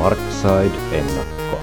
Smartside-ennakko. 0.00 1.60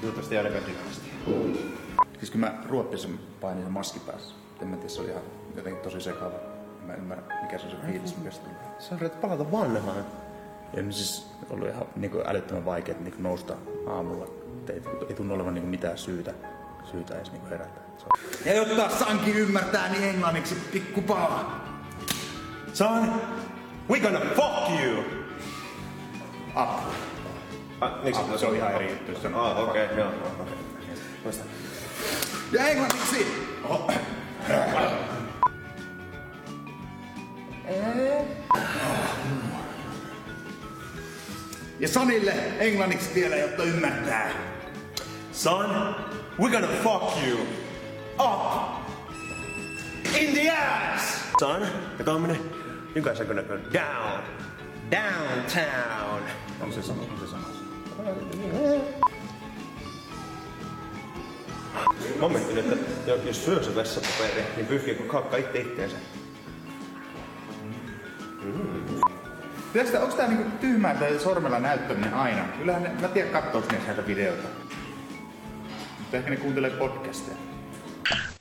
Toivottavasti 0.00 0.34
ei 0.34 0.38
ainakaan 0.38 0.64
dynastia. 0.66 1.14
Siis 2.18 2.30
kun 2.30 2.40
mä 2.40 2.54
ruoppisen 2.68 3.18
painin 3.40 3.62
sen 3.62 3.72
maski 3.72 4.00
päässä. 4.00 4.34
En 4.62 4.68
mä 4.68 4.76
tiedä, 4.76 4.88
se 4.88 5.00
oli 5.00 5.10
ihan 5.10 5.22
jotenkin 5.56 5.82
tosi 5.82 6.00
sekava. 6.00 6.36
En 6.80 6.86
mä 6.86 6.94
ymmärrä, 6.94 7.22
mikä 7.42 7.58
se 7.58 7.64
on 7.64 7.70
se 7.70 7.76
fiilis, 7.86 8.16
mikä 8.16 8.30
se 8.30 8.40
tulee. 8.40 8.56
Sä 8.78 8.94
yrität 8.94 9.20
palata 9.20 9.52
vanhaan. 9.52 10.23
Ja 10.76 10.82
siis 10.92 11.26
ollut 11.50 11.68
ihan 11.68 11.86
niin 11.96 12.10
kuin 12.10 12.22
älyttömän 12.28 12.64
vaikea 12.64 12.94
niin 13.00 13.14
nousta 13.18 13.54
aamulla. 13.86 14.24
Et 14.24 14.70
Ei, 14.70 14.82
ei 15.08 15.14
tunnu 15.14 15.34
olevan 15.34 15.54
niin 15.54 15.66
mitään 15.66 15.98
syytä, 15.98 16.34
syytä 16.90 17.14
edes 17.16 17.32
niin 17.32 17.48
herätä. 17.50 17.80
Se 17.98 18.04
on- 18.04 18.46
Ja 18.46 18.54
jotta 18.54 18.96
Sanki 18.98 19.30
ymmärtää, 19.30 19.88
niin 19.88 20.04
englanniksi 20.04 20.54
pikku 20.72 21.02
pala. 21.02 21.60
Son, 22.72 23.12
we 23.90 24.00
gonna 24.00 24.20
fuck 24.20 24.80
you! 24.84 24.98
Up. 26.62 26.70
Ah, 27.80 28.04
miksi 28.04 28.20
Up, 28.20 28.38
se 28.38 28.46
on 28.46 28.56
ihan 28.56 28.72
eri 28.74 28.90
juttu. 28.90 29.20
Se 29.20 29.26
on- 29.28 29.34
Ah, 29.34 29.58
okei, 29.68 29.84
okay, 29.84 29.98
joo. 29.98 30.10
Muista. 31.24 31.44
Ja 32.52 32.66
englanniksi! 32.68 33.26
Oho. 33.68 33.90
Ja 41.80 41.88
Sanille 41.88 42.32
englanniksi 42.58 43.10
vielä, 43.14 43.36
jotta 43.36 43.62
ymmärtää. 43.64 44.30
Son, 45.32 45.94
we're 46.40 46.50
gonna 46.52 46.68
fuck 46.82 47.26
you 47.28 47.38
up 48.20 48.74
in 50.20 50.34
the 50.34 50.50
ass! 50.50 51.18
Son, 51.40 51.66
the 51.96 52.04
company, 52.04 52.38
you 52.94 53.04
guys 53.04 53.20
are 53.20 53.24
gonna 53.26 53.42
go 53.42 53.54
down, 53.72 54.22
downtown. 54.90 56.22
On 56.60 56.72
se 56.72 56.82
sama, 56.82 57.02
on 57.02 57.18
se 57.20 57.26
sama. 57.30 57.48
Mä 62.20 62.28
mietin, 62.28 62.58
että 62.58 62.76
jo- 63.06 63.16
jos 63.16 63.44
syö 63.44 63.62
se 63.62 63.74
vessapaperi, 63.74 64.44
niin 64.56 64.66
pyyhkiikö 64.66 65.02
kakka 65.02 65.36
itse 65.36 65.58
itteensä? 65.60 65.96
Pitäis 69.74 69.90
tää, 69.90 70.00
onks 70.00 70.14
tää 70.14 70.28
niinku 70.28 70.50
tyhmää 70.60 70.94
tai 70.94 71.18
sormella 71.18 71.58
näyttäminen 71.58 72.14
aina? 72.14 72.44
Kyllähän 72.44 72.82
ne, 72.82 72.90
mä 73.00 73.08
tiedän 73.08 73.32
kattooks 73.32 73.68
ne 73.68 73.78
näitä 73.86 74.06
videoita. 74.06 74.48
Mutta 75.98 76.16
ehkä 76.16 76.30
ne 76.30 76.36
kuuntelee 76.36 76.70
podcasteja. 76.70 77.36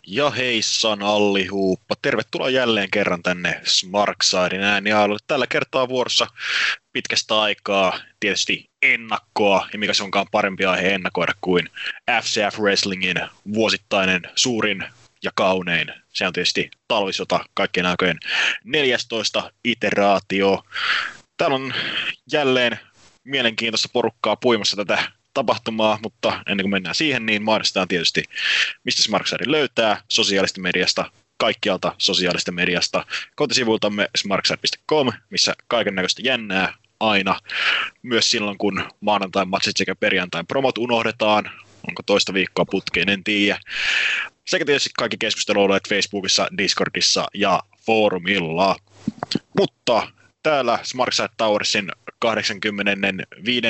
Ja 0.07 0.29
heissan 0.29 1.01
Alli 1.01 1.47
Huuppa. 1.47 1.95
Tervetuloa 2.01 2.49
jälleen 2.49 2.87
kerran 2.91 3.23
tänne 3.23 3.61
Smarksidein 3.63 4.61
äänialueelle. 4.61 5.19
Tällä 5.27 5.47
kertaa 5.47 5.89
vuorossa 5.89 6.27
pitkästä 6.91 7.41
aikaa 7.41 7.99
tietysti 8.19 8.69
ennakkoa, 8.81 9.67
ja 9.73 9.79
mikä 9.79 9.93
se 9.93 10.03
onkaan 10.03 10.27
parempi 10.31 10.65
aihe 10.65 10.89
ennakoida 10.89 11.33
kuin 11.41 11.69
FCF 12.21 12.59
Wrestlingin 12.59 13.21
vuosittainen 13.53 14.21
suurin 14.35 14.83
ja 15.23 15.31
kaunein. 15.35 15.93
Se 16.09 16.27
on 16.27 16.33
tietysti 16.33 16.71
talvisota 16.87 17.45
kaikkien 17.53 17.85
aikojen 17.85 18.19
14 18.63 19.51
iteraatio. 19.63 20.63
Täällä 21.37 21.55
on 21.55 21.73
jälleen 22.31 22.79
mielenkiintoista 23.23 23.89
porukkaa 23.93 24.35
puimassa 24.35 24.75
tätä 24.75 25.11
tapahtumaa, 25.33 25.99
mutta 26.03 26.43
ennen 26.47 26.63
kuin 26.63 26.71
mennään 26.71 26.95
siihen, 26.95 27.25
niin 27.25 27.43
mahdollistetaan 27.43 27.87
tietysti, 27.87 28.23
mistä 28.83 29.03
Smarksari 29.03 29.51
löytää 29.51 30.01
sosiaalista 30.09 30.61
mediasta, 30.61 31.11
kaikkialta 31.37 31.95
sosiaalista 31.97 32.51
mediasta, 32.51 33.05
kotisivuiltamme 33.35 34.09
smarkside.com, 34.17 35.11
missä 35.29 35.53
kaiken 35.67 35.95
näköistä 35.95 36.21
jännää 36.25 36.73
aina, 36.99 37.39
myös 38.01 38.31
silloin 38.31 38.57
kun 38.57 38.89
maanantain 38.99 39.47
matsit 39.47 39.77
sekä 39.77 39.95
perjantain 39.95 40.47
promot 40.47 40.77
unohdetaan, 40.77 41.51
onko 41.87 42.03
toista 42.05 42.33
viikkoa 42.33 42.65
putkeen, 42.71 43.09
en 43.09 43.23
tiedä. 43.23 43.59
Sekä 44.47 44.65
tietysti 44.65 44.89
kaikki 44.97 45.17
keskusteluolet 45.17 45.89
Facebookissa, 45.89 46.47
Discordissa 46.57 47.27
ja 47.33 47.59
foorumilla. 47.85 48.75
Mutta 49.59 50.07
täällä 50.43 50.79
Smartside 50.83 51.29
Towersin 51.37 51.91
85. 52.19 53.67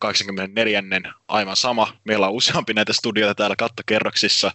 84. 0.00 0.82
aivan 1.28 1.56
sama. 1.56 1.92
Meillä 2.04 2.26
on 2.26 2.32
useampi 2.32 2.74
näitä 2.74 2.92
studioita 2.92 3.34
täällä 3.34 3.56
kattokerroksissa. 3.56 4.52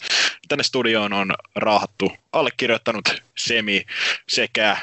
Tänne 0.48 0.64
studioon 0.64 1.14
on 1.14 1.34
raahattu 1.56 2.12
allekirjoittanut 2.32 3.24
Semi 3.38 3.86
sekä 4.30 4.78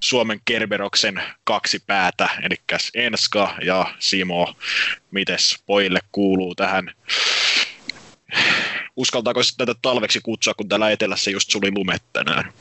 Suomen 0.00 0.40
Kerberoksen 0.44 1.22
kaksi 1.44 1.82
päätä, 1.86 2.28
eli 2.42 2.56
Enska 2.94 3.54
ja 3.64 3.94
Simo. 3.98 4.54
Mites 5.10 5.62
pojille 5.66 6.00
kuuluu 6.12 6.54
tähän? 6.54 6.90
Uskaltaako 8.96 9.40
tätä 9.56 9.74
talveksi 9.82 10.20
kutsua, 10.22 10.54
kun 10.54 10.68
täällä 10.68 10.90
etelässä 10.90 11.30
just 11.30 11.50
suli 11.50 11.70
lumet 11.76 12.02
tänään? 12.12 12.52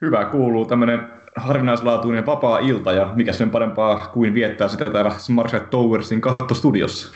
Hyvä 0.00 0.24
kuuluu 0.24 0.66
tämmöinen 0.66 1.19
harvinaislaatuinen 1.36 2.26
vapaa-ilta 2.26 2.92
ja 2.92 3.12
mikä 3.14 3.32
sen 3.32 3.50
parempaa 3.50 3.98
kuin 3.98 4.34
viettää 4.34 4.68
sitä 4.68 4.84
täällä 4.84 5.14
Smartside 5.18 5.64
Towersin 5.64 6.20
kattostudiossa. 6.20 7.08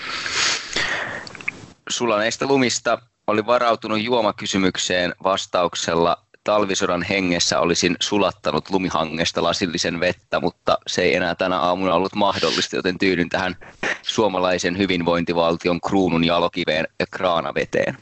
sulaneista 1.89 2.47
lumista 2.47 2.99
oli 3.27 3.47
varautunut 3.47 4.03
juomakysymykseen 4.03 5.15
vastauksella 5.25 6.17
talvisodan 6.45 7.03
hengessä 7.03 7.61
olisin 7.61 7.97
sulattanut 8.01 8.71
lumihangesta 8.71 9.43
lasillisen 9.43 10.01
vettä, 10.01 10.41
mutta 10.41 10.79
se 10.87 11.03
ei 11.03 11.15
enää 11.15 11.35
tänä 11.35 11.59
aamuna 11.61 11.95
ollut 11.95 12.15
mahdollista, 12.15 12.77
joten 12.77 12.99
tyydyn 12.99 13.29
tähän 13.29 13.57
suomalaisen 14.03 14.79
hyvinvointivaltion 14.79 15.81
kruunun 15.81 16.25
jalokiveen 16.25 16.89
ja 17.01 17.07
kraanaveteen. 17.11 17.97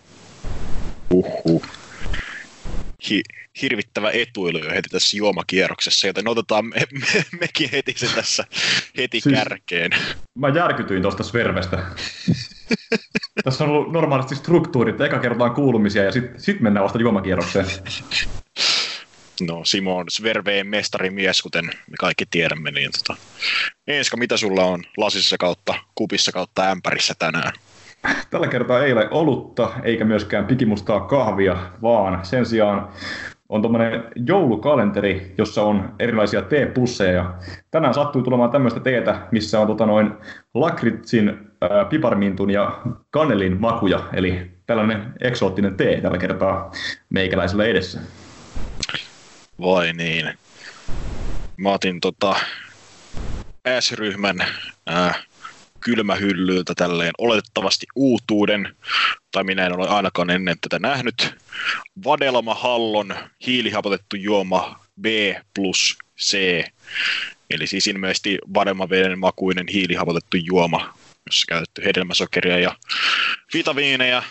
Uhuh. 1.11 1.82
Hi- 3.11 3.23
hirvittävä 3.63 4.11
etuilu 4.11 4.59
jo 4.59 4.71
heti 4.71 4.89
tässä 4.89 5.17
juomakierroksessa, 5.17 6.07
joten 6.07 6.29
otetaan 6.29 6.67
me, 6.67 6.77
me, 6.93 7.25
mekin 7.41 7.71
heti 7.73 7.95
se 7.97 8.15
tässä 8.15 8.45
heti 8.97 9.21
Siis- 9.21 9.35
kärkeen. 9.35 9.91
Mä 10.39 10.49
järkytyin 10.49 11.03
tuosta 11.03 11.23
Svervestä. 11.23 11.83
Tässä 13.45 13.65
on 13.65 13.71
ollut 13.71 13.93
normaalisti 13.93 14.37
struktuurit, 14.37 15.01
eka 15.01 15.19
kerrotaan 15.19 15.55
kuulumisia 15.55 16.05
ja 16.05 16.13
sitten 16.13 16.41
sit 16.41 16.61
mennään 16.61 16.85
vasta 16.85 16.99
juomakierrokseen. 16.99 17.67
No, 19.41 19.65
Simo 19.65 19.97
on 19.97 20.07
Sverveen 20.09 20.67
mestarimies, 20.67 21.43
kuten 21.43 21.65
me 21.65 21.97
kaikki 21.99 22.25
tiedämme. 22.31 22.71
Niin 22.71 22.91
tota. 22.99 23.21
Enska, 23.87 24.17
mitä 24.17 24.37
sulla 24.37 24.65
on 24.65 24.85
lasissa 24.97 25.39
kautta, 25.39 25.75
kupissa 25.95 26.33
kautta 26.33 26.71
ämpärissä 26.71 27.15
tänään? 27.19 27.53
Tällä 28.31 28.47
kertaa 28.47 28.83
ei 28.83 28.93
ole 28.93 29.09
olutta 29.11 29.71
eikä 29.83 30.05
myöskään 30.05 30.47
pikimustaa 30.47 31.01
kahvia, 31.01 31.57
vaan 31.83 32.25
sen 32.25 32.47
sijaan 32.47 32.89
on 33.49 33.63
tuommoinen 33.63 34.05
joulukalenteri, 34.27 35.35
jossa 35.39 35.63
on 35.63 35.95
erilaisia 35.99 36.43
teepusseja. 36.43 37.13
Ja 37.13 37.35
tänään 37.71 37.95
sattui 37.95 38.23
tulemaan 38.23 38.51
tämmöistä 38.51 38.81
teetä, 38.81 39.29
missä 39.31 39.61
on 39.61 39.67
tota 39.67 39.87
noin 39.87 40.13
lakritsin, 40.55 41.51
ää, 41.61 41.85
piparmintun 41.85 42.51
ja 42.51 42.81
kanelin 43.11 43.61
makuja, 43.61 44.01
eli 44.13 44.51
tällainen 44.67 45.13
eksoottinen 45.21 45.77
tee 45.77 46.01
tällä 46.01 46.19
kertaa 46.19 46.73
meikäläisellä 47.09 47.65
edessä. 47.65 48.01
Vai 49.61 49.93
niin? 49.93 50.39
Mä 51.57 51.73
otin 51.73 52.01
tota 52.01 52.37
S-ryhmän 53.81 54.37
kylmähyllyltä 55.85 56.75
tälleen 56.75 57.13
oletettavasti 57.19 57.87
uutuuden, 57.95 58.77
tai 59.33 59.45
minä 59.45 59.67
en 59.67 59.79
ole 59.79 59.89
ainakaan 59.89 60.31
ennen 60.31 60.57
tätä 60.61 60.79
nähnyt. 60.79 61.35
Vadelma 62.05 62.55
Hallon 62.55 63.15
hiilihapotettu 63.47 64.17
juoma 64.17 64.81
B 65.01 65.07
plus 65.55 65.99
C, 66.21 66.65
eli 67.51 67.67
siis 67.67 67.87
ilmeisesti 67.87 68.39
vadelmaveden 68.55 69.19
makuinen 69.19 69.67
hiilihapotettu 69.69 70.37
juoma, 70.37 70.95
jossa 71.27 71.45
käytetty 71.49 71.85
hedelmäsokeria 71.85 72.59
ja 72.59 72.77
vitamiineja, 73.55 74.23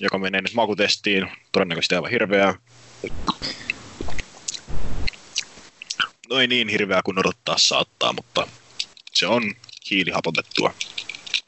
joka 0.00 0.18
menee 0.18 0.42
nyt 0.42 0.54
makutestiin, 0.54 1.30
todennäköisesti 1.52 1.94
aivan 1.94 2.10
hirveää. 2.10 2.54
No 6.30 6.40
ei 6.40 6.46
niin 6.46 6.68
hirveää 6.68 7.02
kuin 7.04 7.18
odottaa 7.18 7.58
saattaa, 7.58 8.12
mutta 8.12 8.48
se 9.14 9.26
on 9.26 9.54
hiilihapotettua. 9.90 10.72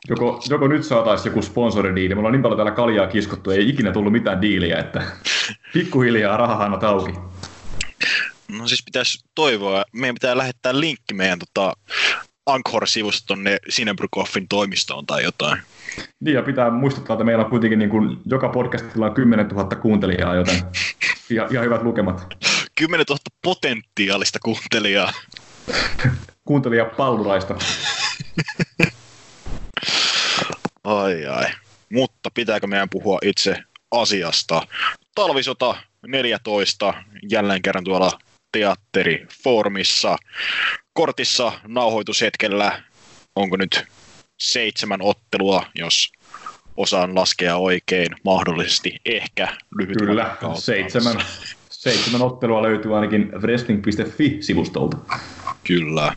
Joko, 0.08 0.42
joko 0.50 0.69
nyt 0.69 0.84
saataisiin 0.84 1.31
joku 1.31 1.42
sponsoridiili, 1.42 2.14
mulla 2.14 2.28
on 2.28 2.32
niin 2.32 2.42
paljon 2.42 2.58
täällä 2.58 2.72
kaljaa 2.72 3.06
kiskottu, 3.06 3.50
ei 3.50 3.69
ikinä 3.69 3.92
tullut 3.92 4.12
mitään 4.12 4.40
diiliä, 4.40 4.78
että 4.78 5.02
pikkuhiljaa 5.75 6.37
rahahanat 6.37 6.84
auki. 6.84 7.12
No 8.58 8.69
siis 8.69 8.84
pitäisi 8.84 9.25
toivoa, 9.34 9.84
meidän 9.92 10.14
pitää 10.14 10.37
lähettää 10.37 10.81
linkki 10.81 11.14
meidän 11.14 11.38
tota, 11.38 11.72
Anchor-sivusta 12.46 13.26
tonne 13.26 13.58
Sinebrykoffin 13.69 14.48
toimistoon 14.48 15.06
tai 15.06 15.22
jotain. 15.22 15.62
Niin, 16.20 16.34
ja 16.34 16.42
pitää 16.42 16.70
muistuttaa, 16.70 17.14
että 17.14 17.25
meillä 17.25 17.44
on 17.44 17.50
kuitenkin 17.50 17.78
niin 17.78 17.90
kuin, 17.90 18.16
joka 18.26 18.48
podcastilla 18.48 19.06
on 19.06 19.14
10 19.14 19.48
000 19.48 19.76
kuuntelijaa, 19.76 20.34
joten 20.34 20.56
ihan, 21.31 21.48
ihan 21.52 21.64
hyvät 21.64 21.82
lukemat. 21.82 22.37
10 22.75 23.06
000 23.08 23.20
potentiaalista 23.42 24.38
kuuntelijaa. 24.44 25.12
Kuuntelija 26.44 26.84
palluraista. 26.84 27.54
Ai 30.84 31.26
ai. 31.26 31.46
Mutta 31.92 32.30
pitääkö 32.34 32.66
meidän 32.66 32.90
puhua 32.90 33.18
itse 33.22 33.56
asiasta? 33.90 34.66
Talvisota 35.14 35.76
14, 36.06 36.94
jälleen 37.30 37.62
kerran 37.62 37.84
tuolla 37.84 38.18
teatterifoorumissa. 38.52 40.16
Kortissa 40.92 41.52
nauhoitushetkellä, 41.66 42.82
onko 43.36 43.56
nyt 43.56 43.84
seitsemän 44.40 45.02
ottelua, 45.02 45.66
jos 45.74 46.12
osaan 46.76 47.14
laskea 47.14 47.56
oikein, 47.56 48.08
mahdollisesti 48.24 48.96
ehkä 49.04 49.48
lyhyt 49.78 49.96
Kyllä, 49.96 50.36
seitsemän, 50.54 51.16
seitsemän 51.70 52.22
ottelua 52.22 52.62
löytyy 52.62 52.94
ainakin 52.94 53.32
wrestling.fi-sivustolta. 53.32 54.96
Kyllä. 55.64 56.14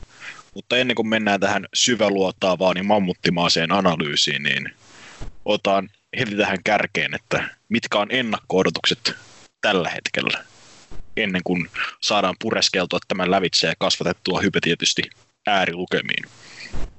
Mutta 0.53 0.77
ennen 0.77 0.95
kuin 0.95 1.07
mennään 1.07 1.39
tähän 1.39 1.65
syväluotaavaan 1.73 2.77
ja 2.77 2.83
mammuttimaaseen 2.83 3.71
analyysiin, 3.71 4.43
niin 4.43 4.69
otan 5.45 5.89
heti 6.19 6.35
tähän 6.35 6.57
kärkeen, 6.63 7.13
että 7.13 7.49
mitkä 7.69 7.99
on 7.99 8.07
ennakko-odotukset 8.09 9.15
tällä 9.61 9.89
hetkellä, 9.89 10.43
ennen 11.17 11.41
kuin 11.43 11.69
saadaan 12.01 12.35
pureskeltua 12.41 12.99
tämän 13.07 13.31
lävitse 13.31 13.67
ja 13.67 13.73
kasvatettua 13.79 14.41
hype 14.41 14.59
tietysti 14.61 15.01
äärilukemiin. 15.47 16.25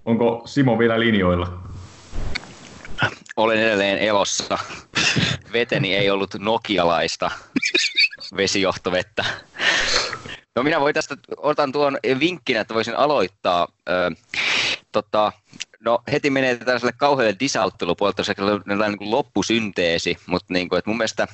Onko 0.04 0.42
Simo 0.46 0.78
vielä 0.78 1.00
linjoilla? 1.00 1.62
Olen 3.36 3.58
edelleen 3.58 3.98
elossa. 3.98 4.58
Veteni 5.52 5.94
ei 5.94 6.10
ollut 6.10 6.34
nokialaista 6.38 7.30
vesijohtovettä. 8.36 9.24
No 10.56 10.62
minä 10.62 10.80
voin 10.80 10.94
tästä, 10.94 11.16
otan 11.36 11.72
tuon 11.72 11.98
vinkkinä, 12.20 12.60
että 12.60 12.74
voisin 12.74 12.96
aloittaa. 12.96 13.68
Ö, 13.88 14.10
tota, 14.92 15.32
no 15.80 16.02
heti 16.12 16.30
menee 16.30 16.56
tällaiselle 16.56 16.92
kauhealle 16.96 17.36
disauttelupuolelle, 17.40 18.24
se 18.24 18.34
on 18.42 18.62
niin 18.66 18.98
kuin 18.98 19.10
loppusynteesi, 19.10 20.16
mutta 20.26 20.52
niin 20.52 20.68
kuin, 20.68 20.78
että 20.78 20.90
mun 20.90 20.96
mielestä 20.96 21.28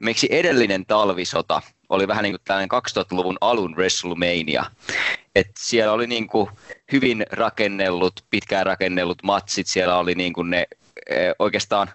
miksi 0.00 0.28
edellinen 0.30 0.86
talvisota 0.86 1.62
oli 1.88 2.08
vähän 2.08 2.22
niin 2.22 2.32
kuin 2.32 2.42
tällainen 2.44 2.68
2000-luvun 2.98 3.38
alun 3.40 3.76
WrestleMania. 3.76 4.64
Et 5.34 5.50
siellä 5.58 5.92
oli 5.92 6.06
niin 6.06 6.26
kuin 6.26 6.50
hyvin 6.92 7.26
rakennellut, 7.32 8.24
pitkään 8.30 8.66
rakennellut 8.66 9.22
matsit, 9.22 9.66
siellä 9.66 9.96
oli 9.96 10.14
niin 10.14 10.32
kuin 10.32 10.50
ne 10.50 10.66
oikeastaan 11.38 11.90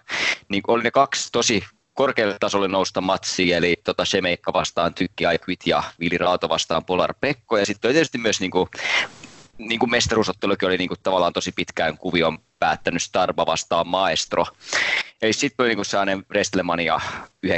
niin 0.48 0.62
kuin 0.62 0.74
oli 0.74 0.82
ne 0.82 0.90
kaksi 0.90 1.28
tosi 1.32 1.64
korkealle 1.96 2.36
tasolle 2.40 2.68
nousta 2.68 3.00
matsia, 3.00 3.56
eli 3.56 3.76
tota 3.84 4.04
Shemeikka 4.04 4.52
vastaan 4.52 4.94
Tykki 4.94 5.26
Aikvit 5.26 5.60
ja 5.66 5.82
Vili 6.00 6.18
Raato 6.18 6.48
vastaan 6.48 6.84
Polar 6.84 7.14
Pekko, 7.20 7.58
ja 7.58 7.66
sitten 7.66 7.92
tietysti 7.92 8.18
myös 8.18 8.40
niin 8.40 8.50
kuin, 8.50 8.68
niin 9.58 9.78
kuin 9.78 9.90
mestaruusottelukin 9.90 10.68
oli 10.68 10.78
niin 10.78 10.88
kuin 10.88 11.00
tavallaan 11.02 11.32
tosi 11.32 11.52
pitkään 11.52 11.98
kuvion 11.98 12.38
päättänyt 12.58 13.02
Starba 13.02 13.46
vastaan 13.46 13.88
Maestro. 13.88 14.46
Eli 15.22 15.32
sitten 15.32 15.64
oli 15.64 15.68
niin 15.68 15.76
kuin 15.76 15.86
sellainen 15.86 16.24
Wrestlemania 16.30 17.00
19-20 17.46 17.50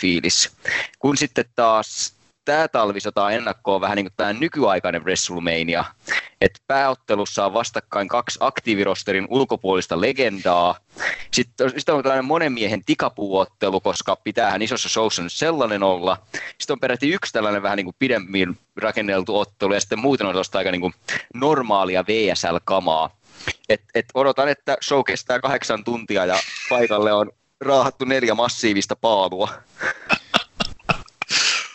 fiilis. 0.00 0.56
Kun 0.98 1.16
sitten 1.16 1.44
taas 1.54 2.13
tämä 2.44 2.68
talvisota 2.68 3.30
ennakkoon 3.30 3.80
vähän 3.80 3.96
niin 3.96 4.04
kuin 4.04 4.14
tämä 4.16 4.32
nykyaikainen 4.32 5.04
WrestleMania, 5.04 5.84
että 6.40 6.60
pääottelussa 6.66 7.46
on 7.46 7.52
vastakkain 7.52 8.08
kaksi 8.08 8.38
aktiivirosterin 8.40 9.26
ulkopuolista 9.30 10.00
legendaa. 10.00 10.76
Sitten, 11.30 11.70
sitten 11.70 11.94
on 11.94 12.02
tällainen 12.02 12.24
monen 12.24 12.52
miehen 12.52 12.84
tikapuuottelu, 12.84 13.80
koska 13.80 14.16
pitäähän 14.16 14.62
isossa 14.62 14.88
showssa 14.88 15.22
nyt 15.22 15.32
sellainen 15.32 15.82
olla. 15.82 16.16
Sitten 16.58 16.74
on 16.74 16.80
peräti 16.80 17.10
yksi 17.10 17.32
tällainen 17.32 17.62
vähän 17.62 17.76
niin 17.76 17.86
kuin 17.86 17.96
pidemmin 17.98 18.58
rakenneltu 18.76 19.38
ottelu 19.38 19.74
ja 19.74 19.80
sitten 19.80 19.98
muuten 19.98 20.26
on 20.26 20.36
aika 20.54 20.70
niin 20.70 20.80
kuin 20.80 20.94
normaalia 21.34 22.04
VSL-kamaa. 22.06 23.10
Et, 23.68 23.82
et 23.94 24.06
odotan, 24.14 24.48
että 24.48 24.76
show 24.82 25.00
kestää 25.06 25.40
kahdeksan 25.40 25.84
tuntia 25.84 26.26
ja 26.26 26.38
paikalle 26.68 27.12
on 27.12 27.30
raahattu 27.60 28.04
neljä 28.04 28.34
massiivista 28.34 28.96
paalua. 28.96 29.48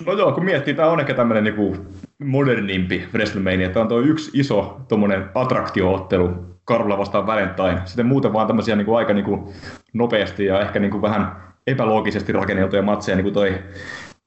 No 0.05 0.13
joo, 0.13 0.31
kun 0.31 0.45
miettii, 0.45 0.73
tämä 0.73 0.89
on 0.89 0.99
ehkä 0.99 1.13
tämmöinen 1.13 1.43
niinku 1.43 1.77
modernimpi 2.19 3.07
WrestleMania. 3.13 3.69
Tämä 3.69 3.81
on 3.81 3.87
tuo 3.87 3.99
yksi 3.99 4.31
iso 4.33 4.81
tuommoinen 4.87 5.25
attraktioottelu 5.35 6.29
Karula 6.65 6.97
vastaan 6.97 7.27
Valentine. 7.27 7.81
Sitten 7.85 8.05
muuten 8.05 8.33
vaan 8.33 8.47
tämmöisiä 8.47 8.75
niinku 8.75 8.95
aika 8.95 9.13
niinku 9.13 9.53
nopeasti 9.93 10.45
ja 10.45 10.61
ehkä 10.61 10.79
niinku 10.79 11.01
vähän 11.01 11.31
epäloogisesti 11.67 12.31
rakenneltuja 12.31 12.81
matseja, 12.81 13.15
niin 13.15 13.23
kuin 13.23 13.33
toi 13.33 13.53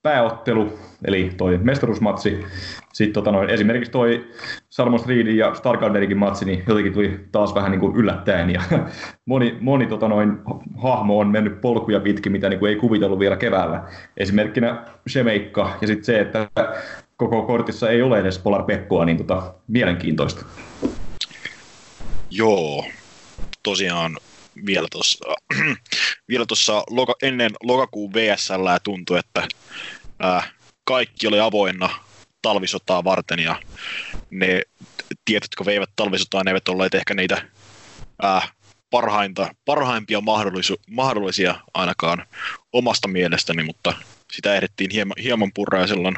pääottelu, 0.03 0.79
eli 1.05 1.31
toi 1.37 1.59
mestaruusmatsi. 1.59 2.45
Sitten 2.93 3.13
tota 3.13 3.33
noin, 3.33 3.51
esimerkiksi 3.51 3.93
toi 3.93 4.27
Salmon 4.71 4.99
Streetin 5.01 5.37
ja 5.37 5.55
Stargarderikin 5.55 6.19
matsi, 6.19 6.45
niin 6.45 6.65
jotenkin 6.69 6.93
tuli 6.93 7.21
taas 7.33 7.55
vähän 7.55 7.71
niin 7.71 7.81
kuin 7.81 7.97
yllättäen. 7.97 8.51
Ja 8.51 8.63
moni 9.27 9.59
moni 9.61 9.87
tota 9.87 10.09
noin, 10.09 10.39
hahmo 10.77 11.19
on 11.19 11.29
mennyt 11.29 11.61
polkuja 11.61 12.01
pitkin, 12.01 12.33
mitä 12.33 12.49
niin 12.49 12.59
kuin 12.59 12.71
ei 12.71 12.77
kuvitellut 12.77 13.19
vielä 13.19 13.37
keväällä. 13.37 13.83
Esimerkkinä 14.17 14.85
Shemeikka 15.09 15.77
ja 15.81 15.87
sitten 15.87 16.05
se, 16.05 16.21
että 16.21 16.49
koko 17.17 17.43
kortissa 17.43 17.91
ei 17.91 18.03
ole 18.03 18.19
edes 18.19 18.39
Polar 18.39 18.63
Pekkoa, 18.63 19.05
niin 19.05 19.17
tota, 19.17 19.55
mielenkiintoista. 19.69 20.45
Joo, 22.31 22.85
tosiaan 23.63 24.17
vielä 24.67 24.87
tuossa 24.91 25.19
vielä 26.29 26.47
tuossa 26.47 26.85
loka, 26.91 27.15
ennen 27.23 27.51
lokakuun 27.63 28.13
VSL 28.13 28.67
tuntui, 28.83 29.19
että 29.19 29.49
ää, 30.19 30.51
kaikki 30.85 31.27
oli 31.27 31.41
avoinna 31.41 31.91
talvisotaa 32.43 33.05
varten 33.05 33.39
ja 33.39 33.63
ne 34.31 34.63
tietyt, 35.25 35.45
jotka 35.45 35.65
veivät 35.65 35.91
talvisotaa, 35.97 36.45
ne 36.45 36.51
eivät 36.51 36.69
olleet 36.69 36.95
ehkä 36.95 37.15
niitä 37.15 37.45
ää, 38.23 38.49
parhainta, 38.91 39.55
parhaimpia 39.65 40.21
mahdollisu, 40.21 40.77
mahdollisia 40.91 41.55
ainakaan 41.75 42.27
omasta 42.73 43.09
mielestäni, 43.09 43.63
mutta 43.63 43.95
sitä 44.33 44.55
ehdittiin 44.55 44.91
hieman, 44.91 45.17
hieman 45.23 45.51
purraa 45.55 45.81
ja 45.81 45.87
silloin 45.87 46.17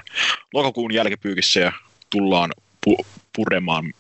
lokakuun 0.54 0.94
jälkipyykissä 0.94 1.60
ja 1.60 1.72
tullaan 2.10 2.50
puremaan, 3.36 3.92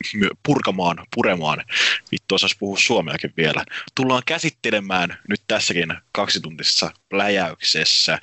purkamaan, 0.42 1.06
puremaan. 1.14 1.64
Vittu 2.12 2.34
osas 2.34 2.56
puhua 2.58 2.78
suomeakin 2.78 3.32
vielä. 3.36 3.64
Tullaan 3.94 4.22
käsittelemään 4.26 5.18
nyt 5.28 5.40
tässäkin 5.46 5.94
kaksituntisessa 6.12 6.90
pläjäyksessä. 7.08 8.18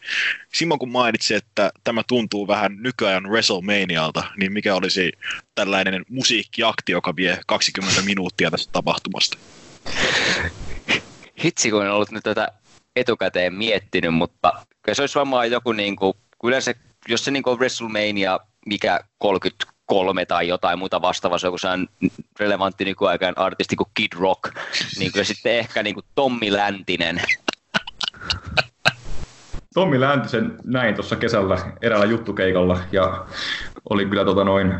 Simon 0.54 0.80
kun 0.80 0.92
mainitsi, 0.92 1.36
että 1.36 1.72
tämä 1.84 2.02
tuntuu 2.08 2.48
vähän 2.48 2.78
nykyajan 2.80 3.30
WrestleManialta, 3.30 4.24
niin 4.38 4.54
mikä 4.54 4.76
olisi 4.76 5.12
tällainen 5.56 6.06
musiikkiakti, 6.10 6.92
joka 6.92 7.16
vie 7.16 7.40
20 7.48 8.02
minuuttia 8.02 8.52
tästä 8.52 8.72
tapahtumasta? 8.72 9.38
Hitsi, 11.44 11.72
kun 11.72 11.86
en 11.86 11.92
ollut 11.92 12.12
nyt 12.12 12.24
tätä 12.24 12.48
etukäteen 12.96 13.54
miettinyt, 13.54 14.14
mutta 14.14 14.54
se 14.94 15.02
olisi 15.02 15.16
varmaan 15.16 15.52
joku, 15.52 15.72
niin 15.72 15.96
kuin, 15.96 16.14
yleensä, 16.44 16.74
jos 17.08 17.26
se 17.26 17.32
niin 17.32 17.44
kuin 17.44 17.60
WrestleMania, 17.60 18.40
mikä 18.66 19.00
30 19.18 19.66
kolme 19.92 20.26
tai 20.26 20.48
jotain 20.48 20.80
muuta 20.80 21.02
vastaavaa, 21.02 21.38
se 21.38 21.48
on 21.48 21.60
sellainen 21.60 21.88
relevantti 22.40 22.86
nykyaikaan 22.86 23.38
artisti 23.38 23.76
kuin 23.76 23.90
Kid 23.94 24.12
Rock, 24.20 24.44
niin 25.00 25.12
kyllä 25.12 25.24
sitten 25.24 25.58
ehkä 25.58 25.84
niin 25.84 25.94
kuin 25.94 26.06
Tommi 26.16 26.54
Läntinen. 26.54 27.22
Tommi 29.74 30.00
Läntisen 30.00 30.58
näin 30.64 30.96
tuossa 30.96 31.16
kesällä 31.16 31.58
eräällä 31.82 32.06
juttukeikalla 32.06 32.80
ja 32.92 33.26
oli 33.90 34.06
kyllä 34.06 34.26
tota 34.26 34.44
noin 34.44 34.74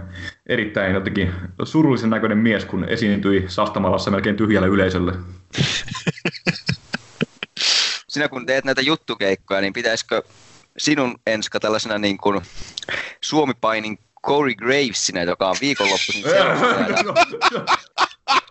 erittäin 0.46 0.94
jotenkin 0.94 1.34
surullisen 1.64 2.10
näköinen 2.10 2.38
mies, 2.38 2.66
kun 2.66 2.84
esiintyi 2.84 3.46
Sastamalassa 3.48 4.12
melkein 4.12 4.38
tyhjälle 4.38 4.68
yleisölle. 4.68 5.14
Sinä 8.10 8.28
kun 8.28 8.46
teet 8.46 8.66
näitä 8.66 8.82
juttukeikkoja, 8.82 9.62
niin 9.62 9.74
pitäisikö 9.74 10.24
sinun 10.78 11.20
Enska 11.28 11.60
tällaisena 11.60 11.98
niin 11.98 12.18
kuin 12.18 12.42
Suomi-painin 13.22 14.00
Corey 14.28 14.56
Gravesinä, 14.56 15.24
joka 15.24 15.50
on 15.50 15.56
viikonloppuisin 15.62 16.24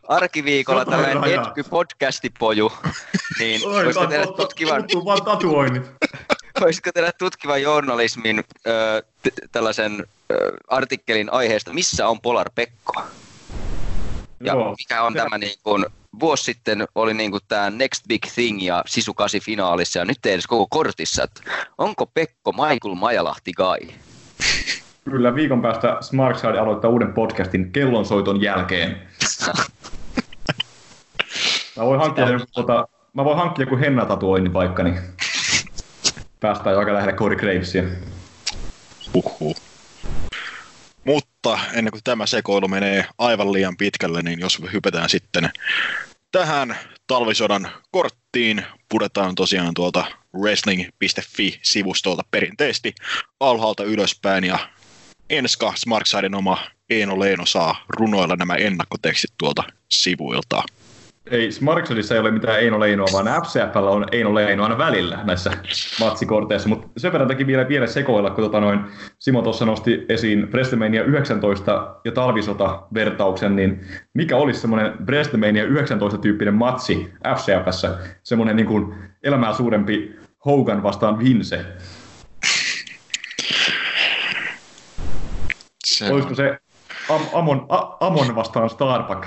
Arkiviikolla 0.09 0.85
tällainen 0.85 1.41
etky 1.41 1.63
podcastipoju, 1.63 2.73
niin 3.39 3.61
voisiko 3.63 4.07
tehdä 4.07 4.27
tutkivan... 4.27 4.85
vaan 5.05 5.25
tatuoinnit. 5.25 5.83
voisiko 6.61 6.91
tehdä 6.95 7.13
tutkivan 7.19 7.63
journalismin 7.63 8.45
ö, 8.67 9.03
t- 9.23 9.51
tällaisen 9.53 10.07
ö, 10.33 10.57
artikkelin 10.69 11.33
aiheesta, 11.33 11.73
missä 11.73 12.09
on 12.09 12.21
Polar 12.21 12.51
Pekko? 12.55 13.03
Ja 14.41 14.53
Joo. 14.53 14.75
mikä 14.79 15.03
on 15.03 15.15
tämä 15.15 15.39
niin 15.39 15.59
kuin, 15.63 15.87
vuosi 16.21 16.45
sitten 16.45 16.87
oli 16.95 17.15
niin 17.15 17.31
kuin 17.31 17.43
tämä 17.49 17.71
Next 17.71 18.03
Big 18.09 18.23
Thing 18.35 18.63
ja 18.63 18.85
Sisu 18.87 19.15
8 19.15 19.41
finaalissa 19.41 19.99
ja 19.99 20.05
nyt 20.05 20.27
ei 20.27 20.33
edes 20.33 20.47
koko 20.47 20.67
kortissa, 20.71 21.23
että 21.23 21.41
onko 21.79 22.07
Pekko 22.07 22.53
Michael 22.53 22.95
Majalahti 22.95 23.53
Guy? 23.53 24.10
Kyllä, 25.11 25.35
viikon 25.35 25.63
päästä 25.63 25.97
Smarkside 26.01 26.59
aloittaa 26.59 26.91
uuden 26.91 27.13
podcastin 27.13 27.73
kellonsoiton 27.73 28.41
jälkeen. 28.41 29.03
Mä 31.77 31.85
voin 31.85 32.01
hankkia, 32.01 32.29
joku, 32.29 32.45
tota, 32.53 32.89
mä 33.15 33.25
voin 33.25 33.39
hankkia 33.39 33.63
joku 33.63 33.77
hennatatuoinnin 33.77 34.53
vaikka, 34.53 34.83
niin 34.83 34.99
päästään 36.41 36.73
jo 36.73 36.79
aika 36.79 36.95
lähelle 36.95 37.13
Corey 37.13 37.37
Gravesia. 37.37 37.83
Uhuh. 39.15 39.57
Mutta 41.05 41.59
ennen 41.73 41.91
kuin 41.91 42.05
tämä 42.05 42.27
sekoilu 42.27 42.69
menee 42.69 43.07
aivan 43.19 43.53
liian 43.53 43.77
pitkälle, 43.77 44.23
niin 44.23 44.41
jos 44.41 44.63
hypätään 44.73 45.09
sitten 45.09 45.51
tähän 46.33 46.77
talvisodan 47.07 47.69
korttiin, 47.91 48.65
pudetaan 48.89 49.35
tosiaan 49.35 49.75
tuolta 49.75 50.05
wrestling.fi-sivustolta 50.41 52.23
perinteisesti 52.31 52.95
alhaalta 53.41 53.85
ylöspäin 53.85 54.45
ja 54.45 54.59
Enska 55.31 55.73
Smartsidin 55.77 56.35
oma 56.35 56.59
Eeno 56.91 57.21
Leeno 57.21 57.47
saa 57.47 57.85
runoilla 57.89 58.37
nämä 58.37 58.55
ennakkotekstit 58.55 59.31
tuolta 59.39 59.63
sivuilta. 59.89 60.63
Ei, 61.31 61.53
Smarksodissa 61.53 62.15
ei 62.15 62.21
ole 62.21 62.31
mitään 62.31 62.61
Eino 62.61 62.81
Leinoa, 62.81 63.07
vaan 63.13 63.43
FCFllä 63.43 63.91
on 63.91 64.07
Eino 64.13 64.35
Leino 64.35 64.63
aina 64.63 64.79
välillä 64.79 65.19
näissä 65.25 65.53
matsikorteissa. 66.01 66.69
Mutta 66.69 66.89
sen 66.97 67.13
verran 67.13 67.29
teki 67.29 67.47
vielä 67.47 67.69
vielä 67.69 67.87
sekoilla, 67.87 68.31
kun 68.31 68.45
tota 68.45 68.61
noin, 68.61 68.81
Simo 69.19 69.43
tuossa 69.43 69.67
nosti 69.67 70.07
esiin 70.09 70.53
WrestleMania 70.53 71.05
19 71.05 71.97
ja 72.05 72.13
talvisota-vertauksen, 72.13 73.57
niin 73.57 73.81
mikä 74.15 74.37
olisi 74.37 74.61
semmoinen 74.61 74.93
WrestleMania 75.07 75.65
19-tyyppinen 75.65 76.55
matsi 76.55 77.13
FCFssä, 77.37 77.99
semmoinen 78.23 78.57
niin 78.57 78.67
kuin 78.67 78.95
elämää 79.23 79.55
suurempi 79.55 80.17
Hogan 80.45 80.83
vastaan 80.83 81.19
Vince? 81.19 81.65
Se 85.87 86.13
Olisiko 86.13 86.35
se 86.35 86.59
Am- 87.09 87.29
Amon, 87.33 87.67
A- 87.69 88.07
Amon 88.07 88.35
vastaan 88.35 88.71
Starbuck? 88.71 89.27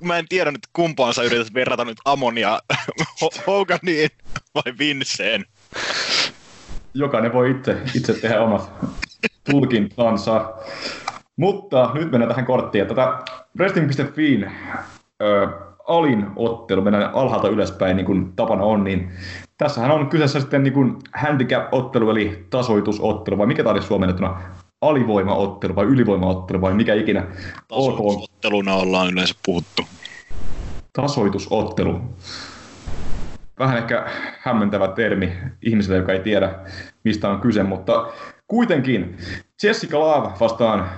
Mä 0.00 0.18
en 0.18 0.28
tiedä 0.28 0.50
nyt 0.50 0.66
kumpaan 0.72 1.14
sä 1.14 1.22
yrität 1.22 1.54
verrata 1.54 1.84
nyt 1.84 1.98
Amonia 2.04 2.58
Hoganiin 3.46 4.10
vai 4.54 4.74
Vinceen. 4.78 5.44
Jokainen 6.94 7.32
voi 7.32 7.50
itse, 7.50 7.76
itse 7.94 8.14
tehdä 8.14 8.40
omat 8.40 8.70
tulkintansa. 9.50 10.52
Mutta 11.36 11.90
nyt 11.94 12.10
mennään 12.10 12.28
tähän 12.28 12.46
korttiin. 12.46 12.86
Tätä 12.86 13.18
Wrestling.fiin 13.58 14.52
ö, 15.22 15.48
alin 15.88 16.26
ottelu, 16.36 16.82
mennään 16.82 17.14
alhaalta 17.14 17.48
ylöspäin 17.48 17.96
niin 17.96 18.06
kuin 18.06 18.32
tapana 18.36 18.64
on, 18.64 18.84
niin 18.84 19.12
tässähän 19.58 19.90
on 19.90 20.08
kyseessä 20.08 20.40
sitten 20.40 20.62
niin 20.62 20.72
kuin 20.72 20.96
handicap-ottelu, 21.12 22.10
eli 22.10 22.46
tasoitusottelu, 22.50 23.38
vai 23.38 23.46
mikä 23.46 23.62
tämä 23.62 23.72
olisi 23.72 23.86
suomennettuna? 23.86 24.40
Alivoimaottelu 24.80 25.74
vai 25.76 25.84
ylivoimaottelu 25.84 26.60
vai 26.60 26.74
mikä 26.74 26.94
ikinä 26.94 27.26
Tasoitusotteluna 27.68 28.74
ollaan 28.74 29.12
yleensä 29.12 29.34
puhuttu. 29.46 29.82
tasoitusottelu. 30.92 32.00
Vähän 33.58 33.78
ehkä 33.78 34.06
hämmentävä 34.40 34.88
termi 34.88 35.32
ihmiselle, 35.62 35.98
joka 35.98 36.12
ei 36.12 36.20
tiedä, 36.20 36.54
mistä 37.04 37.28
on 37.28 37.40
kyse, 37.40 37.62
mutta 37.62 38.06
kuitenkin 38.48 39.16
Jessica 39.62 40.00
Love 40.00 40.28
vastaan 40.40 40.80
äh, 40.80 40.88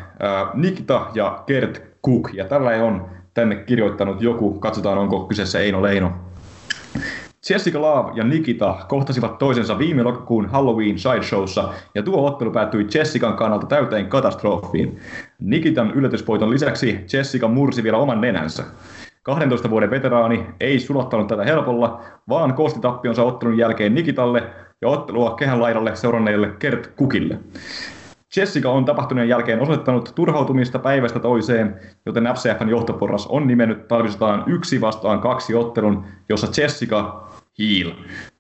Nikita 0.54 1.06
ja 1.14 1.42
Kert 1.46 1.82
Cook, 2.06 2.30
ja 2.34 2.44
tällä 2.44 2.72
ei 2.72 2.80
on 2.80 3.10
tänne 3.34 3.56
kirjoittanut 3.56 4.22
joku, 4.22 4.60
katsotaan 4.60 4.98
onko 4.98 5.26
kyseessä 5.26 5.60
Eino 5.60 5.82
Leino. 5.82 6.12
Jessica 7.50 7.80
Love 7.80 8.12
ja 8.14 8.24
Nikita 8.24 8.74
kohtasivat 8.88 9.38
toisensa 9.38 9.78
viime 9.78 10.02
lokakuun 10.02 10.46
Halloween 10.46 10.98
Sideshowssa, 10.98 11.68
ja 11.94 12.02
tuo 12.02 12.26
ottelu 12.26 12.50
päättyi 12.50 12.86
Jessican 12.94 13.36
kannalta 13.36 13.66
täyteen 13.66 14.06
katastrofiin. 14.06 15.00
Nikitan 15.40 15.90
yllätysvoiton 15.90 16.50
lisäksi 16.50 17.00
Jessica 17.12 17.48
mursi 17.48 17.82
vielä 17.82 17.98
oman 17.98 18.20
nenänsä. 18.20 18.64
12 19.22 19.70
vuoden 19.70 19.90
veteraani 19.90 20.46
ei 20.60 20.80
sulattanut 20.80 21.26
tätä 21.26 21.44
helpolla, 21.44 22.00
vaan 22.28 22.54
koosti 22.54 22.80
tappionsa 22.80 23.22
ottelun 23.22 23.58
jälkeen 23.58 23.94
Nikitalle 23.94 24.42
ja 24.82 24.88
ottelua 24.88 25.34
kehän 25.34 25.62
laidalle 25.62 25.96
seuranneille 25.96 26.50
Kert 26.58 26.86
Kukille. 26.86 27.38
Jessica 28.36 28.70
on 28.70 28.84
tapahtuneen 28.84 29.28
jälkeen 29.28 29.60
osoittanut 29.60 30.12
turhautumista 30.14 30.78
päivästä 30.78 31.20
toiseen, 31.20 31.80
joten 32.06 32.28
FCFn 32.34 32.68
johtoporras 32.68 33.26
on 33.26 33.46
nimennyt 33.46 33.88
talvisotaan 33.88 34.44
yksi 34.46 34.80
vastaan 34.80 35.20
kaksi 35.20 35.54
ottelun, 35.54 36.04
jossa 36.28 36.62
Jessica 36.62 37.28
Heel 37.58 37.92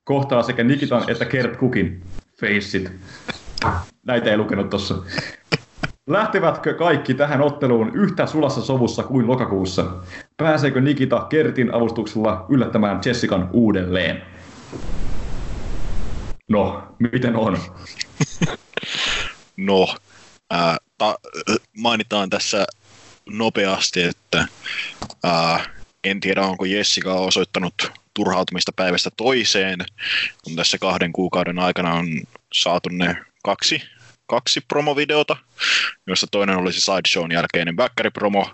kohtaa 0.04 0.42
sekä 0.42 0.64
Nikitan 0.64 1.10
että 1.10 1.24
Kert 1.24 1.56
Kukin 1.56 2.02
Faceit. 2.40 2.92
Näitä 4.06 4.30
ei 4.30 4.36
lukenut 4.36 4.70
tossa. 4.70 4.94
Lähtevätkö 6.06 6.74
kaikki 6.74 7.14
tähän 7.14 7.40
otteluun 7.40 7.90
yhtä 7.94 8.26
sulassa 8.26 8.60
sovussa 8.60 9.02
kuin 9.02 9.26
lokakuussa? 9.26 9.84
Pääseekö 10.36 10.80
Nikita 10.80 11.26
Kertin 11.28 11.74
avustuksella 11.74 12.46
yllättämään 12.48 13.00
Jessican 13.04 13.48
uudelleen? 13.52 14.22
No, 16.48 16.82
miten 16.98 17.36
on? 17.36 17.56
No, 19.58 19.96
ää, 20.50 20.76
ta, 20.98 21.18
mainitaan 21.76 22.30
tässä 22.30 22.66
nopeasti, 23.28 24.02
että 24.02 24.48
ää, 25.24 25.64
en 26.04 26.20
tiedä 26.20 26.42
onko 26.42 26.64
Jessica 26.64 27.14
osoittanut 27.14 27.74
turhautumista 28.14 28.72
päivästä 28.76 29.10
toiseen, 29.16 29.78
kun 30.44 30.56
tässä 30.56 30.78
kahden 30.78 31.12
kuukauden 31.12 31.58
aikana 31.58 31.94
on 31.94 32.06
saatu 32.52 32.88
ne 32.88 33.16
kaksi, 33.44 33.82
kaksi 34.26 34.60
promovideota, 34.60 35.36
joista 36.06 36.26
toinen 36.26 36.56
oli 36.56 36.72
se 36.72 36.80
Sideshown 36.80 37.32
jälkeinen 37.32 37.76
promo, 38.14 38.50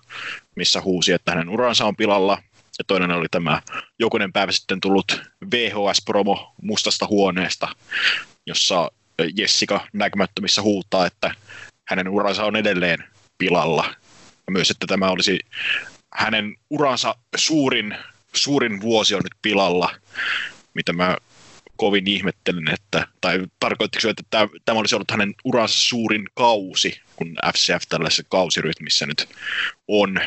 missä 0.57 0.81
huusi, 0.81 1.13
että 1.13 1.33
hänen 1.33 1.49
uransa 1.49 1.85
on 1.85 1.97
pilalla, 1.97 2.43
ja 2.79 2.85
toinen 2.87 3.11
oli 3.11 3.27
tämä 3.31 3.63
jokunen 3.99 4.33
päivä 4.33 4.53
sitten 4.53 4.81
tullut 4.81 5.23
VHS-promo 5.51 6.55
mustasta 6.63 7.07
huoneesta, 7.07 7.69
jossa 8.47 8.91
Jessica 9.37 9.81
näkymättömissä 9.93 10.63
huutaa, 10.63 11.07
että 11.07 11.35
hänen 11.85 12.09
uransa 12.09 12.45
on 12.45 12.57
edelleen 12.57 13.05
pilalla. 13.39 13.95
Ja 14.47 14.53
myös, 14.53 14.71
että 14.71 14.87
tämä 14.87 15.09
olisi 15.09 15.39
hänen 16.15 16.57
uransa 16.71 17.15
suurin, 17.37 17.97
suurin 18.35 18.81
vuosi 18.81 19.15
on 19.15 19.21
nyt 19.25 19.43
pilalla, 19.43 19.91
mitä 20.75 20.93
mä 20.93 21.17
kovin 21.77 22.09
ihmettelen, 22.09 22.69
että, 22.75 23.07
tai 23.21 23.41
tarkoittiko 23.61 24.09
että 24.09 24.23
tämä, 24.31 24.49
tämä 24.65 24.79
olisi 24.79 24.95
ollut 24.95 25.11
hänen 25.11 25.35
uransa 25.45 25.79
suurin 25.79 26.25
kausi, 26.35 27.01
kun 27.17 27.37
FCF 27.53 27.83
tällaisessa 27.89 28.23
kausirytmissä 28.29 29.07
nyt 29.07 29.29
on, 29.89 30.21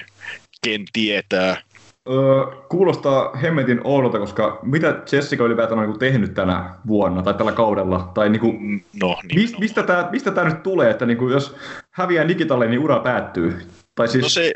ken 0.62 0.86
tietää. 0.94 1.62
Öö, 2.10 2.46
kuulostaa 2.70 3.36
hemmetin 3.36 3.82
oudolta, 3.84 4.20
koska 4.20 4.60
mitä 4.64 5.00
Jessica 5.12 5.44
ylipäätään 5.44 5.80
on 5.80 5.90
niin 5.90 6.00
tehnyt 6.00 6.34
tänä 6.34 6.76
vuonna 6.88 7.22
tai 7.22 7.34
tällä 7.34 7.52
kaudella? 7.52 8.12
Tai 8.14 8.30
niin 8.30 8.40
kuin, 8.40 8.86
No, 9.02 9.18
niin, 9.24 9.42
mist, 9.42 9.60
mistä 9.60 9.84
tämä 9.84 10.10
mistä 10.12 10.32
tää 10.32 10.44
nyt 10.44 10.64
tulee, 10.64 10.90
että 10.90 11.06
niin 11.06 11.18
kuin, 11.18 11.34
jos 11.34 11.56
häviää 11.92 12.26
Nikitalle, 12.26 12.68
niin 12.68 12.80
ura 12.80 13.00
päättyy? 13.00 13.68
Tai 13.96 14.08
siis, 14.08 14.24
no 14.24 14.30
se, 14.30 14.54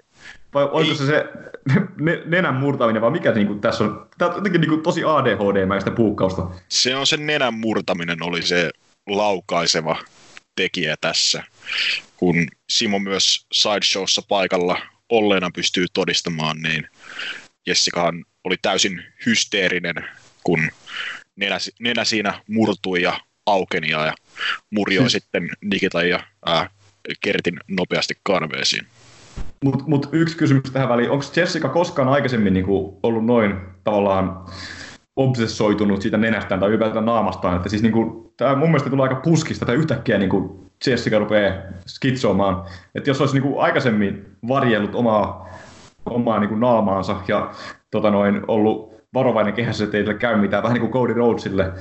vai 0.53 0.63
onko 0.63 0.79
ei. 0.79 0.95
se 0.95 1.05
se 1.05 1.25
ne, 1.99 2.21
nenän 2.25 2.53
murtaminen, 2.53 3.01
vai 3.01 3.11
mikä 3.11 3.31
niin 3.31 3.47
kuin, 3.47 3.59
tässä 3.61 3.83
on? 3.83 4.07
Tämä 4.17 4.31
on 4.31 4.37
jotenkin 4.37 4.61
niin 4.61 4.69
kuin, 4.69 4.81
tosi 4.81 5.03
ADHD-mäistä 5.03 5.91
puukkausta. 5.91 6.47
se 6.69 6.95
on 6.95 7.07
sen 7.07 7.27
nenän 7.27 7.53
murtaminen 7.53 8.23
oli 8.23 8.41
se 8.41 8.69
laukaiseva 9.09 9.97
tekijä 10.55 10.95
tässä, 11.01 11.43
kun 12.17 12.35
Simo 12.69 12.99
myös 12.99 13.45
Sideshowssa 13.53 14.21
paikalla 14.27 14.77
olleena 15.09 15.51
pystyy 15.55 15.85
todistamaan, 15.93 16.57
niin 16.57 16.87
Jessicahan 17.67 18.25
oli 18.43 18.55
täysin 18.61 19.03
hysteerinen, 19.25 19.95
kun 20.43 20.59
nenä, 21.35 21.57
nenä 21.79 22.03
siinä 22.03 22.41
murtui 22.47 23.01
ja 23.01 23.19
aukeni 23.45 23.89
ja 23.89 24.13
murjoi 24.71 25.09
sitten 25.09 25.49
Nikita 25.61 26.03
ja 26.03 26.19
ää, 26.45 26.69
Kertin 27.21 27.59
nopeasti 27.67 28.13
karveesiin. 28.23 28.87
Mutta 29.63 29.83
mut 29.87 30.09
yksi 30.11 30.37
kysymys 30.37 30.71
tähän 30.71 30.89
väliin. 30.89 31.11
Onko 31.11 31.25
Jessica 31.35 31.69
koskaan 31.69 32.07
aikaisemmin 32.07 32.53
niinku 32.53 32.99
ollut 33.03 33.25
noin 33.25 33.55
tavallaan 33.83 34.45
obsessoitunut 35.15 36.01
siitä 36.01 36.17
nenästään 36.17 36.59
tai 36.59 36.69
ylipäätään 36.69 37.05
naamastaan? 37.05 37.55
Että 37.57 37.69
siis 37.69 37.81
niinku, 37.81 38.33
tämä 38.37 38.55
mun 38.55 38.69
mielestä 38.69 38.89
tulee 38.89 39.03
aika 39.03 39.21
puskista 39.21 39.65
tai 39.65 39.75
yhtäkkiä 39.75 40.17
niinku 40.17 40.71
Jessica 40.87 41.19
rupeaa 41.19 41.53
skitsoamaan. 41.87 42.65
Että 42.95 43.09
jos 43.09 43.21
olisi 43.21 43.33
niinku 43.33 43.59
aikaisemmin 43.59 44.25
varjellut 44.47 44.95
omaa, 44.95 45.49
omaa 46.05 46.39
niinku 46.39 46.55
naamaansa 46.55 47.15
ja 47.27 47.51
tota 47.91 48.11
noin, 48.11 48.41
ollut 48.47 48.91
varovainen 49.13 49.53
kehässä, 49.53 49.83
ettei 49.83 50.01
sille 50.01 50.13
käy 50.13 50.37
mitään, 50.37 50.63
vähän 50.63 50.73
niin 50.73 50.91
kuin 50.91 51.01
Cody 51.01 51.13
Rhodesille, 51.13 51.71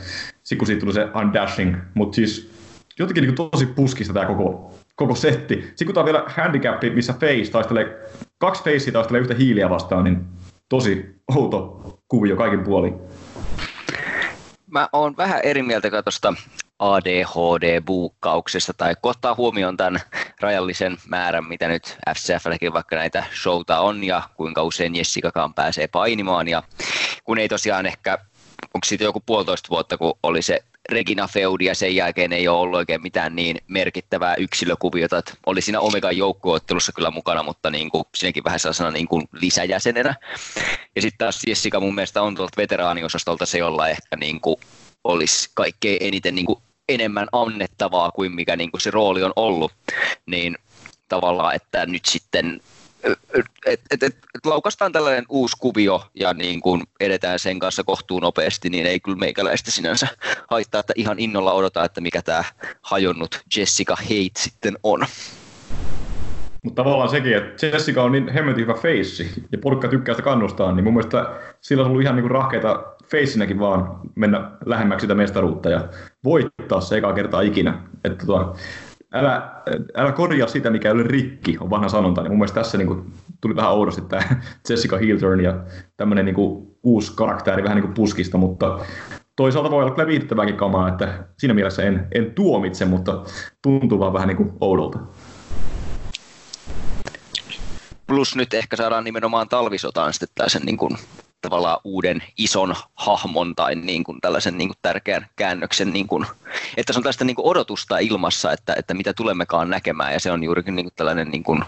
sit 0.42 0.58
kun 0.58 0.66
siitä 0.66 0.80
tuli 0.80 0.92
se 0.92 1.08
undashing. 1.22 1.76
Mutta 1.94 2.14
siis 2.14 2.50
jotenkin 2.98 3.24
niin 3.24 3.34
tosi 3.34 3.66
puskista 3.66 4.14
tämä 4.14 4.26
koko, 4.26 4.74
koko 4.96 5.14
setti. 5.14 5.54
Sitten 5.54 5.86
kun 5.86 5.94
tämä 5.94 6.02
on 6.02 6.06
vielä 6.06 6.24
handicap, 6.26 6.82
missä 6.94 7.12
face 7.12 7.50
taistelee, 7.52 8.10
kaksi 8.38 8.64
facea 8.64 8.92
taistelee 8.92 9.20
yhtä 9.20 9.34
hiiliä 9.34 9.70
vastaan, 9.70 10.04
niin 10.04 10.24
tosi 10.68 11.20
outo 11.36 11.80
kuvio 12.08 12.36
kaikin 12.36 12.60
puolin. 12.60 12.94
mä 14.70 14.88
oon 14.92 15.16
vähän 15.16 15.40
eri 15.42 15.62
mieltä 15.62 16.02
tuosta 16.02 16.34
ADHD-buukkauksesta 16.80 18.72
tai 18.76 18.94
kun 19.02 19.10
ottaa 19.10 19.34
huomioon 19.34 19.76
tämän 19.76 20.00
rajallisen 20.40 20.96
määrän, 21.08 21.44
mitä 21.44 21.68
nyt 21.68 21.96
FCFlläkin 22.16 22.72
vaikka 22.72 22.96
näitä 22.96 23.24
showta 23.42 23.80
on 23.80 24.04
ja 24.04 24.22
kuinka 24.34 24.62
usein 24.62 24.96
Jessikakaan 24.96 25.54
pääsee 25.54 25.86
painimaan 25.86 26.48
ja 26.48 26.62
kun 27.24 27.38
ei 27.38 27.48
tosiaan 27.48 27.86
ehkä, 27.86 28.18
onko 28.74 28.84
siitä 28.84 29.04
joku 29.04 29.22
puolitoista 29.26 29.68
vuotta, 29.70 29.98
kun 29.98 30.18
oli 30.22 30.42
se 30.42 30.64
Regina 30.88 31.28
Feudi 31.28 31.64
ja 31.64 31.74
sen 31.74 31.96
jälkeen 31.96 32.32
ei 32.32 32.48
ole 32.48 32.58
ollut 32.58 32.76
oikein 32.76 33.02
mitään 33.02 33.36
niin 33.36 33.58
merkittävää 33.68 34.34
yksilökuviota, 34.34 35.18
että 35.18 35.32
oli 35.46 35.60
siinä 35.60 35.80
Omegan 35.80 36.16
joukkueottelussa 36.16 36.92
kyllä 36.92 37.10
mukana, 37.10 37.42
mutta 37.42 37.70
niin 37.70 37.90
kuin, 37.90 38.04
siinäkin 38.16 38.44
vähän 38.44 38.60
sellaisena 38.60 38.90
niin 38.90 39.08
kuin 39.08 39.28
lisäjäsenenä. 39.32 40.14
Ja 40.96 41.02
sitten 41.02 41.18
taas 41.18 41.40
Jessica 41.46 41.80
mun 41.80 41.94
mielestä 41.94 42.22
on 42.22 42.34
tuolta 42.34 42.56
veteraaniosastolta 42.56 43.46
se, 43.46 43.58
jolla 43.58 43.88
ehkä 43.88 44.16
niin 44.16 44.40
kuin 44.40 44.56
olisi 45.04 45.50
kaikkein 45.54 45.98
eniten 46.00 46.34
niin 46.34 46.46
kuin 46.46 46.62
enemmän 46.94 47.28
annettavaa 47.32 48.10
kuin 48.10 48.34
mikä 48.34 48.56
niin 48.56 48.70
kuin 48.70 48.80
se 48.80 48.90
rooli 48.90 49.22
on 49.22 49.32
ollut, 49.36 49.72
niin 50.26 50.56
tavallaan, 51.08 51.54
että 51.54 51.86
nyt 51.86 52.04
sitten 52.04 52.60
et, 53.04 53.50
et, 53.66 53.80
et, 53.90 54.02
et 54.02 54.46
laukastaan 54.46 54.92
tällainen 54.92 55.24
uusi 55.28 55.56
kuvio 55.60 56.02
ja 56.14 56.34
niin 56.34 56.60
kun 56.60 56.82
edetään 57.00 57.38
sen 57.38 57.58
kanssa 57.58 57.84
kohtuun 57.84 58.22
nopeasti, 58.22 58.70
niin 58.70 58.86
ei 58.86 59.00
kyllä 59.00 59.18
meikäläistä 59.18 59.70
sinänsä 59.70 60.08
haittaa, 60.50 60.80
että 60.80 60.92
ihan 60.96 61.18
innolla 61.18 61.52
odotaa, 61.52 61.84
että 61.84 62.00
mikä 62.00 62.22
tämä 62.22 62.44
hajonnut 62.82 63.40
Jessica 63.56 63.96
Hate 63.96 64.38
sitten 64.38 64.78
on. 64.82 65.06
Mutta 66.62 66.82
tavallaan 66.82 67.08
sekin, 67.08 67.36
että 67.36 67.66
Jessica 67.66 68.02
on 68.02 68.12
niin 68.12 68.28
hemmetin 68.28 68.62
hyvä 68.62 68.74
feissi 68.74 69.30
ja 69.52 69.58
porukka 69.58 69.88
tykkää 69.88 70.14
sitä 70.14 70.22
kannustaa, 70.22 70.72
niin 70.72 70.84
mun 70.84 70.92
mielestä 70.92 71.30
sillä 71.60 71.82
on 71.82 71.90
ollut 71.90 72.02
ihan 72.02 72.16
niin 72.16 72.30
rahkeita 72.30 72.84
feissinäkin 73.10 73.58
vaan 73.58 74.00
mennä 74.14 74.50
lähemmäksi 74.66 75.04
sitä 75.04 75.14
mestaruutta 75.14 75.70
ja 75.70 75.88
voittaa 76.24 76.80
se 76.80 76.96
eka 76.96 77.12
kertaa 77.12 77.40
ikinä. 77.40 77.82
Että 78.04 78.26
tota, 78.26 78.54
älä, 79.14 79.62
älä 79.96 80.12
korjaa 80.12 80.48
sitä, 80.48 80.70
mikä 80.70 80.88
ei 80.88 80.92
ole 80.92 81.02
rikki, 81.02 81.56
on 81.60 81.70
vanha 81.70 81.88
sanonta. 81.88 82.22
Niin 82.22 82.30
mun 82.30 82.38
mielestä 82.38 82.60
tässä 82.60 82.78
niin 82.78 82.88
kuin, 82.88 83.12
tuli 83.40 83.56
vähän 83.56 83.72
oudosti 83.72 84.02
tämä 84.02 84.22
Jessica 84.68 84.98
Hilturn 84.98 85.40
ja 85.40 85.64
tämmöinen 85.96 86.24
niin 86.24 86.36
uusi 86.82 87.12
karakteri 87.16 87.62
vähän 87.62 87.76
niin 87.76 87.84
kuin 87.84 87.94
puskista, 87.94 88.38
mutta 88.38 88.78
toisaalta 89.36 89.70
voi 89.70 89.82
olla 89.82 89.94
kyllä 89.94 90.08
viihdyttävääkin 90.08 90.56
kamaa, 90.56 90.88
että 90.88 91.24
siinä 91.38 91.54
mielessä 91.54 91.82
en, 91.82 92.08
en 92.14 92.34
tuomitse, 92.34 92.84
mutta 92.84 93.22
tuntuu 93.62 93.98
vaan 93.98 94.12
vähän 94.12 94.28
niin 94.28 94.36
kuin 94.36 94.52
oudolta. 94.60 94.98
Plus 98.06 98.36
nyt 98.36 98.54
ehkä 98.54 98.76
saadaan 98.76 99.04
nimenomaan 99.04 99.48
talvisotaan 99.48 100.12
sitten 100.12 100.28
tällaisen 100.34 100.62
niin 100.62 100.76
kuin 100.76 100.90
tavallaan 101.40 101.80
uuden 101.84 102.22
ison 102.38 102.74
hahmon 102.94 103.54
tai 103.54 103.74
niin 103.74 104.04
kuin 104.04 104.20
tällaisen 104.20 104.58
niin 104.58 104.68
kuin 104.68 104.78
tärkeän 104.82 105.26
käännöksen, 105.36 105.92
niin 105.92 106.06
kuin, 106.06 106.26
että 106.76 106.92
se 106.92 106.98
on 106.98 107.02
tästä 107.02 107.24
niin 107.24 107.36
kuin 107.36 107.46
odotusta 107.46 107.98
ilmassa, 107.98 108.52
että, 108.52 108.74
että 108.78 108.94
mitä 108.94 109.12
tulemmekaan 109.12 109.70
näkemään 109.70 110.12
ja 110.12 110.20
se 110.20 110.32
on 110.32 110.42
juurikin 110.42 110.76
niin 110.76 110.86
kuin 110.86 110.94
tällainen, 110.96 111.30
niin 111.30 111.42
kuin, 111.42 111.64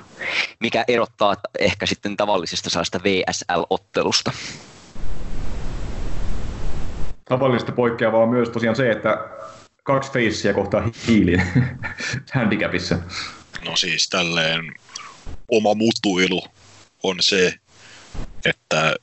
mikä 0.60 0.84
erottaa 0.88 1.36
ehkä 1.58 1.86
sitten 1.86 2.16
tavallisesta 2.16 2.70
saasta 2.70 3.00
VSL-ottelusta. 3.04 4.32
Tavallista 7.24 7.72
poikkeavaa 7.72 8.22
on 8.22 8.28
myös 8.28 8.48
tosiaan 8.48 8.76
se, 8.76 8.90
että 8.90 9.18
kaksi 9.82 10.12
feissiä 10.12 10.54
kohtaa 10.54 10.82
hiilin 11.06 11.42
handicapissa. 12.34 12.98
No 13.64 13.76
siis 13.76 14.08
tälleen 14.08 14.72
oma 15.48 15.74
mutuilu 15.74 16.44
on 17.02 17.16
se, 17.20 17.54
että 18.44 18.96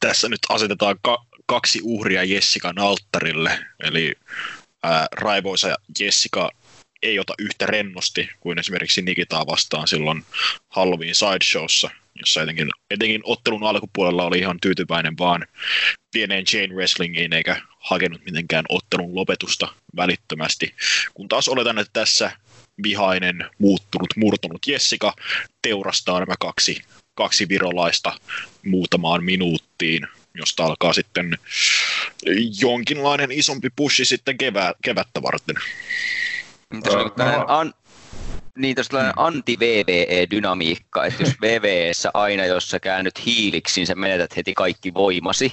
tässä 0.00 0.28
nyt 0.28 0.40
asetetaan 0.48 0.96
ka- 1.02 1.24
kaksi 1.46 1.80
uhria 1.82 2.24
Jessikan 2.24 2.78
alttarille, 2.78 3.58
eli 3.80 4.14
ää, 4.82 5.06
Raivoisa 5.12 5.76
Jessica 6.00 6.50
ei 7.02 7.18
ota 7.18 7.34
yhtä 7.38 7.66
rennosti 7.66 8.28
kuin 8.40 8.58
esimerkiksi 8.58 9.02
Nikitaa 9.02 9.46
vastaan 9.46 9.88
silloin 9.88 10.24
Halloween 10.68 11.14
Sideshowssa, 11.14 11.90
jossa 12.14 12.42
etenkin, 12.42 12.70
etenkin 12.90 13.20
ottelun 13.24 13.64
alkupuolella 13.64 14.24
oli 14.24 14.38
ihan 14.38 14.60
tyytyväinen 14.62 15.18
vaan 15.18 15.46
pieneen 16.12 16.44
Jane 16.52 16.74
Wrestlingiin 16.74 17.32
eikä 17.32 17.60
hakenut 17.78 18.24
mitenkään 18.24 18.64
ottelun 18.68 19.14
lopetusta 19.14 19.68
välittömästi. 19.96 20.74
Kun 21.14 21.28
taas 21.28 21.48
oletan, 21.48 21.78
että 21.78 22.00
tässä 22.00 22.32
vihainen, 22.82 23.50
muuttunut, 23.58 24.16
murtunut 24.16 24.66
Jessica 24.66 25.12
teurastaa 25.62 26.20
nämä 26.20 26.34
kaksi 26.40 26.82
kaksi 27.14 27.48
virolaista 27.48 28.12
muutamaan 28.64 29.24
minuuttiin, 29.24 30.06
josta 30.34 30.64
alkaa 30.64 30.92
sitten 30.92 31.38
jonkinlainen 32.60 33.32
isompi 33.32 33.68
pushi 33.76 34.04
sitten 34.04 34.38
kevää, 34.38 34.72
kevättä 34.82 35.22
varten. 35.22 35.56
Tässä 36.82 36.98
on 36.98 37.12
tällainen 37.12 37.50
an, 37.50 37.74
niin, 38.58 38.76
tässä 38.76 38.98
on 38.98 39.12
anti-VVE-dynamiikka, 39.16 41.04
että 41.04 41.22
jos 41.22 41.34
VVEssä 41.40 42.10
aina, 42.14 42.44
jos 42.44 42.68
sä 42.70 42.80
käännyt 42.80 43.26
hiiliksi, 43.26 43.80
niin 43.80 43.86
sä 43.86 43.94
menetät 43.94 44.36
heti 44.36 44.54
kaikki 44.54 44.94
voimasi. 44.94 45.52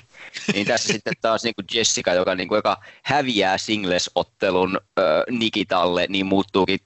Niin 0.53 0.67
tässä 0.67 0.93
sitten 0.93 1.13
taas 1.21 1.43
niin 1.43 1.55
kuin 1.55 1.65
Jessica, 1.73 2.13
joka, 2.13 2.35
niin 2.35 2.47
kuin, 2.47 2.57
joka 2.57 2.77
häviää 3.03 3.57
singles-ottelun 3.57 4.79
äh, 4.99 5.05
Nikitalle, 5.29 6.05
niin 6.09 6.25
muuttuukin 6.25 6.79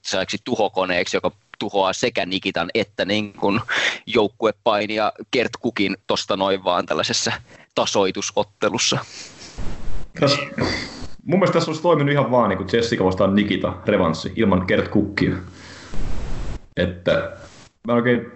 tuhokoneeksi, 0.44 1.16
joka 1.16 1.32
tuhoaa 1.58 1.92
sekä 1.92 2.26
Nikitan 2.26 2.70
että 2.74 3.04
niin 3.04 3.32
kuin 3.32 3.60
joukkuepainia 4.06 5.12
Kert 5.30 5.52
Kukin 5.60 5.96
tosta 6.06 6.36
noin 6.36 6.64
vaan 6.64 6.86
tällaisessa 6.86 7.32
tasoitusottelussa. 7.74 8.98
Täs, 10.20 10.38
mun 11.24 11.38
mielestä 11.38 11.52
tässä 11.52 11.70
olisi 11.70 11.82
toiminut 11.82 12.12
ihan 12.12 12.30
vaan 12.30 12.48
niin 12.48 12.56
kuin 12.56 12.68
Jessica 12.72 13.04
vastaan 13.04 13.34
Nikita 13.34 13.74
revanssi 13.86 14.32
ilman 14.36 14.66
Kert 14.66 14.88
Kukkia. 14.88 15.36
Että 16.76 17.36
mä 17.86 17.94
oikein 17.94 18.26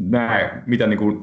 näe, 0.00 0.62
mitä 0.66 0.86
niin 0.86 0.98
kuin 0.98 1.22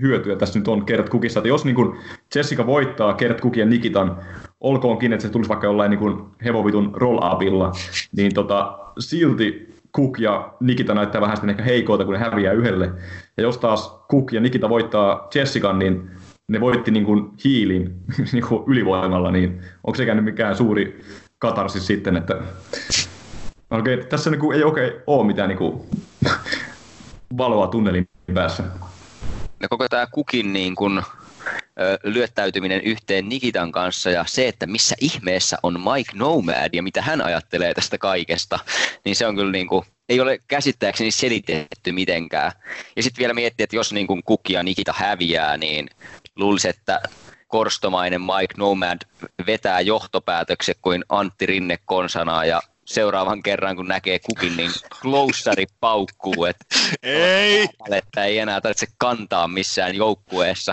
hyötyä 0.00 0.36
tässä 0.36 0.58
nyt 0.58 0.68
on 0.68 0.84
Kert 0.84 1.08
Kukissa. 1.08 1.40
Että 1.40 1.48
jos 1.48 1.64
niin 1.64 1.74
kuin 1.74 1.98
Jessica 2.34 2.66
voittaa 2.66 3.14
Kert 3.14 3.40
Kukin 3.40 3.60
ja 3.60 3.66
Nikitan, 3.66 4.16
olkoonkin, 4.60 5.12
että 5.12 5.22
se 5.26 5.32
tulisi 5.32 5.48
vaikka 5.48 5.66
jollain 5.66 5.90
niin 5.90 5.98
kuin 5.98 6.24
hevovitun 6.44 6.90
roll-upilla, 6.94 7.72
niin 8.16 8.34
tota, 8.34 8.78
silti 8.98 9.77
Cook 9.98 10.18
ja 10.18 10.54
Nikita 10.60 10.94
näyttää 10.94 11.20
vähän 11.20 11.36
sitten 11.36 11.50
ehkä 11.50 11.62
heikoilta, 11.62 12.04
kun 12.04 12.14
ne 12.14 12.20
häviää 12.20 12.52
yhdelle. 12.52 12.90
Ja 13.36 13.42
jos 13.42 13.58
taas 13.58 14.00
Cook 14.10 14.32
ja 14.32 14.40
Nikita 14.40 14.68
voittaa 14.68 15.28
Jessican, 15.34 15.78
niin 15.78 16.10
ne 16.48 16.60
voitti 16.60 16.90
niin 16.90 17.04
kuin 17.04 17.30
hiilin 17.44 17.94
niin 18.32 18.44
kuin 18.48 18.64
ylivoimalla, 18.66 19.30
niin 19.30 19.60
onko 19.84 19.96
se 19.96 20.06
käynyt 20.06 20.24
mikään 20.24 20.56
suuri 20.56 21.04
katarsis 21.38 21.86
sitten, 21.86 22.16
että 22.16 22.36
okay, 23.70 23.96
tässä 23.96 24.30
niin 24.30 24.40
kuin 24.40 24.56
ei 24.56 24.64
oikein 24.64 24.92
ole 25.06 25.26
mitään 25.26 25.48
niin 25.48 25.58
kuin 25.58 25.80
valoa 27.38 27.66
tunnelin 27.66 28.08
päässä. 28.34 28.62
Ja 29.60 29.68
koko 29.68 29.88
tämä 29.88 30.06
kukin 30.06 30.52
niin 30.52 30.74
kuin 30.74 31.02
lyöttäytyminen 32.04 32.80
yhteen 32.80 33.28
Nikitan 33.28 33.72
kanssa 33.72 34.10
ja 34.10 34.24
se, 34.28 34.48
että 34.48 34.66
missä 34.66 34.96
ihmeessä 35.00 35.56
on 35.62 35.80
Mike 35.80 36.12
Nomad 36.14 36.70
ja 36.72 36.82
mitä 36.82 37.02
hän 37.02 37.20
ajattelee 37.20 37.74
tästä 37.74 37.98
kaikesta, 37.98 38.58
niin 39.04 39.16
se 39.16 39.26
on 39.26 39.36
kyllä 39.36 39.52
niin 39.52 39.68
kuin, 39.68 39.84
ei 40.08 40.20
ole 40.20 40.38
käsittääkseni 40.48 41.10
selitetty 41.10 41.92
mitenkään. 41.92 42.52
Ja 42.96 43.02
sitten 43.02 43.18
vielä 43.18 43.34
miettiä, 43.34 43.64
että 43.64 43.76
jos 43.76 43.92
niin 43.92 44.06
kuin 44.06 44.22
Kuki 44.22 44.52
ja 44.52 44.62
Nikita 44.62 44.94
häviää, 44.96 45.56
niin 45.56 45.90
luulisi, 46.36 46.68
että 46.68 47.00
korstomainen 47.48 48.20
Mike 48.20 48.54
Nomad 48.56 48.98
vetää 49.46 49.80
johtopäätökset 49.80 50.78
kuin 50.82 51.04
Antti 51.08 51.46
Rinne 51.46 51.78
konsanaa 51.84 52.44
ja 52.44 52.62
seuraavan 52.88 53.42
kerran, 53.42 53.76
kun 53.76 53.88
näkee 53.88 54.18
kukin, 54.18 54.56
niin 54.56 54.70
closeri 55.02 55.66
paukkuu, 55.80 56.44
että 56.44 56.64
ei. 57.02 57.68
että 57.92 58.24
ei 58.24 58.38
enää 58.38 58.60
tarvitse 58.60 58.86
kantaa 58.98 59.48
missään 59.48 59.94
joukkueessa. 59.94 60.72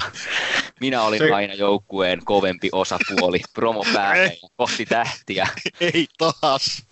Minä 0.80 1.02
olin 1.02 1.20
Se... 1.20 1.34
aina 1.34 1.54
joukkueen 1.54 2.20
kovempi 2.26 2.70
osapuoli, 2.72 3.40
promo 3.54 3.86
päälle 3.94 4.38
kohti 4.58 4.86
tähtiä. 4.86 5.48
Ei 5.82 6.08
taas. 6.18 6.84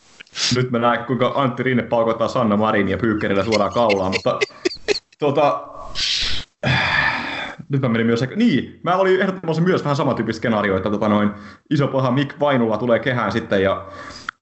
Nyt 0.56 0.72
mä 0.72 0.80
näen, 0.80 1.06
kuinka 1.06 1.32
Antti 1.36 1.64
Rinne 1.64 1.84
paukottaa 1.84 2.28
Sanna 2.28 2.58
Marin 2.58 2.90
ja 2.90 2.98
Pyykkerillä 2.98 3.44
suoraan 3.44 3.74
kaulaan, 3.74 4.12
mutta 4.12 4.40
tuota, 5.20 5.68
nyt 7.70 7.82
mä 7.82 7.90
menin 7.90 8.08
myös, 8.08 8.24
niin, 8.36 8.80
mä 8.84 8.96
olin 8.96 9.22
ehdottomasti 9.22 9.64
myös 9.64 9.84
vähän 9.84 9.96
samantyyppistä 9.96 10.38
skenaario, 10.38 10.78
että 10.78 10.90
tota 10.90 11.10
noin, 11.10 11.30
iso 11.70 11.88
paha 11.88 12.12
Mick 12.12 12.40
Vainula 12.40 12.78
tulee 12.78 13.00
kehään 13.00 13.32
sitten 13.32 13.64
ja 13.64 13.86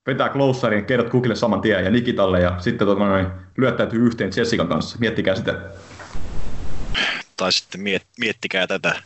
vetää 0.08 0.30
closerin 0.30 0.86
Kerrot 0.86 1.10
Kukille 1.10 1.36
saman 1.36 1.62
tien 1.62 1.84
ja 1.84 1.92
Nikitalle 1.92 2.40
ja 2.40 2.56
sitten 2.60 2.88
tota 2.88 3.00
noin, 3.00 3.28
lyöttäytyy 3.58 4.06
yhteen 4.06 4.32
Jessican 4.36 4.68
kanssa. 4.68 4.98
Miettikää 5.00 5.36
sitä. 5.36 5.62
Tai 7.38 7.52
sitten 7.52 7.82
miet, 7.82 8.04
miettikää 8.20 8.68
tätä. 8.68 9.02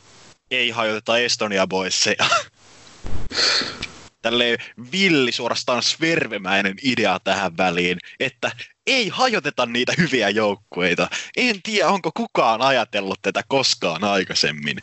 Ei 0.52 0.70
hajoteta 0.70 1.18
Estonia 1.18 1.68
Boysseja. 1.68 2.26
Tälleen 4.22 4.58
villi 4.92 5.32
suorastaan 5.32 5.84
svervemäinen 5.84 6.76
idea 6.84 7.20
tähän 7.24 7.58
väliin, 7.58 7.98
että 8.20 8.52
ei 8.88 9.10
hajoteta 9.10 9.66
niitä 9.66 9.94
hyviä 9.98 10.30
joukkueita. 10.30 11.08
En 11.38 11.62
tiedä, 11.64 11.90
onko 11.90 12.12
kukaan 12.18 12.62
ajatellut 12.62 13.20
tätä 13.22 13.42
koskaan 13.48 14.04
aikaisemmin. 14.04 14.78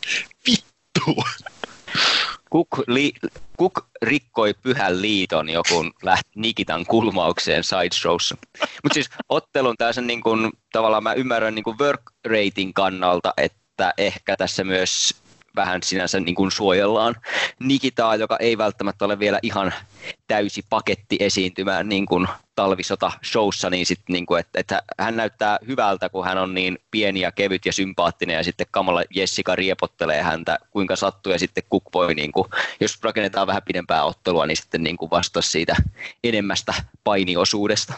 Vittu! 0.47 1.23
Kuk, 2.53 2.67
li, 2.87 3.13
Kuk 3.57 3.87
rikkoi 4.01 4.53
pyhän 4.53 5.01
liiton 5.01 5.49
joku 5.49 5.85
lähti 6.03 6.29
Nikitan 6.35 6.85
kulmaukseen 6.85 7.63
sideshowssa. 7.63 8.37
Mutta 8.83 8.93
siis 8.93 9.09
ottelun 9.29 9.75
tässä 9.77 10.01
niin 10.01 10.21
kun, 10.21 10.51
tavallaan 10.71 11.03
mä 11.03 11.13
ymmärrän 11.13 11.55
niin 11.55 11.79
work 11.79 12.01
rating 12.25 12.71
kannalta, 12.75 13.33
että 13.37 13.93
ehkä 13.97 14.37
tässä 14.37 14.63
myös 14.63 15.22
vähän 15.55 15.83
sinänsä 15.83 16.19
niin 16.19 16.35
kuin 16.35 16.51
suojellaan 16.51 17.15
Nikitaa, 17.59 18.15
joka 18.15 18.37
ei 18.39 18.57
välttämättä 18.57 19.05
ole 19.05 19.19
vielä 19.19 19.39
ihan 19.41 19.73
täysi 20.27 20.65
paketti 20.69 21.17
esiintymään 21.19 21.89
niin 21.89 22.05
kuin 22.05 22.27
talvisota 22.55 23.11
showssa, 23.23 23.69
niin, 23.69 23.85
sit, 23.85 23.99
niin 24.09 24.25
kuin, 24.25 24.39
että, 24.39 24.59
että, 24.59 24.81
hän 24.99 25.15
näyttää 25.15 25.59
hyvältä, 25.67 26.09
kun 26.09 26.25
hän 26.25 26.37
on 26.37 26.53
niin 26.53 26.79
pieni 26.91 27.19
ja 27.19 27.31
kevyt 27.31 27.65
ja 27.65 27.73
sympaattinen, 27.73 28.35
ja 28.35 28.43
sitten 28.43 28.67
kamala 28.71 29.03
Jessica 29.15 29.55
riepottelee 29.55 30.21
häntä 30.21 30.59
kuinka 30.71 30.95
sattuu, 30.95 31.31
ja 31.31 31.39
sitten 31.39 31.63
Cook 31.71 31.83
voi, 31.93 32.15
niin 32.15 32.31
kuin, 32.31 32.49
jos 32.79 33.03
rakennetaan 33.03 33.47
vähän 33.47 33.61
pidempää 33.65 34.03
ottelua, 34.03 34.45
niin 34.45 34.57
sitten 34.57 34.83
niin 34.83 34.97
kuin 34.97 35.11
vastata 35.11 35.41
siitä 35.41 35.75
enemmästä 36.23 36.73
painiosuudesta. 37.03 37.93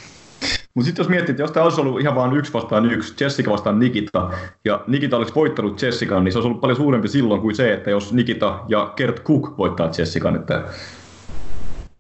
Mutta 0.75 0.85
sitten 0.85 1.03
jos 1.03 1.09
miettii, 1.09 1.31
että 1.31 1.43
jos 1.43 1.51
tämä 1.51 1.63
olisi 1.63 1.81
ollut 1.81 2.01
ihan 2.01 2.15
vain 2.15 2.33
yksi 2.33 2.53
vastaan 2.53 2.91
yksi, 2.91 3.23
Jessica 3.23 3.51
vastaan 3.51 3.79
Nikita, 3.79 4.29
ja 4.65 4.83
Nikita 4.88 5.17
olisi 5.17 5.35
voittanut 5.35 5.81
Jessican, 5.81 6.23
niin 6.23 6.31
se 6.31 6.38
olisi 6.38 6.47
ollut 6.47 6.61
paljon 6.61 6.77
suurempi 6.77 7.07
silloin 7.07 7.41
kuin 7.41 7.55
se, 7.55 7.73
että 7.73 7.89
jos 7.89 8.13
Nikita 8.13 8.59
ja 8.67 8.93
Kert 8.95 9.23
Cook 9.23 9.57
voittaa 9.57 9.89
Jessican. 9.97 10.35
Että 10.35 10.63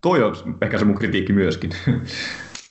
toi 0.01 0.23
on 0.23 0.35
ehkä 0.61 0.77
se 0.77 0.85
mun 0.85 0.95
kritiikki 0.95 1.33
myöskin. 1.33 1.71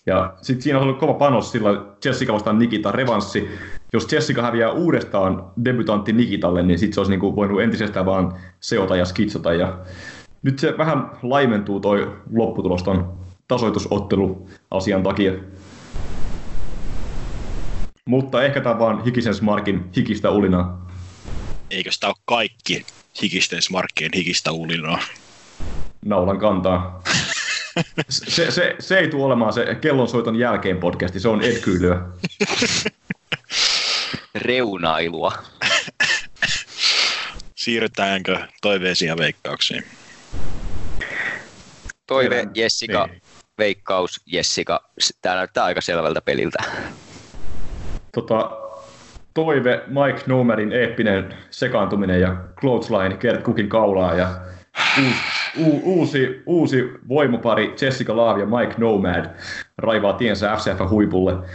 Ja 0.07 0.35
sitten 0.43 0.63
siinä 0.63 0.79
on 0.79 0.83
ollut 0.83 0.99
kova 0.99 1.15
panos 1.15 1.53
sillä 1.53 1.85
Jessica 2.05 2.33
vastaan 2.33 2.59
Nikita 2.59 2.93
revanssi. 2.93 3.49
Jos 3.93 4.13
Jessica 4.13 4.43
häviää 4.43 4.71
uudestaan 4.71 5.45
debutantti 5.65 6.13
Nikitalle, 6.13 6.63
niin 6.63 6.79
sitten 6.79 6.95
se 6.95 7.01
olisi 7.01 7.11
niinku 7.11 7.37
voinut 7.37 7.63
entisestään 7.63 8.07
vaan 8.07 8.35
seota 8.61 8.97
ja 8.97 9.05
skitsata. 9.05 9.53
Ja 9.53 9.79
nyt 10.43 10.59
se 10.59 10.79
vähän 10.79 11.11
laimentuu 11.23 11.81
toi 11.81 12.13
lopputulos 12.33 12.85
tasoitusottelu 13.49 14.49
asian 14.71 15.03
takia. 15.03 15.33
Mutta 18.09 18.43
ehkä 18.43 18.61
tämä 18.61 18.79
vaan 18.79 19.05
hikisen 19.05 19.35
smarkin 19.35 19.91
hikistä 19.97 20.31
ulinaa. 20.31 20.91
Eikö 21.71 21.93
sitä 21.93 22.07
ole 22.07 22.15
kaikki 22.25 22.87
hikisten 23.23 23.63
smarkkien 23.63 24.11
hikistä 24.15 24.53
ulinaa? 24.53 25.03
Naulan 26.05 26.39
kantaa. 26.39 27.03
Se, 28.09 28.51
se, 28.51 28.77
se 28.79 28.99
ei 28.99 29.09
tule 29.09 29.25
olemaan 29.25 29.53
se 29.53 29.75
kellonsoiton 29.81 30.37
jälkeen 30.37 30.77
podcasti, 30.77 31.21
se 31.21 31.29
on 31.29 31.45
Ed 31.45 31.61
Kyllyä. 31.61 32.01
Reunailua. 34.35 35.33
Siirrytäänkö 37.57 38.39
toiveisiin 38.63 39.09
ja 39.09 39.17
veikkauksiin? 39.17 39.85
Toive, 42.07 42.47
Jessica, 42.55 43.07
niin. 43.07 43.23
veikkaus, 43.59 44.21
Jessica. 44.27 44.81
Tämä 45.23 45.35
näyttää 45.35 45.65
aika 45.65 45.81
selvältä 45.81 46.21
peliltä 46.21 46.59
tota, 48.15 48.51
toive 49.35 49.83
Mike 49.87 50.23
Nomerin 50.27 50.73
eeppinen 50.73 51.35
sekaantuminen 51.51 52.21
ja 52.21 52.37
clothesline 52.61 53.17
Kert 53.17 53.43
Cookin 53.43 53.69
kaulaa 53.69 54.15
ja 54.15 54.29
uusi, 54.99 55.15
u, 55.59 55.81
uusi, 55.85 56.43
uusi 56.47 56.91
voimapari 57.09 57.75
Jessica 57.81 58.17
Love 58.17 58.41
ja 58.41 58.47
Mike 58.47 58.75
Nomad 58.79 59.27
raivaa 59.79 60.13
tiensä 60.13 60.57
FCF-huipulle. 60.57 61.49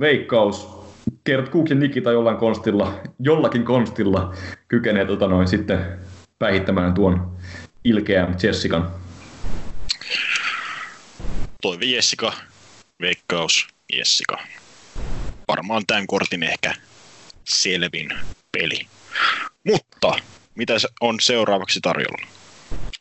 Veikkaus 0.00 0.82
Kert 1.24 1.50
Cook 1.50 1.70
ja 1.70 1.76
Nikita 1.76 2.12
jollain 2.12 2.36
konstilla, 2.36 2.94
jollakin 3.18 3.64
konstilla 3.64 4.34
kykenee 4.68 5.04
tota 5.04 5.26
noin, 5.26 5.48
sitten 5.48 5.98
päihittämään 6.38 6.94
tuon 6.94 7.36
ilkeän 7.84 8.36
Jessican. 8.42 8.90
Toive 11.62 11.84
Jessica, 11.84 12.32
veikkaus 13.00 13.68
Jessica 13.92 14.61
varmaan 15.52 15.82
tämän 15.86 16.06
kortin 16.06 16.42
ehkä 16.42 16.74
selvin 17.44 18.08
peli. 18.52 18.86
Mutta 19.64 20.14
mitä 20.54 20.74
on 21.00 21.20
seuraavaksi 21.20 21.80
tarjolla? 21.80 22.26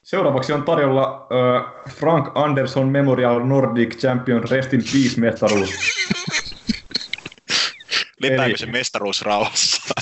Seuraavaksi 0.03 0.53
on 0.53 0.63
tarjolla 0.63 1.27
äh, 1.31 1.63
Frank 1.93 2.31
Anderson 2.35 2.87
Memorial 2.89 3.39
Nordic 3.39 3.97
Champion 3.97 4.43
Rest 4.49 4.73
in 4.73 4.83
Peace 4.93 5.19
mestaruus. 5.19 5.69
Lepääkö 8.21 8.57
se 8.57 8.65
mestaruus 8.65 9.21
rauhassa? 9.21 9.93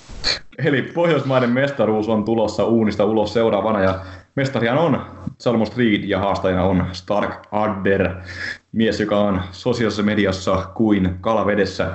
Eli 0.64 0.82
Pohjoismaiden 0.82 1.50
mestaruus 1.50 2.08
on 2.08 2.24
tulossa 2.24 2.64
uunista 2.64 3.04
ulos 3.04 3.32
seuraavana 3.32 3.82
ja 3.82 4.04
mestarihan 4.34 4.78
on 4.78 5.06
Salmo 5.38 5.64
Street 5.64 6.04
ja 6.04 6.18
haastajana 6.18 6.64
on 6.64 6.88
Stark 6.92 7.46
Adder, 7.52 8.14
mies, 8.72 9.00
joka 9.00 9.18
on 9.18 9.40
sosiaalisessa 9.50 10.02
mediassa 10.02 10.66
kuin 10.74 11.16
kalavedessä. 11.20 11.90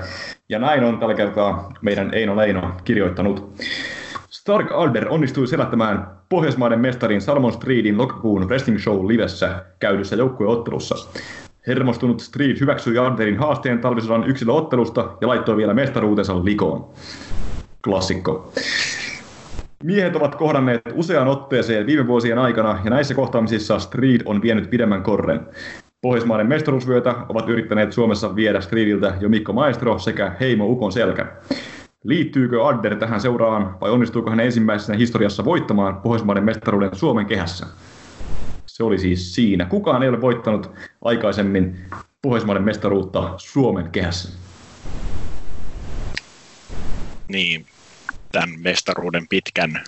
Ja 0.49 0.59
näin 0.59 0.83
on 0.83 0.99
tällä 0.99 1.13
kertaa 1.13 1.73
meidän 1.81 2.13
Eino 2.13 2.35
Leino 2.35 2.71
kirjoittanut. 2.83 3.53
Stark 4.29 4.71
Adder 4.71 5.07
onnistui 5.09 5.47
selättämään 5.47 6.07
Pohjoismaiden 6.29 6.79
mestarin 6.79 7.21
Salmon 7.21 7.53
Streetin 7.53 7.97
lokakuun 7.97 8.47
Wrestling 8.47 8.79
Show 8.79 9.07
livessä 9.07 9.65
käydyssä 9.79 10.15
joukkueottelussa. 10.15 10.95
Hermostunut 11.67 12.19
Street 12.19 12.59
hyväksyi 12.59 12.97
Adderin 12.97 13.38
haasteen 13.38 13.79
talvisodan 13.79 14.29
yksilöottelusta 14.29 15.17
ja 15.21 15.27
laittoi 15.27 15.57
vielä 15.57 15.73
mestaruutensa 15.73 16.45
likoon. 16.45 16.89
Klassikko. 17.83 18.51
Miehet 19.83 20.15
ovat 20.15 20.35
kohdanneet 20.35 20.81
useaan 20.93 21.27
otteeseen 21.27 21.85
viime 21.85 22.07
vuosien 22.07 22.39
aikana, 22.39 22.79
ja 22.83 22.89
näissä 22.89 23.13
kohtaamisissa 23.13 23.79
Street 23.79 24.21
on 24.25 24.41
vienyt 24.41 24.69
pidemmän 24.69 25.03
korren. 25.03 25.47
Pohjoismaiden 26.06 26.48
mestaruusvyötä 26.48 27.15
ovat 27.30 27.50
yrittäneet 27.50 27.94
Suomessa 27.94 28.36
viedä 28.36 28.62
Streetiltä 28.62 29.18
jo 29.20 29.30
Mikko 29.30 29.54
Maestro 29.54 30.00
sekä 30.00 30.36
Heimo 30.39 30.65
Ukon 30.65 30.91
Selkä. 30.91 31.26
Liittyykö 32.04 32.68
Adder 32.68 32.96
tähän 32.96 33.22
seuraan 33.22 33.80
vai 33.82 33.91
onnistuuko 33.91 34.30
hän 34.30 34.39
ensimmäisenä 34.39 34.98
historiassa 34.98 35.46
voittamaan 35.46 36.02
Pohjoismaiden 36.02 36.44
mestaruuden 36.44 36.89
Suomen 36.94 37.26
kehässä? 37.26 37.65
Se 38.65 38.84
oli 38.84 38.98
siis 38.98 39.36
siinä. 39.36 39.65
Kukaan 39.65 40.04
ei 40.04 40.10
ole 40.10 40.22
voittanut 40.22 40.72
aikaisemmin 41.02 41.78
Pohjoismaiden 42.22 42.63
mestaruutta 42.63 43.34
Suomen 43.38 43.91
kehässä. 43.91 44.39
Niin, 47.28 47.65
tämän 48.32 48.50
mestaruuden 48.60 49.28
pitkän 49.28 49.84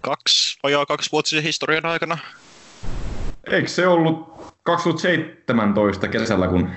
kaksi, 0.00 0.58
vajaa 0.62 0.86
kaksi 0.86 1.12
vuotisen 1.12 1.42
historian 1.42 1.86
aikana. 1.86 2.18
Eikö 3.50 3.68
se 3.68 3.86
ollut 3.86 4.35
2017 4.66 6.08
kesällä, 6.08 6.48
kun 6.48 6.70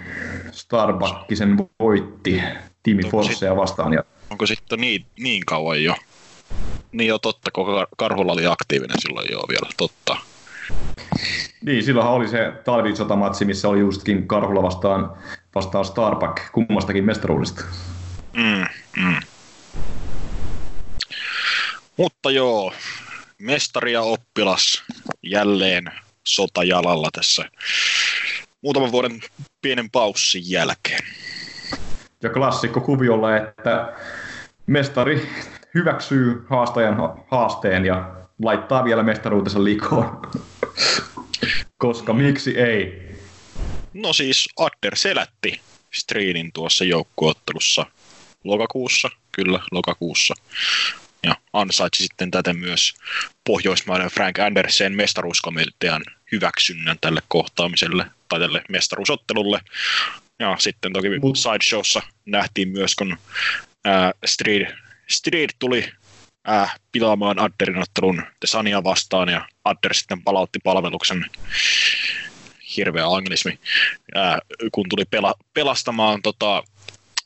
Starbucks 0.52 1.12
sen 1.34 1.58
voitti 1.80 2.42
Timi 2.84 3.04
Forsea 3.12 3.56
vastaan? 3.56 3.94
Ja... 3.94 4.04
Onko 4.30 4.46
sitten 4.46 4.82
niin, 4.82 5.06
niin 5.20 5.46
kauan 5.46 5.84
jo? 5.84 5.96
Niin 6.92 7.08
jo 7.08 7.20
totta, 7.20 7.52
koko 7.52 7.86
Karhulla 7.98 8.34
oli 8.34 8.46
aktiivinen 8.46 8.98
silloin 9.00 9.28
jo 9.32 9.40
vielä, 9.50 9.70
totta. 9.78 10.18
Niin, 11.62 11.84
silloinhan 11.84 12.14
oli 12.14 12.28
se 12.28 12.52
talvisotamatsi, 12.66 13.46
missä 13.46 13.70
oli 13.70 13.80
justkin 13.80 14.28
Karhulla 14.28 14.64
vastaan, 14.64 15.12
vastaan 15.56 15.86
Starbuck 15.86 16.38
kummastakin 16.52 17.06
mestaruudesta. 17.06 17.64
Mm, 18.34 18.66
mm. 19.04 19.16
Mutta 21.98 22.32
joo, 22.32 22.74
mestari 23.38 23.94
ja 23.94 24.02
oppilas 24.02 24.84
jälleen 25.24 25.92
sotajalalla 26.36 27.10
tässä 27.14 27.46
muutaman 28.62 28.92
vuoden 28.92 29.22
pienen 29.62 29.92
paussin 29.92 30.44
jälkeen. 30.46 31.04
Ja 32.24 32.30
klassikko 32.30 32.82
kuviolla, 32.82 33.38
että 33.38 33.94
mestari 34.68 35.30
hyväksyy 35.74 36.46
haastajan 36.50 36.98
haasteen 37.32 37.86
ja 37.86 38.16
laittaa 38.44 38.86
vielä 38.86 39.04
mestaruutensa 39.04 39.64
likoon. 39.64 40.22
Koska 41.78 42.14
miksi 42.14 42.58
ei? 42.60 43.10
No 43.94 44.14
siis 44.14 44.50
Adder 44.58 44.96
selätti 44.96 45.62
Striinin 45.92 46.52
tuossa 46.54 46.84
joukkuottelussa 46.84 47.86
lokakuussa, 48.44 49.10
kyllä 49.32 49.60
lokakuussa 49.72 50.34
ja 51.24 51.36
ansaitsi 51.54 52.04
sitten 52.04 52.32
täten 52.32 52.58
myös 52.58 52.94
Pohjoismaiden 53.48 54.10
Frank 54.10 54.40
Andersen 54.40 54.94
mestaruuskomitean 54.94 56.04
hyväksynnän 56.32 56.98
tälle 57.02 57.22
kohtaamiselle 57.28 58.06
tai 58.30 58.40
tälle 58.40 58.64
mestaruusottelulle. 58.70 59.62
Ja 60.40 60.56
sitten 60.60 60.94
toki 60.94 61.20
Mut. 61.20 61.38
Sideshowssa 61.38 62.02
nähtiin 62.26 62.70
myös, 62.70 62.96
kun 62.96 63.18
ää, 63.86 64.12
Street, 64.26 64.68
Street 65.08 65.56
tuli 65.60 65.92
ää, 66.46 66.70
pilaamaan 66.92 67.40
Adderin 67.40 67.82
ottelun 67.82 68.24
Sania 68.46 68.84
vastaan 68.84 69.30
ja 69.30 69.48
Adder 69.66 69.94
sitten 69.94 70.24
palautti 70.24 70.60
palveluksen 70.64 71.26
hirveä 72.78 73.06
anglismi, 73.06 73.60
ää, 74.16 74.40
kun 74.72 74.86
tuli 74.90 75.06
pela, 75.06 75.34
pelastamaan 75.54 76.22
tota, 76.22 76.64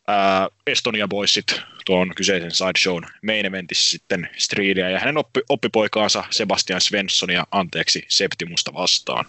ää, 0.07 0.49
Estonia 0.67 1.07
Boysit 1.07 1.61
tuon 1.85 2.11
kyseisen 2.15 2.51
sideshown 2.51 3.03
main 3.25 3.45
eventissä 3.45 3.89
sitten 3.89 4.29
Streedia 4.37 4.89
ja 4.89 4.99
hänen 4.99 5.17
oppi, 5.17 5.41
oppipoikaansa 5.49 6.23
Sebastian 6.29 6.81
Svenssonia 6.81 7.43
anteeksi 7.51 8.05
Septimusta 8.07 8.73
vastaan. 8.73 9.25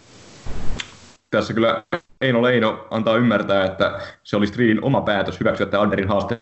Tässä 1.31 1.55
kyllä 1.55 1.83
Eino 2.21 2.43
Leino 2.43 2.87
antaa 2.91 3.17
ymmärtää, 3.17 3.65
että 3.65 4.01
se 4.25 4.37
oli 4.37 4.47
Streedin 4.47 4.85
oma 4.85 5.01
päätös 5.01 5.41
hyväksyä 5.41 5.67
tämä 5.67 5.83
Anderin 5.83 6.09
haasteen 6.09 6.41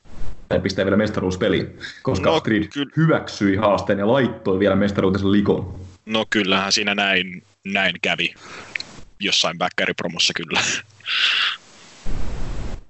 ja 0.51 0.61
pistää 0.61 0.85
vielä 0.85 0.97
mestaruuspeliin, 0.97 1.79
koska 2.03 2.31
No, 2.31 2.39
Street 2.41 2.73
kyllä. 2.73 2.93
hyväksyi 2.97 3.57
haasteen 3.57 3.99
ja 3.99 4.13
laittoi 4.13 4.59
vielä 4.59 4.77
mestaruutensa 4.77 5.33
likoon. 5.33 5.81
No 6.07 6.25
kyllähän 6.31 6.73
siinä 6.73 6.95
näin, 6.95 7.43
näin 7.65 7.95
kävi 8.03 8.35
jossain 9.21 9.59
backeripromossa 9.59 10.33
kyllä. 10.37 10.61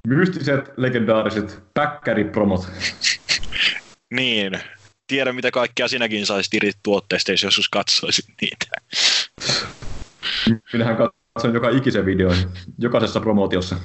Mystiset, 0.09 0.71
legendaariset 0.77 1.63
päkkäripromot. 1.75 2.61
niin, 4.15 4.59
tiedä 5.07 5.33
mitä 5.33 5.51
kaikkea 5.51 5.89
sinäkin 5.89 6.27
saisit 6.27 6.55
irti 6.55 6.73
tuotteista, 6.83 7.31
jos 7.31 7.43
joskus 7.43 7.69
katsoisit 7.69 8.25
niitä. 8.41 8.67
Minähän 10.73 10.97
katson 10.97 11.55
joka 11.55 11.71
ikisen 11.71 12.07
videon, 12.07 12.37
jokaisessa 12.79 13.21
promootiossa. 13.21 13.77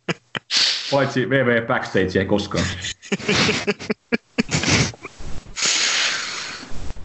Paitsi 0.90 1.30
VV 1.30 1.66
Backstage 1.66 2.18
ei 2.18 2.26
koskaan. 2.26 2.64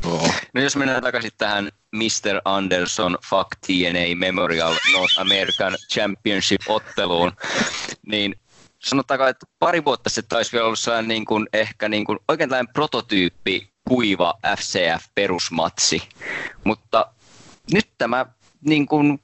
Oh. 0.05 0.40
No 0.53 0.61
jos 0.61 0.75
mennään 0.75 1.03
takaisin 1.03 1.31
tähän 1.37 1.69
Mr. 1.95 2.41
Anderson 2.45 3.17
Fuck 3.29 3.49
TNA 3.67 4.15
Memorial 4.15 4.75
North 4.93 5.19
American 5.19 5.77
Championship-otteluun, 5.93 7.31
niin 8.07 8.35
sanotaanko, 8.79 9.27
että 9.27 9.45
pari 9.59 9.85
vuotta 9.85 10.09
sitten 10.09 10.29
taisi 10.29 10.51
vielä 10.51 10.65
olla 10.65 10.75
sellainen 10.75 11.07
niin 11.07 11.25
kuin, 11.25 11.47
ehkä 11.53 11.89
niin 11.89 12.05
kuin, 12.05 12.19
oikein 12.27 12.49
tällainen 12.49 12.73
prototyyppi 12.73 13.71
kuiva 13.87 14.33
FCF-perusmatsi, 14.57 16.09
mutta 16.63 17.13
nyt 17.73 17.87
tämä 17.97 18.25
niin 18.61 18.85
kuin, 18.85 19.19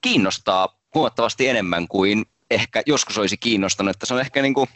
kiinnostaa 0.00 0.78
huomattavasti 0.94 1.48
enemmän 1.48 1.88
kuin 1.88 2.26
ehkä 2.50 2.82
joskus 2.86 3.18
olisi 3.18 3.36
kiinnostanut, 3.36 3.90
että 3.90 4.06
se 4.06 4.14
on 4.14 4.20
ehkä 4.20 4.42
niin 4.42 4.54
kuin 4.54 4.68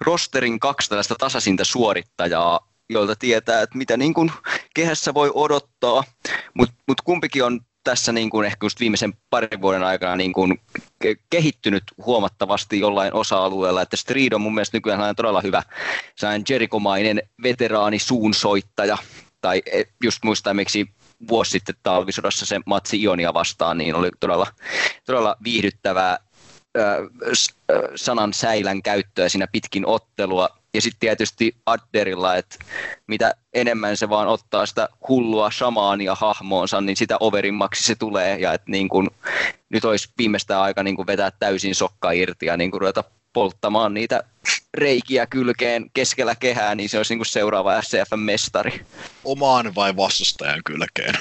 rosterin 0.00 0.60
kaksi 0.60 0.88
tällaista 0.88 1.14
tasaisinta 1.18 1.64
suorittajaa, 1.64 2.69
joilta 2.90 3.16
tietää, 3.16 3.62
että 3.62 3.78
mitä 3.78 3.96
niin 3.96 4.14
kuin 4.14 4.32
kehässä 4.74 5.14
voi 5.14 5.30
odottaa, 5.34 6.04
mutta 6.54 6.74
mut 6.88 7.00
kumpikin 7.00 7.44
on 7.44 7.60
tässä 7.84 8.12
niin 8.12 8.30
kuin 8.30 8.46
ehkä 8.46 8.66
just 8.66 8.80
viimeisen 8.80 9.12
parin 9.30 9.62
vuoden 9.62 9.84
aikana 9.84 10.16
niin 10.16 10.32
kuin 10.32 10.60
ke- 11.04 11.22
kehittynyt 11.30 11.84
huomattavasti 12.06 12.80
jollain 12.80 13.14
osa-alueella, 13.14 13.82
että 13.82 13.96
Street 13.96 14.32
on 14.32 14.40
mun 14.40 14.54
mielestä 14.54 14.76
nykyään 14.76 14.96
sellainen 14.96 15.16
todella 15.16 15.40
hyvä 15.40 15.62
sellainen 16.16 16.44
Jerichomainen 16.48 17.22
veteraani 17.42 17.98
suunsoittaja, 17.98 18.98
tai 19.40 19.62
e, 19.72 19.82
just 20.02 20.18
muistaa 20.24 20.54
miksi 20.54 20.86
vuosi 21.28 21.50
sitten 21.50 21.74
talvisodassa 21.82 22.46
se 22.46 22.60
matsi 22.66 23.02
Ionia 23.02 23.34
vastaan, 23.34 23.78
niin 23.78 23.94
oli 23.94 24.10
todella, 24.20 24.46
todella 25.06 25.36
viihdyttävää 25.44 26.18
sanan 27.96 28.34
säilän 28.34 28.82
käyttöä 28.82 29.28
siinä 29.28 29.46
pitkin 29.52 29.86
ottelua. 29.86 30.48
Ja 30.74 30.82
sitten 30.82 31.00
tietysti 31.00 31.56
Adderilla, 31.66 32.36
että 32.36 32.56
mitä 33.06 33.34
enemmän 33.54 33.96
se 33.96 34.08
vaan 34.08 34.28
ottaa 34.28 34.66
sitä 34.66 34.88
hullua 35.08 35.50
shamaania 35.50 36.14
hahmoonsa, 36.14 36.80
niin 36.80 36.96
sitä 36.96 37.16
overimmaksi 37.20 37.84
se 37.84 37.94
tulee. 37.94 38.38
Ja 38.38 38.52
että 38.52 38.70
niin 38.70 38.88
kun, 38.88 39.10
nyt 39.68 39.84
olisi 39.84 40.08
viimeistään 40.18 40.60
aika 40.60 40.82
niin 40.82 40.96
kun 40.96 41.06
vetää 41.06 41.30
täysin 41.30 41.74
sokka 41.74 42.10
irti 42.12 42.46
ja 42.46 42.56
niin 42.56 42.70
kun 42.70 42.80
ruveta 42.80 43.04
polttamaan 43.32 43.94
niitä 43.94 44.24
reikiä 44.74 45.26
kylkeen 45.26 45.90
keskellä 45.94 46.34
kehää, 46.34 46.74
niin 46.74 46.88
se 46.88 46.96
olisi 46.96 47.12
niin 47.12 47.18
kuin 47.18 47.26
seuraava 47.26 47.82
SCF-mestari. 47.82 48.80
Omaan 49.24 49.74
vai 49.74 49.96
vastustajan 49.96 50.60
kylkeen? 50.64 51.14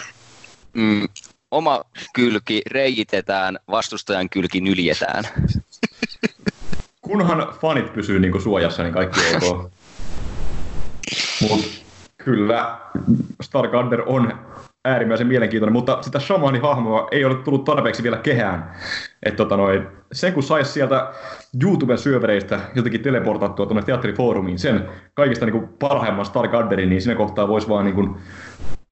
Mm, 0.74 1.08
oma 1.52 1.82
kylki 2.14 2.62
reijitetään, 2.72 3.60
vastustajan 3.72 4.30
kylki 4.30 4.62
nyljetään. 4.62 5.24
Kunhan 7.02 7.54
fanit 7.62 7.94
pysyy 7.94 8.20
niin 8.20 8.42
suojassa, 8.42 8.84
niin 8.84 8.94
kaikki 8.94 9.20
ok. 9.36 9.72
Mut 11.42 11.84
kyllä, 12.18 12.78
Stargander 13.42 14.02
on 14.06 14.40
äärimmäisen 14.86 15.28
mielenkiintoinen, 15.28 15.74
mutta 15.74 16.02
sitä 16.02 16.20
shamanin 16.20 16.62
hahmoa 16.62 17.08
ei 17.12 17.26
ole 17.26 17.36
tullut 17.36 17.64
tarpeeksi 17.64 18.04
vielä 18.04 18.18
kehään. 18.18 18.76
Et 19.24 19.36
tota 19.36 19.58
noin, 19.58 19.88
sen 20.12 20.34
kun 20.34 20.44
saisi 20.44 20.72
sieltä 20.72 21.14
YouTuben 21.64 21.98
syövereistä 21.98 22.60
jotenkin 22.76 23.02
teleportattua 23.02 23.66
tuonne 23.66 23.84
teatterifoorumiin, 23.84 24.60
sen 24.60 24.90
kaikista 25.14 25.46
niin 25.46 25.68
parhaimman 25.68 26.26
Starganderin, 26.26 26.90
niin 26.90 27.02
siinä 27.02 27.18
kohtaa 27.18 27.48
voisi 27.48 27.70
vaan 27.70 27.86
niin 27.86 27.96
kuin 27.96 28.16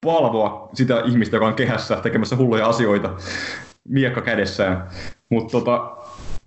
palvoa 0.00 0.68
sitä 0.74 1.02
ihmistä, 1.06 1.36
joka 1.36 1.46
on 1.46 1.54
kehässä 1.54 1.96
tekemässä 1.96 2.36
hulluja 2.36 2.66
asioita 2.66 3.16
miekka 3.88 4.20
kädessään. 4.20 4.88
Mutta 5.28 5.50
tota, 5.50 5.96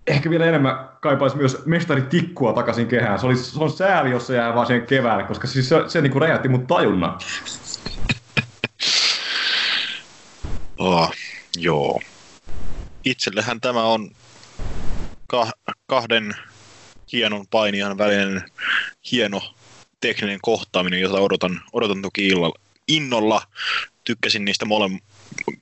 ehkä 0.06 0.30
vielä 0.30 0.46
enemmän 0.46 0.88
kaipaisi 1.00 1.36
myös 1.36 1.66
mestari 1.66 2.02
Tikkua 2.02 2.52
takaisin 2.52 2.86
kehään. 2.86 3.18
Se, 3.18 3.26
oli, 3.26 3.36
se 3.36 3.58
on 3.58 3.70
sääli, 3.70 4.10
jos 4.10 4.26
se 4.26 4.36
jää 4.36 4.54
vaan 4.54 4.66
sen 4.66 4.86
keväälle, 4.86 5.24
koska 5.24 5.46
siis 5.46 5.68
se, 5.68 5.76
se 5.86 6.00
niin 6.00 6.22
räjähti 6.22 6.48
mun 6.48 6.66
tajunnan. 6.66 7.18
Oh, 10.78 11.12
joo. 11.56 12.00
Itsellehän 13.04 13.60
tämä 13.60 13.82
on 13.82 14.10
kah- 15.36 15.74
kahden 15.86 16.34
hienon 17.12 17.46
painijan 17.50 17.98
välinen 17.98 18.44
hieno 19.12 19.40
tekninen 20.00 20.38
kohtaaminen, 20.42 21.00
jota 21.00 21.20
odotan, 21.20 21.60
odotan 21.72 22.02
toki 22.02 22.28
illalla, 22.28 22.58
innolla. 22.92 23.42
Tykkäsin 24.04 24.44
niistä 24.44 24.64
mole, 24.64 24.90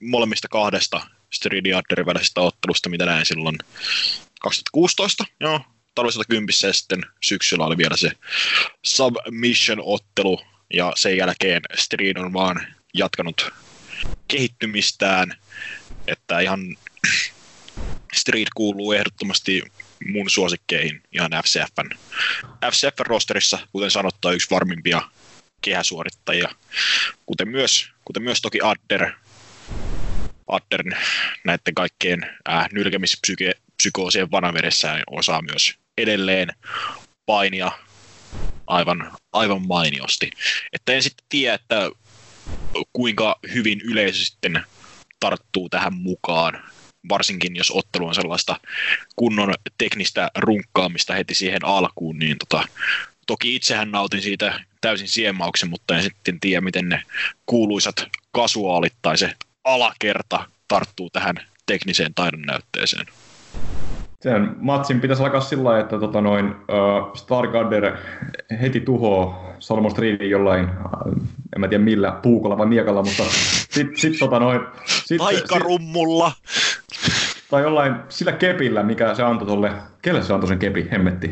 molemmista 0.01 0.49
kahdesta 0.49 1.07
Street 1.31 1.65
Adderin 1.77 2.07
välisestä 2.07 2.41
ottelusta, 2.41 2.89
mitä 2.89 3.07
näin 3.07 3.27
silloin 3.27 3.59
2016, 4.41 5.25
joo, 5.41 5.61
talvisota 5.95 6.25
kympissä 6.31 6.67
ja 6.67 6.73
sitten 6.73 7.03
syksyllä 7.23 7.65
oli 7.65 7.77
vielä 7.77 7.97
se 7.97 8.13
Submission-ottelu 8.83 10.41
ja 10.75 10.93
sen 10.97 11.17
jälkeen 11.17 11.63
Street 11.75 12.17
on 12.17 12.33
vaan 12.33 12.67
jatkanut 12.95 13.51
kehittymistään, 14.29 15.37
että 16.07 16.41
ihan 16.41 16.77
Street 18.13 18.49
kuuluu 18.55 18.93
ehdottomasti 18.93 19.63
mun 20.07 20.31
suosikkeihin 20.31 21.03
ihan 21.13 21.31
FCFn. 21.45 21.99
FCFn 22.71 23.07
rosterissa, 23.07 23.59
kuten 23.73 23.91
sanottua, 23.91 24.33
yksi 24.33 24.51
varmimpia 24.51 25.03
kehäsuorittajia, 25.61 26.49
kuten 27.27 27.49
myös, 27.49 27.91
kuten 28.05 28.23
myös 28.23 28.41
toki 28.43 28.59
Adder, 28.63 29.13
Adderin 30.49 30.97
näiden 31.45 31.75
kaikkien 31.75 32.31
äh, 32.49 32.69
nylkemispsykoosien 32.73 34.31
vanavedessä 34.31 35.03
osaa 35.11 35.43
myös 35.43 35.75
edelleen 35.99 36.49
painia 37.27 37.73
aivan, 38.67 39.13
aivan 39.33 39.67
mainiosti. 39.67 40.31
Että 40.73 40.93
en 40.93 41.03
sitten 41.03 41.27
tiedä, 41.29 41.55
että 41.55 41.91
kuinka 42.93 43.39
hyvin 43.55 43.81
yleisö 43.81 44.25
sitten 44.25 44.63
tarttuu 45.21 45.69
tähän 45.69 45.95
mukaan, 45.95 46.63
varsinkin 47.09 47.57
jos 47.57 47.71
ottelu 47.71 48.07
on 48.07 48.15
sellaista 48.15 48.61
kunnon 49.17 49.55
teknistä 49.79 50.31
runkkaamista 50.39 51.15
heti 51.15 51.35
siihen 51.35 51.65
alkuun, 51.65 52.19
niin 52.19 52.37
tota, 52.39 52.69
toki 53.27 53.55
itsehän 53.55 53.91
nautin 53.91 54.23
siitä 54.23 54.65
täysin 54.81 55.09
siemauksen, 55.09 55.71
mutta 55.71 55.97
en 55.97 56.03
sitten 56.03 56.41
tiedä, 56.41 56.61
miten 56.61 56.89
ne 56.89 57.03
kuuluisat 57.47 58.07
kasuaalit 58.33 58.95
tai 59.03 59.19
se 59.19 59.33
alakerta 59.65 60.47
tarttuu 60.69 61.11
tähän 61.11 61.37
tekniseen 61.67 62.15
taidon 62.15 62.43
näytteeseen. 62.43 63.07
Sen 64.21 64.57
matsin 64.59 65.01
pitäisi 65.01 65.23
alkaa 65.23 65.41
sillä 65.41 65.65
lailla, 65.65 65.81
että 65.81 65.99
tota 65.99 66.21
noin, 66.21 66.47
uh, 66.47 67.17
Stargarder 67.17 67.97
heti 68.61 68.81
tuhoaa 68.81 69.55
Salomon 69.59 69.91
Streetin 69.91 70.31
jollain, 70.31 70.65
uh, 70.65 71.13
en 71.55 71.61
mä 71.61 71.69
tiedä 71.69 71.85
millä, 71.85 72.11
puukolla 72.23 72.59
vai 72.59 72.67
miekalla, 72.67 73.03
mutta 73.03 73.25
sitten 73.71 73.99
sit, 73.99 74.19
tota 74.19 74.39
noin... 74.39 74.61
Sit, 74.87 75.19
Taikarummulla! 75.19 76.33
Sit, 76.93 77.45
tai 77.51 77.63
jollain 77.63 77.95
sillä 78.09 78.33
kepillä, 78.33 78.83
mikä 78.83 79.15
se 79.15 79.23
antoi 79.23 79.47
tolle, 79.47 79.73
kelle 80.03 80.23
se 80.23 80.33
antoi 80.33 80.49
sen 80.49 80.59
kepi, 80.59 80.89
hemmetti? 80.93 81.31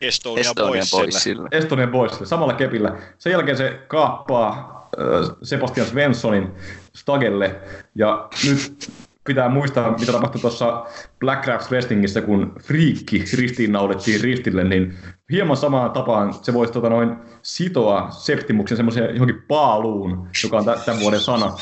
Estonia, 0.00 0.40
Estonia 0.40 0.72
Boysille. 0.72 1.02
Boysille. 1.02 1.48
Estonian 1.52 1.90
Boysille, 1.90 2.26
samalla 2.26 2.54
kepillä. 2.54 2.96
Sen 3.18 3.30
jälkeen 3.30 3.56
se 3.56 3.80
kaappaa 3.88 4.80
uh, 4.98 5.36
Sebastian 5.42 5.86
Svenssonin 5.86 6.48
Stagelle, 6.94 7.60
ja 7.94 8.28
nyt 8.46 8.90
pitää 9.24 9.48
muistaa, 9.48 9.98
mitä 9.98 10.12
tapahtui 10.12 10.40
tuossa 10.40 10.86
Black 11.20 11.42
Crafts 11.44 11.70
Wrestlingissä, 11.70 12.20
kun 12.20 12.52
friikki 12.62 13.24
ristiinnaulettiin 13.36 14.20
ristille, 14.20 14.64
niin 14.64 14.94
hieman 15.32 15.56
samaan 15.56 15.90
tapaan 15.90 16.34
se 16.34 16.54
voisi 16.54 16.72
tota 16.72 16.88
noin 16.88 17.16
sitoa 17.42 18.10
Septimuksen 18.10 18.76
semmoiseen 18.76 19.14
johonkin 19.14 19.42
paaluun, 19.48 20.28
joka 20.44 20.58
on 20.58 20.64
tä- 20.64 20.78
tämän 20.86 21.00
vuoden 21.00 21.20
sana. 21.20 21.52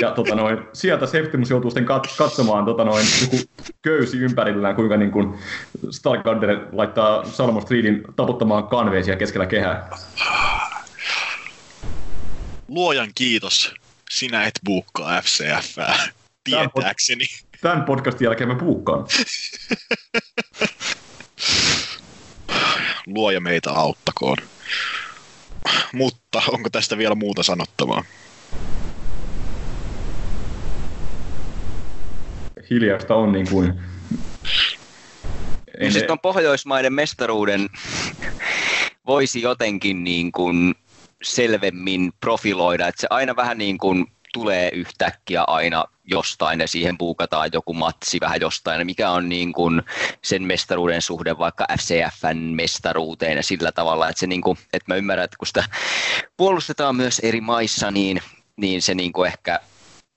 Ja 0.00 0.10
tota 0.10 0.34
noin, 0.34 0.58
sieltä 0.72 1.06
Septimus 1.06 1.50
joutuu 1.50 1.70
sitten 1.70 1.84
kat- 1.84 2.16
katsomaan 2.18 2.64
tota 2.64 2.84
noin, 2.84 3.06
joku 3.20 3.36
köysi 3.82 4.18
ympärillään, 4.18 4.76
kuinka 4.76 4.96
niin 4.96 5.10
kuin 5.10 5.38
Stargander 5.90 6.60
laittaa 6.72 7.24
Salmo 7.24 7.60
Streetin 7.60 8.02
taputtamaan 8.16 8.68
kanveisia 8.68 9.16
keskellä 9.16 9.46
kehää. 9.46 9.90
Luojan 12.68 13.10
kiitos, 13.14 13.74
sinä 14.10 14.44
et 14.44 14.60
buukkaa 14.64 15.22
FCF, 15.22 15.76
tietääkseni. 16.44 17.24
Tämän 17.60 17.84
podcastin 17.84 18.24
jälkeen 18.24 18.48
mä 18.48 18.54
puukkaan. 18.54 19.06
Luoja 23.06 23.40
meitä 23.40 23.70
auttakoon. 23.70 24.36
Mutta 25.92 26.42
onko 26.48 26.70
tästä 26.70 26.98
vielä 26.98 27.14
muuta 27.14 27.42
sanottavaa? 27.42 28.04
Hiljaista 32.70 33.14
on 33.14 33.32
niin 33.32 33.48
kuin... 33.50 33.80
Ei 35.78 35.90
siis 35.92 36.04
Pohjoismaiden 36.22 36.92
mestaruuden 36.92 37.68
voisi 39.06 39.42
jotenkin 39.42 40.04
niin 40.04 40.32
kuin 40.32 40.74
selvemmin 41.22 42.12
profiloida, 42.20 42.88
että 42.88 43.00
se 43.00 43.06
aina 43.10 43.36
vähän 43.36 43.58
niin 43.58 43.78
kuin 43.78 44.06
tulee 44.32 44.70
yhtäkkiä 44.74 45.42
aina 45.42 45.84
jostain 46.04 46.60
ja 46.60 46.68
siihen 46.68 46.98
puukataan 46.98 47.50
joku 47.52 47.74
matsi 47.74 48.20
vähän 48.20 48.40
jostain, 48.40 48.86
mikä 48.86 49.10
on 49.10 49.28
niin 49.28 49.52
kuin 49.52 49.82
sen 50.24 50.42
mestaruuden 50.42 51.02
suhde 51.02 51.38
vaikka 51.38 51.66
FCFn 51.78 52.36
mestaruuteen 52.36 53.36
ja 53.36 53.42
sillä 53.42 53.72
tavalla, 53.72 54.08
että, 54.08 54.20
se 54.20 54.26
niin 54.26 54.40
kuin, 54.40 54.58
että 54.72 54.92
mä 54.92 54.96
ymmärrän, 54.96 55.24
että 55.24 55.36
kun 55.38 55.46
sitä 55.46 55.64
puolustetaan 56.36 56.96
myös 56.96 57.18
eri 57.18 57.40
maissa, 57.40 57.90
niin, 57.90 58.20
niin 58.56 58.82
se 58.82 58.94
niin 58.94 59.12
kuin 59.12 59.26
ehkä 59.26 59.60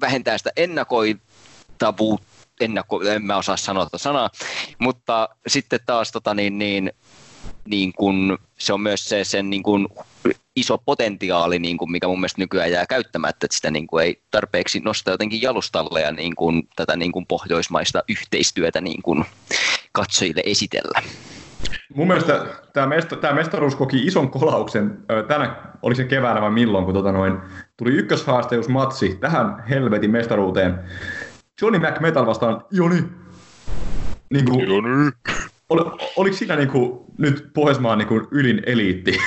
vähentää 0.01 0.37
sitä 0.37 0.51
ennakoitavuutta, 0.57 2.34
ennakko, 2.61 3.01
en 3.01 3.23
mä 3.23 3.37
osaa 3.37 3.57
sanoa 3.57 3.83
tuota 3.83 3.97
sanaa, 3.97 4.29
mutta 4.79 5.29
sitten 5.47 5.79
taas 5.85 6.11
tota 6.11 6.33
niin, 6.33 6.57
niin, 6.57 6.91
niin 7.65 7.93
kun, 7.93 8.37
se 8.59 8.73
on 8.73 8.81
myös 8.81 9.09
se 9.09 9.23
sen 9.23 9.49
niin 9.49 9.63
kun, 9.63 9.89
iso 10.55 10.77
potentiaali, 10.77 11.59
niin 11.59 11.77
kuin 11.77 11.91
mikä 11.91 12.07
mun 12.07 12.19
mielestä 12.19 12.41
nykyään 12.41 12.71
jää 12.71 12.85
käyttämättä, 12.85 13.45
että 13.45 13.55
sitä 13.55 13.71
niin 13.71 13.87
ei 14.03 14.21
tarpeeksi 14.31 14.79
nosta 14.79 15.11
jotenkin 15.11 15.41
jalustalle 15.41 16.01
ja 16.01 16.11
niin 16.11 16.35
kuin, 16.35 16.67
tätä 16.75 16.95
niin 16.95 17.11
kuin 17.11 17.25
pohjoismaista 17.25 18.03
yhteistyötä 18.09 18.81
niin 18.81 19.01
kuin 19.01 19.25
katsojille 19.91 20.41
esitellä. 20.45 21.01
Mun 21.95 22.07
mielestä 22.07 22.45
tämä, 22.73 22.87
mesta, 22.87 23.15
tämä 23.15 23.33
mestaruus 23.33 23.75
koki 23.75 24.05
ison 24.05 24.29
kolauksen 24.31 24.97
tänä, 25.27 25.55
oli 25.81 25.95
se 25.95 26.03
keväänä 26.03 26.41
vai 26.41 26.51
milloin, 26.51 26.85
kun 26.85 26.93
tota 26.93 27.11
noin, 27.11 27.37
tuli 27.77 27.91
ykköshaasteusmatsi 27.91 29.17
tähän 29.21 29.63
helvetin 29.69 30.11
mestaruuteen. 30.11 30.79
Johnny 31.61 31.79
McMetal 31.79 32.25
vastaan 32.25 32.65
Joni. 32.71 33.03
Niin 34.29 34.45
kuin, 34.45 34.69
Joni. 34.69 35.11
Ol, 35.69 35.79
oliko 36.15 36.35
siinä 36.35 36.55
niin 36.55 36.69
kuin, 36.69 36.99
nyt 37.17 37.49
Pohjoismaan 37.53 37.97
niin 37.97 38.07
kuin, 38.07 38.27
ylin 38.31 38.63
eliitti, 38.65 39.17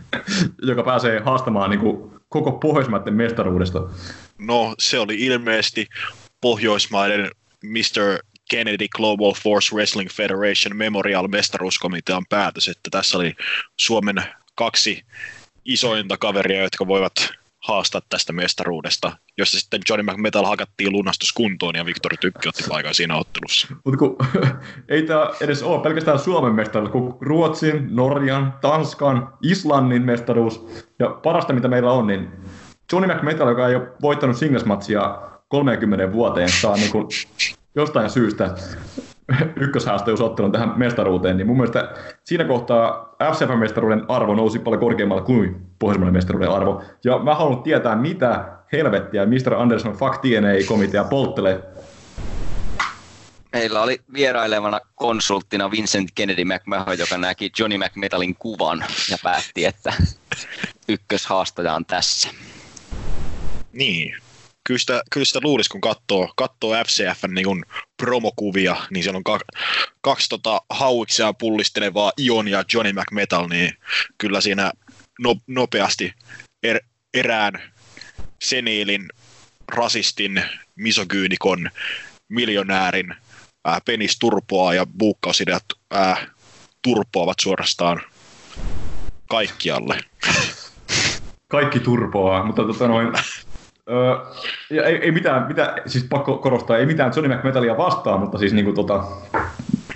joka 0.68 0.82
pääsee 0.82 1.20
haastamaan 1.20 1.70
niin 1.70 1.80
kuin, 1.80 2.10
koko 2.28 2.52
Pohjoismaiden 2.52 3.14
mestaruudesta? 3.14 3.82
No, 4.38 4.74
se 4.78 4.98
oli 4.98 5.14
ilmeisesti 5.14 5.86
Pohjoismaiden 6.40 7.30
Mr. 7.64 8.18
Kennedy 8.50 8.86
Global 8.96 9.32
Force 9.42 9.74
Wrestling 9.74 10.10
Federation 10.10 10.76
Memorial 10.76 11.28
mestaruuskomitean 11.28 12.24
päätös, 12.28 12.68
että 12.68 12.90
tässä 12.90 13.18
oli 13.18 13.34
Suomen 13.76 14.22
kaksi 14.54 15.02
isointa 15.64 16.16
kaveria, 16.16 16.62
jotka 16.62 16.86
voivat 16.86 17.12
haastaa 17.64 18.00
tästä 18.08 18.32
mestaruudesta, 18.32 19.12
jossa 19.38 19.60
sitten 19.60 19.80
Johnny 19.88 20.12
McMetal 20.12 20.44
hakattiin 20.44 20.92
lunastuskuntoon 20.92 21.74
ja 21.74 21.86
Viktor 21.86 22.12
Tykki 22.20 22.48
otti 22.48 22.64
paikan 22.68 22.94
siinä 22.94 23.16
ottelussa. 23.16 23.68
Mutta 23.84 23.98
kun 23.98 24.16
ei 24.88 25.02
tämä 25.02 25.30
edes 25.40 25.62
ole 25.62 25.82
pelkästään 25.82 26.18
Suomen 26.18 26.54
mestaruus, 26.54 26.90
kun 26.90 27.18
Ruotsin, 27.20 27.86
Norjan, 27.90 28.54
Tanskan, 28.60 29.32
Islannin 29.42 30.02
mestaruus 30.02 30.66
ja 30.98 31.08
parasta 31.08 31.52
mitä 31.52 31.68
meillä 31.68 31.92
on, 31.92 32.06
niin 32.06 32.28
Johnny 32.92 33.14
McMetal, 33.14 33.48
joka 33.48 33.68
ei 33.68 33.76
ole 33.76 33.88
voittanut 34.02 34.36
singles-matsia 34.36 35.18
30 35.48 36.12
vuoteen, 36.12 36.48
saa 36.48 36.76
niin 36.76 36.92
kuin 36.92 37.06
jostain 37.74 38.10
syystä 38.10 38.54
ykköshaasteusottelun 39.56 40.52
tähän 40.52 40.72
mestaruuteen, 40.76 41.36
niin 41.36 41.46
mun 41.46 41.56
mielestä 41.56 41.94
siinä 42.24 42.44
kohtaa 42.44 43.14
FCF-mestaruuden 43.32 44.04
arvo 44.08 44.34
nousi 44.34 44.58
paljon 44.58 44.80
korkeammalle 44.80 45.22
kuin 45.22 45.56
Pohjoismainen 45.78 46.12
mestaruuden 46.12 46.50
arvo. 46.50 46.82
Ja 47.04 47.18
mä 47.18 47.34
haluan 47.34 47.62
tietää, 47.62 47.96
mitä 47.96 48.44
helvettiä 48.72 49.26
Mr. 49.26 49.54
Anderson 49.54 49.92
Fuck 49.92 50.22
DNA-komitea 50.22 51.04
polttelee 51.04 51.62
Meillä 53.54 53.82
oli 53.82 54.00
vierailevana 54.12 54.80
konsulttina 54.94 55.70
Vincent 55.70 56.10
Kennedy 56.14 56.44
McMahon, 56.44 56.98
joka 56.98 57.18
näki 57.18 57.52
Johnny 57.58 57.78
McMetalin 57.78 58.34
kuvan 58.38 58.84
ja 59.10 59.16
päätti, 59.22 59.64
että 59.64 59.92
ykköshaastaja 60.88 61.74
on 61.74 61.84
tässä. 61.84 62.28
Niin, 63.72 64.16
kyllä 64.64 64.78
sitä, 64.78 65.02
kyllä 65.12 65.24
sitä 65.24 65.38
luulisi, 65.42 65.70
kun 65.70 65.80
katsoo, 65.80 66.32
katsoo 66.36 66.72
FCFn 66.84 67.34
niin 67.34 67.64
promokuvia, 67.96 68.76
niin 68.90 69.02
siellä 69.02 69.16
on 69.16 69.24
kaksi, 69.24 69.46
kaksi 70.00 70.28
tota, 70.28 70.60
hauiksia 70.70 71.32
pullistelevaa 71.32 72.12
Ion 72.18 72.48
ja 72.48 72.64
Johnny 72.74 72.92
McMetal, 72.92 73.48
niin 73.48 73.72
kyllä 74.18 74.40
siinä 74.40 74.72
no, 75.18 75.36
nopeasti 75.46 76.12
er, 76.62 76.80
erään 77.14 77.72
seniilin, 78.42 79.08
rasistin, 79.68 80.42
misogyynikon, 80.76 81.70
miljonäärin 82.28 83.14
ää, 83.64 83.80
penis 83.84 84.18
turpoaa 84.18 84.74
ja 84.74 84.86
buukkausideat 84.98 85.64
ää, 85.90 86.26
turpoavat 86.82 87.36
suorastaan 87.40 88.02
kaikkialle. 89.28 90.00
Kaikki 91.48 91.80
turpoaa, 91.80 92.44
mutta 92.44 92.62
tota 92.62 92.88
noin, 92.88 93.12
Öö, 93.90 94.16
ei, 94.70 94.96
ei 94.96 95.12
mitään, 95.12 95.46
mitään, 95.46 95.74
siis 95.86 96.04
pakko 96.04 96.38
korostaa, 96.38 96.78
ei 96.78 96.86
mitään 96.86 97.12
Johnny 97.16 97.36
McMetalia 97.36 97.76
vastaan, 97.76 98.20
mutta 98.20 98.38
siis 98.38 98.52
niinku 98.52 98.72
tota, 98.72 99.04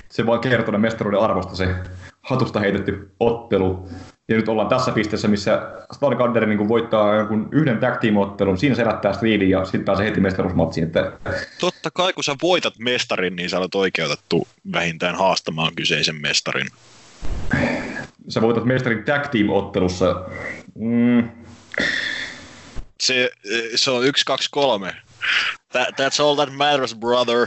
se 0.09 0.27
vaan 0.27 0.41
kertoo 0.41 0.79
mestaruuden 0.79 1.21
arvosta 1.21 1.57
se 1.57 1.75
hatusta 2.23 2.61
heitetty 2.61 3.11
ottelu. 3.21 3.89
Ja 4.29 4.37
nyt 4.37 4.49
ollaan 4.49 4.69
tässä 4.69 4.93
pisteessä, 4.93 5.29
missä 5.29 5.63
Stargander 5.93 6.47
niin 6.47 6.69
voittaa 6.69 7.15
jonkun 7.15 7.49
yhden 7.53 7.79
tag 7.79 8.01
team-ottelun, 8.01 8.59
siinä 8.59 8.75
se 8.75 8.83
herättää 8.83 9.13
Streetin 9.13 9.51
ja 9.51 9.65
sitten 9.65 9.85
pääsee 9.85 10.07
heti 10.07 10.21
mestaruusmatsiin. 10.21 10.87
Että... 10.87 11.13
Totta 11.61 11.91
kai, 11.95 12.13
kun 12.13 12.25
sä 12.25 12.37
voitat 12.43 12.75
mestarin, 12.79 13.37
niin 13.37 13.51
sä 13.51 13.59
olet 13.59 13.75
oikeutettu 13.75 14.49
vähintään 14.73 15.17
haastamaan 15.17 15.75
kyseisen 15.75 16.21
mestarin. 16.21 16.67
Sä 18.29 18.43
voitat 18.43 18.65
mestarin 18.65 19.05
tag 19.05 19.27
team-ottelussa. 19.27 20.25
Mm, 20.75 21.29
se, 23.03 23.31
se 23.75 23.91
on 23.91 24.07
yksi, 24.07 24.25
kaksi, 24.25 24.49
kolme. 24.51 24.97
That, 25.73 25.89
that's 25.89 26.21
all 26.23 26.35
that 26.37 26.53
matters, 26.53 26.95
brother. 26.95 27.47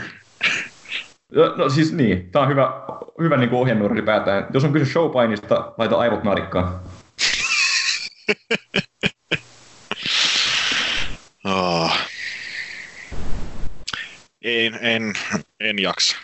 No, 1.32 1.56
no 1.56 1.70
siis 1.70 1.92
niin, 1.92 2.32
tää 2.32 2.42
on 2.42 2.50
hyvä, 2.50 2.74
hyvä 3.22 3.38
niin 3.38 3.54
ohjenuora 3.54 3.94
ylipäätään. 3.94 4.48
Jos 4.54 4.64
on 4.64 4.74
kyse 4.74 4.92
showpainista, 4.92 5.74
laita 5.78 5.98
aivot 5.98 6.24
narikkaan. 6.24 6.80
oh. 11.46 11.98
En, 14.42 14.80
en, 14.82 15.14
en 15.60 15.80
jaksa. 15.80 16.18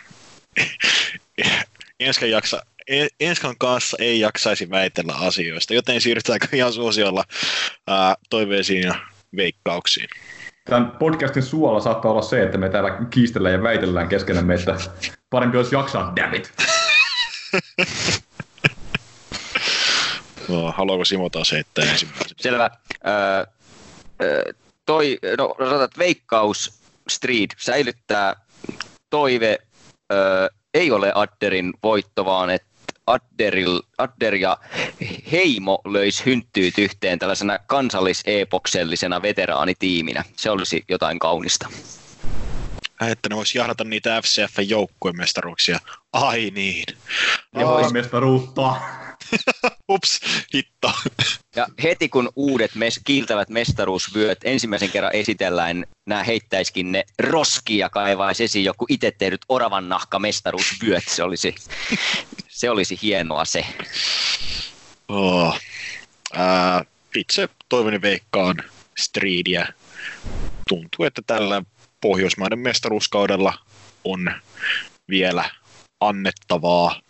Enskan, 2.00 2.30
jaksa, 2.30 2.62
Enskan 3.20 3.54
kanssa 3.58 3.96
ei 4.00 4.20
jaksaisi 4.20 4.70
väitellä 4.70 5.14
asioista, 5.14 5.74
joten 5.74 6.00
siirrytäänkö 6.00 6.46
ihan 6.52 6.72
suosiolla 6.72 7.24
ää, 7.86 8.14
toiveisiin 8.30 8.82
ja 8.82 8.94
veikkauksiin. 9.36 10.08
Tämän 10.64 10.90
podcastin 10.90 11.42
suola 11.42 11.80
saattaa 11.80 12.10
olla 12.10 12.22
se, 12.22 12.42
että 12.42 12.58
me 12.58 12.68
täällä 12.68 12.98
kiistellään 13.10 13.54
ja 13.54 13.62
väitellään 13.62 14.08
keskenämme, 14.08 14.54
että 14.54 14.76
parempi 15.30 15.56
olisi 15.56 15.74
jaksaa, 15.74 16.12
damn 16.16 16.34
it. 16.34 16.52
no, 20.48 20.72
haluaako 20.72 21.04
Simo 21.04 21.30
taas 21.30 21.52
heittää 21.52 21.84
ensimmäisen? 21.84 22.36
Selvä. 22.40 22.70
Öö, 23.06 23.44
toi, 24.86 25.18
no 25.38 25.54
sanotaan, 25.58 25.88
veikkaus 25.98 26.80
Street 27.08 27.50
säilyttää 27.58 28.36
toive, 29.10 29.58
öö, 30.12 30.48
ei 30.74 30.90
ole 30.90 31.12
Adderin 31.14 31.72
voitto, 31.82 32.24
vaan 32.24 32.50
että 32.50 32.68
Adderil, 33.12 33.80
Adder 33.98 34.34
ja 34.34 34.58
Heimo 35.32 35.80
löisi 35.84 36.24
hynttyyt 36.26 36.78
yhteen 36.78 37.18
tällaisena 37.18 37.58
kansalliseepoksellisena 37.66 39.22
veteraanitiiminä. 39.22 40.24
Se 40.36 40.50
olisi 40.50 40.84
jotain 40.88 41.18
kaunista. 41.18 41.68
Että 43.10 43.28
ne 43.28 43.36
voisi 43.36 43.58
jahdata 43.58 43.84
niitä 43.84 44.22
FCF-joukkuemestaruuksia. 44.22 45.78
Ai 46.12 46.50
niin. 46.54 46.84
Ja 47.54 47.66
vois... 47.66 47.92
mestaruutta. 47.92 48.74
Ups, 49.88 50.20
hitto. 50.54 50.92
Ja 51.56 51.66
heti 51.82 52.08
kun 52.08 52.28
uudet 52.36 52.74
mes- 52.74 53.00
kiiltävät 53.04 53.48
mestaruusvyöt 53.48 54.38
ensimmäisen 54.44 54.90
kerran 54.90 55.14
esitellään, 55.14 55.84
nämä 56.06 56.22
heittäiskin 56.24 56.92
ne 56.92 57.04
roskiin 57.18 57.78
ja 57.78 57.90
kaivaisi 57.90 58.44
esiin 58.44 58.64
joku 58.64 58.86
itse 58.88 59.10
tehdyt 59.10 59.40
oravan 59.48 59.88
nahka 59.88 60.18
mestaruusvyöt. 60.18 61.04
Se 61.08 61.22
olisi, 61.22 61.54
se 62.48 62.70
olisi 62.70 62.98
hienoa 63.02 63.44
se. 63.44 63.66
Oh. 65.08 65.58
Ää, 66.32 66.84
itse 67.16 67.48
toivoni 67.68 68.02
veikkaan 68.02 68.56
Streedia. 68.98 69.66
Tuntuu, 70.68 71.04
että 71.04 71.22
tällä 71.26 71.62
Pohjoismaiden 72.00 72.58
mestaruuskaudella 72.58 73.54
on 74.04 74.30
vielä 75.08 75.50
annettavaa, 76.00 77.00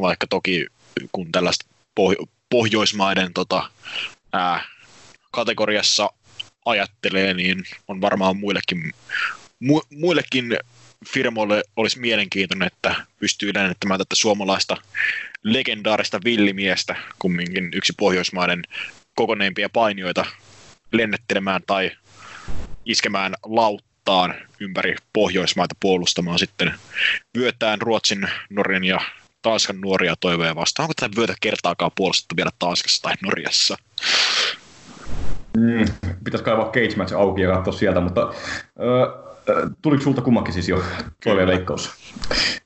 vaikka 0.00 0.26
toki 0.26 0.66
kun 1.12 1.32
tällaista 1.32 1.66
poh- 2.00 2.28
Pohjoismaiden 2.50 3.32
tota, 3.32 3.70
ää, 4.32 4.64
kategoriassa 5.30 6.10
ajattelee, 6.64 7.34
niin 7.34 7.64
on 7.88 8.00
varmaan 8.00 8.36
muillekin, 8.36 8.92
mu- 9.64 9.86
muillekin 9.90 10.58
firmoille 11.08 11.62
olisi 11.76 12.00
mielenkiintoinen, 12.00 12.66
että 12.66 12.94
pystyy 13.20 13.54
lennättämään 13.54 13.98
tätä 13.98 14.14
suomalaista 14.14 14.76
legendaarista 15.42 16.20
villimiestä, 16.24 16.96
kumminkin 17.18 17.70
yksi 17.74 17.92
Pohjoismaiden 17.98 18.62
kokoneimpia 19.14 19.68
painijoita 19.68 20.24
lennettelemään 20.92 21.62
tai 21.66 21.90
iskemään 22.84 23.34
lauttaan 23.42 24.34
ympäri 24.60 24.96
Pohjoismaita 25.12 25.74
puolustamaan 25.80 26.38
sitten 26.38 26.74
vyötään 27.38 27.80
Ruotsin, 27.80 28.28
Norjan 28.50 28.84
ja 28.84 29.00
Tanskan 29.42 29.80
nuoria 29.80 30.14
toiveja 30.20 30.54
vastaan. 30.54 30.84
Onko 30.84 30.92
tätä 31.00 31.16
vyötä 31.16 31.34
kertaakaan 31.40 31.90
puolustettu 31.96 32.36
vielä 32.36 32.50
Tanskassa 32.58 33.02
tai 33.02 33.14
Norjassa? 33.22 33.76
Mm, 35.56 35.84
pitäisi 36.24 36.44
kaivaa 36.44 36.70
cage 36.70 36.96
match 36.96 37.14
auki 37.14 37.42
ja 37.42 37.54
katsoa 37.54 37.72
sieltä, 37.72 38.00
mutta 38.00 38.32
öö, 38.80 39.06
tuliko 39.82 40.02
sulta 40.02 40.22
kummakin 40.22 40.52
siis 40.52 40.68
jo 40.68 40.82
toiveen 41.24 41.48
veikkaus? 41.48 41.90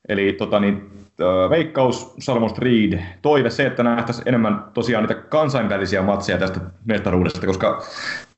Eli 0.08 0.32
tota, 0.32 0.60
niin, 0.60 0.90
öö, 1.20 1.50
veikkaus, 1.50 2.14
Salmon 2.18 2.50
Reed, 2.58 3.02
toive 3.22 3.50
se, 3.50 3.66
että 3.66 3.82
nähtäisiin 3.82 4.28
enemmän 4.28 4.64
tosiaan 4.74 5.04
niitä 5.04 5.22
kansainvälisiä 5.22 6.02
matseja 6.02 6.38
tästä 6.38 6.60
mestaruudesta, 6.84 7.46
koska 7.46 7.82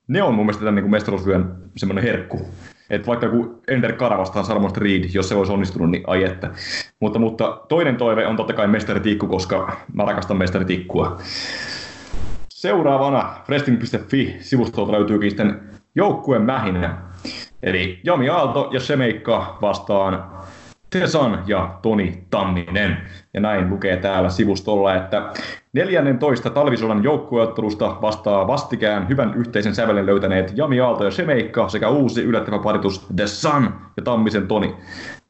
ne 0.09 0.23
on 0.23 0.35
mun 0.35 0.47
mielestä 0.47 0.65
tämän 0.65 0.75
niin 0.75 0.91
mestaruusvyön 0.91 1.57
semmoinen 1.77 2.05
herkku. 2.05 2.49
Et 2.91 3.07
vaikka 3.07 3.27
joku 3.27 3.63
Ender 3.69 3.93
Kara 3.93 4.19
vastaan 4.19 4.45
Salmon 4.45 4.77
Reed, 4.77 5.05
jos 5.15 5.29
se 5.29 5.35
olisi 5.35 5.53
onnistunut, 5.53 5.91
niin 5.91 6.03
ai 6.07 6.25
että. 6.25 6.51
Mutta, 7.01 7.19
mutta 7.19 7.61
toinen 7.69 7.97
toive 7.97 8.27
on 8.27 8.37
totta 8.37 8.53
kai 8.53 8.67
mestaritikku, 8.67 9.27
koska 9.27 9.77
mä 9.93 10.05
rakastan 10.05 10.37
mestaritikkua. 10.37 11.19
Seuraavana 12.49 13.35
Wrestling.fi-sivustolta 13.49 14.93
löytyykin 14.93 15.31
sitten 15.31 15.61
joukkueen 15.95 16.43
mähinä. 16.43 16.99
Eli 17.63 18.01
Jami 18.05 18.29
Aalto 18.29 18.69
ja 18.73 18.81
Semeikka 18.81 19.59
vastaan 19.63 20.25
Tesan 20.91 21.43
ja 21.47 21.79
Toni 21.83 22.25
Tamminen. 22.31 22.97
Ja 23.35 23.41
näin 23.41 23.71
lukee 23.71 23.97
täällä 23.97 24.29
sivustolla, 24.29 24.95
että 24.95 25.33
14 25.85 26.51
talvisodan 26.51 27.05
joukkueottelusta 27.05 27.97
vastaa 28.03 28.47
vastikään 28.47 29.09
hyvän 29.09 29.35
yhteisen 29.35 29.75
sävelen 29.75 30.07
löytäneet 30.07 30.53
Jami 30.57 30.81
Aalto 30.81 31.05
ja 31.05 31.11
Semeikka 31.11 31.69
sekä 31.69 31.89
uusi 31.89 32.23
yllättävä 32.23 32.59
paritus 32.59 33.07
The 33.17 33.27
Sun 33.27 33.71
ja 33.97 34.03
Tammisen 34.03 34.49
Toni. 34.49 34.75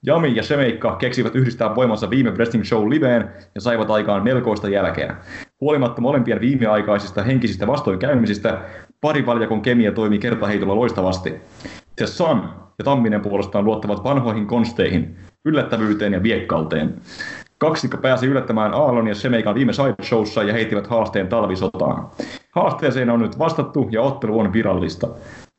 Jami 0.02 0.36
ja 0.36 0.42
Semeikka 0.42 0.96
keksivät 0.96 1.34
yhdistää 1.36 1.74
voimansa 1.74 2.10
viime 2.10 2.30
Wrestling 2.30 2.64
Show 2.64 2.90
liveen 2.90 3.28
ja 3.54 3.60
saivat 3.60 3.90
aikaan 3.90 4.24
melkoista 4.24 4.68
jälkeä. 4.68 5.16
Huolimatta 5.60 6.00
molempien 6.00 6.40
viimeaikaisista 6.40 7.22
henkisistä 7.22 7.66
vastoinkäymisistä, 7.66 8.58
parivaljakon 9.00 9.62
kemia 9.62 9.92
toimii 9.92 10.18
kertaheitolla 10.18 10.76
loistavasti. 10.76 11.34
The 11.96 12.06
Sun 12.06 12.48
ja 12.78 12.84
Tamminen 12.84 13.20
puolestaan 13.20 13.64
luottavat 13.64 14.04
vanhoihin 14.04 14.46
konsteihin, 14.46 15.16
yllättävyyteen 15.44 16.12
ja 16.12 16.22
viekkauteen. 16.22 16.94
Kaksikko 17.58 17.96
pääsi 17.96 18.26
yllättämään 18.26 18.74
Aallon 18.74 19.08
ja 19.08 19.14
Semeikan 19.14 19.54
viime 19.54 19.72
sideshowssa 19.72 20.42
ja 20.42 20.52
heittivät 20.52 20.86
haasteen 20.86 21.28
talvisotaan. 21.28 22.10
Haasteeseen 22.50 23.10
on 23.10 23.20
nyt 23.20 23.38
vastattu 23.38 23.88
ja 23.90 24.02
ottelu 24.02 24.40
on 24.40 24.52
virallista. 24.52 25.08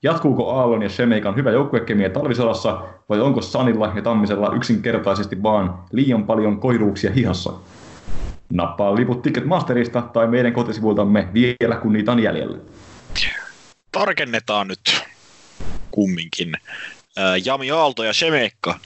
Jatkuuko 0.03 0.51
Aallon 0.51 0.81
ja 0.81 0.89
Semeikan 0.89 1.35
hyvä 1.35 1.51
joukkuekemia 1.51 2.09
talvisodassa 2.09 2.81
vai 3.09 3.19
onko 3.19 3.41
Sanilla 3.41 3.91
ja 3.95 4.01
Tammisella 4.01 4.53
yksinkertaisesti 4.55 5.43
vaan 5.43 5.79
liian 5.91 6.23
paljon 6.23 6.59
koiruuksia 6.59 7.11
hihassa? 7.11 7.53
Nappaa 8.53 8.95
liput 8.95 9.21
Ticketmasterista 9.21 10.01
tai 10.01 10.27
meidän 10.27 10.53
kotisivuiltamme 10.53 11.27
vielä 11.33 11.75
kun 11.75 11.93
niitä 11.93 12.11
on 12.11 12.19
jäljellä. 12.19 12.57
Tarkennetaan 13.91 14.67
nyt 14.67 15.03
kumminkin. 15.91 16.53
Ää, 17.17 17.37
Jami 17.45 17.71
Aalto 17.71 18.03
ja 18.03 18.13
Semekka 18.13 18.79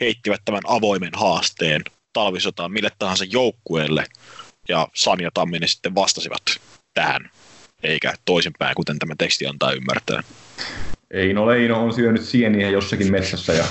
heittivät 0.00 0.40
tämän 0.44 0.62
avoimen 0.66 1.12
haasteen 1.12 1.82
talvisotaan 2.12 2.72
mille 2.72 2.90
tahansa 2.98 3.24
joukkueelle, 3.24 4.06
ja 4.68 4.88
Sani 4.94 5.24
ja 5.24 5.30
Tamminen 5.34 5.68
sitten 5.68 5.94
vastasivat 5.94 6.42
tähän, 6.94 7.30
eikä 7.82 8.14
toisinpäin, 8.24 8.74
kuten 8.74 8.98
tämä 8.98 9.14
teksti 9.18 9.46
antaa 9.46 9.72
ymmärtää. 9.72 10.22
Eino 11.10 11.46
Leino 11.46 11.84
on 11.84 11.94
syönyt 11.94 12.24
sieniä 12.24 12.70
jossakin 12.70 13.12
metsässä 13.12 13.52
ja 13.52 13.64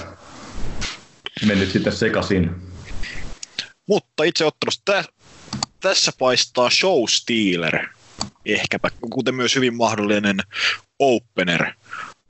mennyt 1.46 1.72
sitten 1.72 1.94
sekasin. 1.94 2.56
Mutta 3.88 4.24
itse 4.24 4.46
ottelusta 4.46 4.82
tä- 4.86 5.04
tässä 5.80 6.12
paistaa 6.20 6.70
show 6.70 7.04
stealer, 7.10 7.88
ehkäpä, 8.46 8.90
kuten 9.10 9.36
myös 9.36 9.56
hyvin 9.56 9.76
mahdollinen 9.76 10.38
opener, 11.00 11.66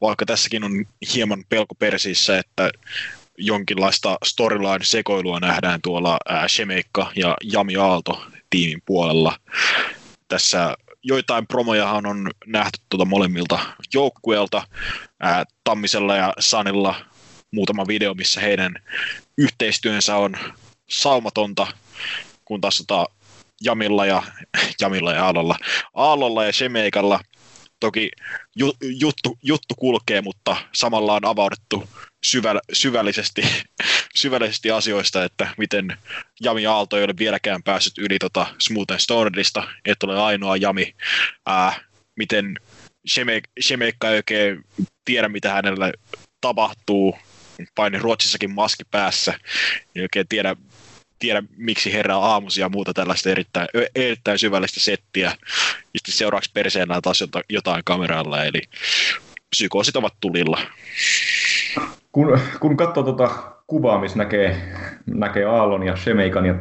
vaikka 0.01 0.25
tässäkin 0.25 0.63
on 0.63 0.85
hieman 1.13 1.43
pelko 1.49 1.75
persiissä, 1.75 2.39
että 2.39 2.71
jonkinlaista 3.37 4.17
storyline-sekoilua 4.25 5.39
nähdään 5.39 5.81
tuolla 5.81 6.17
Shemeikka 6.47 7.11
ja 7.15 7.37
Jami 7.43 7.75
Aalto 7.75 8.23
tiimin 8.49 8.81
puolella. 8.85 9.39
Tässä 10.27 10.77
joitain 11.03 11.47
promojahan 11.47 12.05
on 12.05 12.31
nähty 12.45 12.79
tuota 12.89 13.05
molemmilta 13.05 13.59
joukkueelta. 13.93 14.67
Tammisella 15.63 16.15
ja 16.15 16.33
Sanilla 16.39 16.95
muutama 17.51 17.87
video, 17.87 18.13
missä 18.13 18.41
heidän 18.41 18.75
yhteistyönsä 19.37 20.15
on 20.15 20.35
saumatonta, 20.89 21.67
kun 22.45 22.61
taas 22.61 22.77
tota 22.77 23.05
Jamilla 23.63 24.05
ja, 24.05 24.23
Jamilla 24.81 25.13
ja 25.13 25.25
Aallolla, 25.25 25.57
Aallolla 25.93 26.45
ja 26.45 26.51
Shemeikalla 26.53 27.19
toki 27.79 28.11
ju, 28.55 28.73
juttu, 28.81 29.37
juttu 29.43 29.75
kulkee, 29.75 30.21
mutta 30.21 30.57
samalla 30.73 31.13
on 31.13 31.25
avaudettu 31.25 31.89
syväl, 32.23 32.59
syvällisesti, 32.73 33.41
syvällisesti 34.15 34.71
asioista, 34.71 35.23
että 35.23 35.47
miten 35.57 35.97
Jami 36.41 36.65
Aalto 36.65 36.97
ei 36.97 37.03
ole 37.03 37.13
vieläkään 37.17 37.63
päässyt 37.63 37.97
yli 37.97 38.19
tota 38.19 38.47
Smooth 38.59 38.91
and 38.91 38.99
Stonedista, 38.99 39.67
että 39.85 40.05
ole 40.05 40.21
ainoa 40.21 40.57
Jami. 40.57 40.95
Ää, 41.45 41.79
miten 42.15 42.55
Shemeikka 43.61 44.09
ei 44.09 44.15
oikein 44.15 44.65
tiedä, 45.05 45.29
mitä 45.29 45.53
hänelle 45.53 45.93
tapahtuu, 46.41 47.17
paini 47.75 47.99
Ruotsissakin 47.99 48.51
maski 48.51 48.83
päässä, 48.91 49.39
ei 49.95 50.01
oikein 50.01 50.27
tiedä, 50.27 50.55
tiedä 51.19 51.43
miksi 51.57 51.93
herää 51.93 52.17
aamusi 52.17 52.61
ja 52.61 52.69
muuta 52.69 52.93
tällaista 52.93 53.29
erittäin, 53.29 53.67
erittäin 53.95 54.39
syvällistä 54.39 54.79
settiä. 54.79 55.27
Ja 55.79 55.97
sitten 55.97 56.15
seuraavaksi 56.15 56.51
perseenä 56.53 57.01
taas 57.01 57.23
jotain 57.49 57.81
kameralla, 57.85 58.43
eli 58.43 58.61
psykoosit 59.49 59.95
ovat 59.95 60.13
tulilla. 60.19 60.61
Kun, 62.17 62.39
kun 62.59 62.77
katsoo 62.77 63.03
tuota 63.03 63.29
kuvaa, 63.67 63.99
missä 63.99 64.17
näkee, 64.17 64.57
näkee 65.05 65.45
Aallon 65.45 65.83
ja 65.83 65.95
Shemeikan 65.95 66.45
ja 66.45 66.55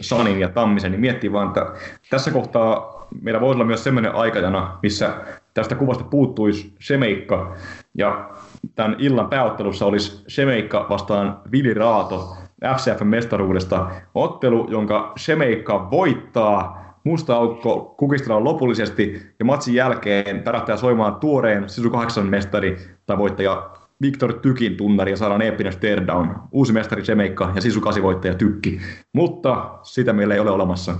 Sanin 0.00 0.40
ja 0.40 0.48
Tammisen, 0.48 0.90
niin 0.90 1.00
miettii 1.00 1.32
vaan, 1.32 1.48
että 1.48 1.66
tässä 2.10 2.30
kohtaa 2.30 3.06
meillä 3.22 3.40
voisi 3.40 3.56
olla 3.56 3.64
myös 3.64 3.84
sellainen 3.84 4.14
aikajana, 4.14 4.78
missä 4.82 5.14
tästä 5.54 5.74
kuvasta 5.74 6.04
puuttuisi 6.04 6.74
Shemeikka 6.82 7.56
ja 7.94 8.30
tämän 8.74 8.96
illan 8.98 9.28
pääottelussa 9.28 9.86
olisi 9.86 10.24
Shemeikka 10.28 10.86
vastaan 10.90 11.40
Vili 11.52 11.74
Raato 11.74 12.36
FCF-mestaruudesta. 12.64 13.86
Ottelu, 14.14 14.66
jonka 14.70 15.12
Shemeikka 15.18 15.90
voittaa 15.90 16.84
musta 17.04 17.36
aukko 17.36 17.94
kukistellaan 17.98 18.44
lopullisesti 18.44 19.32
ja 19.38 19.44
matsin 19.44 19.74
jälkeen 19.74 20.42
pärähtää 20.42 20.76
soimaan 20.76 21.14
tuoreen 21.16 21.68
Sisu 21.68 21.90
8 21.90 22.26
mestari 22.26 22.76
tai 23.06 23.18
voittaja 23.18 23.70
Viktor 24.02 24.32
Tykin 24.32 24.76
tunnari 24.76 25.10
ja 25.10 25.16
saadaan 25.16 25.42
eeppinen 25.42 26.06
down. 26.06 26.34
Uusi 26.52 26.72
mestari 26.72 27.04
Semeikka 27.04 27.52
ja 27.54 27.60
Sisu 27.60 27.80
8 27.80 28.02
voittaja 28.02 28.34
Tykki. 28.34 28.80
Mutta 29.12 29.78
sitä 29.82 30.12
meillä 30.12 30.34
ei 30.34 30.40
ole 30.40 30.50
olemassa. 30.50 30.94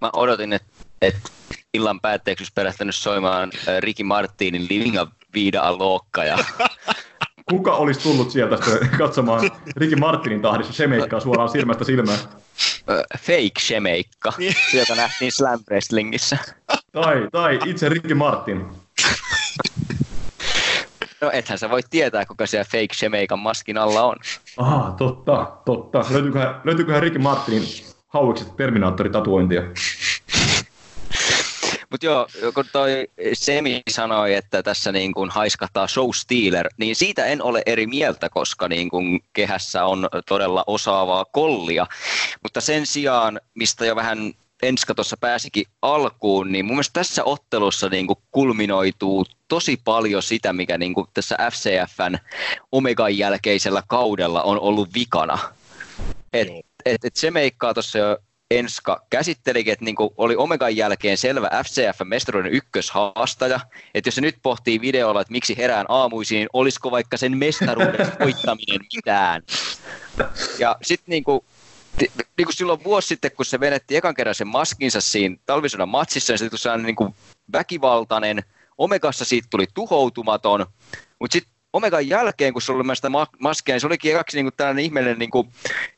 Mä 0.00 0.10
odotin, 0.12 0.52
että 0.52 0.68
et 1.02 1.16
illan 1.74 2.00
päätteeksi 2.00 2.42
olisi 2.42 2.52
perähtänyt 2.54 2.94
soimaan 2.94 3.50
äh, 3.68 3.78
Ricky 3.78 4.02
Martinin 4.02 4.66
Living 4.70 4.98
a 4.98 5.06
Vida 5.34 5.78
Lookka 5.78 6.24
ja 6.24 6.38
Kuka 7.50 7.72
olisi 7.72 8.00
tullut 8.00 8.30
sieltä 8.30 8.58
katsomaan 8.98 9.50
Ricky 9.76 9.96
Martinin 9.96 10.42
tahdissa 10.42 10.72
Semeikkaa 10.72 11.20
suoraan 11.20 11.48
silmästä 11.48 11.84
silmään? 11.84 12.18
ö, 12.90 13.02
fake 13.18 13.60
shemeikka, 13.60 14.32
se, 14.70 14.78
joka 14.78 14.94
nähtiin 14.94 15.32
Slam 15.32 15.60
Wrestlingissä. 15.70 16.38
Tai, 16.92 17.28
tai 17.32 17.58
itse 17.66 17.88
Ricky 17.88 18.14
Martin. 18.14 18.66
No 21.22 21.30
ethän 21.32 21.58
sä 21.58 21.70
voi 21.70 21.80
tietää, 21.90 22.26
kuka 22.26 22.46
siellä 22.46 22.64
fake 22.64 22.94
shemeikan 22.94 23.38
maskin 23.38 23.78
alla 23.78 24.02
on. 24.02 24.16
Aha, 24.56 24.94
totta, 24.98 25.52
totta. 25.64 26.04
Löytyyköhän, 26.10 26.60
löytyyköhän 26.64 27.02
Ricky 27.02 27.18
Martinin 27.18 27.62
hauikset 28.08 28.56
Terminaattori-tatuointia? 28.56 29.62
Mutta 31.90 32.06
joo, 32.06 32.26
kun 32.54 32.64
toi 32.72 33.08
Semi 33.32 33.82
sanoi, 33.90 34.34
että 34.34 34.62
tässä 34.62 34.92
niin 34.92 35.14
kuin 35.14 35.30
haiskahtaa 35.30 35.86
show 35.86 36.10
stealer, 36.14 36.68
niin 36.76 36.96
siitä 36.96 37.24
en 37.26 37.42
ole 37.42 37.62
eri 37.66 37.86
mieltä, 37.86 38.28
koska 38.28 38.68
niin 38.68 38.90
kuin 38.90 39.20
kehässä 39.32 39.84
on 39.84 40.08
todella 40.28 40.64
osaavaa 40.66 41.24
kollia. 41.24 41.86
Mutta 42.42 42.60
sen 42.60 42.86
sijaan, 42.86 43.40
mistä 43.54 43.86
jo 43.86 43.96
vähän 43.96 44.32
Enska 44.62 44.94
tuossa 44.94 45.16
pääsikin 45.16 45.64
alkuun, 45.82 46.52
niin 46.52 46.64
mun 46.64 46.74
mielestä 46.76 47.00
tässä 47.00 47.24
ottelussa 47.24 47.88
niin 47.88 48.06
kuin 48.06 48.18
kulminoituu 48.30 49.26
tosi 49.48 49.80
paljon 49.84 50.22
sitä, 50.22 50.52
mikä 50.52 50.78
niin 50.78 50.94
kuin 50.94 51.06
tässä 51.14 51.36
FCFn 51.52 52.18
Omegan 52.72 53.18
jälkeisellä 53.18 53.82
kaudella 53.86 54.42
on 54.42 54.60
ollut 54.60 54.94
vikana. 54.94 55.38
Et, 56.32 56.48
et, 56.84 57.04
et 57.04 57.16
se 57.16 57.30
meikkaa 57.30 57.74
tuossa 57.74 57.98
jo 57.98 58.18
Enska 58.50 59.06
käsittelikin, 59.10 59.72
että 59.72 59.84
niin 59.84 59.96
oli 60.16 60.36
Omegan 60.36 60.76
jälkeen 60.76 61.18
selvä 61.18 61.50
FCF-mestaruuden 61.64 62.52
ykköshaastaja, 62.52 63.60
että 63.94 64.08
jos 64.08 64.14
se 64.14 64.20
nyt 64.20 64.36
pohtii 64.42 64.80
videolla, 64.80 65.20
että 65.20 65.32
miksi 65.32 65.56
herään 65.56 65.86
aamuisin, 65.88 66.36
niin 66.36 66.48
olisiko 66.52 66.90
vaikka 66.90 67.16
sen 67.16 67.36
mestaruuden 67.36 68.06
voittaminen 68.20 68.80
mitään. 68.94 69.42
Ja 70.58 70.76
sitten 70.82 71.12
niin 71.12 71.24
kuin, 71.24 71.40
niin 72.00 72.46
kuin 72.46 72.56
silloin 72.56 72.84
vuosi 72.84 73.08
sitten, 73.08 73.32
kun 73.32 73.44
se 73.44 73.60
venetti 73.60 73.96
ekan 73.96 74.14
kerran 74.14 74.34
sen 74.34 74.48
maskinsa 74.48 75.00
siinä 75.00 75.36
talvisodan 75.46 75.88
matsissa, 75.88 76.32
niin 76.32 76.38
se 76.38 76.48
tuli 76.48 76.58
sellainen 76.58 76.86
niin 76.86 76.96
kuin 76.96 77.14
väkivaltainen, 77.52 78.42
Omegassa 78.78 79.24
siitä 79.24 79.48
tuli 79.50 79.66
tuhoutumaton, 79.74 80.66
mutta 81.20 81.32
sitten 81.32 81.52
Omegan 81.72 82.08
jälkeen, 82.08 82.52
kun 82.52 82.62
se 82.62 82.72
oli 82.72 82.96
sitä 82.96 83.10
maskia, 83.38 83.74
niin 83.74 83.80
se 83.80 83.86
olikin 83.86 84.12
ekaksi 84.12 84.36
niin 84.36 84.44
kuin 84.44 84.54
tällainen 84.56 84.84
ihmeellinen 84.84 85.18
niin 85.18 85.30
kuin 85.30 85.48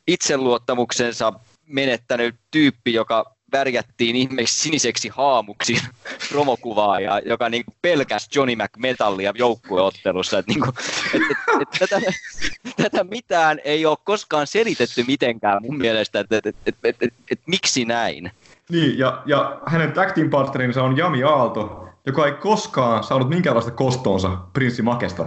itseluottamuksensa 0.07 1.33
menettänyt 1.65 2.35
tyyppi, 2.51 2.93
joka 2.93 3.34
värjättiin 3.51 4.15
ihmeeksi 4.15 4.59
siniseksi 4.59 5.09
haamuksi 5.09 5.77
promokuvaa, 6.29 6.99
ja, 6.99 7.19
joka 7.25 7.49
niin 7.49 7.63
pelkäsi 7.81 8.29
Johnny 8.35 8.55
McMetallia 8.55 9.33
joukkueottelussa. 9.35 10.39
Että 10.39 10.51
niin 10.51 10.61
kuin, 10.61 10.73
et, 11.13 11.21
et, 11.21 11.61
et, 11.61 11.69
tätä, 11.79 12.01
tätä, 12.83 13.03
mitään 13.03 13.59
ei 13.63 13.85
ole 13.85 13.97
koskaan 14.03 14.47
selitetty 14.47 15.03
mitenkään 15.07 15.61
mun 15.61 15.77
mielestä, 15.77 16.19
että 16.19 16.37
et, 16.37 16.45
et, 16.45 16.55
et, 16.65 16.75
et, 16.83 16.95
et, 17.01 17.13
et, 17.31 17.39
miksi 17.45 17.85
näin. 17.85 18.31
Niin, 18.69 18.97
ja, 18.97 19.21
ja 19.25 19.61
hänen 19.65 19.91
tag 19.91 20.11
team 20.13 20.29
partnerinsa 20.29 20.83
on 20.83 20.97
Jami 20.97 21.23
Aalto, 21.23 21.89
joka 22.05 22.25
ei 22.25 22.31
koskaan 22.31 23.03
saanut 23.03 23.29
minkäänlaista 23.29 23.71
kostoonsa 23.71 24.37
Prinssi 24.53 24.81
Makesta. 24.81 25.25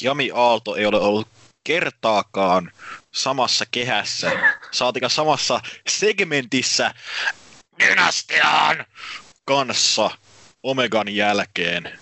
Jami 0.00 0.30
Aalto 0.34 0.76
ei 0.76 0.86
ole 0.86 1.00
ollut 1.00 1.28
kertaakaan 1.64 2.70
samassa 3.18 3.64
kehässä, 3.70 4.32
saatika 4.70 5.08
samassa 5.08 5.60
segmentissä 5.88 6.94
Dynastian 7.80 8.84
kanssa 9.44 10.10
Omegan 10.62 11.08
jälkeen. 11.08 11.98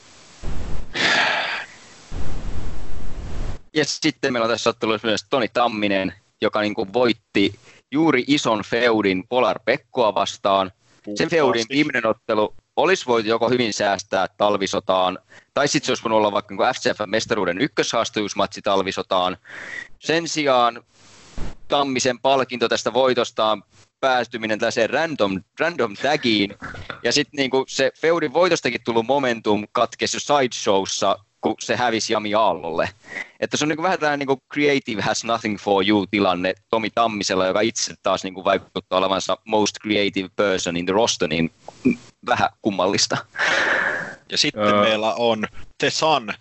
Ja 3.74 3.84
sitten 3.84 4.32
meillä 4.32 4.44
on 4.44 4.50
tässä 4.50 4.70
ottelussa 4.70 5.06
myös 5.08 5.24
Toni 5.30 5.48
Tamminen, 5.48 6.12
joka 6.40 6.60
niin 6.60 6.74
kuin 6.74 6.92
voitti 6.92 7.54
juuri 7.92 8.24
ison 8.26 8.62
feudin 8.66 9.28
Polar 9.28 9.60
Pekkoa 9.64 10.14
vastaan. 10.14 10.72
Sen 11.14 11.30
feudin 11.30 11.66
viimeinen 11.68 12.06
ottelu 12.06 12.54
olisi 12.76 13.06
voitu 13.06 13.28
joko 13.28 13.50
hyvin 13.50 13.72
säästää 13.72 14.28
talvisotaan, 14.36 15.18
tai 15.54 15.68
sitten 15.68 15.86
se 15.86 15.90
olisi 15.90 16.02
voinut 16.02 16.16
olla 16.16 16.32
vaikka 16.32 16.54
niin 16.54 16.74
FCF-mestaruuden 16.74 17.60
ykköshaastajuusmatsi 17.60 18.62
talvisotaan. 18.62 19.36
Sen 19.98 20.28
sijaan 20.28 20.84
Tammisen 21.68 22.20
palkinto 22.20 22.68
tästä 22.68 22.92
voitostaan 22.92 23.62
päästyminen 24.00 24.58
tällaiseen 24.58 24.90
random, 24.90 25.42
random 25.60 25.94
tagiin. 26.02 26.54
Ja 27.02 27.12
sitten 27.12 27.36
niinku 27.36 27.64
se 27.68 27.92
Feudin 28.00 28.32
voitostakin 28.32 28.80
tullut 28.84 29.06
momentum 29.06 29.64
katkesi 29.72 30.20
sideshowssa, 30.20 31.18
kun 31.40 31.54
se 31.60 31.76
hävisi 31.76 32.12
Jami 32.12 32.34
Aallolle. 32.34 32.88
Että 33.40 33.56
se 33.56 33.64
on 33.64 33.68
niinku 33.68 33.82
vähän 33.82 33.98
tällainen 33.98 34.18
niinku 34.18 34.42
creative 34.54 35.02
has 35.02 35.24
nothing 35.24 35.58
for 35.58 35.88
you 35.88 36.06
tilanne 36.06 36.54
Tomi 36.70 36.90
Tammisella, 36.90 37.46
joka 37.46 37.60
itse 37.60 37.94
taas 38.02 38.24
niinku 38.24 38.44
vaikuttaa 38.44 38.98
olevansa 38.98 39.38
most 39.44 39.76
creative 39.82 40.28
person 40.36 40.76
in 40.76 40.86
the 40.86 40.92
roster, 40.92 41.28
niin 41.28 41.50
vähän 42.26 42.48
kummallista. 42.62 43.16
Ja 44.30 44.38
sitten 44.38 44.62
öö. 44.62 44.80
meillä 44.80 45.14
on 45.14 45.46
The 45.78 45.90
Sun, 45.90 46.32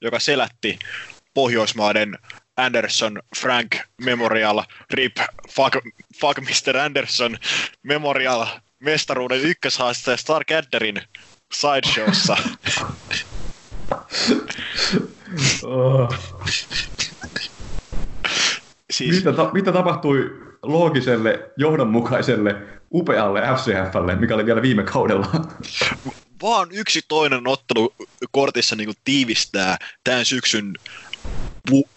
joka 0.00 0.18
selätti 0.18 0.78
Pohjoismaiden 1.34 2.18
Anderson 2.56 3.20
Frank 3.40 3.76
Memorial 4.04 4.62
RIP 4.90 5.16
fuck, 5.50 5.76
fuck 6.20 6.40
Mr. 6.40 6.76
Anderson 6.76 7.38
Memorial 7.82 8.46
mestaruuden 8.80 9.40
ykköshaaste 9.40 10.16
Stark 10.16 10.46
Adderin 10.50 11.02
sideshowssa. 11.54 12.36
oh. 15.62 16.14
siis... 18.90 19.16
mitä, 19.16 19.32
ta- 19.32 19.50
mitä 19.52 19.72
tapahtui 19.72 20.42
loogiselle, 20.62 21.50
johdonmukaiselle, 21.56 22.54
upealle 22.92 23.40
FCFlle, 23.40 24.14
mikä 24.16 24.34
oli 24.34 24.46
vielä 24.46 24.62
viime 24.62 24.82
kaudella? 24.82 25.26
Vaan 26.42 26.68
yksi 26.72 27.00
toinen 27.08 27.46
ottelu 27.46 27.94
kortissa 28.30 28.76
niin 28.76 28.94
tiivistää 29.04 29.76
tämän 30.04 30.24
syksyn 30.24 30.74
bu- 31.70 31.88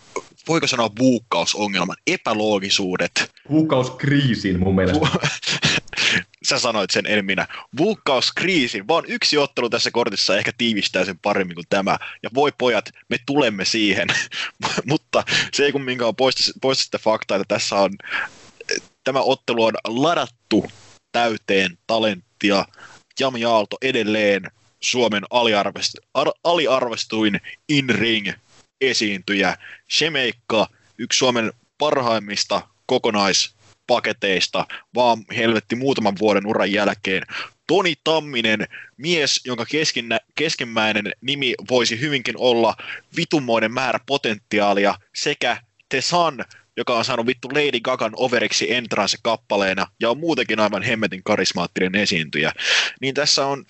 voiko 0.47 0.67
sanoa 0.67 0.89
buukkausongelman, 0.89 1.95
epäloogisuudet. 2.07 3.31
Buukkauskriisin 3.49 4.59
mun 4.59 4.75
mielestä. 4.75 5.07
Sä 6.49 6.59
sanoit 6.59 6.91
sen, 6.91 7.05
en 7.05 7.25
minä. 7.25 7.47
Buukkauskriisin. 7.77 8.87
Vaan 8.87 9.03
yksi 9.07 9.37
ottelu 9.37 9.69
tässä 9.69 9.91
kortissa 9.91 10.37
ehkä 10.37 10.51
tiivistää 10.57 11.05
sen 11.05 11.19
paremmin 11.19 11.55
kuin 11.55 11.65
tämä. 11.69 11.97
Ja 12.23 12.29
voi 12.33 12.51
pojat, 12.57 12.89
me 13.09 13.17
tulemme 13.25 13.65
siihen. 13.65 14.07
Mutta 14.85 15.23
se 15.53 15.65
ei 15.65 15.71
kumminkaan 15.71 16.15
poista, 16.15 16.41
poista 16.61 16.83
sitä 16.83 16.97
faktaa, 16.97 17.37
että 17.37 17.55
tässä 17.55 17.75
on, 17.75 17.91
tämä 19.03 19.19
ottelu 19.19 19.63
on 19.63 19.73
ladattu 19.87 20.65
täyteen 21.11 21.77
talenttia. 21.87 22.65
Jami 23.19 23.45
Aalto 23.45 23.77
edelleen 23.81 24.51
Suomen 24.81 25.23
aliarvest, 25.29 25.95
aliarvostuin 26.43 27.41
in-ring 27.69 28.31
esiintyjä. 28.81 29.57
Shemeikka, 29.91 30.67
yksi 30.97 31.17
Suomen 31.17 31.53
parhaimmista 31.77 32.61
kokonaispaketeista, 32.85 34.65
vaan 34.95 35.25
helvetti 35.37 35.75
muutaman 35.75 36.15
vuoden 36.19 36.47
uran 36.47 36.71
jälkeen. 36.71 37.23
Toni 37.67 37.93
Tamminen, 38.03 38.67
mies, 38.97 39.41
jonka 39.45 39.65
keskinä, 39.65 40.19
keskimmäinen 40.35 41.11
nimi 41.21 41.53
voisi 41.69 41.99
hyvinkin 41.99 42.35
olla 42.37 42.75
vitumoinen 43.17 43.71
määrä 43.71 43.99
potentiaalia, 44.05 44.95
sekä 45.15 45.57
The 45.89 46.01
Sun, 46.01 46.45
joka 46.77 46.97
on 46.97 47.05
saanut 47.05 47.25
vittu 47.25 47.47
Lady 47.47 47.79
Gagan 47.79 48.13
overiksi 48.15 48.73
entrance 48.73 49.17
kappaleena 49.23 49.87
ja 49.99 50.09
on 50.09 50.17
muutenkin 50.17 50.59
aivan 50.59 50.83
hemmetin 50.83 51.23
karismaattinen 51.23 51.95
esiintyjä. 51.95 52.51
Niin 53.01 53.13
tässä 53.13 53.45
on 53.45 53.65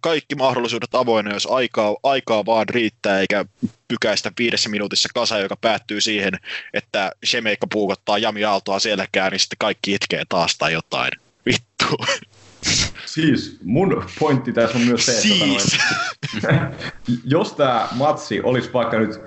kaikki 0.00 0.34
mahdollisuudet 0.34 0.94
avoinna, 0.94 1.32
jos 1.32 1.48
aikaa, 1.50 1.96
aikaa 2.02 2.46
vaan 2.46 2.68
riittää, 2.68 3.20
eikä 3.20 3.44
pykäistä 3.88 4.32
viidessä 4.38 4.68
minuutissa 4.68 5.08
kasa, 5.14 5.38
joka 5.38 5.56
päättyy 5.56 6.00
siihen, 6.00 6.32
että 6.74 7.12
Shemeikka 7.26 7.66
puukottaa 7.72 8.18
Jami 8.18 8.44
Aaltoa 8.44 8.78
selkään, 8.78 9.32
niin 9.32 9.40
sitten 9.40 9.56
kaikki 9.58 9.94
itkee 9.94 10.22
taas 10.28 10.58
tai 10.58 10.72
jotain. 10.72 11.10
Vittu. 11.46 12.04
Siis 13.06 13.58
mun 13.62 14.04
pointti 14.18 14.52
tässä 14.52 14.78
on 14.78 14.84
myös 14.84 15.06
se, 15.06 15.12
että 15.12 15.22
siis. 15.22 15.78
noin, 16.42 16.58
jos 17.24 17.52
tämä 17.52 17.88
matsi 17.92 18.40
olisi 18.40 18.72
vaikka 18.72 18.98
nyt 18.98 19.20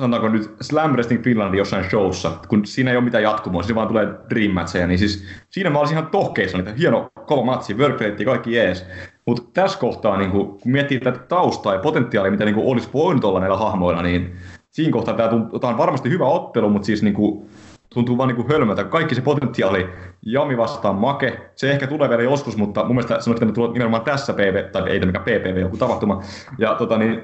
sanotaanko 0.00 0.28
nyt 0.28 0.50
Slam 0.60 0.92
Wrestling 0.92 1.24
Finlandin 1.24 1.58
jossain 1.58 1.90
showssa, 1.90 2.30
kun 2.48 2.66
siinä 2.66 2.90
ei 2.90 2.96
ole 2.96 3.04
mitään 3.04 3.22
jatkumoa, 3.22 3.62
siinä 3.62 3.74
vaan 3.74 3.88
tulee 3.88 4.08
dream 4.30 4.52
matcheja, 4.52 4.86
niin 4.86 4.98
siis 4.98 5.24
siinä 5.50 5.70
mä 5.70 5.78
olisin 5.78 5.98
ihan 5.98 6.10
tohkeissa, 6.10 6.58
että 6.58 6.72
hieno 6.78 7.10
kova 7.26 7.44
matsi, 7.44 7.74
workrate, 7.74 8.24
kaikki 8.24 8.52
jees. 8.52 8.86
Mutta 9.30 9.42
tässä 9.54 9.78
kohtaa, 9.78 10.16
niin 10.16 10.30
kun, 10.30 10.46
kun 10.46 10.72
miettii 10.72 11.00
tätä 11.00 11.18
taustaa 11.18 11.74
ja 11.74 11.80
potentiaalia, 11.80 12.30
mitä 12.30 12.44
niin 12.44 12.56
olisi 12.56 12.88
voinut 12.94 13.24
olla 13.24 13.40
näillä 13.40 13.56
hahmoilla, 13.56 14.02
niin 14.02 14.36
siinä 14.70 14.92
kohtaa 14.92 15.14
tämä, 15.14 15.28
tämä 15.60 15.70
on 15.70 15.78
varmasti 15.78 16.10
hyvä 16.10 16.24
ottelu, 16.24 16.70
mutta 16.70 16.86
siis 16.86 17.02
niin 17.02 17.14
kuin, 17.14 17.46
tuntuu 17.94 18.18
vaan 18.18 18.28
niin 18.28 18.48
hölmöltä. 18.48 18.84
Kaikki 18.84 19.14
se 19.14 19.20
potentiaali, 19.20 19.88
Jami 20.22 20.56
vastaan 20.56 20.94
Make, 20.94 21.50
se 21.56 21.70
ehkä 21.70 21.86
tulee 21.86 22.08
vielä 22.08 22.22
joskus, 22.22 22.56
mutta 22.56 22.84
mun 22.84 22.96
mielestä 22.96 23.30
on 23.30 23.34
pitänyt 23.34 23.54
tulla 23.54 23.72
nimenomaan 23.72 24.04
tässä 24.04 24.32
PV, 24.32 24.70
tai 24.72 24.90
ei 24.90 25.00
tämä 25.00 25.12
PPV, 25.12 25.56
joku 25.60 25.76
tapahtuma. 25.76 26.22
Ja 26.58 26.74
tota 26.74 26.98
niin, 26.98 27.22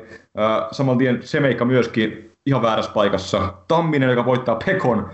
saman 0.70 0.98
tien 0.98 1.18
Semeikka 1.22 1.64
myöskin 1.64 2.32
ihan 2.46 2.62
väärässä 2.62 2.92
paikassa. 2.92 3.52
Tamminen, 3.68 4.11
joka 4.11 4.24
voittaa 4.24 4.59
Pekon 4.66 5.11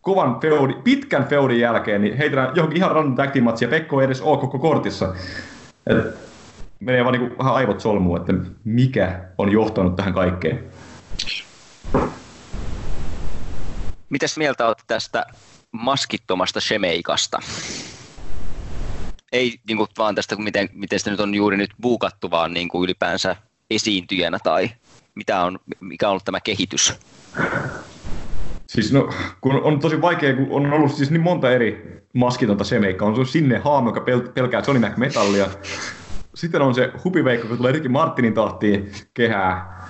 kovan 0.00 0.40
feudi, 0.40 0.74
pitkän 0.84 1.24
feudin 1.24 1.60
jälkeen, 1.60 2.00
niin 2.00 2.16
heitellään 2.16 2.50
johonkin 2.54 2.76
ihan 2.76 2.90
random 2.90 3.14
tag 3.14 3.36
ja 3.60 3.68
Pekko 3.68 4.00
ei 4.00 4.04
edes 4.04 4.22
ole 4.22 4.38
koko 4.38 4.58
kortissa. 4.58 5.14
Et 5.86 6.14
menee 6.80 7.04
vaan 7.04 7.12
niinku 7.12 7.38
vähän 7.38 7.54
aivot 7.54 7.80
solmuun, 7.80 8.20
että 8.20 8.32
mikä 8.64 9.24
on 9.38 9.52
johtanut 9.52 9.96
tähän 9.96 10.14
kaikkeen. 10.14 10.64
Mitäs 14.10 14.36
mieltä 14.36 14.66
olet 14.66 14.84
tästä 14.86 15.26
maskittomasta 15.72 16.60
Shemeikasta? 16.60 17.38
Ei 19.32 19.58
niin 19.68 19.76
kuin, 19.76 19.88
vaan 19.98 20.14
tästä, 20.14 20.36
miten, 20.36 20.68
miten 20.72 20.98
sitä 20.98 21.10
nyt 21.10 21.20
on 21.20 21.34
juuri 21.34 21.56
nyt 21.56 21.70
buukattu, 21.82 22.30
vaan 22.30 22.54
niin 22.54 22.68
kuin 22.68 22.84
ylipäänsä 22.84 23.36
esiintyjänä 23.70 24.38
tai 24.38 24.70
mitä 25.14 25.40
on, 25.40 25.58
mikä 25.80 26.06
on 26.06 26.10
ollut 26.10 26.24
tämä 26.24 26.40
kehitys? 26.40 26.94
Siis 28.74 28.92
no, 28.92 29.10
kun 29.40 29.60
on 29.62 29.80
tosi 29.80 30.00
vaikea, 30.00 30.36
kun 30.36 30.46
on 30.50 30.72
ollut 30.72 30.92
siis 30.92 31.10
niin 31.10 31.20
monta 31.20 31.50
eri 31.50 32.00
maskitonta 32.14 32.64
semeikkaa. 32.64 33.08
On 33.08 33.26
se 33.26 33.32
sinne 33.32 33.58
haamo, 33.58 33.88
joka 33.88 34.00
pel- 34.00 34.32
pelkää 34.32 34.62
Johnny 34.66 34.88
McMetallia. 34.88 35.46
Sitten 36.34 36.62
on 36.62 36.74
se 36.74 36.92
hupiveikko, 37.04 37.48
kun 37.48 37.56
tulee 37.56 37.72
Ricky 37.72 37.88
Martinin 37.88 38.34
tahtiin 38.34 38.92
kehää 39.14 39.84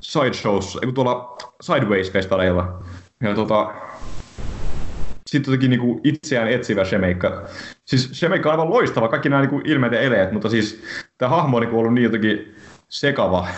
sideshows, 0.00 0.78
ei 0.82 0.92
tuolla 0.92 1.36
Sideways-festareilla. 1.62 2.84
Ja 3.20 3.34
tota, 3.34 3.74
sitten 5.26 5.52
jotenkin 5.52 5.70
niinku 5.70 6.00
itseään 6.04 6.48
etsivä 6.48 6.84
Shemeikka. 6.84 7.42
Siis 7.84 8.10
Shemeikka 8.12 8.48
on 8.48 8.52
aivan 8.52 8.70
loistava, 8.70 9.08
kaikki 9.08 9.28
nämä 9.28 9.42
niinku 9.42 9.60
ilmeet 9.64 9.92
ja 9.92 10.00
eleet, 10.00 10.32
mutta 10.32 10.48
siis 10.48 10.82
tämä 11.18 11.28
hahmo 11.28 11.56
on 11.56 11.60
niinku 11.62 11.78
ollut 11.78 11.94
niin 11.94 12.04
jotenkin 12.04 12.54
sekava. 12.88 13.48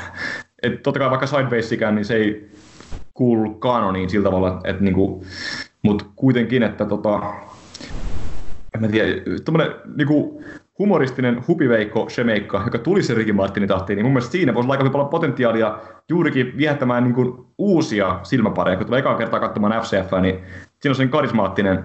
Että 0.62 0.80
totta 0.82 1.00
kai 1.00 1.10
vaikka 1.10 1.26
Sidewaysikään, 1.26 1.94
niin 1.94 2.04
se 2.04 2.14
ei 2.14 2.55
kuulu 3.16 3.54
kanoniin 3.54 4.10
sillä 4.10 4.24
tavalla, 4.24 4.60
että 4.64 4.84
niinku, 4.84 5.24
mutta 5.82 6.04
kuitenkin, 6.16 6.62
että 6.62 6.84
tota, 6.84 7.20
en 8.74 8.80
mä 8.80 8.88
tiedä, 8.88 9.22
tommonen 9.44 9.74
niinku 9.96 10.42
humoristinen 10.78 11.42
hupiveikko 11.48 12.08
Shemeikka, 12.08 12.62
joka 12.64 12.78
tuli 12.78 13.02
se 13.02 13.14
Ricky 13.14 13.32
Martinin 13.32 13.68
tahtiin, 13.68 13.96
niin 13.96 14.04
mun 14.04 14.12
mielestä 14.12 14.32
siinä 14.32 14.54
voisi 14.54 14.66
olla 14.66 14.74
aika 14.74 14.90
paljon 14.90 15.08
potentiaalia 15.08 15.78
juurikin 16.08 16.56
viehättämään 16.56 17.04
niinku 17.04 17.46
uusia 17.58 18.20
silmäpareja, 18.22 18.76
kun 18.76 18.86
tulee 18.86 19.00
ekaa 19.00 19.16
kertaa 19.16 19.40
katsomaan 19.40 19.82
FCF, 19.82 20.10
niin 20.22 20.34
siinä 20.80 20.90
on 20.90 20.94
sen 20.94 21.08
karismaattinen, 21.08 21.84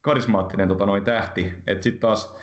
karismaattinen 0.00 0.68
tota, 0.68 0.86
noin 0.86 1.04
tähti, 1.04 1.54
että 1.66 1.82
sitten 1.82 2.00
taas 2.00 2.36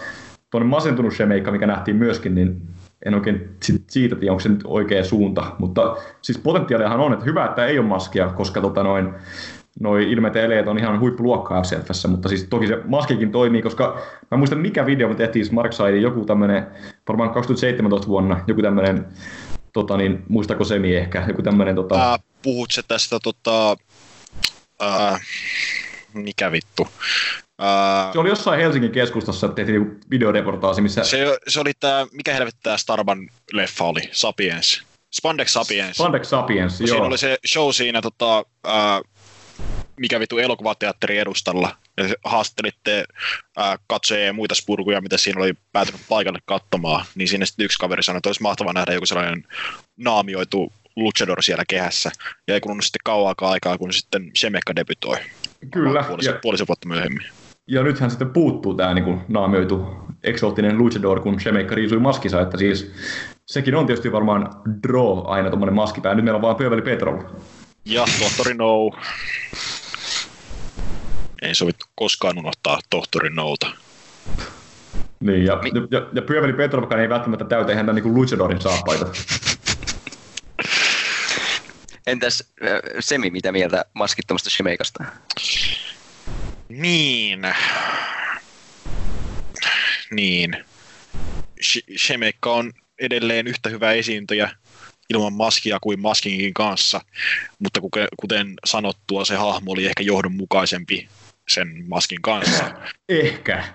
tuonne 0.52 0.70
masentunut 0.70 1.14
Shemeikka, 1.14 1.52
mikä 1.52 1.68
nähtiin 1.68 1.98
myöskin, 1.98 2.36
niin 2.36 2.62
en 3.06 3.14
oikein 3.14 3.56
siitä 3.88 4.16
tiedä, 4.16 4.32
onko 4.32 4.40
se 4.40 4.50
nyt 4.50 4.62
oikea 4.64 5.04
suunta, 5.04 5.56
mutta 5.60 5.98
siis 6.22 6.38
potentiaaliahan 6.38 7.00
on, 7.00 7.14
että 7.14 7.26
hyvä, 7.26 7.46
että 7.46 7.66
ei 7.66 7.80
ole 7.80 7.88
maskia, 7.88 8.28
koska 8.30 8.62
tota 8.62 8.84
noin, 8.84 9.14
noi 9.80 10.12
ilmeet 10.12 10.36
ja 10.36 10.42
eleet 10.42 10.68
on 10.68 10.80
ihan 10.80 11.00
huippuluokkaa 11.00 11.62
FCFssä, 11.62 12.08
mutta 12.08 12.30
siis 12.30 12.44
toki 12.50 12.68
se 12.68 12.80
maskikin 12.86 13.32
toimii, 13.32 13.62
koska 13.62 14.02
mä 14.32 14.38
muistan 14.38 14.60
mikä 14.60 14.86
video 14.86 15.10
me 15.10 15.16
tehtiin 15.16 15.46
Smarksidein, 15.46 16.02
joku 16.02 16.26
tämmönen, 16.26 16.68
varmaan 17.08 17.30
2017 17.30 18.08
vuonna, 18.08 18.44
joku 18.48 18.62
tämmönen, 18.62 19.06
tota 19.74 19.98
niin, 19.98 20.24
muistako 20.30 20.64
Semi 20.64 20.96
ehkä, 20.96 21.26
joku 21.28 21.42
tämmönen 21.42 21.76
tota... 21.76 22.14
Äh, 22.14 22.20
puhut 22.42 22.72
se 22.72 22.82
tästä 22.88 23.20
tota, 23.24 23.78
äh, 24.82 25.22
mikä 26.14 26.52
vittu, 26.52 26.88
Uh, 27.60 28.14
se 28.14 28.20
oli 28.20 28.30
jossain 28.30 28.60
Helsingin 28.60 28.92
keskustassa, 28.92 29.48
että 29.48 29.56
tehtiin 29.56 29.82
niinku 29.82 30.00
videoreportaasi, 30.12 30.82
missä... 30.82 31.04
Se, 31.04 31.38
se 31.48 31.60
oli 31.60 31.72
tämä, 31.80 32.08
mikä 32.12 32.34
helvetti 32.34 32.60
tämä 32.64 32.78
Starban 32.78 33.30
leffa 33.54 33.84
oli, 33.84 34.02
Sapiens. 34.12 34.84
Spandex 35.12 35.52
Sapiens. 35.52 35.98
Spandex 35.98 36.28
Sapiens, 36.28 36.80
joo. 36.80 36.88
Siinä 36.88 37.06
oli 37.06 37.18
se 37.18 37.38
show 37.48 37.72
siinä, 37.72 38.02
tota, 38.02 38.40
uh, 38.40 39.10
mikä 40.00 40.20
vitu 40.20 40.38
elokuvateatteri 40.38 41.18
edustalla. 41.18 41.76
Ja 41.98 42.04
haastattelitte 42.26 43.06
uh, 43.58 43.80
katsojia 43.88 44.26
ja 44.26 44.34
muita 44.34 44.56
spurkuja, 44.56 45.02
mitä 45.02 45.18
siinä 45.18 45.42
oli 45.42 45.54
päätynyt 45.72 46.02
paikalle 46.10 46.40
katsomaan. 46.46 47.06
Niin 47.16 47.28
sinne 47.28 47.46
sitten 47.46 47.66
yksi 47.66 47.80
kaveri 47.80 48.04
sanoi, 48.04 48.18
että 48.18 48.30
olisi 48.30 48.42
mahtavaa 48.42 48.74
nähdä 48.74 48.94
joku 48.94 49.06
sellainen 49.06 49.44
naamioitu 49.98 50.74
luchador 50.96 51.44
siellä 51.44 51.64
kehässä. 51.68 52.12
Ja 52.48 52.54
ei 52.54 52.62
kulunut 52.62 52.84
sitten 52.86 53.00
kauaakaan 53.04 53.52
aikaa, 53.52 53.78
kun 53.78 53.94
sitten 53.94 54.32
Shemekka 54.38 54.76
debytoi. 54.76 55.18
Kyllä. 55.72 56.04
Puolisen, 56.04 56.34
ja... 56.34 56.40
puolisen 56.42 56.68
vuotta 56.68 56.88
myöhemmin 56.88 57.26
ja 57.70 57.84
nythän 57.84 58.10
sitten 58.10 58.30
puuttuu 58.30 58.74
tämä 58.74 58.94
niin 58.94 59.22
naamioitu 59.28 59.88
eksoottinen 60.24 60.78
luchador, 60.78 61.20
kun 61.20 61.40
Shemeikka 61.40 61.76
riisui 61.76 62.00
maskisa, 62.00 62.42
että 62.42 62.58
siis 62.58 62.92
sekin 63.46 63.76
on 63.76 63.86
tietysti 63.86 64.12
varmaan 64.12 64.50
draw 64.88 65.20
aina 65.26 65.50
tuommoinen 65.50 65.76
maskipää. 65.76 66.16
Nyt 66.16 66.26
meillä 66.26 66.36
on 66.36 66.42
vaan 66.42 66.56
Pyöveli 66.56 66.82
Petrov. 66.82 67.22
Ja 67.86 68.06
tohtori 68.20 68.54
No. 68.54 68.92
Ei 71.42 71.56
sovittu 71.56 71.86
koskaan 71.96 72.38
unohtaa 72.38 72.80
tohtori 72.90 73.30
Nouta. 73.30 73.68
Niin, 75.20 75.46
ja, 75.46 75.56
Mi- 75.56 75.72
ja, 75.92 76.08
ja 76.14 76.22
Pyöveli 76.22 76.54
Petrovkaan 76.54 77.02
ei 77.02 77.10
välttämättä 77.10 77.46
täytä 77.46 77.72
ihan 77.72 77.96
niin 77.96 78.14
luchadorin 78.14 78.62
saappaita. 78.62 79.06
Entäs 82.08 82.54
Semi, 83.00 83.30
mitä 83.30 83.52
mieltä 83.52 83.86
maskittomasta 83.94 84.50
Shemeikasta? 84.50 85.04
Niin. 86.70 87.42
Niin. 90.12 90.66
Shemekka 91.98 92.54
on 92.54 92.74
edelleen 93.00 93.48
yhtä 93.48 93.70
hyvä 93.70 93.92
esiintyjä 93.92 94.52
ilman 95.10 95.34
maskia 95.34 95.78
kuin 95.82 96.00
maskinkin 96.00 96.54
kanssa, 96.54 97.02
mutta 97.60 97.82
kuten 98.18 98.54
sanottua, 98.66 99.26
se 99.26 99.36
hahmo 99.36 99.72
oli 99.72 99.86
ehkä 99.86 100.04
johdonmukaisempi 100.04 101.10
sen 101.50 101.84
maskin 101.88 102.22
kanssa. 102.22 102.72
Ehkä. 103.10 103.64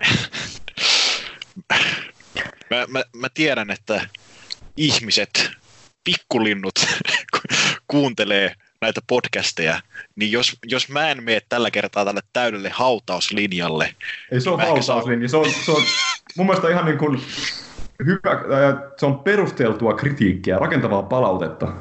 mä, 2.70 2.86
mä, 2.88 3.02
mä 3.16 3.28
tiedän, 3.34 3.70
että 3.70 4.08
ihmiset, 4.76 5.50
pikkulinnut, 6.04 6.74
kuuntelee 7.86 8.54
näitä 8.84 9.00
podcasteja, 9.06 9.80
niin 10.16 10.32
jos, 10.32 10.56
jos 10.66 10.88
mä 10.88 11.10
en 11.10 11.24
mene 11.24 11.40
tällä 11.48 11.70
kertaa 11.70 12.04
tälle 12.04 12.20
täydelle 12.32 12.68
hautauslinjalle... 12.68 13.94
Ei 14.32 14.40
se 14.40 14.50
niin 14.50 14.54
ole 14.54 14.64
hautauslinja, 14.64 15.28
se 15.28 15.36
on, 15.36 15.50
se 15.64 15.70
on 15.70 15.82
mun 16.36 16.46
mielestä 16.46 16.68
ihan 16.68 16.84
niin 16.84 16.98
kuin 16.98 17.20
hyvä, 18.06 18.40
se 18.96 19.06
on 19.06 19.18
perusteltua 19.18 19.94
kritiikkiä, 19.94 20.58
rakentavaa 20.58 21.02
palautetta. 21.02 21.72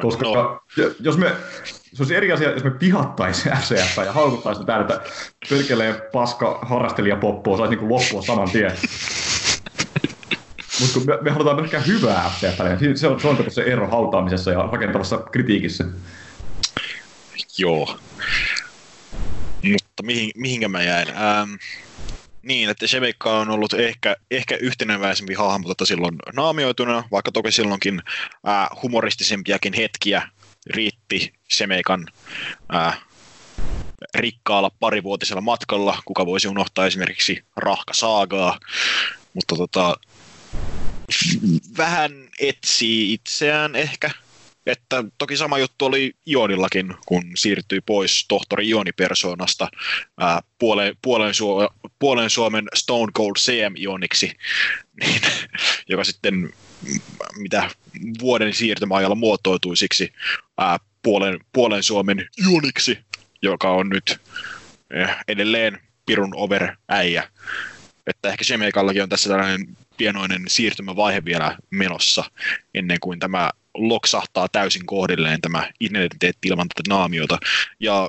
Koska 0.00 0.24
no. 0.24 0.60
jos 1.00 1.18
me, 1.18 1.32
se 1.64 2.02
olisi 2.02 2.14
eri 2.14 2.32
asia, 2.32 2.50
jos 2.50 2.64
me 2.64 2.70
pihattaisiin 2.70 3.56
FCF 3.60 3.96
ja 3.96 4.12
haukuttaisiin 4.12 4.66
täällä, 4.66 4.82
että 4.82 5.10
perkeleen 5.50 6.02
paska 6.12 6.58
harrastelija 6.62 7.16
poppoa 7.16 7.56
saisi 7.56 7.76
niin 7.76 7.88
loppua 7.88 8.22
saman 8.22 8.50
tien. 8.50 8.72
Mutta 10.80 10.94
kun 10.94 11.06
me, 11.06 11.18
me 11.20 11.30
halutaan 11.30 11.56
pelkkää 11.56 11.80
hyvää 11.80 12.30
FCFlle, 12.36 12.76
niin 12.80 12.98
se 12.98 13.08
on, 13.08 13.20
se 13.20 13.28
on 13.28 13.44
se 13.48 13.62
ero 13.62 13.88
hautaamisessa 13.88 14.50
ja 14.50 14.68
rakentavassa 14.72 15.18
kritiikissä. 15.18 15.84
Joo. 17.58 17.98
Mutta 19.62 20.02
mihin, 20.02 20.30
mihinkä 20.36 20.68
mä 20.68 20.82
jäin? 20.82 21.08
Ähm, 21.08 21.50
niin, 22.42 22.70
että 22.70 22.86
Shemeikka 22.86 23.38
on 23.38 23.50
ollut 23.50 23.74
ehkä, 23.74 24.16
ehkä 24.30 24.56
yhteneväisempi 24.56 25.34
hahmo 25.34 25.68
tota 25.68 25.86
silloin 25.86 26.16
naamioituna, 26.36 27.04
vaikka 27.10 27.32
toki 27.32 27.52
silloinkin 27.52 28.02
äh, 28.48 28.68
humoristisempiakin 28.82 29.72
hetkiä 29.72 30.28
riitti 30.66 31.32
Shemeikan 31.52 32.06
äh, 32.74 33.00
rikkaalla 34.14 34.70
parivuotisella 34.80 35.40
matkalla, 35.40 36.02
kuka 36.04 36.26
voisi 36.26 36.48
unohtaa 36.48 36.86
esimerkiksi 36.86 37.44
Rahka 37.56 37.94
Saagaa, 37.94 38.58
mutta 39.34 39.56
tota, 39.56 39.96
vähän 41.78 42.12
etsii 42.38 43.12
itseään 43.12 43.76
ehkä. 43.76 44.10
Että 44.66 45.04
toki 45.18 45.36
sama 45.36 45.58
juttu 45.58 45.84
oli 45.84 46.12
Ionillakin, 46.26 46.94
kun 47.06 47.22
siirtyi 47.34 47.80
pois 47.80 48.24
tohtori 48.28 48.68
Ioni-persoonasta 48.68 49.68
ää, 50.18 50.40
puolen, 50.58 50.96
puolen, 51.02 51.34
Suo, 51.34 51.70
puolen 51.98 52.30
Suomen 52.30 52.64
Stone 52.74 53.12
Cold 53.12 53.32
CM-Ioniksi, 53.38 54.32
niin, 55.00 55.20
joka 55.88 56.04
sitten 56.04 56.52
mitä 57.36 57.70
vuoden 58.20 58.54
siirtymäajalla 58.54 59.14
muotoutui 59.14 59.76
siksi 59.76 60.12
ää, 60.58 60.78
puolen, 61.02 61.40
puolen 61.52 61.82
Suomen 61.82 62.28
Ioniksi, 62.48 62.98
joka 63.42 63.70
on 63.70 63.88
nyt 63.88 64.20
edelleen 65.28 65.78
pirun 66.06 66.34
over 66.34 66.76
äijä. 66.88 67.30
Että 68.06 68.28
ehkä 68.28 68.44
Shemeikallakin 68.44 69.02
on 69.02 69.08
tässä 69.08 69.28
tällainen 69.28 69.76
pienoinen 70.00 70.42
siirtymävaihe 70.48 71.24
vielä 71.24 71.58
menossa 71.70 72.24
ennen 72.74 73.00
kuin 73.00 73.18
tämä 73.18 73.50
loksahtaa 73.74 74.48
täysin 74.48 74.86
kohdilleen 74.86 75.40
tämä 75.40 75.70
identiteetti 75.80 76.48
ilman 76.48 76.68
tätä 76.68 76.88
naamiota. 76.88 77.38
Ja 77.80 78.08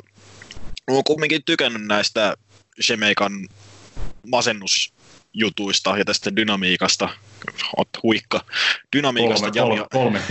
olen 0.88 1.04
kumminkin 1.04 1.44
tykännyt 1.46 1.86
näistä 1.86 2.36
Shemeikan 2.82 3.48
masennusjutuista 4.28 5.98
ja 5.98 6.06
tästä 6.06 6.36
dynamiikasta. 6.36 7.10
Ot 7.78 7.90
huikka. 8.04 8.46
Dynamiikasta 8.96 9.52
kolme, 9.52 9.76
Jami... 9.76 9.88
kolme. 9.92 10.22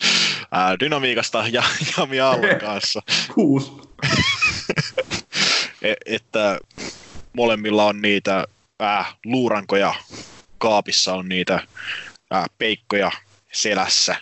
dynamiikasta 0.80 1.44
ja 1.52 1.62
Jami 1.98 2.20
Aallon 2.20 2.60
kanssa. 2.66 3.02
Kuusi. 3.34 3.72
e- 5.82 5.94
että 6.06 6.58
molemmilla 7.32 7.84
on 7.84 8.02
niitä 8.02 8.44
äh, 8.82 9.16
luurankoja, 9.24 9.94
kaapissa 10.58 11.14
on 11.14 11.28
niitä 11.28 11.54
äh, 12.34 12.44
peikkoja 12.58 13.10
selässä, 13.52 14.16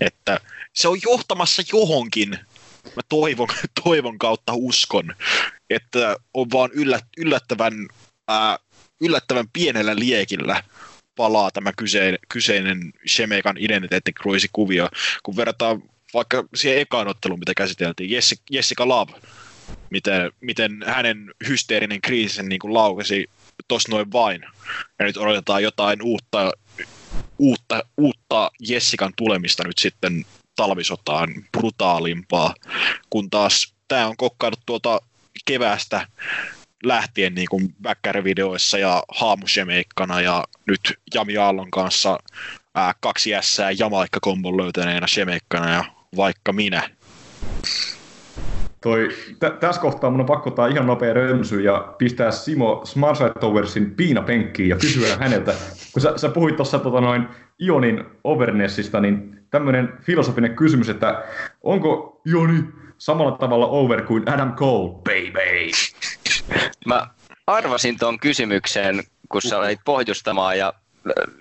että 0.00 0.40
se 0.72 0.88
on 0.88 0.98
johtamassa 1.02 1.62
johonkin, 1.72 2.30
mä 2.96 3.02
toivon, 3.08 3.48
toivon 3.84 4.18
kautta 4.18 4.52
uskon, 4.54 5.14
että 5.70 6.16
on 6.34 6.50
vaan 6.50 6.70
yllät, 6.72 7.04
yllättävän, 7.16 7.88
ää, 8.28 8.58
yllättävän 9.00 9.48
pienellä 9.52 9.96
liekillä 9.96 10.62
palaa 11.16 11.50
tämä 11.50 11.72
kyseinen, 11.76 12.18
kyseinen 12.28 12.92
Shemekan 13.08 13.56
identiteettikruisikuvio, 13.58 14.88
kun 15.22 15.36
verrataan 15.36 15.82
vaikka 16.14 16.44
siihen 16.54 16.78
ekaan 16.78 17.08
otteluun, 17.08 17.38
mitä 17.38 17.52
käsiteltiin, 17.56 18.10
Jessica, 18.50 18.88
Love, 18.88 19.12
miten, 19.90 20.32
miten 20.40 20.84
hänen 20.86 21.34
hysteerinen 21.48 22.00
kriisi 22.00 22.42
niin 22.42 22.58
kuin 22.58 22.74
laukesi 22.74 23.30
tos 23.68 23.88
noin 23.88 24.12
vain. 24.12 24.42
Ja 24.98 25.04
nyt 25.04 25.16
odotetaan 25.16 25.62
jotain 25.62 26.02
uutta, 26.02 26.52
uutta, 27.38 27.84
uutta 27.96 28.50
Jessikan 28.60 29.12
tulemista 29.16 29.64
nyt 29.66 29.78
sitten 29.78 30.24
talvisotaan 30.56 31.28
brutaalimpaa, 31.58 32.54
kun 33.10 33.30
taas 33.30 33.74
tämä 33.88 34.06
on 34.06 34.16
kokkaillut 34.16 34.60
tuolta 34.66 35.00
keväästä 35.44 36.08
lähtien 36.84 37.34
niin 37.34 37.48
kuin 37.50 37.74
videoissa 38.24 38.78
ja 38.78 39.02
haamushemeikkana 39.08 40.20
ja 40.20 40.44
nyt 40.66 40.80
Jami 41.14 41.36
Aallon 41.36 41.70
kanssa 41.70 42.18
ää, 42.74 42.94
kaksi 43.00 43.30
jässää 43.30 43.70
Jamaikka-kombon 43.70 44.56
löytäneenä 44.56 45.06
shemeikkana 45.06 45.72
ja 45.72 45.84
vaikka 46.16 46.52
minä. 46.52 46.90
Toi, 48.84 49.08
t- 49.40 49.60
tässä 49.60 49.80
kohtaa 49.80 50.10
mun 50.10 50.20
on 50.20 50.26
pakko 50.26 50.50
ottaa 50.50 50.66
ihan 50.66 50.86
nopea 50.86 51.12
rönsy 51.12 51.60
ja 51.60 51.94
pistää 51.98 52.30
Simo 52.30 52.80
Smarside 52.84 53.32
Towersin 53.40 53.94
piinapenkkiin 53.94 54.68
ja 54.68 54.76
kysyä 54.76 55.16
häneltä, 55.16 55.54
kun 55.92 56.02
sä, 56.02 56.12
sä 56.16 56.28
puhuit 56.28 56.56
tuossa 56.56 56.78
tota 56.78 57.00
noin 57.00 57.28
Ionin 57.62 58.04
overnessista, 58.24 59.00
niin 59.00 59.38
tämmöinen 59.50 59.92
filosofinen 60.02 60.56
kysymys, 60.56 60.88
että 60.88 61.24
onko 61.62 62.20
Ioni 62.26 62.64
samalla 62.98 63.32
tavalla 63.32 63.66
over 63.66 64.02
kuin 64.02 64.30
Adam 64.30 64.54
Cole, 64.54 64.92
baby? 64.92 65.70
Mä 66.86 67.06
arvasin 67.46 67.98
tuon 67.98 68.18
kysymyksen, 68.18 69.02
kun 69.28 69.42
sä 69.42 69.58
olit 69.58 69.80
pohjustamaan 69.84 70.58
ja 70.58 70.72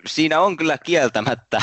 siinä 0.08 0.42
on 0.42 0.58
kyllä 0.58 0.78
kieltämättä 0.78 1.62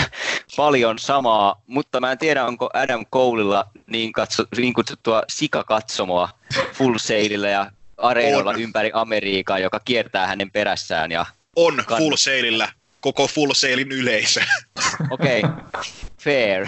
paljon 0.57 0.99
samaa, 0.99 1.63
mutta 1.67 2.01
mä 2.01 2.13
en 2.13 2.19
tiedä, 2.19 2.45
onko 2.45 2.71
Adam 2.75 3.07
Coleilla 3.07 3.67
niin, 3.87 4.13
katso, 4.13 4.45
niin 4.57 4.75
kutsuttua 4.75 5.23
sikakatsomoa 5.29 6.29
full 6.73 6.99
sailillä 6.99 7.49
ja 7.49 7.71
areenoilla 7.97 8.51
on. 8.51 8.61
ympäri 8.61 8.91
Amerikkaa, 8.95 9.59
joka 9.59 9.81
kiertää 9.81 10.27
hänen 10.27 10.51
perässään. 10.51 11.13
Ja 11.13 11.27
on 11.57 11.79
kann- 11.79 11.99
full 11.99 12.17
sailillä 12.17 12.69
koko 13.01 13.27
full 13.27 13.53
sailin 13.53 13.93
yleisö. 13.93 14.41
Okei, 15.11 15.41
okay. 15.41 15.85
fair. 16.21 16.67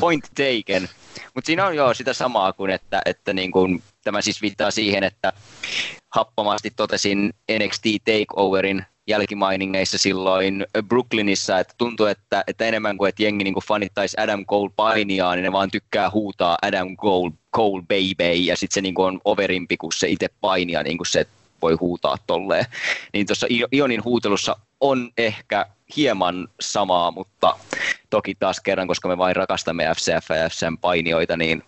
Point 0.00 0.24
taken. 0.24 0.88
Mutta 1.34 1.46
siinä 1.46 1.66
on 1.66 1.76
jo 1.76 1.94
sitä 1.94 2.12
samaa 2.12 2.52
kuin, 2.52 2.70
että, 2.70 3.02
että 3.04 3.32
niin 3.32 3.52
kuin, 3.52 3.82
tämä 4.04 4.22
siis 4.22 4.42
viittaa 4.42 4.70
siihen, 4.70 5.04
että 5.04 5.32
happamasti 6.14 6.70
totesin 6.76 7.34
NXT 7.58 7.84
Takeoverin 8.04 8.86
jälkimainingeissa 9.06 9.98
silloin 9.98 10.66
Brooklynissa, 10.88 11.58
että 11.58 11.74
tuntuu, 11.78 12.06
että, 12.06 12.44
että 12.46 12.64
enemmän 12.64 12.98
kuin 12.98 13.08
että 13.08 13.22
jengi 13.22 13.44
niin 13.44 13.54
kuin 13.54 13.64
fanittaisi 13.64 14.16
Adam 14.20 14.46
Cole 14.46 14.70
painiaa, 14.76 15.34
niin 15.34 15.42
ne 15.42 15.52
vaan 15.52 15.70
tykkää 15.70 16.10
huutaa 16.10 16.58
Adam 16.62 16.96
Cole, 16.96 17.32
Cole 17.56 17.82
baby, 17.82 18.32
ja 18.32 18.56
sitten 18.56 18.74
se 18.74 18.80
niin 18.80 18.94
kuin 18.94 19.06
on 19.06 19.20
overimpi 19.24 19.76
kuin 19.76 19.92
se 19.92 20.08
itse 20.08 20.28
painia, 20.40 20.82
niin 20.82 20.98
kuin 20.98 21.06
se 21.06 21.26
voi 21.62 21.74
huutaa 21.74 22.16
tolleen. 22.26 22.64
Niin 23.12 23.26
tuossa 23.26 23.46
Ionin 23.72 24.04
huutelussa 24.04 24.56
on 24.80 25.10
ehkä 25.18 25.66
hieman 25.96 26.48
samaa, 26.60 27.10
mutta 27.10 27.56
toki 28.10 28.34
taas 28.34 28.60
kerran, 28.60 28.88
koska 28.88 29.08
me 29.08 29.18
vain 29.18 29.36
rakastamme 29.36 29.84
FCF 29.96 30.30
ja 30.30 30.48
FCM 30.48 30.78
painioita, 30.80 31.36
niin 31.36 31.62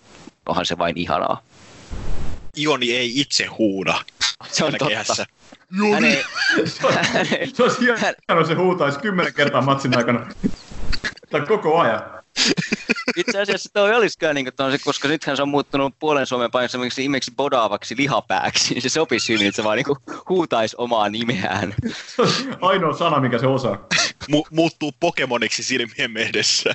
onhan 0.47 0.66
se 0.66 0.78
vain 0.78 0.97
ihanaa. 0.97 1.43
Ioni 2.59 2.97
ei 2.97 3.20
itse 3.20 3.47
huuda. 3.47 4.05
Se 4.51 4.64
on 4.64 4.72
totta. 4.72 4.89
Kehässä. 4.89 5.26
Hän 5.93 6.05
ei, 6.05 6.25
hän 7.03 7.27
ei, 7.41 7.51
se 7.55 7.62
olisi 7.62 7.81
hienoa, 7.81 8.45
se 8.47 8.55
huutaisi 8.55 8.99
kymmenen 8.99 9.35
kertaa 9.35 9.61
matsin 9.62 9.97
aikana. 9.97 10.27
Tai 11.31 11.41
koko 11.41 11.79
ajan. 11.79 12.03
Itse 13.16 13.41
asiassa 13.41 13.71
toi 13.73 13.95
olisi 13.95 14.19
kyllä, 14.19 14.35
niin 14.35 14.45
kuin, 14.45 14.81
koska 14.85 15.09
nythän 15.09 15.37
se 15.37 15.43
on 15.43 15.49
muuttunut 15.49 15.95
puolen 15.99 16.27
Suomen 16.27 16.51
paikassa 16.51 16.79
imeksi 16.99 17.33
bodaavaksi 17.37 17.97
lihapääksi, 17.97 18.75
niin 18.75 18.83
se 18.83 18.89
sopisi 18.89 19.33
hyvin, 19.33 19.47
että 19.47 19.57
se 19.57 19.64
vaan 19.64 19.77
niin 19.77 20.19
huutaisi 20.29 20.77
omaa 20.79 21.09
nimeään. 21.09 21.75
Se 22.16 22.23
ainoa 22.61 22.97
sana, 22.97 23.21
mikä 23.21 23.39
se 23.39 23.47
osaa. 23.47 23.87
Mu- 24.33 24.49
muuttuu 24.51 24.93
Pokemoniksi 25.01 25.62
silmien 25.62 26.16
edessä. 26.16 26.75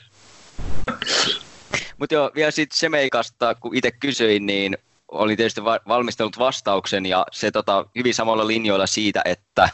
Mutta 1.97 2.15
joo, 2.15 2.31
vielä 2.35 2.51
sitten 2.51 2.79
Semeikasta, 2.79 3.55
kun 3.55 3.75
itse 3.75 3.91
kysyin, 3.91 4.45
niin 4.45 4.77
oli 5.13 5.35
tietysti 5.35 5.63
va- 5.63 5.79
valmistellut 5.87 6.39
vastauksen 6.39 7.05
ja 7.05 7.25
se 7.31 7.51
tota, 7.51 7.85
hyvin 7.95 8.13
samalla 8.13 8.47
linjoilla 8.47 8.87
siitä, 8.87 9.21
että 9.25 9.69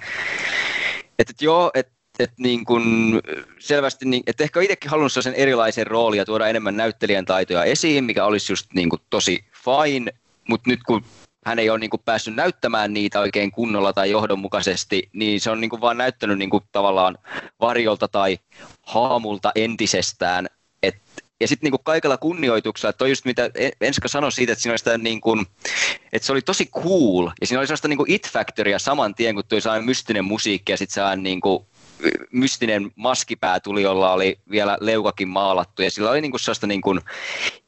et, 1.20 1.30
et 1.30 1.42
joo, 1.42 1.72
että 1.74 2.00
et 2.20 2.32
niin 2.38 2.66
kun 2.66 3.20
selvästi, 3.60 4.06
niin, 4.06 4.24
että 4.28 4.44
ehkä 4.44 4.62
itsekin 4.62 4.92
halunnut 4.92 5.12
sen 5.12 5.34
erilaisen 5.34 5.88
roolin 5.88 6.18
ja 6.18 6.26
tuoda 6.26 6.48
enemmän 6.48 6.78
näyttelijän 6.78 7.26
taitoja 7.26 7.64
esiin, 7.64 8.04
mikä 8.04 8.26
olisi 8.26 8.52
just 8.52 8.74
niin 8.74 8.90
kuin 8.90 9.02
tosi 9.10 9.46
fine, 9.54 10.12
mutta 10.50 10.70
nyt 10.70 10.80
kun 10.84 11.04
hän 11.46 11.60
ei 11.60 11.70
ole 11.70 11.80
niin 11.80 11.90
kuin 11.90 12.02
päässyt 12.06 12.36
näyttämään 12.36 12.94
niitä 12.94 13.20
oikein 13.20 13.52
kunnolla 13.52 13.94
tai 13.94 14.12
johdonmukaisesti, 14.12 15.10
niin 15.14 15.42
se 15.42 15.52
on 15.52 15.62
niin 15.62 15.70
kuin 15.70 15.82
vaan 15.82 15.98
näyttänyt 15.98 16.38
niin 16.38 16.50
kuin 16.50 16.64
tavallaan 16.72 17.18
varjolta 17.60 18.08
tai 18.08 18.38
haamulta 18.82 19.52
entisestään, 19.56 20.48
ja 21.40 21.48
sitten 21.48 21.68
niinku 21.68 21.78
kaikella 21.84 22.18
kunnioituksella, 22.18 22.90
että 22.90 23.08
just 23.08 23.26
mitä 23.26 23.50
Enska 23.82 24.08
sanoi 24.08 24.32
siitä, 24.32 24.54
että 24.54 24.64
siinä 24.64 24.72
oli 24.72 24.78
sitä 24.78 24.98
niin 24.98 25.22
kuin, 25.22 25.46
että 26.14 26.26
se 26.26 26.32
oli 26.32 26.42
tosi 26.42 26.66
cool, 26.66 27.30
ja 27.42 27.48
siinä 27.48 27.60
oli 27.60 27.68
sellaista 27.68 27.88
niin 27.88 28.00
it-factoria 28.08 28.80
saman 28.80 29.16
tien, 29.16 29.36
kun 29.36 29.44
tuli 29.50 29.62
sellainen 29.62 29.86
mystinen 29.86 30.26
musiikki, 30.26 30.72
ja 30.72 30.78
sitten 30.78 30.94
sellainen 30.94 31.24
niin 31.24 31.42
kuin, 31.42 31.66
mystinen 32.32 32.92
maskipää 32.96 33.60
tuli, 33.60 33.82
jolla 33.82 34.14
oli 34.14 34.40
vielä 34.52 34.78
leukakin 34.82 35.28
maalattu, 35.28 35.82
ja 35.82 35.92
sillä 35.92 36.10
oli 36.10 36.22
niin 36.22 36.32
kuin 36.32 36.42
sellaista 36.42 36.68
niin 36.68 36.82
kuin 36.82 37.02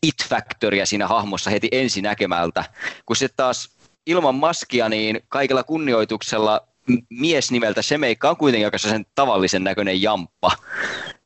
it-factoria 0.03 0.85
siinä 0.85 1.07
hahmossa 1.07 1.49
heti 1.49 1.67
ensi 1.71 2.01
näkemältä, 2.01 2.63
kun 3.05 3.15
sitten 3.15 3.37
taas 3.37 3.69
ilman 4.05 4.35
maskia, 4.35 4.89
niin 4.89 5.19
kaikella 5.29 5.63
kunnioituksella 5.63 6.67
mies 7.09 7.51
nimeltä 7.51 7.81
Semeikka 7.81 8.29
on 8.29 8.37
kuitenkin 8.37 8.67
aika 8.67 8.77
sen 8.77 9.05
tavallisen 9.15 9.63
näköinen 9.63 10.01
jamppa 10.01 10.51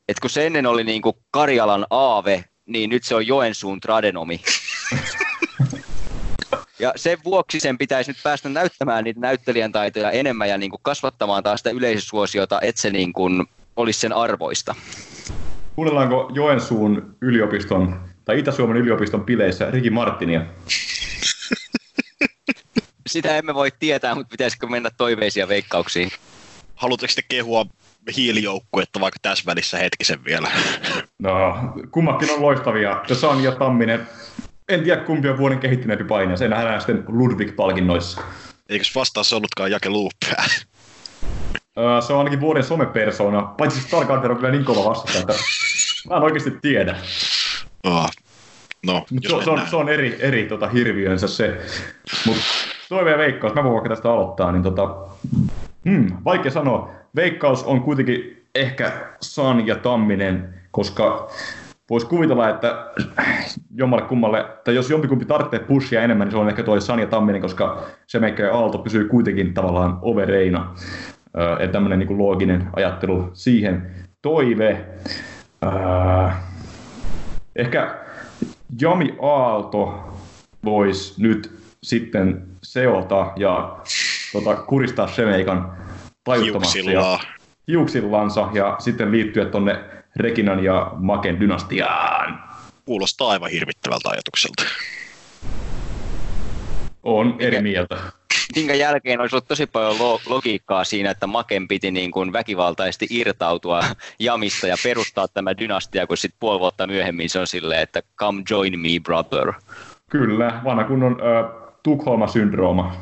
että 0.08 0.22
kun 0.22 0.30
se 0.30 0.46
ennen 0.46 0.66
oli 0.66 0.84
niin 0.84 1.02
kuin 1.02 1.16
Karjalan 1.32 1.86
aave, 1.90 2.44
niin 2.66 2.90
nyt 2.90 3.04
se 3.04 3.16
on 3.16 3.28
Joensuun 3.28 3.80
tradenomi. 3.80 4.42
Ja 6.80 6.94
sen 6.96 7.18
vuoksi 7.24 7.60
sen 7.60 7.78
pitäisi 7.78 8.12
nyt 8.12 8.24
päästä 8.24 8.50
näyttämään 8.50 9.04
niitä 9.04 9.20
näyttelijän 9.20 9.72
taitoja 9.72 10.12
enemmän 10.12 10.50
ja 10.50 10.58
niin 10.58 10.70
kuin 10.70 10.80
kasvattamaan 10.84 11.44
taas 11.44 11.60
sitä 11.60 11.70
yleisösuosiota, 11.70 12.62
että 12.62 12.82
se 12.82 12.90
niin 12.90 13.14
kuin 13.14 13.46
olisi 13.76 14.00
sen 14.00 14.14
arvoista. 14.14 14.76
Kuunnellaanko 15.76 16.32
Joensuun 16.34 17.16
yliopiston 17.22 18.10
tai 18.26 18.40
Itä-Suomen 18.40 18.78
yliopiston 18.78 19.26
pileissä 19.26 19.72
Riki 19.72 19.90
Martinia? 19.90 20.46
Sitä 23.08 23.38
emme 23.38 23.54
voi 23.54 23.72
tietää, 23.80 24.16
mutta 24.16 24.32
pitäisikö 24.32 24.68
mennä 24.68 24.90
toiveisia 24.98 25.48
veikkauksiin? 25.48 26.12
Haluatteko 26.76 27.14
te 27.16 27.22
kehua 27.30 27.66
hiilijoukkuetta 28.18 29.00
vaikka 29.00 29.20
tässä 29.22 29.44
välissä 29.46 29.78
hetkisen 29.78 30.24
vielä? 30.26 30.52
No, 31.20 31.56
kummatkin 31.92 32.32
on 32.32 32.42
loistavia. 32.42 33.02
San 33.14 33.44
ja 33.44 33.52
Tamminen. 33.52 34.08
En 34.70 34.84
tiedä 34.84 35.02
kumpi 35.02 35.30
on 35.30 35.38
vuoden 35.38 35.60
kehittyneempi 35.60 36.04
paine. 36.04 36.38
Se 36.38 36.48
nähdään 36.48 36.82
sitten 36.82 37.04
Ludwig-palkinnoissa. 37.08 38.22
Eikös 38.70 38.96
vastaus 38.96 39.34
ollutkaan 39.34 39.72
Jake 39.72 39.90
Loopää? 39.90 40.46
se 42.08 42.14
on 42.14 42.20
ainakin 42.20 42.42
vuoden 42.42 42.64
somepersona. 42.64 43.42
Paitsi 43.42 43.82
Starcarter 43.82 44.32
on 44.32 44.38
kyllä 44.38 44.52
niin 44.52 44.66
kova 44.66 44.90
vastustaja, 44.90 45.22
että 45.22 45.34
mä 46.10 46.16
en 46.16 46.24
oikeasti 46.24 46.52
tiedä. 46.62 46.96
Oh. 47.84 48.10
No, 48.86 49.06
Mut 49.12 49.24
se, 49.24 49.30
se, 49.44 49.50
on, 49.50 49.62
se, 49.70 49.76
on, 49.76 49.90
eri, 49.90 50.18
eri 50.20 50.46
tota, 50.46 50.68
hirviönsä 50.68 51.28
se. 51.28 51.62
Mutta 52.26 52.42
toiveen 52.90 53.18
veikkaus, 53.18 53.54
mä 53.54 53.64
voin 53.64 53.74
vaikka 53.74 53.90
tästä 53.90 54.12
aloittaa, 54.12 54.52
niin 54.52 54.64
tota, 54.64 54.96
hmm, 55.90 56.18
vaikea 56.26 56.52
sanoa 56.52 56.92
veikkaus 57.16 57.64
on 57.64 57.82
kuitenkin 57.82 58.46
ehkä 58.56 58.92
San 59.22 59.68
ja 59.68 59.76
Tamminen, 59.76 60.54
koska 60.72 61.30
voisi 61.90 62.08
kuvitella, 62.08 62.50
että 62.50 62.92
jommalle 63.76 64.06
kummalle, 64.06 64.46
tai 64.64 64.76
jos 64.76 64.90
jompikumpi 64.90 65.26
tarvitsee 65.26 65.60
pushia 65.60 66.02
enemmän, 66.02 66.28
niin 66.28 66.32
se 66.32 66.38
on 66.38 66.50
ehkä 66.50 66.64
tuo 66.64 66.80
San 66.80 67.00
ja 67.00 67.08
Tamminen, 67.08 67.42
koska 67.42 67.84
se 68.08 68.20
ja 68.40 68.54
Aalto 68.54 68.78
pysyy 68.78 69.08
kuitenkin 69.08 69.54
tavallaan 69.54 70.00
overeina. 70.02 70.76
Että 71.60 71.74
tämmöinen 71.74 72.00
niin 72.00 72.18
looginen 72.18 72.68
ajattelu 72.74 73.30
siihen. 73.34 73.92
Toive. 74.22 74.86
ehkä 77.56 77.96
Jami 78.82 79.16
Aalto 79.22 80.14
voisi 80.66 81.22
nyt 81.22 81.52
sitten 81.84 82.48
seota 82.64 83.32
ja 83.36 83.78
tota, 84.34 84.56
kuristaa 84.56 85.08
Shemeikan 85.08 85.75
tajuttomaksi. 86.26 86.78
Hiuksillaan. 86.80 87.20
hiuksillansa 87.68 88.50
ja 88.54 88.76
sitten 88.80 89.12
liittyä 89.12 89.46
tonne 89.46 89.80
Reginan 90.16 90.64
ja 90.64 90.92
Maken 90.96 91.40
dynastiaan. 91.40 92.44
Kuulostaa 92.86 93.30
aivan 93.30 93.50
hirvittävältä 93.52 94.10
ajatukselta. 94.10 94.64
On 97.04 97.36
eri 97.40 97.62
mieltä. 97.62 97.98
minkä 98.56 98.74
jälkeen 98.74 99.22
olisi 99.22 99.36
ollut 99.36 99.48
tosi 99.48 99.68
paljon 99.68 100.00
lo- 100.00 100.20
logiikkaa 100.26 100.84
siinä, 100.84 101.12
että 101.12 101.28
Maken 101.28 101.68
piti 101.68 101.92
niin 101.92 102.12
kuin 102.12 102.34
väkivaltaisesti 102.34 103.08
irtautua 103.10 103.84
jamista 104.20 104.68
ja 104.68 104.76
perustaa 104.84 105.28
tämä 105.28 105.58
dynastia, 105.58 106.08
kun 106.08 106.18
sitten 106.18 106.40
puoli 106.40 106.60
vuotta 106.60 106.88
myöhemmin 106.88 107.30
se 107.30 107.40
on 107.40 107.48
silleen, 107.48 107.82
että 107.82 108.02
come 108.20 108.44
join 108.50 108.80
me 108.80 108.90
brother. 109.04 109.54
Kyllä, 110.10 110.62
vanha 110.64 110.84
kunnon 110.84 111.18
ö, 111.22 111.66
Tukholma-syndrooma. 111.84 112.96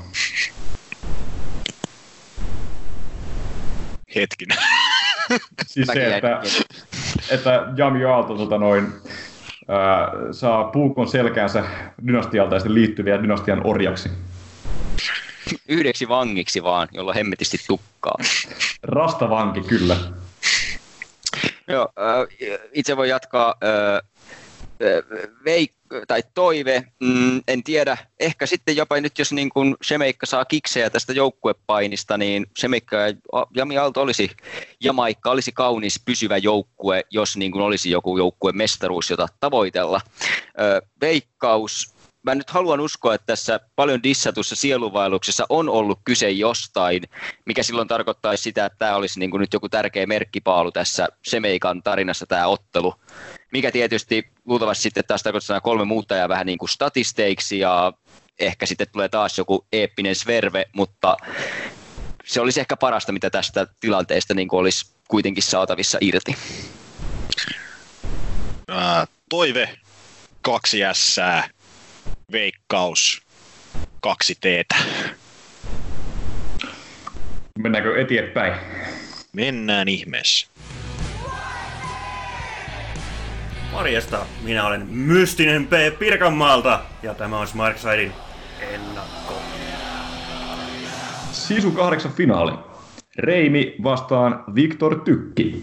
Hetkinen. 4.16 4.58
Siis 5.68 5.88
Mäkin 5.88 6.02
se, 6.02 6.16
että, 6.16 6.42
että 7.30 7.66
Jami 7.76 8.06
Aalto 8.06 8.38
tota 8.38 8.58
noin, 8.58 8.88
ää, 9.68 10.12
saa 10.32 10.64
puukon 10.64 11.08
selkäänsä 11.08 11.64
dynastialta 12.08 12.56
ja 12.56 12.60
sitten 12.60 12.74
liittyviä 12.76 13.24
dynastian 13.24 13.62
orjaksi. 13.64 14.10
Yhdeksi 15.68 16.08
vangiksi 16.08 16.64
vaan, 16.64 16.88
jolla 16.92 17.14
hemmetisti 17.14 17.58
tukkaa. 17.68 18.16
Rastavanki, 18.84 19.62
kyllä. 19.62 19.98
Joo, 21.68 21.90
itse 22.74 22.98
voi 22.98 23.10
jatkaa 23.10 23.56
veik- 25.46 25.83
tai 26.08 26.24
toive, 26.34 26.84
mm, 27.00 27.42
en 27.48 27.64
tiedä, 27.64 27.98
ehkä 28.20 28.46
sitten 28.46 28.76
jopa 28.76 29.02
nyt 29.02 29.20
jos 29.20 29.32
niin 29.32 29.50
kuin 29.50 29.76
Shemeikka 29.84 30.26
saa 30.26 30.46
kiksejä 30.46 30.90
tästä 30.90 31.14
joukkuepainista, 31.14 32.18
niin 32.18 32.46
Shemeikka 32.60 32.96
ja 32.96 33.14
Jami 33.56 33.78
Aalto 33.78 34.02
olisi, 34.02 34.32
Jamaikka 34.84 35.32
olisi 35.32 35.52
kaunis 35.52 36.02
pysyvä 36.06 36.38
joukkue, 36.38 37.04
jos 37.10 37.38
niin 37.38 37.52
kuin 37.52 37.62
olisi 37.62 37.92
joku 37.92 38.18
joukkue 38.18 38.52
mestaruus, 38.52 39.10
jota 39.10 39.28
tavoitella. 39.40 40.02
Ö, 40.60 40.82
veikkaus, 41.02 41.93
mä 42.24 42.36
nyt 42.36 42.50
haluan 42.50 42.80
uskoa, 42.80 43.16
että 43.16 43.26
tässä 43.26 43.60
paljon 43.76 44.04
dissatussa 44.04 44.56
sieluvailuksessa 44.56 45.46
on 45.50 45.70
ollut 45.70 46.00
kyse 46.04 46.30
jostain, 46.30 47.04
mikä 47.46 47.64
silloin 47.64 47.88
tarkoittaisi 47.88 48.44
sitä, 48.44 48.66
että 48.66 48.78
tämä 48.78 48.96
olisi 48.96 49.20
niin 49.20 49.32
kuin 49.32 49.42
nyt 49.42 49.54
joku 49.54 49.70
tärkeä 49.70 50.06
merkkipaalu 50.06 50.72
tässä 50.72 51.08
Semeikan 51.24 51.84
tarinassa 51.84 52.26
tämä 52.26 52.48
ottelu, 52.48 52.94
mikä 53.52 53.72
tietysti 53.72 54.32
luultavasti 54.46 54.84
sitten 54.84 55.04
taas 55.08 55.24
tarkoittaa 55.24 55.62
kolme 55.62 55.86
muuttajaa 55.86 56.30
vähän 56.30 56.46
niin 56.46 56.58
kuin 56.58 56.70
statisteiksi 56.70 57.60
ja 57.60 57.94
ehkä 58.40 58.66
sitten 58.66 58.88
tulee 58.92 59.10
taas 59.10 59.38
joku 59.38 59.66
eeppinen 59.74 60.16
sverve, 60.16 60.66
mutta 60.74 61.18
se 62.26 62.42
olisi 62.42 62.60
ehkä 62.60 62.78
parasta, 62.78 63.12
mitä 63.12 63.30
tästä 63.30 63.68
tilanteesta 63.80 64.34
niin 64.34 64.48
kuin 64.48 64.60
olisi 64.60 64.94
kuitenkin 65.08 65.44
saatavissa 65.44 65.98
irti. 66.02 66.36
Toive, 69.30 69.70
kaksi 70.42 70.80
jässää, 70.80 71.50
veikkaus, 72.32 73.22
kaksi 74.02 74.36
teetä. 74.42 74.76
Mennäänkö 77.60 78.02
eteenpäin? 78.02 78.54
Mennään 79.34 79.88
ihmeessä. 79.88 80.48
Morjesta, 83.72 84.26
minä 84.44 84.68
olen 84.68 84.88
Mystinen 84.88 85.68
P. 85.68 86.00
Pirkanmaalta 86.00 86.82
ja 87.04 87.14
tämä 87.14 87.40
on 87.40 87.48
Smarksidein 87.48 88.12
ennakko. 88.62 89.42
Sisu 91.32 91.72
kahdeksan 91.72 92.14
finaali. 92.14 92.52
Reimi 93.18 93.76
vastaan 93.84 94.44
Viktor 94.56 95.00
Tykki. 95.00 95.62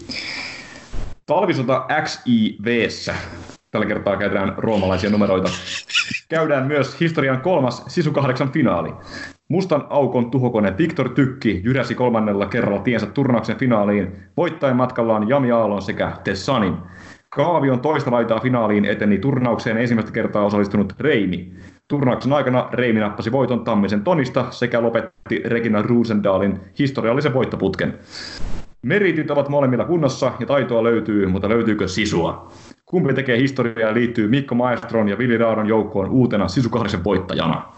Talvisota 1.27 1.87
XIVssä. 2.05 3.15
Tällä 3.71 3.87
kertaa 3.87 4.17
käytetään 4.17 4.55
roomalaisia 4.57 5.11
numeroita. 5.11 5.49
Käydään 6.29 6.67
myös 6.67 7.01
historian 7.01 7.41
kolmas 7.41 7.85
Sisu 7.87 8.13
kahdeksan 8.13 8.53
finaali. 8.53 8.93
Mustan 9.49 9.87
aukon 9.91 10.31
tuhokone 10.31 10.75
Viktor 10.79 11.09
Tykki 11.09 11.61
jyräsi 11.65 11.95
kolmannella 11.95 12.47
kerralla 12.47 12.83
tiensä 12.83 13.07
turnauksen 13.07 13.57
finaaliin, 13.57 14.13
voittaen 14.37 14.77
matkallaan 14.77 15.29
Jami 15.29 15.53
Aallon 15.53 15.83
sekä 15.83 16.13
Tessanin. 16.25 16.75
Kaavion 17.29 17.81
toista 17.81 18.11
laitaa 18.11 18.41
finaaliin 18.41 18.85
eteni 18.85 19.19
turnaukseen 19.19 19.77
ensimmäistä 19.77 20.13
kertaa 20.13 20.45
osallistunut 20.45 20.95
Reimi. 21.01 21.53
Turnauksen 21.89 22.33
aikana 22.33 22.69
Reimi 22.73 23.01
nappasi 23.01 23.33
voiton 23.33 23.65
Tammisen 23.65 24.05
Tonista 24.05 24.47
sekä 24.51 24.83
lopetti 24.83 25.43
Regina 25.45 25.83
Rosendalin 25.83 26.61
historiallisen 26.79 27.35
voittoputken. 27.35 27.99
Meritit 28.83 29.31
ovat 29.31 29.49
molemmilla 29.49 29.85
kunnossa 29.85 30.33
ja 30.41 30.47
taitoa 30.47 30.83
löytyy, 30.83 31.27
mutta 31.27 31.49
löytyykö 31.49 31.89
sisua? 31.89 32.53
Kumpi 32.91 33.15
tekee 33.15 33.39
historiaa 33.39 33.95
liittyy 33.95 34.29
Mikko 34.29 34.55
Maestron 34.55 35.09
ja 35.09 35.19
Vili 35.19 35.39
Raadon 35.39 35.69
joukkoon 35.69 36.11
uutena 36.11 36.49
Sisu 36.49 36.71
8 36.71 37.05
voittajana? 37.05 37.73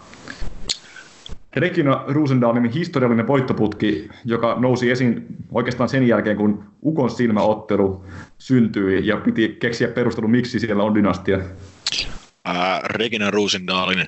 Regina 1.55 2.03
Rosendalin 2.07 2.69
historiallinen 2.69 3.27
voittoputki, 3.27 4.09
joka 4.25 4.55
nousi 4.59 4.91
esiin 4.91 5.25
oikeastaan 5.51 5.89
sen 5.89 6.07
jälkeen, 6.07 6.37
kun 6.37 6.63
Ukon 6.83 7.09
silmäottelu 7.09 8.05
syntyi 8.37 9.07
ja 9.07 9.17
piti 9.17 9.57
keksiä 9.59 9.87
perustelu, 9.87 10.27
miksi 10.27 10.59
siellä 10.59 10.83
on 10.83 10.95
dynastia. 10.95 11.39
Ää, 12.45 12.81
Regina 12.83 13.31
Rosendalin 13.31 14.05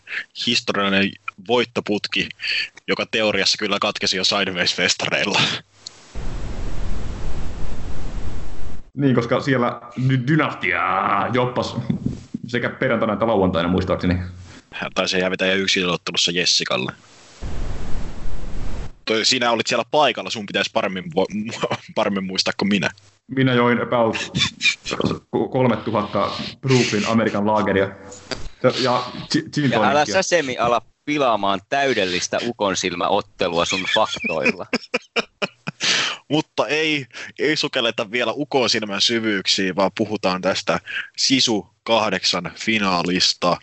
historiallinen 0.48 1.12
voittoputki, 1.48 2.30
joka 2.88 3.06
teoriassa 3.06 3.58
kyllä 3.58 3.78
katkesi 3.82 4.18
jo 4.18 4.24
Sideways-festareilla. 4.24 5.42
Niin, 8.96 9.16
koska 9.16 9.40
siellä 9.42 9.82
dy- 10.08 10.28
dynastia 10.28 10.82
joppas 11.34 11.76
sekä 12.48 12.70
perjantaina 12.70 13.14
että 13.14 13.28
lauantaina 13.28 13.70
muistaakseni. 13.70 14.18
Hän 14.74 14.92
taisi 14.96 15.22
hävitä 15.22 15.46
jo 15.46 15.56
yksilöottelussa 15.56 16.32
Jessikalle. 16.32 16.92
Toi, 19.06 19.26
sinä 19.26 19.52
olit 19.52 19.68
siellä 19.68 19.86
paikalla, 19.92 20.30
sun 20.30 20.46
pitäisi 20.46 20.72
paremmin, 20.74 21.04
vo- 21.04 21.76
paremmin 21.96 22.24
muistaa 22.24 22.54
kuin 22.58 22.70
minä. 22.70 22.90
Minä 23.28 23.54
join 23.54 23.82
about 23.82 24.16
3000 25.52 26.30
Brooklyn 26.62 27.08
Amerikan 27.08 27.48
laageria. 27.48 27.90
Ja 28.82 29.04
gin 29.54 29.72
Ja 29.72 29.84
älä 29.84 30.06
sä 30.06 30.22
Semi 30.22 30.58
ala 30.58 30.82
pilaamaan 31.06 31.62
täydellistä 31.70 32.40
ukon 32.48 32.78
silmäottelua 32.78 33.66
sun 33.66 33.86
faktoilla. 33.96 34.66
Mutta 36.30 36.68
ei, 36.68 37.06
ei 37.40 37.58
sukelleta 37.58 38.12
vielä 38.12 38.32
ukon 38.36 38.70
silmän 38.70 39.02
syvyyksiin, 39.02 39.76
vaan 39.76 39.92
puhutaan 39.98 40.42
tästä 40.42 40.80
Sisu 41.18 41.68
kahdeksan 41.84 42.52
finaalista. 42.56 43.58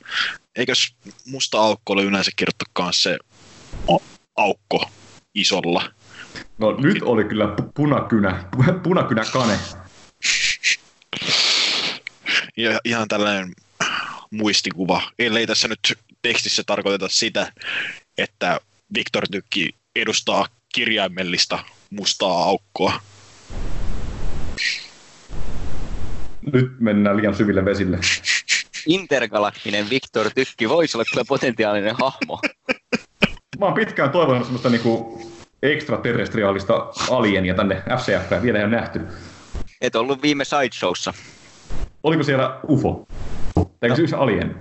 Eikös 0.56 0.94
musta 1.26 1.60
aukko 1.60 1.92
ole 1.92 2.02
yleensä 2.02 2.30
kirjoittu 2.36 2.64
kanssa 2.72 3.02
se 3.02 3.18
aukko 4.36 4.90
isolla? 5.34 5.92
No 6.58 6.76
nyt 6.76 7.02
oli 7.02 7.24
kyllä 7.24 7.44
pu- 7.44 7.70
punakynä, 7.74 8.44
pu- 8.56 8.80
punakynä 8.82 9.24
kane. 9.32 9.58
Ja 12.56 12.80
ihan 12.84 13.08
tällainen 13.08 13.52
muistikuva. 14.30 15.02
Ellei 15.18 15.46
tässä 15.46 15.68
nyt 15.68 15.98
tekstissä 16.22 16.62
tarkoiteta 16.66 17.08
sitä, 17.08 17.52
että 18.18 18.60
Viktor 18.94 19.28
Tykki 19.30 19.74
edustaa 19.96 20.46
kirjaimellista 20.74 21.64
mustaa 21.92 22.42
aukkoa. 22.42 22.92
Nyt 26.52 26.80
mennään 26.80 27.16
liian 27.16 27.34
syville 27.36 27.64
vesille. 27.64 27.98
Intergalaktinen 28.86 29.90
Viktor 29.90 30.30
Tykki 30.34 30.68
voisi 30.68 30.96
olla 30.96 31.04
kyllä 31.10 31.24
potentiaalinen 31.28 31.94
hahmo. 32.00 32.40
Mä 33.58 33.66
oon 33.66 33.74
pitkään 33.74 34.10
toivonut 34.10 34.44
semmoista 34.44 34.68
niinku 34.70 35.22
ekstraterrestriaalista 35.62 36.74
alienia 37.10 37.54
tänne 37.54 37.82
FCF, 37.98 38.42
vielä 38.42 38.58
ei 38.58 38.64
ole 38.64 38.76
nähty. 38.76 39.00
Et 39.80 39.96
ollut 39.96 40.22
viime 40.22 40.44
sideshowssa. 40.44 41.14
Oliko 42.02 42.22
siellä 42.22 42.60
UFO? 42.68 43.06
Eikö 43.82 43.96
siis 43.96 44.12
alien? 44.14 44.60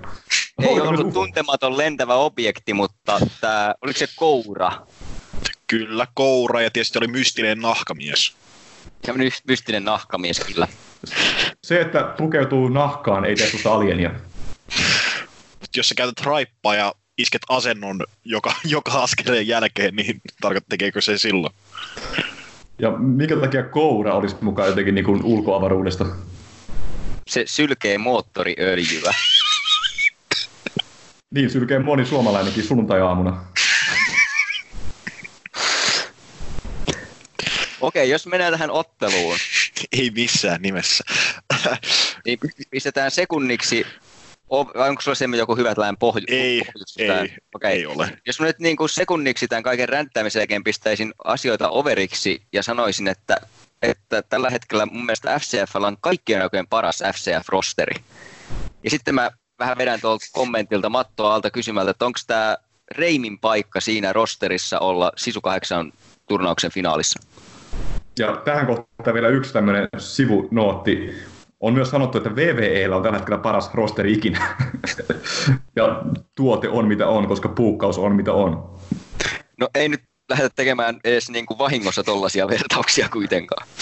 Ei 0.62 0.68
Oliko 0.68 0.88
ollut 0.88 1.06
UFO? 1.06 1.12
tuntematon 1.12 1.78
lentävä 1.78 2.14
objekti, 2.14 2.74
mutta 2.74 3.20
tää, 3.40 3.74
oliko 3.82 3.98
se 3.98 4.06
koura? 4.16 4.72
Kyllä, 5.72 6.06
koura 6.14 6.60
ja 6.60 6.70
tietysti 6.70 6.98
oli 6.98 7.06
mystinen 7.06 7.60
nahkamies. 7.60 8.36
Ja 9.06 9.14
my- 9.14 9.30
mystinen 9.48 9.84
nahkamies 9.84 10.40
kyllä. 10.40 10.68
Se, 11.64 11.80
että 11.80 12.14
pukeutuu 12.18 12.68
nahkaan, 12.68 13.24
ei 13.24 13.36
tee 13.36 13.50
susta 13.50 13.72
alienia. 13.74 14.10
Jos 15.76 15.88
sä 15.88 15.94
käytät 15.94 16.26
raippaa 16.26 16.74
ja 16.74 16.94
isket 17.18 17.42
asennon 17.48 18.04
joka, 18.24 18.54
joka 18.64 18.92
askeleen 18.92 19.46
jälkeen, 19.46 19.96
niin 19.96 20.20
tarkoittaa 20.40 20.68
tekeekö 20.68 21.00
se 21.00 21.18
silloin? 21.18 21.54
Ja 22.78 22.90
minkä 22.90 23.36
takia 23.36 23.62
koura 23.62 24.14
olisi 24.14 24.36
mukaan 24.40 24.68
jotenkin 24.68 24.94
niin 24.94 25.04
kuin 25.04 25.24
ulkoavaruudesta? 25.24 26.06
Se 27.30 27.44
sylkee 27.46 27.98
moottoriöljyä. 27.98 29.12
Niin 31.34 31.50
sylkee 31.50 31.78
moni 31.78 32.06
suomalainenkin 32.06 32.64
sunnuntai-aamuna. 32.64 33.51
Okei, 37.82 38.10
jos 38.10 38.26
mennään 38.26 38.52
tähän 38.52 38.70
otteluun, 38.70 39.36
Ei 39.98 40.10
missään 40.10 40.62
nimessä. 40.62 41.04
niin 42.24 42.38
pistetään 42.70 43.10
sekunniksi, 43.10 43.86
vai 44.50 44.88
onko 44.88 45.02
sulla 45.02 45.14
semmoinen 45.14 45.42
joku 45.42 45.56
hyvä 45.56 45.74
tällainen 45.74 45.98
pohju- 45.98 46.24
Ei, 46.28 46.62
ei? 46.98 47.36
Okei. 47.54 47.72
ei 47.72 47.86
ole. 47.86 48.18
Jos 48.26 48.40
mä 48.40 48.46
nyt 48.46 48.58
niin 48.58 48.76
kuin 48.76 48.88
sekunniksi 48.88 49.48
tämän 49.48 49.62
kaiken 49.62 49.88
ränttäämisen 49.88 50.40
jälkeen 50.40 50.64
pistäisin 50.64 51.14
asioita 51.24 51.68
overiksi 51.68 52.42
ja 52.52 52.62
sanoisin, 52.62 53.08
että, 53.08 53.36
että 53.82 54.22
tällä 54.22 54.50
hetkellä 54.50 54.86
mun 54.86 55.06
mielestä 55.06 55.38
FCF 55.38 55.76
on 55.76 55.96
kaikkien 56.00 56.42
aikojen 56.42 56.66
paras 56.66 57.02
FCF-rosteri. 57.12 58.02
Ja 58.84 58.90
sitten 58.90 59.14
mä 59.14 59.30
vähän 59.58 59.78
vedän 59.78 60.00
tuolta 60.00 60.26
kommentilta 60.32 60.88
mattoa 60.88 61.34
alta 61.34 61.50
kysymältä, 61.50 61.90
että 61.90 62.06
onko 62.06 62.18
tämä 62.26 62.56
Reimin 62.90 63.38
paikka 63.38 63.80
siinä 63.80 64.12
rosterissa 64.12 64.78
olla 64.78 65.12
Sisu 65.16 65.40
8 65.40 65.92
turnauksen 66.28 66.70
finaalissa? 66.70 67.20
Ja 68.18 68.36
tähän 68.44 68.66
kohtaan 68.66 69.14
vielä 69.14 69.28
yksi 69.28 69.52
tämmöinen 69.52 69.88
sivunootti. 69.98 71.14
On 71.60 71.74
myös 71.74 71.90
sanottu, 71.90 72.18
että 72.18 72.36
VVEllä 72.36 72.96
on 72.96 73.02
tällä 73.02 73.18
hetkellä 73.18 73.38
paras 73.38 73.74
rosteri 73.74 74.12
ikinä. 74.12 74.56
ja 75.76 76.02
tuote 76.34 76.68
on 76.68 76.88
mitä 76.88 77.08
on, 77.08 77.28
koska 77.28 77.48
puukkaus 77.48 77.98
on 77.98 78.16
mitä 78.16 78.32
on. 78.32 78.78
No 79.60 79.68
ei 79.74 79.88
nyt 79.88 80.00
lähdetä 80.30 80.52
tekemään 80.56 81.00
edes 81.04 81.30
niin 81.30 81.46
kuin 81.46 81.58
vahingossa 81.58 82.02
tollaisia 82.02 82.48
vertauksia 82.48 83.08
kuitenkaan. 83.08 83.66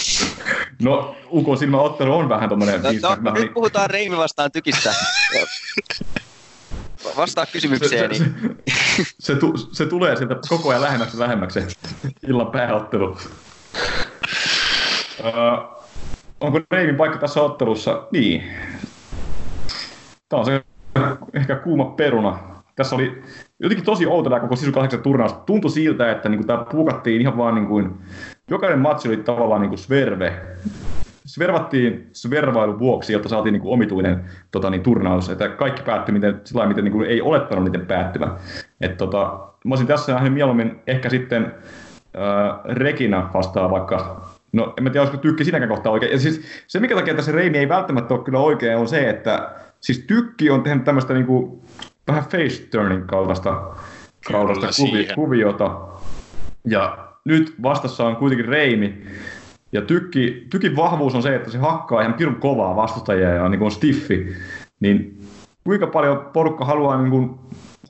No, 0.81 1.15
Ukon 1.31 1.57
silmäottelu 1.57 2.17
on 2.17 2.29
vähän 2.29 2.49
tommonen... 2.49 2.81
No, 2.81 2.89
no, 3.01 3.09
vähän 3.09 3.23
nyt 3.23 3.33
niin- 3.33 3.53
puhutaan 3.53 3.89
Reimi 3.89 4.17
vastaan 4.17 4.51
tykistä. 4.51 4.93
Vastaa 7.17 7.45
se, 7.45 7.51
kysymykseeni. 7.51 8.15
se, 8.15 8.23
se, 8.23 8.29
se, 9.19 9.35
tu, 9.35 9.57
se, 9.57 9.85
tulee 9.85 10.15
sieltä 10.15 10.35
koko 10.49 10.69
ajan 10.69 10.81
lähemmäksi 10.81 11.19
lähemmäksi 11.19 11.61
se 11.61 11.67
illan 12.27 12.51
pääottelu. 12.51 13.17
Uh, 15.23 15.85
onko 16.39 16.61
Reimin 16.71 16.95
paikka 16.95 17.17
tässä 17.17 17.41
ottelussa? 17.41 18.07
Niin. 18.11 18.43
Tämä 20.29 20.39
on 20.39 20.45
se 20.45 20.63
ehkä 21.33 21.55
kuuma 21.55 21.85
peruna. 21.85 22.39
Tässä 22.75 22.95
oli 22.95 23.21
jotenkin 23.59 23.85
tosi 23.85 24.05
outo 24.05 24.29
tämä 24.29 24.39
koko 24.39 24.55
Sisu 24.55 24.71
8 24.71 25.01
turnaus. 25.01 25.33
Tuntui 25.33 25.71
siltä, 25.71 26.11
että 26.11 26.29
niin 26.29 26.47
tämä 26.47 26.65
puukattiin 26.71 27.21
ihan 27.21 27.37
vaan 27.37 27.55
niin 27.55 27.67
kuin, 27.67 27.93
jokainen 28.49 28.79
matsi 28.79 29.07
oli 29.07 29.17
tavallaan 29.17 29.61
niin 29.61 29.69
kuin 29.69 29.79
sverve. 29.79 30.33
Svervattiin 31.25 32.09
svervailun 32.13 32.79
vuoksi, 32.79 33.13
jotta 33.13 33.29
saatiin 33.29 33.53
niin 33.53 33.61
kuin 33.61 33.73
omituinen 33.73 34.25
tota, 34.51 34.69
niin, 34.69 34.83
turnaus. 34.83 35.29
Että 35.29 35.49
kaikki 35.49 35.83
päättyi 35.83 36.13
miten, 36.13 36.41
sillä 36.43 36.65
miten 36.65 36.83
niin 36.83 36.91
kuin 36.91 37.09
ei 37.09 37.21
olettanut 37.21 37.63
niiden 37.63 37.85
päättyvän. 37.85 38.35
Et, 38.81 38.97
tota, 38.97 39.39
mä 39.65 39.71
olisin 39.71 39.87
tässä 39.87 40.13
nähnyt 40.13 40.33
mieluummin 40.33 40.79
ehkä 40.87 41.09
sitten 41.09 41.45
äh, 41.45 42.59
Regina 42.65 43.29
vastaa 43.33 43.71
vaikka 43.71 44.21
No, 44.51 44.73
en 44.77 44.83
mä 44.83 44.89
tiedä, 44.89 45.01
olisiko 45.01 45.21
tykki 45.21 45.43
siinäkään 45.43 45.69
kohtaa 45.69 45.91
oikein. 45.91 46.11
Ja 46.11 46.19
siis 46.19 46.41
se, 46.67 46.79
mikä 46.79 46.95
takia 46.95 47.15
tässä 47.15 47.31
Reimi 47.31 47.57
ei 47.57 47.69
välttämättä 47.69 48.13
ole 48.13 48.23
kyllä 48.23 48.39
oikein, 48.39 48.77
on 48.77 48.87
se, 48.87 49.09
että 49.09 49.51
siis 49.81 49.99
tykki 49.99 50.49
on 50.49 50.63
tehnyt 50.63 50.83
tämmöistä 50.83 51.13
niinku, 51.13 51.63
vähän 52.07 52.23
face 52.23 52.67
turning 52.71 53.05
kaltaista, 53.05 53.61
kaltaista 54.31 54.67
kuvi, 54.83 55.07
kuviota. 55.15 55.77
Ja 56.65 57.07
nyt 57.25 57.55
vastassa 57.63 58.05
on 58.05 58.15
kuitenkin 58.15 58.47
Reimi. 58.47 59.03
Ja 59.71 59.81
tykki, 59.81 60.47
tykin 60.49 60.75
vahvuus 60.75 61.15
on 61.15 61.23
se, 61.23 61.35
että 61.35 61.51
se 61.51 61.57
hakkaa 61.57 62.01
ihan 62.01 62.13
pirun 62.13 62.35
kovaa 62.35 62.75
vastustajia 62.75 63.29
ja 63.29 63.49
niin 63.49 63.61
on 63.61 63.71
stiffi. 63.71 64.35
Niin 64.79 65.21
kuinka 65.63 65.87
paljon 65.87 66.29
porukka 66.33 66.65
haluaa 66.65 67.01
niin 67.01 67.11
kuin 67.11 67.35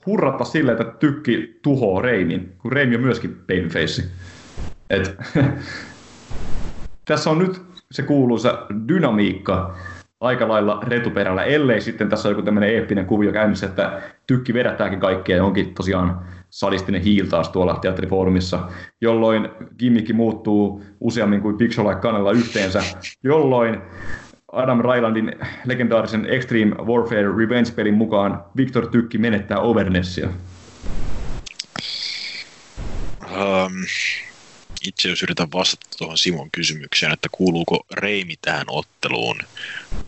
hurrata 0.06 0.44
sille, 0.44 0.72
että 0.72 0.84
tykki 0.84 1.58
tuhoaa 1.62 2.02
Reimin, 2.02 2.52
kun 2.58 2.72
Reimi 2.72 2.94
on 2.94 3.02
myöskin 3.02 3.44
babyface. 3.46 4.04
Et, 4.90 5.16
tässä 7.04 7.30
on 7.30 7.38
nyt 7.38 7.62
se 7.90 8.02
kuuluisa 8.02 8.66
dynamiikka 8.88 9.76
aika 10.20 10.48
lailla 10.48 10.80
retuperällä, 10.82 11.44
ellei 11.44 11.80
sitten 11.80 12.08
tässä 12.08 12.28
ole 12.28 12.32
joku 12.32 12.42
tämmöinen 12.42 12.70
eeppinen 12.70 13.06
kuvio 13.06 13.32
käynnissä, 13.32 13.66
että 13.66 14.02
tykki 14.26 14.54
vedättääkin 14.54 15.00
kaikkia 15.00 15.36
ja 15.36 15.44
onkin 15.44 15.74
tosiaan 15.74 16.20
sadistinen 16.50 17.02
hiil 17.02 17.26
taas 17.26 17.48
tuolla 17.48 17.78
teatterifoorumissa, 17.82 18.68
jolloin 19.00 19.48
gimmikki 19.78 20.12
muuttuu 20.12 20.82
useammin 21.00 21.40
kuin 21.40 21.56
Pixel 21.56 21.94
kannella 21.94 22.32
yhteensä, 22.32 22.82
jolloin 23.22 23.80
Adam 24.52 24.80
Rylandin 24.80 25.32
legendaarisen 25.64 26.26
Extreme 26.26 26.74
Warfare 26.76 27.36
Revenge-pelin 27.36 27.94
mukaan 27.94 28.44
Victor 28.56 28.86
Tykki 28.86 29.18
menettää 29.18 29.58
overnessia. 29.58 30.28
Um, 33.36 33.72
itse 34.86 35.08
jos 35.08 35.22
yritän 35.22 35.52
vastata 35.52 35.86
tuohon 35.98 36.18
Simon 36.18 36.50
kysymykseen, 36.50 37.12
että 37.12 37.28
kuuluuko 37.32 37.86
Reimi 37.92 38.34
tähän 38.42 38.66
otteluun, 38.68 39.40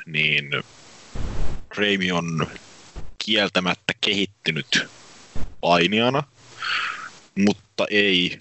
niin 0.07 0.51
Reimi 1.77 2.13
on 2.13 2.47
kieltämättä 3.25 3.93
kehittynyt 4.01 4.87
painijana, 5.61 6.23
mutta 7.39 7.87
ei 7.91 8.39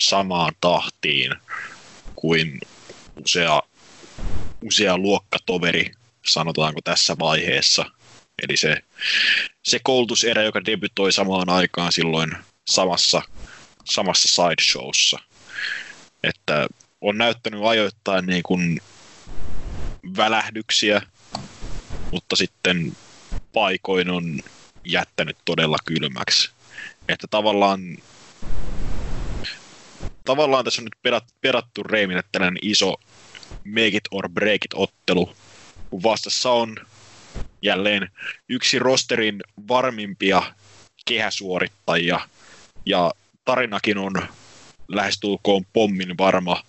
samaan 0.00 0.52
tahtiin 0.60 1.32
kuin 2.16 2.60
usea, 3.24 3.62
usea 4.62 4.98
luokkatoveri, 4.98 5.90
sanotaanko 6.26 6.80
tässä 6.84 7.16
vaiheessa. 7.18 7.84
Eli 8.42 8.56
se, 8.56 8.76
se 9.62 9.80
koulutuserä, 9.82 10.42
joka 10.42 10.64
debytoi 10.64 11.12
samaan 11.12 11.48
aikaan 11.48 11.92
silloin 11.92 12.32
samassa, 12.66 13.22
samassa 13.84 14.28
sideshowssa. 14.28 15.18
Että 16.26 16.66
on 17.00 17.18
näyttänyt 17.18 17.60
ajoittain 17.64 18.26
niin 18.26 18.42
kuin 18.42 18.80
välähdyksiä, 20.16 21.02
mutta 22.12 22.36
sitten 22.36 22.96
paikoin 23.52 24.10
on 24.10 24.40
jättänyt 24.84 25.36
todella 25.44 25.76
kylmäksi. 25.84 26.50
Että 27.08 27.26
tavallaan 27.30 27.80
tavallaan 30.24 30.64
tässä 30.64 30.82
on 30.82 30.84
nyt 30.84 31.02
perat, 31.02 31.24
perattu 31.40 31.82
Reimille 31.82 32.22
tällainen 32.32 32.58
iso 32.62 32.94
make 33.64 33.86
it 33.86 34.04
or 34.10 34.28
break 34.28 34.64
it 34.64 34.74
ottelu, 34.74 35.34
kun 35.90 36.02
vastassa 36.02 36.50
on 36.50 36.76
jälleen 37.62 38.10
yksi 38.48 38.78
rosterin 38.78 39.42
varmimpia 39.68 40.42
kehäsuorittajia, 41.04 42.20
ja 42.86 43.12
tarinakin 43.44 43.98
on 43.98 44.12
lähestulkoon 44.88 45.64
pommin 45.72 46.18
varma 46.18 46.62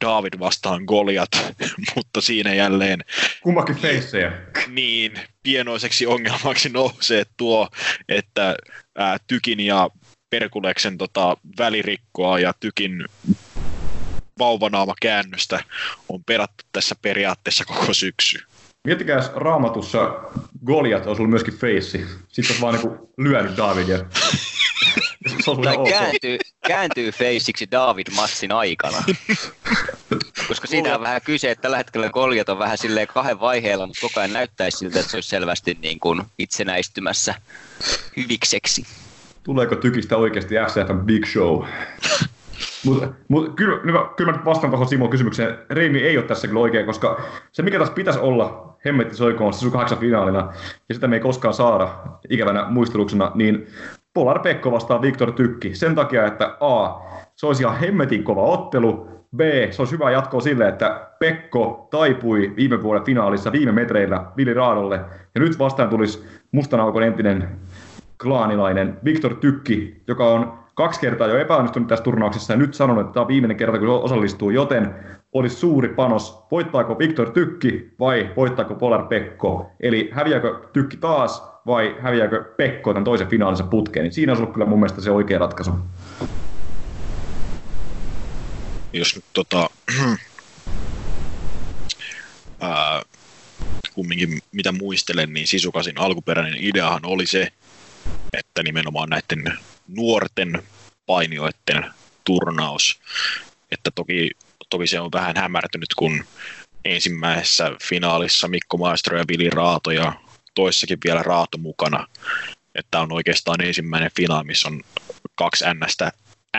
David 0.00 0.32
vastaan 0.38 0.82
Goliat, 0.84 1.28
mutta 1.96 2.20
siinä 2.20 2.54
jälleen 2.54 3.04
Kummakin 3.42 3.76
feissejä. 3.76 4.32
niin 4.68 5.12
pienoiseksi 5.42 6.06
ongelmaksi 6.06 6.68
nousee 6.68 7.24
tuo, 7.36 7.68
että 8.08 8.56
ää, 8.98 9.16
Tykin 9.26 9.60
ja 9.60 9.90
Perkuleksen 10.30 10.98
tota, 10.98 11.36
välirikkoa 11.58 12.38
ja 12.38 12.52
Tykin 12.60 13.04
vauvanaama 14.38 14.94
käännöstä 15.02 15.64
on 16.08 16.24
perattu 16.24 16.64
tässä 16.72 16.94
periaatteessa 17.02 17.64
koko 17.64 17.94
syksy. 17.94 18.38
Miettikää, 18.86 19.20
raamatussa 19.34 19.98
Goliat 20.66 21.06
olisi 21.06 21.22
ollut 21.22 21.30
myöskin 21.30 21.58
feissi. 21.58 22.06
Sitten 22.28 22.52
olisi 22.52 22.60
vaan 22.60 22.74
niinku 22.74 23.12
lyönyt 23.18 23.56
Davidia. 23.56 23.98
Ihan 25.62 25.78
ok. 25.78 25.88
kääntyy, 25.88 26.38
kääntyy 26.66 27.10
feissiksi 27.10 27.68
David 27.70 28.06
Matsin 28.16 28.52
aikana. 28.52 28.96
Koska 30.48 30.66
siinä 30.66 30.94
on 30.94 31.00
vähän 31.00 31.20
kyse, 31.24 31.50
että 31.50 31.62
tällä 31.62 31.76
hetkellä 31.76 32.10
Goljat 32.10 32.48
on 32.48 32.58
vähän 32.58 32.78
silleen 32.78 33.06
kahden 33.06 33.40
vaiheella, 33.40 33.86
mutta 33.86 34.00
koko 34.00 34.20
ajan 34.20 34.32
näyttäisi 34.32 34.78
siltä, 34.78 34.98
että 35.00 35.10
se 35.10 35.16
olisi 35.16 35.28
selvästi 35.28 35.78
niin 35.82 36.00
kuin 36.00 36.22
itsenäistymässä 36.38 37.34
hyvikseksi. 38.16 38.86
Tuleeko 39.42 39.76
tykistä 39.76 40.16
oikeasti 40.16 40.54
FCF 40.54 41.04
Big 41.04 41.26
Show? 41.26 41.64
Mutta 42.84 43.08
mut, 43.28 43.56
kyllä, 43.56 43.78
kyllä, 43.78 44.00
kyllä 44.16 44.30
mä 44.30 44.36
nyt 44.36 44.46
vastaan 44.46 44.70
tuohon 44.70 44.88
Simon 44.88 45.10
kysymykseen. 45.10 45.58
Reimi 45.70 45.98
ei 45.98 46.18
ole 46.18 46.26
tässä 46.26 46.48
kyllä 46.48 46.60
oikein, 46.60 46.86
koska 46.86 47.20
se 47.52 47.62
mikä 47.62 47.78
tässä 47.78 47.94
pitäisi 47.94 48.20
olla 48.20 48.76
hemmetti 48.84 49.16
soikoon 49.16 49.54
Sisu 49.54 49.70
8 49.70 49.98
finaalina, 49.98 50.52
ja 50.88 50.94
sitä 50.94 51.08
me 51.08 51.16
ei 51.16 51.20
koskaan 51.20 51.54
saada 51.54 51.94
ikävänä 52.30 52.64
muisteluksena, 52.68 53.32
niin 53.34 53.66
Polar 54.14 54.38
Pekko 54.38 54.72
vastaa 54.72 55.02
Viktor 55.02 55.32
Tykki. 55.32 55.74
Sen 55.74 55.94
takia, 55.94 56.26
että 56.26 56.56
A, 56.60 57.00
se 57.36 57.46
olisi 57.46 57.62
ihan 57.62 57.78
hemmetin 57.78 58.24
kova 58.24 58.42
ottelu, 58.42 59.08
B, 59.36 59.40
se 59.70 59.82
olisi 59.82 59.94
hyvä 59.94 60.10
jatkoa 60.10 60.40
sille, 60.40 60.68
että 60.68 61.06
Pekko 61.18 61.88
taipui 61.90 62.52
viime 62.56 62.82
vuoden 62.82 63.04
finaalissa 63.04 63.52
viime 63.52 63.72
metreillä 63.72 64.24
Vili 64.36 64.54
Raadolle, 64.54 65.00
ja 65.34 65.40
nyt 65.40 65.58
vastaan 65.58 65.88
tulisi 65.88 66.24
mustanaukon 66.52 67.02
entinen 67.02 67.48
klaanilainen 68.22 68.98
Viktor 69.04 69.34
Tykki, 69.34 70.02
joka 70.08 70.26
on 70.28 70.52
kaksi 70.74 71.00
kertaa 71.00 71.28
jo 71.28 71.38
epäonnistunut 71.38 71.88
tässä 71.88 72.04
turnauksessa 72.04 72.52
ja 72.52 72.56
nyt 72.56 72.74
sanonut, 72.74 73.00
että 73.00 73.12
tämä 73.12 73.22
on 73.22 73.28
viimeinen 73.28 73.56
kerta, 73.56 73.78
kun 73.78 73.88
osallistuu, 73.88 74.50
joten 74.50 74.94
olisi 75.32 75.56
suuri 75.56 75.88
panos, 75.88 76.46
voittaako 76.50 76.98
Viktor 76.98 77.30
Tykki 77.30 77.94
vai 78.00 78.30
voittaako 78.36 78.74
Polar 78.74 79.02
Pekko. 79.02 79.70
Eli 79.80 80.10
häviääkö 80.12 80.54
Tykki 80.72 80.96
taas 80.96 81.53
vai 81.66 81.96
häviääkö 82.02 82.44
Pekko 82.56 82.92
tämän 82.92 83.04
toisen 83.04 83.28
finaalinsa 83.28 83.64
putkeen, 83.64 84.04
niin 84.04 84.12
siinä 84.12 84.32
on 84.32 84.38
ollut 84.38 84.52
kyllä 84.52 84.66
mun 84.66 84.78
mielestä 84.78 85.00
se 85.00 85.10
oikea 85.10 85.38
ratkaisu. 85.38 85.72
Jos 88.92 89.14
nyt 89.14 89.24
tota, 89.32 89.70
ää, 92.60 93.02
kumminkin 93.94 94.38
mitä 94.52 94.72
muistelen, 94.72 95.32
niin 95.32 95.46
Sisukasin 95.46 95.98
alkuperäinen 95.98 96.64
ideahan 96.64 97.06
oli 97.06 97.26
se, 97.26 97.52
että 98.32 98.62
nimenomaan 98.62 99.08
näiden 99.08 99.58
nuorten 99.88 100.62
painioiden 101.06 101.84
turnaus, 102.24 103.00
että 103.70 103.90
toki, 103.94 104.30
toki 104.70 104.86
se 104.86 105.00
on 105.00 105.12
vähän 105.12 105.36
hämärtynyt, 105.36 105.94
kun 105.96 106.24
ensimmäisessä 106.84 107.72
finaalissa 107.82 108.48
Mikko 108.48 108.76
Maestro 108.76 109.18
ja 109.18 109.24
Vili 109.28 109.50
Raato 109.50 109.90
ja 109.90 110.12
toissakin 110.54 110.98
vielä 111.04 111.22
Raato 111.22 111.58
mukana, 111.58 112.06
että 112.74 113.00
on 113.00 113.12
oikeastaan 113.12 113.60
ensimmäinen 113.60 114.10
finaali, 114.16 114.44
missä 114.44 114.68
on 114.68 114.80
kaksi 115.34 115.64
NS, 115.64 115.96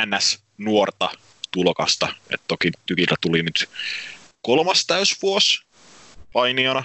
NS-nuorta 0.05 1.09
tulokasta, 1.51 2.07
että 2.29 2.45
toki 2.47 2.71
Tykillä 2.85 3.15
tuli 3.21 3.43
nyt 3.43 3.69
kolmas 4.41 4.85
täysvuosi 4.85 5.65
painijana 6.33 6.83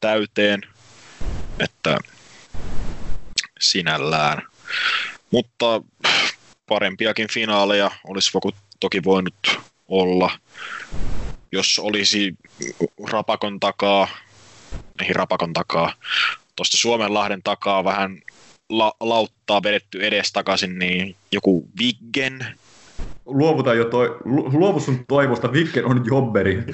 täyteen, 0.00 0.60
että 1.58 1.98
sinällään. 3.60 4.42
Mutta 5.30 5.82
parempiakin 6.68 7.28
finaaleja 7.30 7.90
olisi 8.04 8.30
toki 8.80 9.04
voinut 9.04 9.60
olla, 9.88 10.38
jos 11.52 11.78
olisi 11.78 12.34
Rapakon 13.10 13.60
takaa, 13.60 14.08
ei 15.02 15.12
Rapakon 15.12 15.52
takaa, 15.52 15.92
tuosta 16.56 16.76
Suomenlahden 16.76 17.42
takaa 17.42 17.84
vähän 17.84 18.18
la- 18.68 18.94
lauttaa 19.00 19.62
vedetty 19.62 20.06
edestakaisin, 20.06 20.78
niin 20.78 21.16
joku 21.32 21.68
Viggen. 21.78 22.46
Luovuta 23.26 23.74
jo 23.74 23.84
toi, 23.84 24.16
luovu 24.24 24.80
sun 24.80 25.04
toivosta, 25.08 25.52
Viggen 25.52 25.84
on 25.86 26.04
jobberi. 26.06 26.64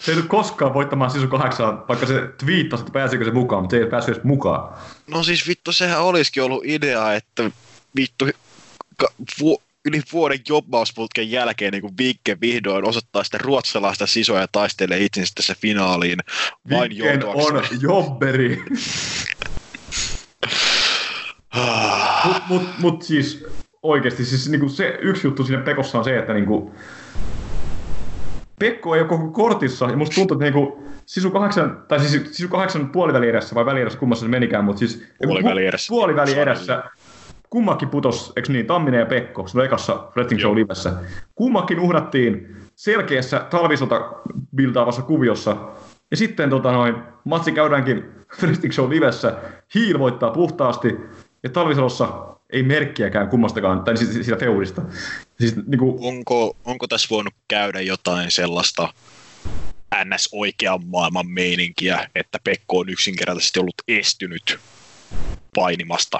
Se 0.00 0.12
ei 0.12 0.16
tule 0.16 0.28
koskaan 0.28 0.74
voittamaan 0.74 1.10
sisu 1.10 1.28
kahdeksaan, 1.28 1.84
vaikka 1.88 2.06
se 2.06 2.28
twiittasi, 2.38 2.80
että 2.80 2.92
pääsikö 2.92 3.24
se 3.24 3.30
mukaan, 3.30 3.62
mutta 3.62 3.76
se 3.76 3.82
ei 3.82 3.88
päässyt 3.90 4.14
edes 4.14 4.24
mukaan. 4.24 4.78
No 5.06 5.22
siis 5.22 5.48
vittu, 5.48 5.72
sehän 5.72 6.02
olisikin 6.02 6.42
ollut 6.42 6.64
idea, 6.64 7.14
että 7.14 7.50
vittu 7.96 8.26
ka, 8.96 9.08
vu, 9.40 9.62
yli 9.84 10.02
vuoden 10.12 10.38
jobbausputken 10.48 11.30
jälkeen 11.30 11.72
niin 11.72 11.98
Vikke 11.98 12.36
vihdoin 12.40 12.88
osoittaa 12.88 13.24
sitä 13.24 13.38
ruotsalaista 13.38 14.06
sisoa 14.06 14.40
ja 14.40 14.46
taistelee 14.52 14.98
itsensä 14.98 15.32
tässä 15.34 15.54
finaaliin. 15.60 16.18
Vain 16.70 16.90
Vikken 16.90 17.26
on 17.26 17.64
jobberi. 17.80 18.62
Mutta 22.24 22.42
mut, 22.48 22.62
mut 22.78 23.02
siis 23.02 23.46
oikeasti 23.82 24.24
siis 24.24 24.48
niinku 24.48 24.68
se 24.68 24.98
yksi 25.02 25.26
juttu 25.26 25.44
siinä 25.44 25.62
Pekossa 25.62 25.98
on 25.98 26.04
se, 26.04 26.18
että 26.18 26.32
niinku, 26.32 26.74
Pekko 28.58 28.94
ei 28.94 29.00
ole 29.00 29.08
koko 29.08 29.30
kortissa, 29.30 29.90
ja 29.90 29.96
musta 29.96 30.14
tuntuu, 30.14 30.34
että 30.34 30.44
niinku, 30.44 30.84
sisu 31.06 31.30
kahdeksan, 31.30 31.84
tai 31.88 32.00
siis 32.00 32.36
sisu 32.36 32.48
kahdeksan 32.48 32.90
puoliväli 32.90 33.28
edessä, 33.28 33.54
vai 33.54 33.66
väli 33.66 33.80
edessä, 33.80 33.98
kummassa 33.98 34.24
se 34.24 34.30
menikään, 34.30 34.64
mutta 34.64 34.78
siis 34.78 35.04
puoliväli 35.24 35.66
edessä. 35.66 35.88
Puoliväli 35.90 36.38
edessä 36.38 36.84
kummakin 37.52 37.88
putos, 37.88 38.32
eikö 38.36 38.52
niin, 38.52 38.66
Tamminen 38.66 39.00
ja 39.00 39.06
Pekko, 39.06 39.48
se 39.48 39.64
ekassa 39.64 39.94
Wrestling 40.16 40.40
Show 40.40 40.54
livessä. 40.54 40.92
Kummakin 41.34 41.80
uhrattiin 41.80 42.56
selkeässä 42.74 43.46
talvisota 43.50 44.12
bildaavassa 44.56 45.02
kuviossa. 45.02 45.56
Ja 46.10 46.16
sitten 46.16 46.50
tota 46.50 46.72
noin, 46.72 46.94
matsi 47.24 47.52
käydäänkin 47.52 48.04
Wrestling 48.42 48.74
Show 48.74 48.90
livessä, 48.90 49.34
Hiil 49.74 49.98
voittaa 49.98 50.30
puhtaasti, 50.30 50.96
ja 51.42 51.50
talvisolossa 51.50 52.08
ei 52.50 52.62
merkkiäkään 52.62 53.28
kummastakaan, 53.28 53.84
tai 53.84 53.96
siis 53.96 54.12
siitä 54.12 54.36
feudista. 54.36 54.82
Siis, 55.40 55.56
niin 55.56 55.78
kuin... 55.78 55.96
onko, 56.00 56.56
onko 56.64 56.86
tässä 56.86 57.08
voinut 57.10 57.34
käydä 57.48 57.80
jotain 57.80 58.30
sellaista 58.30 58.88
ns. 60.04 60.28
oikean 60.32 60.86
maailman 60.86 61.26
meininkiä, 61.26 62.08
että 62.14 62.38
Pekko 62.44 62.78
on 62.78 62.88
yksinkertaisesti 62.88 63.60
ollut 63.60 63.82
estynyt 63.88 64.58
painimasta 65.54 66.18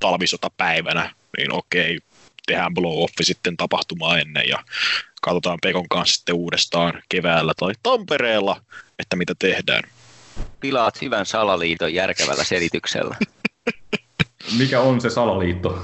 talvisotapäivänä, 0.00 1.14
niin 1.36 1.52
okei, 1.52 1.98
tehdään 2.46 2.74
blow-offi 2.74 3.24
sitten 3.24 3.56
tapahtumaa 3.56 4.18
ennen 4.18 4.48
ja 4.48 4.64
katsotaan 5.22 5.58
Pekon 5.62 5.88
kanssa 5.88 6.14
sitten 6.14 6.34
uudestaan 6.34 7.02
keväällä 7.08 7.52
tai 7.56 7.72
Tampereella, 7.82 8.62
että 8.98 9.16
mitä 9.16 9.34
tehdään. 9.38 9.82
Pilaat 10.60 11.02
hyvän 11.02 11.26
salaliiton 11.26 11.94
järkevällä 11.94 12.44
selityksellä. 12.44 13.16
Mikä 14.58 14.80
on 14.80 15.00
se 15.00 15.10
salaliitto? 15.10 15.78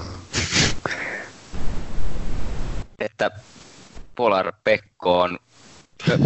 että 2.98 3.30
Polar 4.14 4.52
Pekko 4.64 5.20
on... 5.20 5.38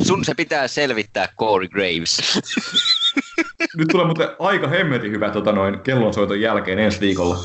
Sun 0.02 0.24
se 0.24 0.34
pitää 0.34 0.68
selvittää 0.68 1.28
Corey 1.38 1.68
Graves. 1.68 2.18
Nyt 3.76 3.88
tulee 3.88 4.06
muuten 4.06 4.28
aika 4.38 4.68
hemmetin 4.68 5.12
hyvä 5.12 5.30
tota 5.30 5.52
noin, 5.52 5.80
kellonsoiton 5.80 6.40
jälkeen 6.40 6.78
ensi 6.78 7.00
viikolla. 7.00 7.36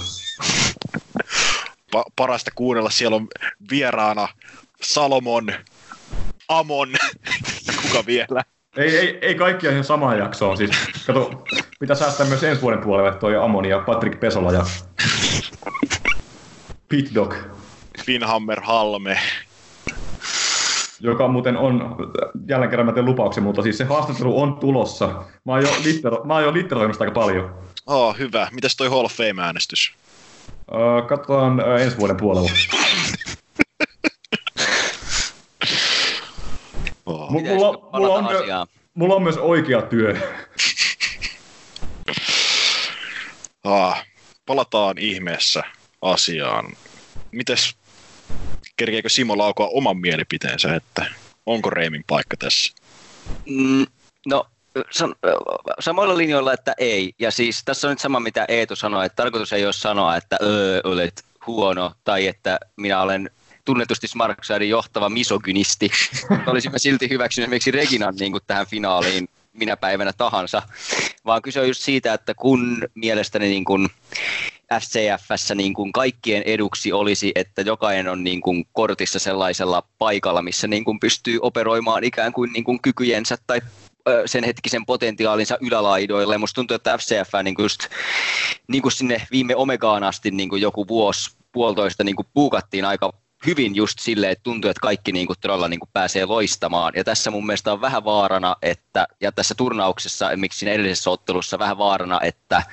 Pa- 1.95 2.11
parasta 2.15 2.51
kuunnella, 2.55 2.89
siellä 2.89 3.15
on 3.15 3.27
vieraana 3.71 4.27
Salomon, 4.81 5.47
Amon, 6.47 6.93
kuka 7.81 8.05
vielä? 8.05 8.43
Ei, 8.77 8.97
ei, 8.97 9.17
ei 9.21 9.35
kaikkia 9.35 9.71
ihan 9.71 9.83
samaan 9.83 10.17
jaksoon. 10.17 10.57
Siis, 10.57 10.71
kato, 11.07 11.43
pitää 11.79 11.95
säästää 11.95 12.25
myös 12.25 12.43
ensi 12.43 12.61
vuoden 12.61 12.81
puolelle 12.81 13.19
toi 13.19 13.35
Amon 13.35 13.65
ja 13.65 13.79
Patrick 13.79 14.19
Pesola 14.19 14.51
ja 14.51 14.65
Pit 16.89 17.15
Dog. 17.15 17.35
Finhammer 18.05 18.61
Halme. 18.61 19.19
Joka 20.99 21.27
muuten 21.27 21.57
on, 21.57 21.95
jälleen 22.47 22.69
kerran 22.69 22.85
mä 22.85 22.91
teen 22.91 23.05
lupauksen, 23.05 23.43
mutta 23.43 23.61
siis 23.61 23.77
se 23.77 23.83
haastattelu 23.83 24.41
on 24.41 24.57
tulossa. 24.57 25.07
Mä 25.45 25.51
oon 25.51 25.61
jo, 25.61 25.69
littero, 25.83 26.21
mä 26.23 26.33
oon 26.33 26.43
jo 26.43 26.53
litteroinut 26.53 27.01
aika 27.01 27.13
paljon. 27.13 27.55
Oh, 27.87 28.17
hyvä. 28.17 28.47
Mitäs 28.51 28.75
toi 28.75 28.87
Hall 28.87 29.05
of 29.05 29.13
Fame-äänestys? 29.13 29.93
Uh, 30.71 31.07
katsotaan 31.07 31.59
uh, 31.59 31.65
ensi 31.81 31.97
vuoden 31.97 32.17
puolella. 32.17 32.49
oh. 37.05 37.31
mulla, 37.31 37.89
mulla, 37.93 38.13
on 38.13 38.23
myö, 38.23 38.41
mulla 38.93 39.15
on 39.15 39.23
myös 39.23 39.37
oikea 39.37 39.81
työ. 39.81 40.15
ah, 43.63 44.05
palataan 44.45 44.97
ihmeessä 44.97 45.63
asiaan. 46.01 46.65
Mites 47.31 47.75
kerkeekö 48.75 49.09
Simo 49.09 49.37
laukoa 49.37 49.67
oman 49.67 49.97
mielipiteensä, 49.97 50.75
että 50.75 51.05
onko 51.45 51.69
Reimin 51.69 52.03
paikka 52.07 52.37
tässä? 52.37 52.73
Mm, 53.45 53.85
no, 54.25 54.47
samoilla 55.79 56.17
linjoilla, 56.17 56.53
että 56.53 56.73
ei. 56.77 57.13
Ja 57.19 57.31
siis 57.31 57.61
tässä 57.65 57.87
on 57.87 57.91
nyt 57.91 57.99
sama, 57.99 58.19
mitä 58.19 58.45
Eetu 58.47 58.75
sanoi, 58.75 59.05
että 59.05 59.15
tarkoitus 59.15 59.53
ei 59.53 59.65
ole 59.65 59.73
sanoa, 59.73 60.15
että 60.15 60.37
öö, 60.41 60.81
olet 60.83 61.25
huono, 61.47 61.91
tai 62.03 62.27
että 62.27 62.59
minä 62.75 63.01
olen 63.01 63.29
tunnetusti 63.65 64.07
Smarksaidin 64.07 64.69
johtava 64.69 65.09
misogynisti. 65.09 65.91
Olisimme 66.47 66.79
silti 66.79 67.09
hyväksyneet 67.09 67.45
esimerkiksi 67.45 67.71
Reginan 67.71 68.15
niin 68.19 68.31
kuin 68.31 68.43
tähän 68.47 68.67
finaaliin 68.67 69.27
minä 69.53 69.77
päivänä 69.77 70.13
tahansa, 70.17 70.61
vaan 71.25 71.41
kyse 71.41 71.59
on 71.59 71.67
just 71.67 71.81
siitä, 71.81 72.13
että 72.13 72.33
kun 72.33 72.87
mielestäni 72.95 73.49
niin 73.49 73.65
kuin 73.65 73.89
FCFssä 74.73 75.55
niin 75.55 75.73
kuin 75.73 75.91
kaikkien 75.91 76.43
eduksi 76.45 76.93
olisi, 76.93 77.31
että 77.35 77.61
jokainen 77.61 78.07
on 78.07 78.23
niin 78.23 78.41
kuin 78.41 78.67
kortissa 78.73 79.19
sellaisella 79.19 79.83
paikalla, 79.97 80.41
missä 80.41 80.67
niin 80.67 80.85
kuin 80.85 80.99
pystyy 80.99 81.39
operoimaan 81.41 82.03
ikään 82.03 82.33
kuin, 82.33 82.53
niin 82.53 82.63
kuin 82.63 82.81
kykyjensä 82.81 83.37
tai 83.47 83.61
sen 84.25 84.43
hetkisen 84.43 84.85
potentiaalinsa 84.85 85.57
ylälaidoille. 85.61 86.37
Musta 86.37 86.55
tuntuu, 86.55 86.75
että 86.75 86.97
FCF 86.97 87.31
niin 87.43 87.55
kuin 87.55 87.63
just, 87.63 87.79
niin 88.67 88.81
kuin 88.81 88.91
sinne 88.91 89.27
viime 89.31 89.55
Omegaan 89.55 90.03
asti 90.03 90.31
niin 90.31 90.49
kuin 90.49 90.61
joku 90.61 90.87
vuosi, 90.87 91.31
puolitoista 91.51 92.03
niin 92.03 92.15
kuin 92.15 92.27
puukattiin 92.33 92.85
aika 92.85 93.13
hyvin 93.45 93.75
just 93.75 93.99
silleen, 93.99 94.31
että 94.31 94.43
tuntuu, 94.43 94.71
että 94.71 94.81
kaikki 94.81 95.11
niin 95.11 95.27
kuin 95.27 95.37
todella 95.41 95.67
niin 95.67 95.79
kuin 95.79 95.89
pääsee 95.93 96.25
loistamaan. 96.25 96.93
Ja 96.95 97.03
tässä 97.03 97.31
mun 97.31 97.45
mielestä 97.45 97.71
on 97.73 97.81
vähän 97.81 98.05
vaarana, 98.05 98.55
että, 98.61 99.07
ja 99.21 99.31
tässä 99.31 99.55
turnauksessa, 99.55 100.29
miksi 100.35 100.59
siinä 100.59 100.71
edellisessä 100.71 101.09
ottelussa 101.09 101.59
vähän 101.59 101.77
vaarana, 101.77 102.19
että 102.21 102.63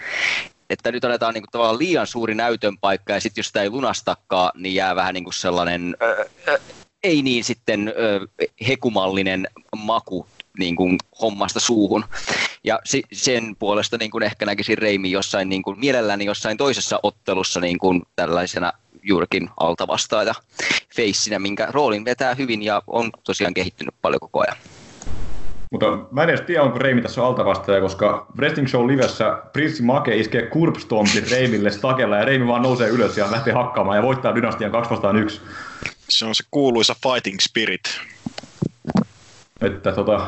että 0.73 0.93
nyt 0.93 1.05
annetaan 1.05 1.35
niin 1.35 1.43
kuin, 1.43 1.51
tavallaan 1.51 1.79
liian 1.79 2.07
suuri 2.07 2.35
näytön 2.35 2.79
paikka 2.79 3.13
ja 3.13 3.21
sitten 3.21 3.41
jos 3.41 3.47
sitä 3.47 3.63
ei 3.63 3.71
lunastakaan, 3.71 4.51
niin 4.55 4.75
jää 4.75 4.97
vähän 4.97 5.15
niin 5.15 5.25
kuin 5.25 5.35
sellainen 5.35 5.97
ö, 6.03 6.29
ö, 6.49 6.61
ei 7.03 7.23
niin 7.23 7.45
sitten 7.45 7.89
ö, 7.89 8.27
hekumallinen 8.69 9.49
maku 9.77 10.27
niin 10.59 10.77
kuin 10.77 10.99
hommasta 11.21 11.61
suuhun. 11.61 12.05
Ja 12.65 12.81
sen 13.13 13.57
puolesta 13.59 13.99
niin 13.99 14.11
kuin 14.11 14.25
ehkä 14.25 14.47
näkisin 14.47 14.79
Reimi 14.79 15.11
jossain 15.11 15.49
niin 15.49 15.63
kuin, 15.63 15.79
mielelläni 15.79 16.25
jossain 16.25 16.57
toisessa 16.57 17.01
ottelussa 17.03 17.61
niin 17.61 17.79
kuin 17.79 18.03
tällaisena 18.17 18.73
juurikin 19.03 19.51
altavastaaja 19.61 20.35
feissinä, 20.97 21.39
minkä 21.39 21.67
roolin 21.71 22.05
vetää 22.05 22.35
hyvin 22.35 22.63
ja 22.63 22.83
on 22.87 23.11
tosiaan 23.25 23.55
kehittynyt 23.55 23.95
paljon 24.03 24.21
koko 24.21 24.41
ajan. 24.41 24.57
Mutta 25.73 25.87
mä 26.11 26.23
en 26.23 26.29
edes 26.29 26.41
tiedä, 26.41 26.63
onko 26.63 26.79
Reimi 26.79 27.03
tässä 27.03 27.27
altavastaaja, 27.27 27.81
koska 27.81 28.27
Wrestling 28.37 28.69
Show 28.69 28.87
livessä 28.87 29.43
Prinssi 29.53 29.83
Make 29.83 30.17
iskee 30.17 30.47
Kurpstompin 30.47 31.31
Reimille 31.31 31.71
stakella 31.71 32.17
ja 32.17 32.25
Reimi 32.25 32.47
vaan 32.47 32.63
nousee 32.63 32.89
ylös 32.89 33.17
ja 33.17 33.31
lähtee 33.31 33.53
hakkaamaan 33.53 33.97
ja 33.97 34.03
voittaa 34.03 34.35
dynastian 34.35 34.73
2 34.73 34.91
vastaan 34.91 35.17
1. 35.17 35.41
Se 36.09 36.25
on 36.25 36.35
se 36.35 36.45
kuuluisa 36.51 36.97
fighting 37.03 37.39
spirit. 37.41 38.01
Että 39.61 39.93
tota, 39.93 40.27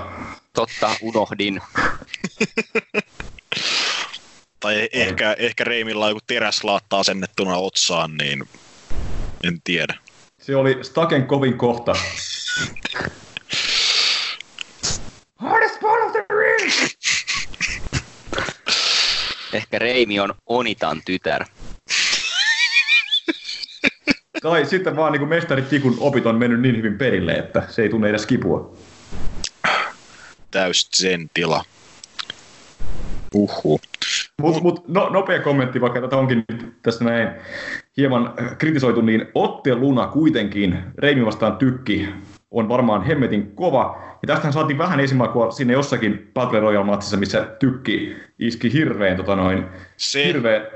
Totta, 0.53 0.91
unohdin. 1.03 1.61
Tai 4.61 4.89
ehkä, 4.93 5.37
ehkä 5.39 5.65
Reimillä 5.65 6.05
on 6.05 6.11
joku 6.11 6.21
teräslaatta 6.27 6.99
asennettuna 6.99 7.57
otsaan, 7.57 8.17
niin 8.17 8.49
en 9.45 9.61
tiedä. 9.65 9.95
se 10.41 10.57
oli 10.57 10.79
Staken 10.83 11.27
kovin 11.27 11.59
kohta. 11.59 11.95
Hardest 15.39 15.81
part 15.81 16.07
of 16.07 16.13
the 16.13 16.25
ring! 16.31 16.73
Ehkä 19.53 19.79
Reimi 19.79 20.21
on 20.21 20.35
Onitan 20.47 21.01
tytär. 21.05 21.45
Tai 24.43 24.67
sitten 24.67 24.97
vaan 24.97 25.13
niin 25.13 25.29
mestari 25.29 25.63
Tikun 25.63 25.97
opit 26.01 26.27
on 26.27 26.37
mennyt 26.37 26.61
niin 26.61 26.77
hyvin 26.77 26.99
perille, 26.99 27.33
että 27.33 27.63
se 27.69 27.83
ei 27.83 27.89
tunne 27.89 28.09
edes 28.09 28.27
kipua. 28.27 28.77
Täys 30.51 30.89
sen 30.95 31.31
tila. 31.35 31.65
Uhu. 33.35 33.81
Mutta 34.43 34.61
mut, 34.61 34.89
no, 34.89 35.09
nopea 35.09 35.41
kommentti, 35.41 35.81
vaikka 35.81 36.01
tätä 36.01 36.17
onkin 36.17 36.45
tässä 36.83 37.05
näin 37.05 37.29
hieman 37.97 38.35
kritisoitu, 38.59 39.01
niin 39.01 39.27
otteluna 39.35 40.07
kuitenkin 40.07 40.83
Reimi 40.99 41.27
vastaan 41.27 41.57
tykki 41.57 42.09
on 42.51 42.69
varmaan 42.69 43.03
hemmetin 43.03 43.55
kova. 43.55 44.14
Ja 44.25 44.29
tästähän 44.29 44.53
saatiin 44.53 44.79
vähän 44.79 45.01
esimakua 45.01 45.51
sinne 45.51 45.73
jossakin 45.73 46.31
Battle 46.35 46.61
Royale-matsissa, 46.61 47.17
missä 47.17 47.45
tykki 47.59 48.17
iski 48.39 48.73
hirveän, 48.73 49.17
tota 49.17 49.37
noin, 49.37 49.65
Se 49.97 50.25
hirveän 50.27 50.67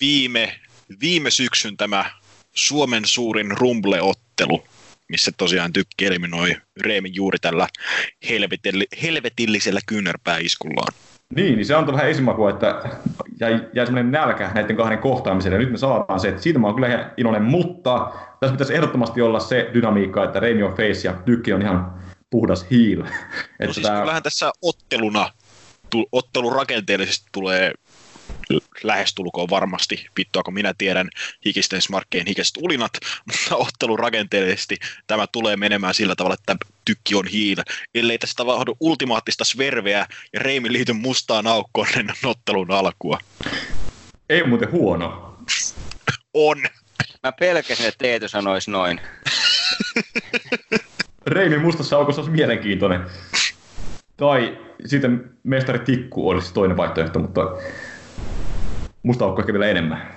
viime, 0.00 0.52
viime 1.00 1.30
syksyn 1.30 1.76
tämä 1.76 2.04
Suomen 2.52 3.04
suurin 3.04 3.50
rumble-ottelu, 3.50 4.64
missä 5.08 5.30
tosiaan 5.36 5.72
tykki 5.72 6.06
eliminoi 6.06 6.56
Reimin 6.80 7.14
juuri 7.14 7.38
tällä 7.38 7.68
helvetilli, 8.28 8.86
helvetillisellä 9.02 9.80
kyynärpääiskullaan. 9.86 10.94
Niin, 11.34 11.56
niin 11.56 11.66
se 11.66 11.74
antoi 11.74 11.94
vähän 11.94 12.10
esimakua, 12.10 12.50
että 12.50 12.82
jäi, 13.40 13.60
jäi 13.72 13.86
semmoinen 13.86 14.12
nälkä 14.12 14.50
näiden 14.54 14.76
kahden 14.76 14.98
kohtaamiselle. 14.98 15.56
Ja 15.56 15.60
nyt 15.60 15.70
me 15.70 15.78
saadaan 15.78 16.20
se, 16.20 16.28
että 16.28 16.42
siitä 16.42 16.58
mä 16.58 16.66
oon 16.66 16.74
kyllä 16.74 16.88
ihan 16.88 17.10
iloinen, 17.16 17.42
mutta 17.42 18.12
tässä 18.40 18.52
pitäisi 18.52 18.74
ehdottomasti 18.74 19.22
olla 19.22 19.40
se 19.40 19.70
dynamiikka, 19.74 20.24
että 20.24 20.40
Reimi 20.40 20.62
on 20.62 20.74
face 20.76 21.08
ja 21.08 21.12
Tykki 21.24 21.52
on 21.52 21.62
ihan 21.62 22.03
puhdas 22.34 22.66
heel. 22.70 23.02
No 23.04 23.10
että 23.60 23.74
siis 23.74 23.86
tää- 23.86 24.00
kyllähän 24.00 24.22
tässä 24.22 24.52
otteluna, 24.62 25.32
tu, 25.90 26.08
ottelu 26.12 26.50
rakenteellisesti 26.50 27.26
tulee 27.32 27.72
lähestulkoon 28.82 29.50
varmasti, 29.50 30.06
vittua 30.18 30.42
kun 30.42 30.54
minä 30.54 30.74
tiedän 30.78 31.10
hikisten 31.44 31.82
smarkkeen 31.82 32.26
hikiset 32.26 32.54
ulinat, 32.60 32.92
mutta 33.26 33.56
ottelu 33.56 33.96
rakenteellisesti 33.96 34.76
tämä 35.06 35.26
tulee 35.32 35.56
menemään 35.56 35.94
sillä 35.94 36.14
tavalla, 36.14 36.34
että 36.34 36.56
tykki 36.84 37.14
on 37.14 37.26
hiil. 37.26 37.62
Ellei 37.94 38.18
tästä 38.18 38.36
tapahdu 38.36 38.76
ultimaattista 38.80 39.44
sverveä 39.44 40.06
ja 40.32 40.40
Reimi 40.40 40.72
liity 40.72 40.92
mustaan 40.92 41.46
aukkoon 41.46 41.88
ennen 41.96 42.16
ottelun 42.24 42.70
alkua. 42.70 43.18
Ei 44.28 44.46
muuten 44.46 44.72
huono. 44.72 45.38
On! 46.34 46.62
Mä 47.22 47.32
pelkäsin, 47.32 47.86
että 47.86 47.98
Teetu 47.98 48.28
sanoisi 48.28 48.70
noin. 48.70 49.00
Reimi 51.26 51.58
mustassa 51.58 51.96
aukossa 51.96 52.20
olisi 52.20 52.32
mielenkiintoinen. 52.32 53.00
Tai 54.16 54.58
sitten 54.86 55.30
mestari 55.42 55.78
Tikku 55.78 56.28
olisi 56.28 56.54
toinen 56.54 56.76
vaihtoehto, 56.76 57.18
mutta 57.18 57.56
musta 59.02 59.24
aukko 59.24 59.42
ehkä 59.42 59.52
vielä 59.52 59.66
enemmän. 59.66 60.14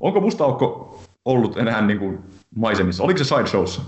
Onko 0.00 0.20
musta 0.20 0.44
aukko 0.44 1.02
ollut 1.24 1.56
enää 1.56 1.82
niin 1.82 1.98
kuin 1.98 2.18
maisemissa? 2.56 3.04
Oliko 3.04 3.18
se 3.18 3.24
sideshowssa? 3.24 3.82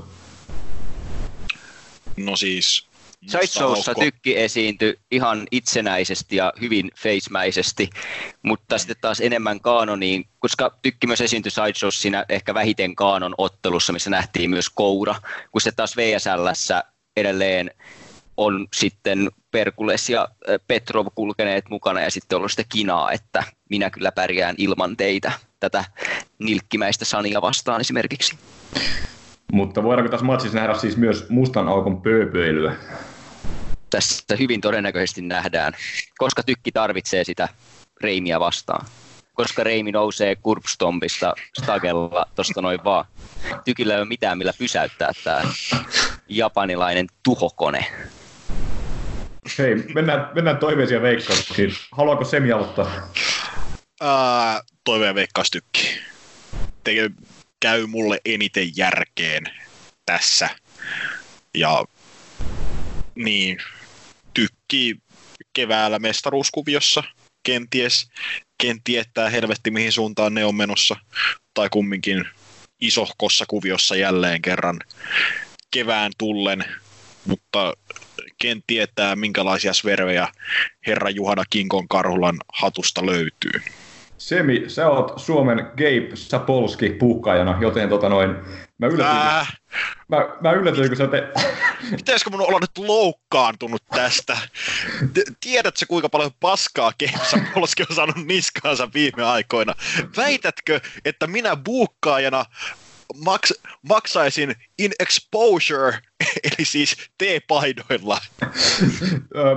No 2.17 2.37
siis... 2.37 2.88
Sideshowssa 3.27 3.95
tykki 3.95 4.39
esiintyi 4.39 5.01
ihan 5.11 5.47
itsenäisesti 5.51 6.36
ja 6.36 6.53
hyvin 6.61 6.90
facemäisesti, 6.99 7.90
mutta 8.43 8.78
sitten 8.78 8.97
taas 9.01 9.20
enemmän 9.20 9.61
kaanoniin, 9.61 10.28
koska 10.39 10.78
tykki 10.82 11.07
myös 11.07 11.20
esiintyi 11.20 11.51
Sideshowssa 11.51 12.03
siinä 12.03 12.24
ehkä 12.28 12.55
vähiten 12.55 12.95
kaanon 12.95 13.35
ottelussa, 13.39 13.93
missä 13.93 14.11
nähtiin 14.11 14.51
myös 14.51 14.70
koura, 14.70 15.15
kun 15.53 15.61
se 15.61 15.73
taas 15.73 15.97
VSLssä 15.97 16.85
edelleen 17.16 17.70
on 18.36 18.69
sitten 18.74 19.28
Perkules 19.51 20.11
ja 20.11 20.28
Petrov 20.66 21.07
kulkeneet 21.15 21.65
mukana 21.70 22.01
ja 22.01 22.11
sitten 22.11 22.36
ollut 22.36 22.51
sitä 22.51 22.65
kinaa, 22.69 23.12
että 23.12 23.45
minä 23.70 23.90
kyllä 23.90 24.12
pärjään 24.12 24.55
ilman 24.59 24.97
teitä 24.97 25.32
tätä 25.61 25.85
nilkkimäistä 26.39 27.05
Sania 27.05 27.43
vastaan 27.43 27.81
esimerkiksi. 27.81 28.39
Mutta 29.53 29.83
voidaanko 29.83 30.11
tässä 30.11 30.27
matsissa 30.27 30.59
nähdä 30.59 30.75
siis 30.75 30.97
myös 30.97 31.29
mustan 31.29 31.69
aukon 31.69 32.03
pööpöilyä? 32.03 32.77
tässä 33.91 34.37
hyvin 34.39 34.61
todennäköisesti 34.61 35.23
nähdään, 35.23 35.73
koska 36.19 36.43
tykki 36.43 36.73
tarvitsee 36.73 37.25
sitä 37.25 37.49
Reimiä 38.01 38.41
vastaan. 38.41 38.87
Koska 39.35 39.65
Reimi 39.65 39.93
nousee 39.93 40.37
kurpstompista 40.37 41.35
stagella 41.62 42.27
tuosta 42.35 42.62
noin 42.62 42.85
vaan. 42.85 43.05
Tykillä 43.65 43.95
ei 43.95 44.01
ole 44.01 44.09
mitään, 44.09 44.39
millä 44.39 44.53
pysäyttää 44.59 45.12
tämä 45.25 45.43
japanilainen 46.29 47.07
tuhokone. 47.23 47.87
Hei, 49.59 49.75
mennään, 49.75 50.31
mennään 50.35 50.57
toiveisia 50.57 51.03
veikkauksiin. 51.03 51.73
Haluaako 51.93 52.25
Semi 52.25 52.53
aloittaa? 52.53 52.91
Ää, 54.01 54.62
toiveen 54.85 55.15
veikkaustykki. 55.15 56.01
Te, 56.85 57.11
käy 57.61 57.87
mulle 57.87 58.21
eniten 58.25 58.77
järkeen 58.77 59.45
tässä. 60.07 60.51
Ja 61.55 61.85
niin, 63.15 63.59
tykki 64.35 64.97
keväällä 65.53 65.99
mestaruuskuviossa. 65.99 67.03
Kenties, 67.43 68.11
ken 68.63 68.83
tietää 68.85 69.31
helvetti 69.31 69.71
mihin 69.71 69.93
suuntaan 69.93 70.35
ne 70.35 70.45
on 70.45 70.55
menossa. 70.55 70.97
Tai 71.55 71.69
kumminkin 71.71 72.25
isohkossa 72.81 73.45
kuviossa 73.49 73.97
jälleen 73.97 74.43
kerran 74.43 74.81
kevään 75.71 76.13
tullen. 76.19 76.65
Mutta 77.27 77.75
ken 78.39 78.63
tietää 78.67 79.17
minkälaisia 79.17 79.73
svervejä 79.75 80.29
herra 80.87 81.11
Juhana 81.11 81.45
Kinkon 81.51 81.89
Karhulan 81.89 82.37
hatusta 82.53 83.07
löytyy. 83.07 83.63
Semi, 84.19 84.65
sä 84.69 84.89
oot 84.89 85.12
Suomen 85.16 85.59
Gabe 85.59 86.11
Sapolski 86.15 86.90
puhkaajana, 86.90 87.59
joten 87.61 87.89
tota 87.89 88.09
noin, 88.09 88.36
mä 88.78 88.86
yllätyin, 88.86 89.16
Äh, 89.16 89.59
mä, 90.09 90.16
mä 90.40 90.53
yllätyin 90.53 90.89
kun 90.89 90.97
sä 90.97 91.07
te... 91.07 91.28
pitäisikö 91.97 92.31
mun 92.31 92.40
olla 92.40 92.59
nyt 92.61 92.78
loukkaantunut 92.78 93.82
tästä? 93.95 94.36
T- 95.15 95.36
Tiedätkö 95.40 95.86
kuinka 95.89 96.09
paljon 96.09 96.31
paskaa 96.40 96.93
Kemsa 96.99 97.39
Polski 97.55 97.85
on 97.90 97.97
saanut 97.97 98.27
niskaansa 98.27 98.89
viime 98.95 99.24
aikoina? 99.24 99.74
Väitätkö, 100.16 100.81
että 101.05 101.27
minä 101.27 101.57
buukkaajana 101.57 102.45
maks- 103.15 103.61
maksaisin 103.89 104.55
in 104.78 104.93
exposure, 105.01 105.99
eli 106.45 106.65
siis 106.65 106.97
T-paidoilla? 107.19 108.19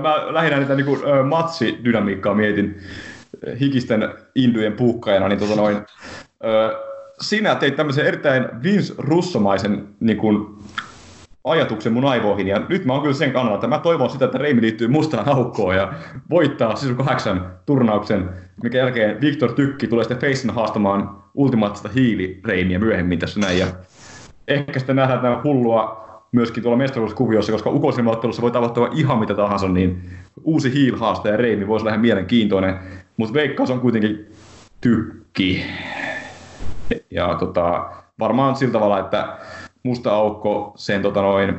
Mä 0.01 0.33
lähinnä 0.33 0.59
niitä 0.59 0.75
niinku, 0.75 1.03
ö, 1.05 1.23
matsidynamiikkaa 1.23 2.33
mietin 2.33 2.81
hikisten 3.59 4.09
indyjen 4.35 4.73
puhkaajana, 4.73 5.27
niin 5.27 5.39
tota 5.39 5.55
noin, 5.55 5.77
ö, 6.43 6.76
sinä 7.22 7.55
teit 7.55 7.76
tämmöisen 7.76 8.05
erittäin 8.05 8.63
Vince 8.63 8.93
Russomaisen 8.97 9.88
niin 9.99 10.18
kuin, 10.18 10.47
ajatuksen 11.43 11.93
mun 11.93 12.05
aivoihin, 12.05 12.47
ja 12.47 12.61
nyt 12.69 12.85
mä 12.85 12.93
oon 12.93 13.01
kyllä 13.01 13.15
sen 13.15 13.31
kannalla, 13.31 13.55
että 13.55 13.68
mä 13.68 13.80
toivon 13.80 14.09
sitä, 14.09 14.26
että 14.26 14.38
Reimi 14.38 14.61
liittyy 14.61 14.88
mustaan 14.88 15.30
aukkoon 15.30 15.76
ja 15.76 15.93
voittaa 16.30 16.76
Sisu 16.76 16.95
8 16.95 17.51
turnauksen, 17.65 18.30
mikä 18.63 18.77
jälkeen 18.77 19.22
Victor 19.22 19.53
Tykki 19.53 19.88
tulee 19.88 20.03
sitten 20.03 20.30
Facen 20.30 20.49
haastamaan 20.49 21.09
ultimaattista 21.34 21.89
hiili-Reimiä 21.89 22.80
myöhemmin 22.80 23.19
tässä 23.19 23.39
näin, 23.39 23.59
ja 23.59 23.68
ehkä 24.47 24.80
sitten 24.80 24.95
nähdään 24.95 25.19
tämä 25.19 25.41
hullua 25.43 26.01
myöskin 26.31 26.63
tuolla 26.63 26.77
mestaruuskuviossa, 26.77 27.51
koska 27.51 27.69
ukosilmaottelussa 27.69 28.41
voi 28.41 28.51
tavoittaa 28.51 28.89
ihan 28.91 29.19
mitä 29.19 29.34
tahansa, 29.34 29.68
niin 29.68 30.01
uusi 30.43 30.73
heel 30.73 30.97
haastaja 30.97 31.38
Reimi 31.38 31.68
voisi 31.68 31.84
olla 31.84 31.89
ihan 31.89 32.01
mielenkiintoinen, 32.01 32.76
mutta 33.22 33.34
veikkaus 33.34 33.72
on 33.72 33.80
kuitenkin 33.80 34.31
tykki. 34.81 35.65
Ja 37.11 37.35
tota, 37.39 37.85
varmaan 38.19 38.56
sillä 38.56 38.73
tavalla, 38.73 38.99
että 38.99 39.38
musta 39.84 40.14
aukko 40.14 40.73
sen 40.76 41.02
tota 41.02 41.22
noin, 41.22 41.56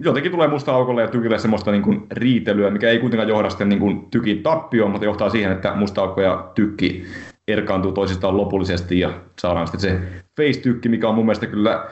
jotenkin 0.00 0.32
tulee 0.32 0.48
musta 0.48 0.74
aukolle 0.74 1.02
ja 1.02 1.08
tykille 1.08 1.38
semmoista 1.38 1.70
niin 1.70 1.82
kuin 1.82 2.06
riitelyä, 2.10 2.70
mikä 2.70 2.88
ei 2.88 2.98
kuitenkaan 2.98 3.28
johda 3.28 3.50
sitten 3.50 3.68
niin 3.68 3.78
kuin 3.78 4.06
tykin 4.10 4.42
tappioon, 4.42 4.90
mutta 4.90 5.04
johtaa 5.04 5.30
siihen, 5.30 5.52
että 5.52 5.74
musta 5.74 6.00
aukko 6.00 6.20
ja 6.20 6.50
tykki 6.54 7.04
erkaantuu 7.48 7.92
toisistaan 7.92 8.36
lopullisesti 8.36 9.00
ja 9.00 9.10
saadaan 9.38 9.66
sitten 9.66 9.80
se 9.80 10.00
face-tykki, 10.36 10.88
mikä 10.88 11.08
on 11.08 11.14
mun 11.14 11.24
mielestä 11.24 11.46
kyllä 11.46 11.84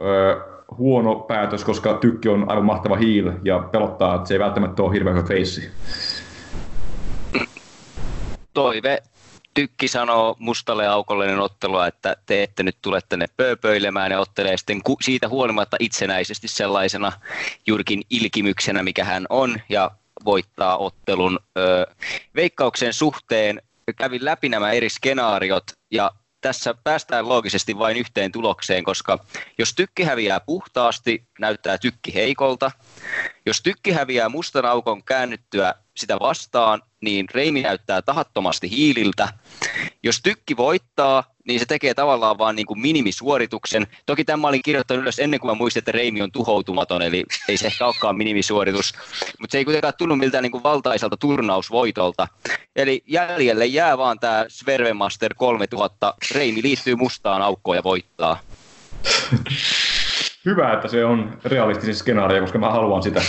ö, 0.00 0.40
huono 0.78 1.14
päätös, 1.14 1.64
koska 1.64 1.94
tykki 1.94 2.28
on 2.28 2.50
aivan 2.50 2.64
mahtava 2.64 2.96
hiil 2.96 3.32
ja 3.44 3.58
pelottaa, 3.58 4.14
että 4.14 4.28
se 4.28 4.34
ei 4.34 4.40
välttämättä 4.40 4.82
ole 4.82 4.94
hirveän 4.94 5.16
hyvä 5.16 5.26
feissi. 5.26 5.70
Toive 8.56 9.02
Tykki 9.54 9.88
sanoo 9.88 10.36
mustalle 10.38 10.86
aukollinen 10.86 11.40
ottelua, 11.40 11.86
että 11.86 12.16
te 12.26 12.42
ette 12.42 12.62
nyt 12.62 12.76
tule 12.82 13.00
tänne 13.08 13.26
pööpöilemään 13.36 14.12
ja 14.12 14.20
ottelee 14.20 14.56
sitten 14.56 14.82
ku- 14.82 14.98
siitä 15.02 15.28
huolimatta 15.28 15.76
itsenäisesti 15.80 16.48
sellaisena 16.48 17.12
jurkin 17.66 18.02
ilkimyksenä, 18.10 18.82
mikä 18.82 19.04
hän 19.04 19.26
on, 19.30 19.60
ja 19.68 19.90
voittaa 20.24 20.76
ottelun. 20.76 21.40
Öö, 21.58 21.86
veikkauksen 22.34 22.92
suhteen 22.92 23.62
kävin 23.96 24.24
läpi 24.24 24.48
nämä 24.48 24.72
eri 24.72 24.88
skenaariot, 24.88 25.64
ja 25.90 26.10
tässä 26.40 26.74
päästään 26.84 27.28
loogisesti 27.28 27.78
vain 27.78 27.96
yhteen 27.96 28.32
tulokseen, 28.32 28.84
koska 28.84 29.18
jos 29.58 29.74
tykki 29.74 30.02
häviää 30.02 30.40
puhtaasti, 30.40 31.28
näyttää 31.38 31.78
tykki 31.78 32.14
heikolta. 32.14 32.70
Jos 33.46 33.62
tykki 33.62 33.92
häviää 33.92 34.28
mustan 34.28 34.64
aukon 34.64 35.04
käännyttyä 35.04 35.74
sitä 35.96 36.18
vastaan, 36.20 36.82
niin 37.00 37.26
Reimi 37.34 37.62
näyttää 37.62 38.02
tahattomasti 38.02 38.70
hiililtä. 38.70 39.28
Jos 40.02 40.20
tykki 40.22 40.56
voittaa, 40.56 41.24
niin 41.48 41.60
se 41.60 41.66
tekee 41.66 41.94
tavallaan 41.94 42.38
vain 42.38 42.56
niin 42.56 42.66
kuin 42.66 42.80
minimisuorituksen. 42.80 43.86
Toki 44.06 44.24
tämä 44.24 44.48
olin 44.48 44.62
kirjoittanut 44.62 45.02
ylös 45.02 45.18
ennen 45.18 45.40
kuin 45.40 45.50
mä 45.50 45.54
muistin, 45.54 45.80
että 45.80 45.92
Reimi 45.92 46.22
on 46.22 46.32
tuhoutumaton, 46.32 47.02
eli 47.02 47.24
ei 47.48 47.56
se 47.56 47.66
ehkä 47.66 47.86
olekaan 47.86 48.16
minimisuoritus. 48.16 48.94
Mutta 49.40 49.52
se 49.52 49.58
ei 49.58 49.64
kuitenkaan 49.64 49.94
tunnu 49.98 50.16
miltään 50.16 50.42
niin 50.42 50.52
kuin 50.52 50.62
valtaiselta 50.62 51.16
turnausvoitolta. 51.16 52.28
Eli 52.76 53.02
jäljelle 53.06 53.66
jää 53.66 53.98
vaan 53.98 54.18
tämä 54.18 54.44
Svervemaster 54.48 55.34
3000. 55.34 56.14
Reimi 56.34 56.62
liittyy 56.62 56.94
mustaan 56.96 57.42
aukkoon 57.42 57.76
ja 57.76 57.84
voittaa. 57.84 58.40
Hyvä, 60.44 60.72
että 60.72 60.88
se 60.88 61.04
on 61.04 61.38
realistisin 61.44 61.94
skenaario, 61.94 62.40
koska 62.40 62.58
mä 62.58 62.70
haluan 62.70 63.02
sitä. 63.02 63.22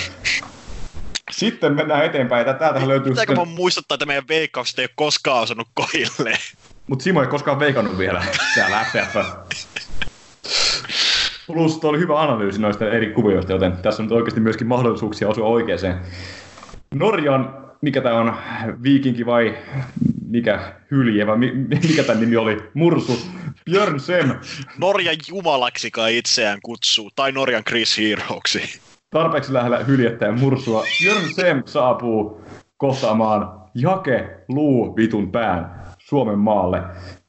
Sitten 1.38 1.74
mennään 1.74 2.06
eteenpäin. 2.06 2.46
Täältä 2.46 2.88
löytyy 2.88 3.12
Pitääkö 3.12 3.36
sitten... 3.36 3.56
muistuttaa, 3.56 3.96
että 3.96 4.06
meidän 4.06 4.28
veikkaukset 4.28 4.80
ei 4.80 4.84
ole 4.84 4.90
koskaan 4.96 5.42
osannut 5.42 5.68
kohille? 5.74 6.38
Mutta 6.88 7.04
Simo 7.04 7.22
ei 7.22 7.28
koskaan 7.28 7.60
veikannut 7.60 7.98
vielä 7.98 8.24
täällä 8.56 8.86
FF. 8.92 9.16
Plus 11.48 11.80
tuo 11.80 11.90
oli 11.90 12.00
hyvä 12.00 12.22
analyysi 12.22 12.62
noista 12.62 12.90
eri 12.90 13.10
kuvioista, 13.10 13.52
joten 13.52 13.72
tässä 13.72 14.04
on 14.04 14.08
nyt 14.10 14.18
oikeasti 14.18 14.40
myöskin 14.40 14.68
mahdollisuuksia 14.68 15.30
osua 15.30 15.48
oikeeseen. 15.48 16.00
Norjan, 16.94 17.72
mikä 17.82 18.02
tämä 18.02 18.20
on, 18.20 18.38
viikinki 18.84 19.26
vai 19.26 19.58
mikä 20.28 20.74
hylje 20.92 21.28
vai 21.28 21.38
mi, 21.38 21.52
mikä 21.90 22.04
tämä 22.04 22.20
nimi 22.20 22.38
oli, 22.38 22.58
Mursu, 22.74 23.20
Björn 23.66 24.00
Sem, 24.00 24.36
Norjan 24.78 25.16
jumalaksi 25.28 25.92
kai 25.92 26.18
itseään 26.18 26.60
kutsuu, 26.64 27.12
tai 27.16 27.32
Norjan 27.32 27.64
Chris 27.64 27.98
Heroeksi. 27.98 28.80
Tarpeeksi 29.10 29.54
lähellä 29.54 29.84
hyljettä 29.84 30.26
ja 30.26 30.32
mursua. 30.32 30.84
Björn 31.02 31.30
Sem 31.30 31.64
saapuu 31.66 32.42
kohtaamaan 32.78 33.62
Jake 33.76 34.44
Luu 34.48 34.96
vitun 34.96 35.32
pään 35.32 35.84
Suomen 35.98 36.40
maalle. 36.40 36.78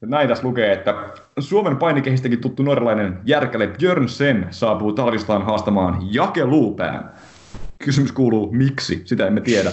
Ja 0.00 0.06
näin 0.06 0.28
tässä 0.28 0.46
lukee, 0.46 0.72
että 0.72 0.94
Suomen 1.38 1.76
painikehistäkin 1.76 2.40
tuttu 2.40 2.62
norjalainen 2.62 3.18
järkäle 3.24 3.66
Björn 3.66 4.08
Sem 4.08 4.44
saapuu 4.50 4.92
talvistaan 4.92 5.42
haastamaan 5.42 5.98
Jake 6.10 6.44
Luupään. 6.44 7.10
Kysymys 7.84 8.12
kuuluu, 8.12 8.52
miksi? 8.52 9.02
Sitä 9.04 9.26
emme 9.26 9.40
tiedä. 9.40 9.70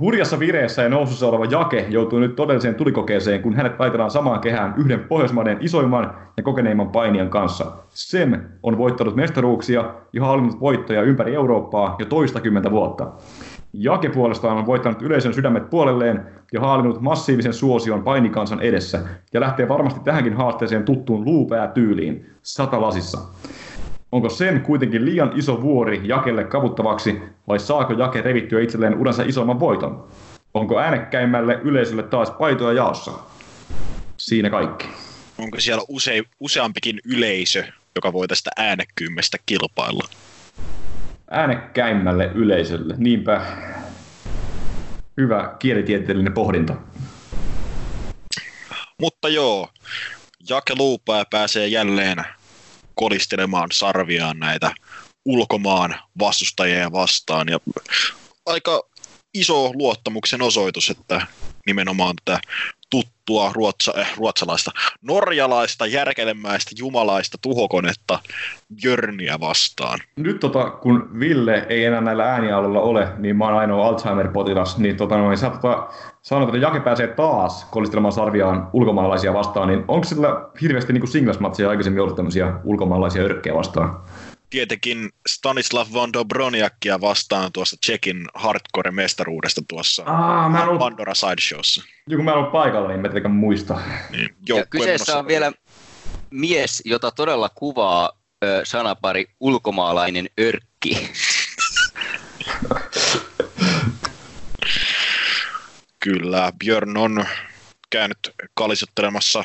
Hurjassa 0.00 0.38
vireessä 0.38 0.82
ja 0.82 0.88
nousussa 0.88 1.26
oleva 1.28 1.44
Jake 1.44 1.86
joutuu 1.88 2.18
nyt 2.18 2.36
todelliseen 2.36 2.74
tulikokeeseen, 2.74 3.42
kun 3.42 3.54
hänet 3.54 3.78
laitetaan 3.78 4.10
samaan 4.10 4.40
kehään 4.40 4.74
yhden 4.76 5.00
Pohjoismaiden 5.00 5.58
isoimman 5.60 6.14
ja 6.36 6.42
kokeneimman 6.42 6.88
painijan 6.88 7.30
kanssa. 7.30 7.72
Sem 7.88 8.40
on 8.62 8.78
voittanut 8.78 9.16
mestaruuksia 9.16 9.94
ja 10.12 10.24
hallinnut 10.24 10.60
voittoja 10.60 11.02
ympäri 11.02 11.34
Eurooppaa 11.34 11.96
jo 11.98 12.06
toistakymmentä 12.06 12.70
vuotta. 12.70 13.12
Jake 13.72 14.08
puolestaan 14.08 14.56
on 14.56 14.66
voittanut 14.66 15.02
yleisön 15.02 15.34
sydämet 15.34 15.70
puolelleen 15.70 16.26
ja 16.52 16.60
haalinnut 16.60 17.00
massiivisen 17.00 17.54
suosion 17.54 18.02
painikansan 18.02 18.60
edessä 18.60 19.00
ja 19.32 19.40
lähtee 19.40 19.68
varmasti 19.68 20.00
tähänkin 20.00 20.36
haasteeseen 20.36 20.84
tuttuun 20.84 21.24
luupää-tyyliin, 21.24 22.26
satalasissa. 22.42 23.18
Onko 24.14 24.28
Sem 24.28 24.60
kuitenkin 24.60 25.04
liian 25.04 25.32
iso 25.34 25.62
vuori 25.62 26.00
Jakelle 26.04 26.44
kavuttavaksi 26.44 27.22
vai 27.48 27.58
saako 27.58 27.92
Jake 27.92 28.20
revittyä 28.22 28.60
itselleen 28.60 28.98
uransa 28.98 29.22
isomman 29.22 29.60
voiton? 29.60 30.08
Onko 30.54 30.78
äänekkäimmälle 30.78 31.60
yleisölle 31.64 32.02
taas 32.02 32.30
paitoja 32.30 32.72
jaossa? 32.72 33.12
Siinä 34.16 34.50
kaikki. 34.50 34.86
Onko 35.38 35.60
siellä 35.60 35.84
use, 35.88 36.22
useampikin 36.40 37.00
yleisö, 37.04 37.64
joka 37.94 38.12
voi 38.12 38.28
tästä 38.28 38.50
äänekkyymestä 38.56 39.38
kilpailla? 39.46 40.08
Äänekkäimmälle 41.30 42.30
yleisölle, 42.34 42.94
niinpä. 42.98 43.40
Hyvä 45.16 45.56
kielitieteellinen 45.58 46.32
pohdinta. 46.32 46.74
Mutta 49.00 49.28
joo, 49.28 49.68
Jake 50.48 50.74
Luupää 50.78 51.24
pääsee 51.30 51.66
jälleen 51.66 52.24
kolistelemaan 52.94 53.68
sarviaan 53.72 54.38
näitä 54.38 54.74
ulkomaan 55.24 55.96
vastustajia 56.18 56.92
vastaan. 56.92 57.48
Ja 57.48 57.58
aika 58.46 58.82
iso 59.34 59.72
luottamuksen 59.74 60.42
osoitus, 60.42 60.90
että 60.90 61.26
nimenomaan 61.66 62.14
tätä 62.24 62.40
tuttua 62.94 63.50
ruotsa, 63.54 63.92
eh, 63.96 64.16
ruotsalaista, 64.16 64.70
norjalaista, 65.02 65.86
järkelemäistä, 65.86 66.70
jumalaista 66.78 67.38
tuhokonetta 67.42 68.18
Björniä 68.82 69.40
vastaan. 69.40 69.98
Nyt 70.16 70.40
tota, 70.40 70.70
kun 70.70 71.10
Ville 71.20 71.66
ei 71.68 71.84
enää 71.84 72.00
näillä 72.00 72.24
äänialoilla 72.24 72.80
ole, 72.80 73.08
niin 73.18 73.36
mä 73.36 73.44
oon 73.44 73.56
ainoa 73.56 73.88
Alzheimer-potilas, 73.88 74.78
niin 74.78 74.96
tota, 74.96 75.16
noin, 75.16 75.38
sä 75.38 75.50
tota, 75.50 75.88
sanot, 76.22 76.48
että 76.48 76.58
Jake 76.58 76.80
pääsee 76.80 77.06
taas 77.06 77.64
kolistelemaan 77.64 78.12
sarviaan 78.12 78.68
ulkomaalaisia 78.72 79.34
vastaan, 79.34 79.68
niin 79.68 79.84
onko 79.88 80.04
sillä 80.04 80.28
hirveästi 80.60 80.92
niin 80.92 81.08
singles-matseja 81.08 81.70
aikaisemmin 81.70 82.02
ollut 82.02 82.16
tämmöisiä 82.16 82.52
ulkomaalaisia 82.64 83.22
örkkejä 83.22 83.54
vastaan? 83.54 84.00
Tietenkin 84.54 85.10
Stanislav 85.28 85.86
von 85.92 86.12
Dobroniakia 86.12 87.00
vastaan 87.00 87.52
tuosta 87.52 87.76
Tsekin 87.80 88.26
hardcore-mestaruudesta 88.34 89.62
tuossa 89.68 90.02
Aa, 90.06 90.48
mä 90.48 90.64
ollut, 90.64 90.78
Pandora 90.78 91.14
Sideshowssa. 91.14 91.82
joku 92.06 92.22
mä 92.22 92.30
en 92.30 92.36
ollut 92.36 92.52
paikalla, 92.52 92.88
niin 92.88 93.00
mä 93.00 93.08
tietenkään 93.08 93.34
muista. 93.34 93.80
Niin, 94.10 94.22
Ja 94.22 94.28
joukkueen 94.46 94.68
kyseessä 94.70 95.18
on 95.18 95.26
vielä 95.26 95.52
mies, 96.30 96.82
jota 96.84 97.10
todella 97.10 97.48
kuvaa 97.54 98.10
ö, 98.44 98.60
sanapari 98.64 99.26
ulkomaalainen 99.40 100.28
örkki. 100.40 101.10
Kyllä, 106.04 106.52
Björn 106.58 106.96
on 106.96 107.24
käynyt 107.90 108.18
kalisottelemassa 108.54 109.44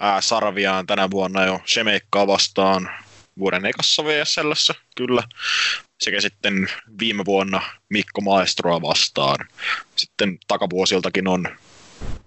ää, 0.00 0.20
sarviaan 0.20 0.86
tänä 0.86 1.10
vuonna 1.10 1.44
jo 1.44 1.60
Shemeikkaa 1.66 2.26
vastaan 2.26 2.90
vuoden 3.38 3.66
ekassa 3.66 4.04
VSLssä, 4.04 4.74
kyllä. 4.96 5.22
Sekä 6.00 6.20
sitten 6.20 6.68
viime 7.00 7.24
vuonna 7.24 7.62
Mikko 7.88 8.20
Maestroa 8.20 8.82
vastaan. 8.82 9.48
Sitten 9.96 10.38
takavuosiltakin 10.48 11.28
on 11.28 11.48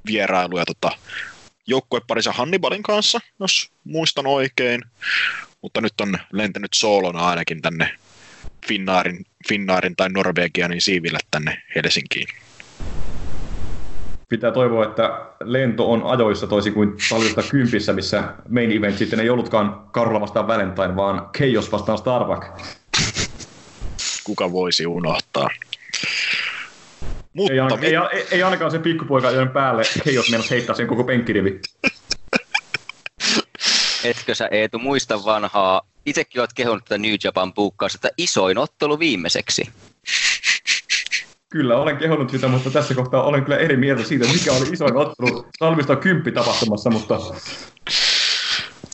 vierailuja 0.05 0.65
tota, 0.65 0.91
joukkueparissa 1.67 2.31
Hannibalin 2.31 2.84
kanssa, 2.84 3.19
jos 3.39 3.71
muistan 3.84 4.27
oikein. 4.27 4.81
Mutta 5.61 5.81
nyt 5.81 6.01
on 6.01 6.17
lentänyt 6.31 6.73
soolona 6.73 7.27
ainakin 7.27 7.61
tänne 7.61 7.97
Finnaarin, 8.67 9.25
Finnaarin 9.47 9.95
tai 9.95 10.09
Norvegianin 10.09 10.81
siiville 10.81 11.19
tänne 11.31 11.63
Helsinkiin. 11.75 12.27
Pitää 14.34 14.51
toivoa, 14.51 14.85
että 14.85 15.22
lento 15.43 15.91
on 15.91 16.03
ajoissa 16.03 16.47
toisin 16.47 16.73
kuin 16.73 16.93
talvista 17.10 17.43
kympissä, 17.51 17.93
missä 17.93 18.23
main 18.49 18.72
event 18.72 18.97
sitten 18.97 19.19
ei 19.19 19.30
ollutkaan 19.30 19.88
Karla 19.91 20.22
vastaan 20.22 20.47
Valentine, 20.47 20.95
vaan 20.95 21.30
Chaos 21.38 21.72
vastaan 21.72 21.97
Starbuck. 21.97 22.43
kuka 24.23 24.51
voisi 24.51 24.85
unohtaa. 24.85 25.49
Mutta 27.34 27.53
Ei, 27.53 27.60
aina, 27.60 27.76
mi- 27.77 27.85
ei, 27.85 27.95
ei, 28.14 28.27
ei, 28.31 28.43
ainakaan 28.43 28.72
se 28.72 28.80
pikkupoika, 28.80 29.31
joiden 29.31 29.53
päälle 29.53 29.84
Chaos 29.84 30.30
meinasi 30.30 30.49
heittää 30.49 30.76
sen 30.76 30.88
koko 30.88 31.03
penkkirivi. 31.03 31.61
Etkö 34.03 34.35
sä 34.35 34.47
Eetu 34.51 34.80
muista 34.80 35.26
vanhaa, 35.26 35.81
itsekin 36.05 36.41
olet 36.41 36.53
kehunut 36.53 36.85
tätä 36.85 36.97
New 36.97 37.15
Japan 37.23 37.53
puukkaus, 37.53 37.95
että 37.95 38.10
isoin 38.18 38.57
ottelu 38.57 38.99
viimeiseksi. 38.99 39.64
Kyllä, 41.53 41.77
olen 41.77 41.97
kehonnut 41.97 42.30
sitä, 42.30 42.47
mutta 42.47 42.69
tässä 42.69 42.93
kohtaa 42.95 43.23
olen 43.23 43.43
kyllä 43.43 43.57
eri 43.57 43.77
mieltä 43.77 44.03
siitä, 44.03 44.27
mikä 44.27 44.53
oli 44.53 44.69
isoin 44.71 44.97
ottelu 44.97 45.45
talvista 45.59 45.95
kymppi 45.95 46.31
tapahtumassa, 46.31 46.89
mutta... 46.89 47.19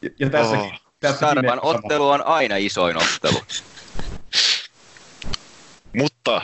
Ja, 0.01 0.09
ja 0.19 0.29
tässä, 0.29 0.57
Oh. 0.57 0.71
tässä 0.99 1.19
Sarvan 1.19 1.59
ottelu 1.61 2.09
on 2.09 2.25
aina 2.25 2.55
isoin 2.57 2.97
ottelu. 2.97 3.37
mutta 5.95 6.41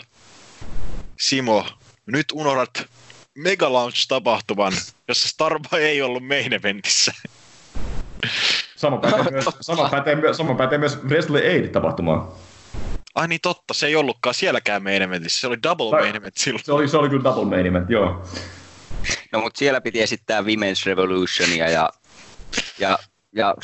Simo, 1.19 1.65
nyt 2.05 2.25
unohdat 2.33 2.85
Mega 3.37 3.73
Launch-tapahtuman, 3.73 4.73
jossa 5.07 5.29
Starba 5.29 5.77
ei 5.77 6.01
ollut 6.01 6.27
main 6.27 6.53
eventissä. 6.53 7.13
Sama 8.75 8.97
pätee 8.97 9.31
myös, 9.31 9.45
sama 9.61 9.89
pätee, 9.95 10.15
myös- 10.15 10.37
sama 10.37 10.55
pätee 10.55 10.77
myös 10.77 10.99
Wrestle 11.03 11.39
Aid-tapahtumaan. 11.39 12.27
Ai 13.15 13.27
niin 13.27 13.41
totta, 13.41 13.73
se 13.73 13.87
ei 13.87 13.95
ollutkaan 13.95 14.33
sielläkään 14.33 14.83
main 14.83 15.01
eventissä, 15.01 15.41
se 15.41 15.47
oli 15.47 15.57
double 15.63 15.91
Tai- 15.91 16.01
main 16.01 16.15
event 16.15 16.37
silloin. 16.37 16.65
Se 16.65 16.73
oli, 16.73 16.87
se 16.87 16.97
oli 16.97 17.09
kyllä 17.09 17.23
double 17.23 17.45
main 17.45 17.65
event, 17.65 17.89
joo. 17.89 18.23
No 19.31 19.41
mutta 19.41 19.57
siellä 19.57 19.81
piti 19.81 20.01
esittää 20.01 20.41
Women's 20.41 20.85
Revolutionia 20.85 21.69
ja, 21.69 21.89
ja, 22.79 22.99
ja 23.35 23.55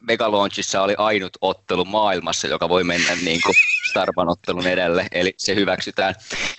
Mega 0.00 0.32
Launchissa 0.32 0.82
oli 0.82 0.94
ainut 0.98 1.36
ottelu 1.40 1.84
maailmassa, 1.84 2.48
joka 2.48 2.68
voi 2.68 2.84
mennä 2.84 3.16
niin 3.24 3.40
kuin 3.42 3.54
Starban 3.90 4.28
ottelun 4.28 4.66
edelle, 4.66 5.06
eli 5.12 5.34
se 5.36 5.54
hyväksytään. 5.54 6.14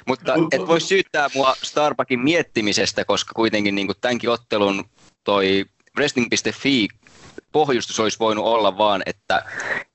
Mutta 0.07 0.33
et 0.51 0.67
voi 0.67 0.81
syyttää 0.81 1.29
mua 1.35 1.55
Starbuckin 1.63 2.19
miettimisestä, 2.19 3.05
koska 3.05 3.31
kuitenkin 3.35 3.75
niin 3.75 3.87
kuin 3.87 3.97
tämänkin 4.01 4.29
ottelun 4.29 4.89
toi 5.23 5.65
wrestling.fi 5.97 6.87
pohjustus 7.51 7.99
olisi 7.99 8.19
voinut 8.19 8.45
olla 8.45 8.77
vaan, 8.77 9.03
että 9.05 9.43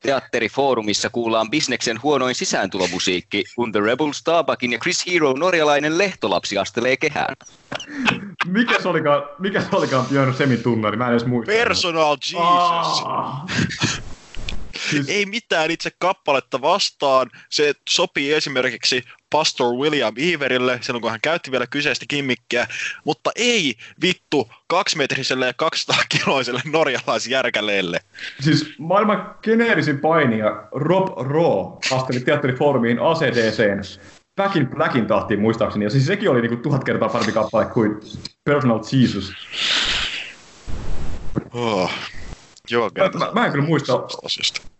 teatterifoorumissa 0.00 1.10
kuullaan 1.10 1.50
bisneksen 1.50 2.02
huonoin 2.02 2.34
sisääntulomusiikki, 2.34 3.44
kun 3.56 3.72
The 3.72 3.80
Rebel 3.80 4.12
Starbuckin 4.12 4.72
ja 4.72 4.78
Chris 4.78 5.06
Hero 5.06 5.32
norjalainen 5.32 5.98
lehtolapsi 5.98 6.58
astelee 6.58 6.96
kehään. 6.96 7.36
Mikä 8.46 8.82
se 8.82 8.88
olikaan, 8.88 9.22
mikä 9.38 9.60
se 9.60 9.68
olikaan 9.72 10.06
Björn 10.06 10.34
Semin 10.34 10.62
tunnari? 10.62 10.96
Mä 10.96 11.06
en 11.06 11.10
edes 11.10 11.26
muista. 11.26 11.52
Personal 11.52 12.16
Jesus! 12.24 13.02
Ah. 13.04 13.44
Siis, 14.90 15.08
Ei 15.08 15.26
mitään 15.26 15.70
itse 15.70 15.90
kappaletta 15.98 16.60
vastaan. 16.60 17.30
Se 17.50 17.74
sopii 17.88 18.32
esimerkiksi 18.32 19.04
Pastor 19.30 19.74
William 19.74 20.14
Everille, 20.18 20.78
silloin 20.82 21.02
kun 21.02 21.10
hän 21.10 21.20
käytti 21.22 21.50
vielä 21.50 21.66
kyseistä 21.66 22.04
kimmikkiä, 22.08 22.66
mutta 23.04 23.30
ei 23.36 23.74
vittu 24.02 24.50
kaksimetriselle 24.66 25.46
ja 25.46 25.52
200 25.52 25.96
kiloiselle 26.08 26.62
norjalaisjärkäleelle. 26.72 28.00
siis 28.40 28.74
maailman 28.78 29.34
geneerisin 29.42 30.00
painija 30.00 30.68
Rob 30.72 31.08
Raw 31.18 31.96
asteli 31.98 32.20
teatterifoorumiin 32.20 32.98
ACDCn 33.00 33.80
Back 34.36 34.56
in 34.56 34.68
Blackin 34.68 35.06
tahtiin 35.06 35.40
muistaakseni, 35.40 35.84
ja 35.84 35.90
siis 35.90 36.06
sekin 36.06 36.30
oli 36.30 36.40
niinku 36.40 36.56
tuhat 36.56 36.84
kertaa 36.84 37.08
parempi 37.08 37.32
kappale 37.32 37.66
kuin 37.66 38.00
Personal 38.44 38.80
Jesus. 38.92 39.32
Oh. 41.52 41.90
Joo, 42.70 42.90
Mä, 42.98 43.18
mä, 43.18 43.32
mä 43.32 43.46
en 43.46 43.52
kyllä 43.52 43.66
muista. 43.66 43.92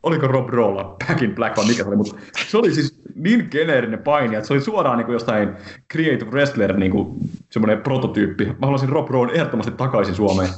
Oliko 0.06 0.26
Rob 0.26 0.48
Rawlla 0.48 0.84
Back 0.84 1.22
in 1.22 1.34
Black 1.34 1.56
vai 1.56 1.66
mikä 1.66 1.82
se 1.82 1.88
oli, 1.88 1.96
mutta 1.96 2.16
se 2.48 2.56
oli 2.56 2.74
siis 2.74 3.00
niin 3.14 3.48
geneerinen 3.50 4.02
painija, 4.02 4.38
että 4.38 4.46
se 4.46 4.54
oli 4.54 4.60
suoraan 4.60 4.98
niin 4.98 5.06
kuin 5.06 5.14
jostain 5.14 5.48
Creative 5.92 6.30
Wrestler 6.30 6.76
niin 6.76 6.90
kuin 6.90 7.16
semmoinen 7.50 7.82
prototyyppi. 7.82 8.44
Mä 8.44 8.56
haluaisin 8.60 8.88
Rob 8.88 9.10
Rawn 9.10 9.30
ehdottomasti 9.30 9.72
takaisin 9.72 10.14
Suomeen. 10.14 10.50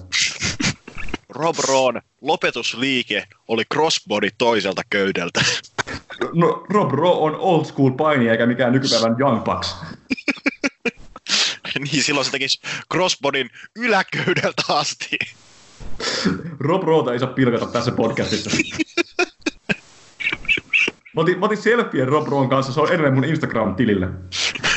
Rob 1.28 1.56
Ron 1.68 2.00
lopetusliike 2.20 3.24
oli 3.48 3.64
crossbody 3.74 4.28
toiselta 4.38 4.82
köydeltä. 4.90 5.40
No, 6.34 6.64
Rob 6.70 6.92
Raw 6.92 7.12
on 7.12 7.36
old 7.36 7.64
school 7.64 7.90
painija 7.90 8.32
eikä 8.32 8.46
mikään 8.46 8.72
nykypäivän 8.72 9.16
Young 9.18 9.44
Bucks. 9.44 9.76
niin 11.92 12.02
silloin 12.02 12.24
se 12.24 12.30
tekisi 12.30 12.60
crossbodyn 12.92 13.50
yläköydeltä 13.76 14.62
asti. 14.68 15.18
Rob 16.60 16.82
Rawta 16.82 17.12
ei 17.12 17.18
saa 17.18 17.28
pilkata 17.28 17.66
tässä 17.66 17.92
podcastissa. 17.92 18.50
Mä 21.18 21.22
otin, 21.22 21.38
mä 21.38 21.46
otin 21.46 21.58
selfien 21.58 22.08
Rob 22.08 22.28
Rawn 22.28 22.48
kanssa, 22.48 22.72
se 22.72 22.80
on 22.80 22.88
edelleen 22.88 23.14
mun 23.14 23.24
Instagram-tilillä. 23.24 24.08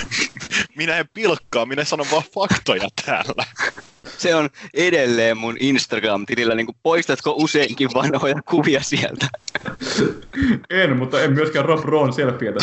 Minä 0.77 0.97
en 0.97 1.05
pilkkaa, 1.13 1.65
minä 1.65 1.83
sanon 1.83 2.05
vaan 2.11 2.23
faktoja 2.33 2.87
täällä. 3.05 3.45
Se 4.17 4.35
on 4.35 4.49
edelleen 4.73 5.37
mun 5.37 5.57
Instagram-tilillä, 5.59 6.55
niin 6.55 6.67
poistatko 6.83 7.33
useinkin 7.37 7.89
vanhoja 7.93 8.35
kuvia 8.49 8.83
sieltä? 8.83 9.27
En, 10.69 10.97
mutta 10.97 11.21
en 11.21 11.33
myöskään 11.33 11.65
Rob 11.65 11.85
Rawn 11.85 12.13
selfietä. 12.13 12.59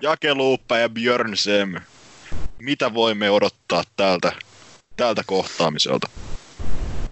Jakeluuppa 0.00 0.78
ja 0.78 0.88
Björn 0.88 1.36
Sem. 1.36 1.74
Mitä 2.58 2.94
voimme 2.94 3.30
odottaa 3.30 3.82
tältä, 3.96 4.32
tältä 4.96 5.22
kohtaamiselta? 5.26 6.08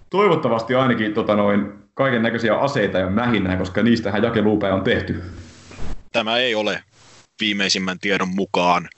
Toivottavasti 0.09 0.75
ainakin 0.75 1.13
tota 1.13 1.35
noin, 1.35 1.88
kaiken 1.99 2.21
näköisiä 2.21 2.55
aseita 2.55 2.97
ja 2.97 3.09
mähinää, 3.09 3.57
koska 3.57 3.83
niistähän 3.83 4.23
jakeluupää 4.23 4.73
on 4.73 4.83
tehty. 4.83 5.23
Tämä 6.11 6.37
ei 6.37 6.55
ole 6.55 6.83
viimeisimmän 7.39 7.99
tiedon 7.99 8.27
mukaan 8.35 8.89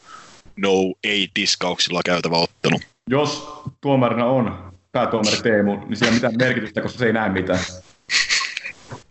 no 0.56 0.72
ei-diskauksilla 1.04 2.02
käytävä 2.06 2.36
ottelu. 2.36 2.80
Jos 3.10 3.54
tuomarina 3.82 4.26
on 4.26 4.74
päätuomari 4.92 5.38
Teemu, 5.38 5.78
niin 5.86 5.98
sillä 5.98 6.10
ei 6.10 6.14
mitään 6.14 6.34
merkitystä, 6.38 6.82
koska 6.82 7.00
se 7.00 7.06
ei 7.06 7.14
näe 7.14 7.30
mitään. 7.30 7.60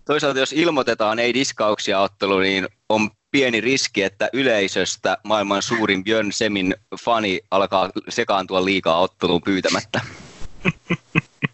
Toisaalta 0.05 0.39
jos 0.39 0.53
ilmoitetaan 0.53 1.19
ei 1.19 1.35
diskauksia 1.35 2.01
ottelu, 2.01 2.39
niin 2.39 2.69
on 2.89 3.11
pieni 3.31 3.61
riski, 3.61 4.03
että 4.03 4.29
yleisöstä 4.33 5.19
maailman 5.25 5.63
suurin 5.63 6.05
Björn 6.05 6.33
Semin 6.33 6.75
fani 7.05 7.41
alkaa 7.51 7.91
sekaantua 8.09 8.65
liikaa 8.65 9.01
otteluun 9.01 9.43
pyytämättä. 9.43 10.01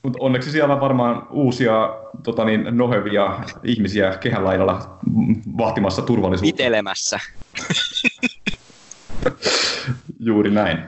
Mutta 0.03 0.19
onneksi 0.21 0.51
siellä 0.51 0.75
on 0.75 0.81
varmaan 0.81 1.27
uusia 1.31 2.06
tota 2.27 2.45
niin, 2.45 2.67
nohevia 2.71 3.41
ihmisiä 3.65 4.17
kehänlaidalla 4.19 4.99
mm, 5.11 5.43
vahtimassa 5.59 6.03
turvallisuutta. 6.03 6.57
Pitelemässä. 6.57 7.21
Juuri 10.21 10.51
näin. 10.51 10.79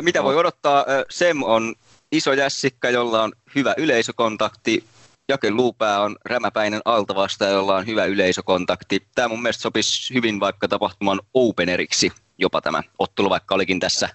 Mitä 0.00 0.22
voi 0.22 0.36
odottaa? 0.36 0.84
Sem 1.10 1.42
on 1.42 1.74
iso 2.12 2.32
jässikkä, 2.32 2.90
jolla 2.90 3.22
on 3.22 3.32
hyvä 3.54 3.74
yleisökontakti. 3.76 4.84
Jake 5.28 5.50
Luupää 5.50 6.00
on 6.00 6.16
rämäpäinen 6.24 6.80
altavasta, 6.84 7.44
jolla 7.44 7.76
on 7.76 7.86
hyvä 7.86 8.04
yleisökontakti. 8.04 9.06
Tämä 9.14 9.28
mun 9.28 9.42
mielestä 9.42 9.62
sopisi 9.62 10.14
hyvin 10.14 10.40
vaikka 10.40 10.68
tapahtuman 10.68 11.20
openeriksi 11.34 12.12
jopa 12.38 12.60
tämä 12.60 12.82
ottelu, 12.98 13.30
vaikka 13.30 13.54
olikin 13.54 13.80
tässä 13.80 14.08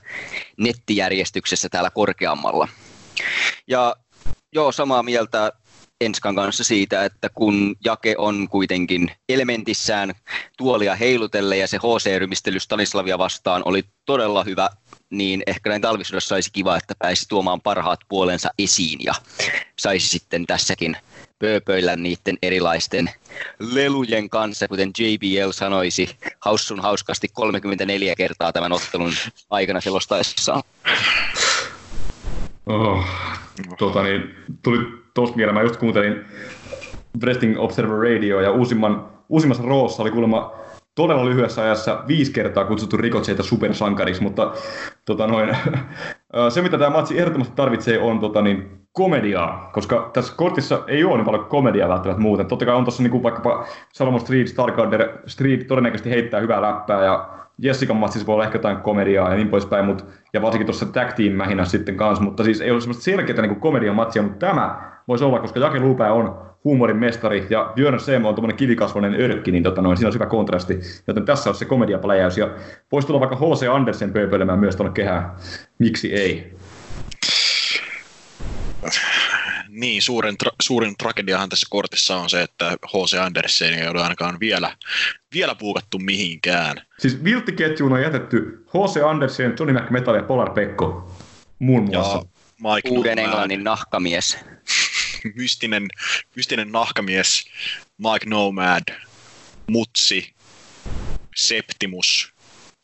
nettijärjestyksessä 0.58 1.70
täällä 1.70 1.90
korkeammalla. 1.90 2.68
Ja 3.68 3.96
joo, 4.54 4.72
samaa 4.72 5.04
mieltä 5.04 5.52
Enskan 6.02 6.36
kanssa 6.36 6.64
siitä, 6.64 7.06
että 7.06 7.30
kun 7.30 7.76
Jake 7.86 8.16
on 8.18 8.48
kuitenkin 8.50 9.12
elementissään 9.30 10.14
tuolia 10.58 10.96
heilutelle 10.96 11.58
ja 11.58 11.68
se 11.68 11.78
HC-rymistely 11.78 12.60
Stanislavia 12.60 13.18
vastaan 13.18 13.62
oli 13.66 13.84
todella 14.06 14.44
hyvä, 14.44 14.70
niin 15.10 15.44
ehkä 15.48 15.70
näin 15.70 15.82
talvisodassa 15.82 16.36
olisi 16.36 16.52
kiva, 16.54 16.78
että 16.78 16.94
pääsi 17.00 17.26
tuomaan 17.30 17.62
parhaat 17.62 18.00
puolensa 18.10 18.50
esiin 18.60 19.00
ja 19.04 19.14
saisi 19.80 20.08
sitten 20.08 20.46
tässäkin 20.46 20.98
pööpöillä 21.40 21.96
niiden 21.96 22.38
erilaisten 22.42 23.10
lelujen 23.60 24.30
kanssa, 24.30 24.68
kuten 24.68 24.92
JBL 25.00 25.52
sanoisi 25.52 26.10
haussun 26.40 26.80
hauskasti 26.80 27.28
34 27.34 28.16
kertaa 28.16 28.54
tämän 28.54 28.72
ottelun 28.72 29.14
aikana 29.50 29.82
selostaessaan. 29.82 30.64
Oh, 32.66 33.06
tota 33.78 34.04
niin, 34.04 34.36
tuli 34.64 35.07
tuosta 35.18 35.36
mieleen, 35.36 35.56
mä 35.56 35.62
just 35.62 35.78
kuuntelin 35.78 36.26
Wrestling 37.24 37.60
Observer 37.60 37.98
Radio 37.98 38.42
ja 38.42 38.52
uusimman, 38.52 39.06
uusimmassa 39.30 39.64
roossa 39.64 40.04
oli 40.04 40.12
kuulemma 40.12 40.54
todella 40.96 41.26
lyhyessä 41.26 41.62
ajassa 41.62 42.04
viisi 42.08 42.34
kertaa 42.34 42.66
kutsuttu 42.66 42.98
Ricochetita 42.98 43.44
supersankariksi, 43.44 44.24
mutta 44.24 44.52
tota 45.06 45.28
noin, 45.28 45.58
se 46.54 46.62
mitä 46.62 46.78
tämä 46.78 46.90
matsi 46.90 47.20
ehdottomasti 47.20 47.56
tarvitsee 47.56 48.00
on 48.00 48.20
tota 48.20 48.42
niin, 48.42 48.78
komediaa, 48.92 49.70
koska 49.74 50.10
tässä 50.14 50.34
kortissa 50.38 50.84
ei 50.88 51.04
ole 51.04 51.16
niin 51.16 51.26
paljon 51.26 51.46
komediaa 51.46 51.90
välttämättä 51.90 52.22
muuten. 52.22 52.46
Totta 52.46 52.66
kai 52.66 52.76
on 52.76 52.84
tuossa 52.84 53.04
niin 53.04 53.24
vaikkapa 53.24 53.66
Salomon 53.94 54.22
Street, 54.22 54.48
Stargarder, 54.48 55.10
Street 55.28 55.68
todennäköisesti 55.68 56.10
heittää 56.10 56.40
hyvää 56.40 56.62
läppää 56.62 57.04
ja 57.04 57.30
Jessican 57.58 57.98
matsissa 57.98 58.28
voi 58.28 58.34
olla 58.34 58.44
ehkä 58.44 58.58
jotain 58.58 58.78
komediaa 58.78 59.30
ja 59.30 59.36
niin 59.36 59.50
poispäin, 59.50 59.86
mut, 59.86 60.06
ja 60.34 60.42
varsinkin 60.42 60.66
tuossa 60.66 60.86
tag 60.86 61.14
team 61.14 61.66
sitten 61.66 61.98
kanssa, 61.98 62.24
mutta 62.24 62.44
siis 62.44 62.62
ei 62.62 62.72
ole 62.72 62.82
semmoista 62.82 63.04
selkeää 63.04 63.42
niin 63.42 63.60
komedian 63.60 63.96
matsia, 63.96 64.24
mutta 64.24 64.46
tämä 64.48 64.97
voisi 65.08 65.24
olla, 65.24 65.40
koska 65.40 65.60
Jake 65.60 65.80
Lupää 65.80 66.14
on 66.14 66.48
huumorin 66.64 66.98
mestari 66.98 67.48
ja 67.50 67.72
Björn 67.76 68.00
Seemo 68.00 68.30
on 68.30 68.36
tuommoinen 68.36 68.58
kivikasvoinen 68.58 69.22
örkki, 69.22 69.52
niin 69.52 69.64
tota 69.64 69.82
noin, 69.82 69.98
siinä 69.98 70.08
on 70.08 70.14
hyvä 70.14 70.26
kontrasti, 70.26 70.80
joten 71.08 71.26
tässä 71.26 71.50
on 71.50 71.56
se 71.56 71.66
komediapläjäys 71.66 72.38
ja 72.38 72.50
voisi 72.92 73.08
tulla 73.08 73.20
vaikka 73.20 73.36
H.C. 73.36 73.68
Andersen 73.68 74.14
pööpöilemään 74.14 74.60
myös 74.60 74.76
tuonne 74.76 74.94
kehään. 74.94 75.32
Miksi 75.80 76.14
ei? 76.14 76.58
Niin, 79.70 80.02
suurin, 80.02 80.36
tra- 80.44 80.56
suurin 80.62 80.98
tragediahan 80.98 81.50
tässä 81.50 81.68
kortissa 81.70 82.18
on 82.18 82.30
se, 82.30 82.42
että 82.42 82.78
H.C. 82.86 83.18
Andersen 83.18 83.74
ei 83.74 83.88
ole 83.88 84.02
ainakaan 84.02 84.40
vielä, 84.40 84.72
vielä 85.34 85.56
puukattu 85.56 86.00
mihinkään. 86.00 86.78
Siis 87.00 87.24
vilttiketjuun 87.24 87.94
on 87.94 88.02
jätetty 88.02 88.66
H.C. 88.68 89.02
Andersen, 89.10 89.56
Johnny 89.60 89.82
McMetal 89.82 90.16
ja 90.16 90.24
Polar 90.24 90.50
Pekko 90.50 91.12
muun 91.60 91.84
muassa. 91.84 92.18
Ja 92.18 92.24
Mike 92.62 92.90
Uuden 92.90 93.20
Englannin 93.20 93.64
nahkamies. 93.64 94.38
Mystinen, 95.36 95.88
mystinen 96.36 96.72
nahkamies, 96.72 97.46
Mike 97.98 98.26
Nomad, 98.26 98.84
Mutsi, 99.68 100.34
Septimus, 101.36 102.34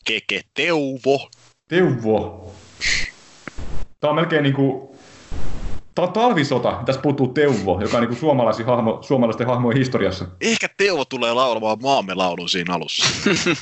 Keke 0.06 0.42
Teuvo. 0.54 1.30
Teuvo. 1.68 2.56
Tämä 4.00 4.10
on 4.10 4.16
melkein 4.16 4.44
niinku 4.44 4.94
Tämä 5.96 6.08
on 6.08 6.14
talvisota. 6.14 6.82
Tässä 6.86 7.02
puuttuu 7.02 7.28
Teuvo, 7.28 7.80
joka 7.82 7.98
on 7.98 8.04
niin 8.04 8.16
suomalaisten, 8.16 8.66
hahmo, 8.66 9.00
suomalaisten 9.02 9.48
hahmojen 9.48 9.78
historiassa. 9.78 10.26
Ehkä 10.42 10.68
Teuvo 10.78 11.06
tulee 11.06 11.34
laulamaan 11.34 11.78
maamme 11.82 12.14
laulun 12.14 12.50
siinä 12.50 12.74
alussa. 12.74 13.06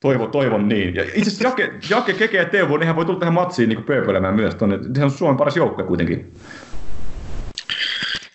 Toivo, 0.00 0.26
toivon 0.26 0.68
niin. 0.68 0.94
Ja 0.94 1.02
itse 1.02 1.20
asiassa 1.20 1.44
Jake, 1.44 1.72
Jake 1.90 2.12
Keke 2.12 2.36
ja 2.36 2.44
Teuvo, 2.44 2.76
nehän 2.76 2.96
voi 2.96 3.04
tulla 3.04 3.18
tähän 3.18 3.34
matsiin 3.34 3.68
niin 3.68 3.84
pööpöilemään 3.84 4.34
myös. 4.34 4.54
Tonne. 4.54 4.78
Sehän 4.94 5.04
on 5.04 5.10
Suomen 5.10 5.36
paras 5.36 5.56
joukkue 5.56 5.84
kuitenkin. 5.84 6.34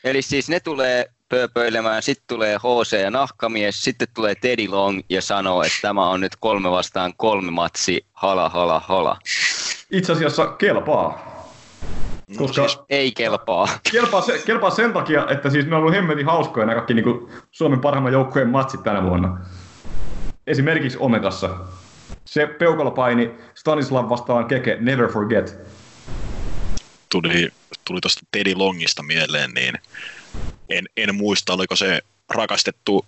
Eli 0.04 0.22
siis 0.22 0.50
ne 0.50 0.60
tulee 0.60 1.06
pööpöilemään, 1.30 2.02
sitten 2.04 2.24
tulee 2.28 2.58
HC 2.58 2.94
ja 3.02 3.12
nahkamies, 3.12 3.82
sitten 3.84 4.08
tulee 4.16 4.36
Teddy 4.36 4.68
Long 4.68 5.00
ja 5.10 5.22
sanoo, 5.22 5.64
että 5.64 5.78
tämä 5.82 6.10
on 6.10 6.20
nyt 6.22 6.36
kolme 6.40 6.72
vastaan 6.72 7.14
kolme 7.18 7.52
matsi, 7.52 8.06
hala 8.14 8.50
hala 8.50 8.80
hala. 8.88 9.18
Itse 9.92 10.12
asiassa 10.14 10.48
kelpaa. 10.48 11.34
Koska 12.38 12.62
No 12.62 12.68
siis- 12.68 12.80
Ei 12.90 13.12
kelpaa. 13.12 13.68
kelpaa, 13.92 14.22
se, 14.22 14.42
kelpaa 14.46 14.70
sen 14.70 14.94
takia, 14.94 15.28
että 15.30 15.50
siis 15.50 15.66
ne 15.66 15.76
on 15.76 15.82
ollut 15.82 15.94
hemmetin 15.94 16.26
hauskoja 16.26 16.66
nämä 16.66 16.76
kaikki 16.76 16.94
niin 16.94 17.06
Suomen 17.52 17.80
parhaimman 17.80 18.14
joukkueen 18.14 18.50
matsit 18.50 18.84
tänä 18.84 19.04
vuonna. 19.04 19.38
Esimerkiksi 20.48 20.98
Omegassa. 21.02 21.50
Se 22.26 22.48
peukalopaini 22.48 23.32
Stanislav 23.56 24.10
vastaan 24.10 24.46
Keke, 24.46 24.78
never 24.80 25.08
forget. 25.12 25.58
Tuli, 27.22 27.50
tuli 27.86 28.02
tuosta 28.02 28.22
Teddy 28.32 28.56
Longista 28.56 29.04
mieleen, 29.04 29.52
niin 29.52 29.74
en, 30.70 30.86
en 30.98 31.16
muista, 31.16 31.54
oliko 31.54 31.76
se 31.76 32.02
rakastettu 32.30 33.06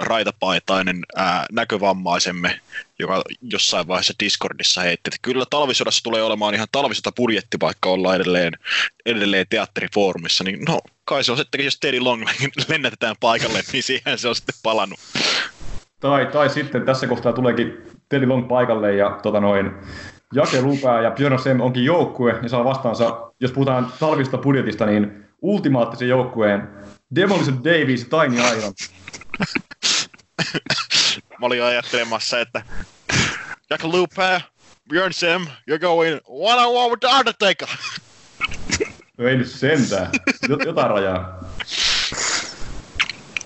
raitapaitainen 0.00 1.02
ää, 1.16 1.46
näkövammaisemme, 1.52 2.60
joka 2.98 3.22
jossain 3.42 3.88
vaiheessa 3.88 4.14
Discordissa 4.20 4.80
heitti, 4.80 5.08
että 5.08 5.18
kyllä 5.22 5.44
talvisodassa 5.50 6.02
tulee 6.04 6.22
olemaan 6.22 6.54
ihan 6.54 6.68
talvisota 6.72 7.12
budjetti, 7.12 7.56
vaikka 7.60 7.88
ollaan 7.88 8.16
edelleen, 8.16 8.52
edelleen 9.06 9.46
teatterifoorumissa, 9.50 10.44
niin 10.44 10.64
no 10.68 10.80
kai 11.04 11.24
se 11.24 11.32
on 11.32 11.38
sittenkin, 11.38 11.64
jos 11.64 11.78
Teddy 11.80 12.00
Long 12.00 12.24
lennätetään 12.68 13.16
paikalle, 13.20 13.62
niin 13.72 13.82
siihen 13.82 14.18
se 14.18 14.28
on 14.28 14.34
sitten 14.34 14.54
palannut. 14.62 15.00
Tai, 16.00 16.26
tai 16.26 16.50
sitten 16.50 16.84
tässä 16.84 17.06
kohtaa 17.06 17.32
tuleekin 17.32 17.82
Teddy 18.08 18.26
Long 18.26 18.48
paikalle 18.48 18.94
ja 18.94 19.18
tota 19.22 19.40
noin, 19.40 19.70
Jake 20.34 20.60
Lupää 20.62 21.02
ja 21.02 21.10
Björn 21.10 21.38
Sem 21.38 21.60
onkin 21.60 21.84
joukkue 21.84 22.38
ja 22.42 22.48
saa 22.48 22.64
vastaansa, 22.64 23.32
jos 23.40 23.52
puhutaan 23.52 23.92
talvista 24.00 24.38
budjetista, 24.38 24.86
niin 24.86 25.24
ultimaattisen 25.42 26.08
joukkueen 26.08 26.68
Demolition 27.14 27.64
Davies 27.64 28.06
ja 28.12 28.20
Tiny 28.20 28.36
Iron. 28.58 28.72
Mä 31.40 31.46
olin 31.46 31.62
ajattelemassa, 31.62 32.40
että 32.40 32.62
Jack 33.70 33.84
Lupe, 33.84 34.42
Björn 34.88 35.12
Sem, 35.12 35.46
you're 35.70 35.78
going 35.80 36.18
one 36.24 36.60
on 36.66 36.74
one 36.74 36.90
with 36.90 37.00
the 37.00 37.08
Undertaker. 37.18 37.68
No 39.18 39.28
ei 39.28 39.36
nyt 39.36 39.50
sentään. 39.50 40.06
Jot- 40.48 40.66
Jotain 40.66 40.90
rajaa. 40.90 41.38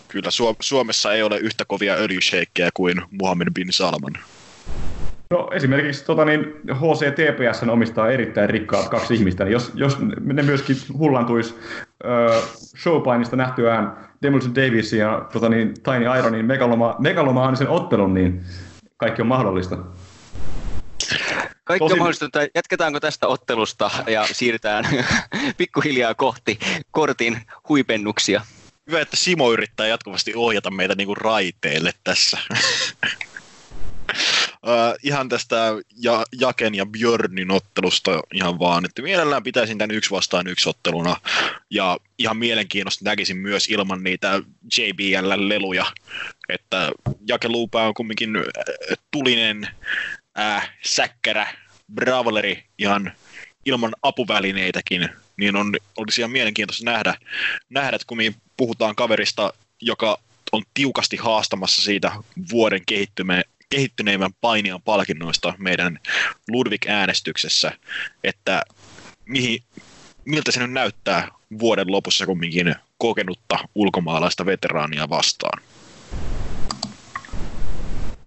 Kyllä 0.08 0.30
Suom- 0.30 0.56
Suomessa 0.60 1.12
ei 1.14 1.22
ole 1.22 1.38
yhtä 1.38 1.64
kovia 1.64 1.94
öljysheikkejä 1.94 2.70
kuin 2.74 3.02
Muhammed 3.10 3.48
bin 3.54 3.72
Salman. 3.72 4.12
No 5.30 5.48
esimerkiksi 5.52 6.04
tota, 6.04 6.24
niin, 6.24 6.40
HCTPS 6.72 7.62
omistaa 7.70 8.10
erittäin 8.10 8.50
rikkaat 8.50 8.88
kaksi 8.88 9.14
ihmistä, 9.14 9.44
niin 9.44 9.52
jos, 9.52 9.72
jos 9.74 9.98
ne 10.20 10.42
myöskin 10.42 10.76
hullantuisi 10.98 11.54
öö, 12.04 12.40
showpainista 12.76 13.36
nähtyään 13.36 14.08
Demolition 14.22 14.54
Davisin 14.54 14.98
ja 14.98 15.28
tota, 15.32 15.48
niin, 15.48 15.74
Tiny 15.74 16.18
Ironin 16.18 16.44
megaloma, 16.44 16.96
megalomaanisen 16.98 17.68
ottelun, 17.68 18.14
niin 18.14 18.44
kaikki 18.96 19.22
on 19.22 19.28
mahdollista. 19.28 19.78
Kaikki 21.64 21.84
Tosin- 21.84 21.92
on 21.92 21.98
mahdollista, 21.98 22.24
että 22.24 22.48
jatketaanko 22.54 23.00
tästä 23.00 23.26
ottelusta 23.26 23.90
ja 24.06 24.26
siirrytään 24.32 24.84
pikkuhiljaa 25.58 26.14
kohti 26.14 26.58
kortin 26.90 27.38
huipennuksia. 27.68 28.40
Hyvä, 28.86 29.00
että 29.00 29.16
Simo 29.16 29.52
yrittää 29.52 29.86
jatkuvasti 29.86 30.32
ohjata 30.36 30.70
meitä 30.70 30.94
niinku 30.94 31.14
raiteille 31.14 31.92
tässä. 32.04 32.38
Uh, 34.66 34.98
ihan 35.02 35.28
tästä 35.28 35.56
ja, 36.02 36.24
Jaken 36.40 36.74
ja 36.74 36.86
Björnin 36.86 37.50
ottelusta 37.50 38.20
ihan 38.34 38.58
vaan, 38.58 38.84
että 38.84 39.02
mielellään 39.02 39.42
pitäisin 39.42 39.78
tämän 39.78 39.96
yksi 39.96 40.10
vastaan 40.10 40.46
yksi 40.46 40.68
otteluna. 40.68 41.16
Ja 41.70 41.98
ihan 42.18 42.36
mielenkiinnosta 42.36 43.04
näkisin 43.04 43.36
myös 43.36 43.68
ilman 43.68 44.02
niitä 44.02 44.40
JBL-leluja, 44.78 45.86
että 46.48 46.90
Jake 47.28 47.48
Luupää 47.48 47.86
on 47.86 47.94
kumminkin 47.94 48.36
äh, 48.36 48.42
tulinen 49.10 49.68
äh, 50.38 50.70
säkkärä, 50.84 51.54
brawleri 51.94 52.64
ihan 52.78 53.12
ilman 53.64 53.92
apuvälineitäkin, 54.02 55.08
niin 55.36 55.56
on, 55.56 55.76
olisi 55.96 56.20
ihan 56.20 56.30
mielenkiintoista 56.30 56.84
nähdä, 56.84 57.14
nähdä, 57.70 57.96
että 57.96 58.06
kun 58.06 58.16
me 58.16 58.34
puhutaan 58.56 58.96
kaverista, 58.96 59.52
joka 59.80 60.18
on 60.52 60.62
tiukasti 60.74 61.16
haastamassa 61.16 61.82
siitä 61.82 62.12
vuoden 62.50 62.82
kehittyme, 62.86 63.44
kehittyneimmän 63.70 64.30
painijan 64.40 64.82
palkinnoista 64.82 65.54
meidän 65.58 65.98
Ludwig-äänestyksessä, 66.50 67.72
että 68.24 68.62
mihin, 69.26 69.62
miltä 70.24 70.52
se 70.52 70.60
nyt 70.60 70.72
näyttää 70.72 71.28
vuoden 71.58 71.92
lopussa 71.92 72.26
kumminkin 72.26 72.74
kokenutta 72.98 73.58
ulkomaalaista 73.74 74.46
veteraania 74.46 75.08
vastaan. 75.08 75.62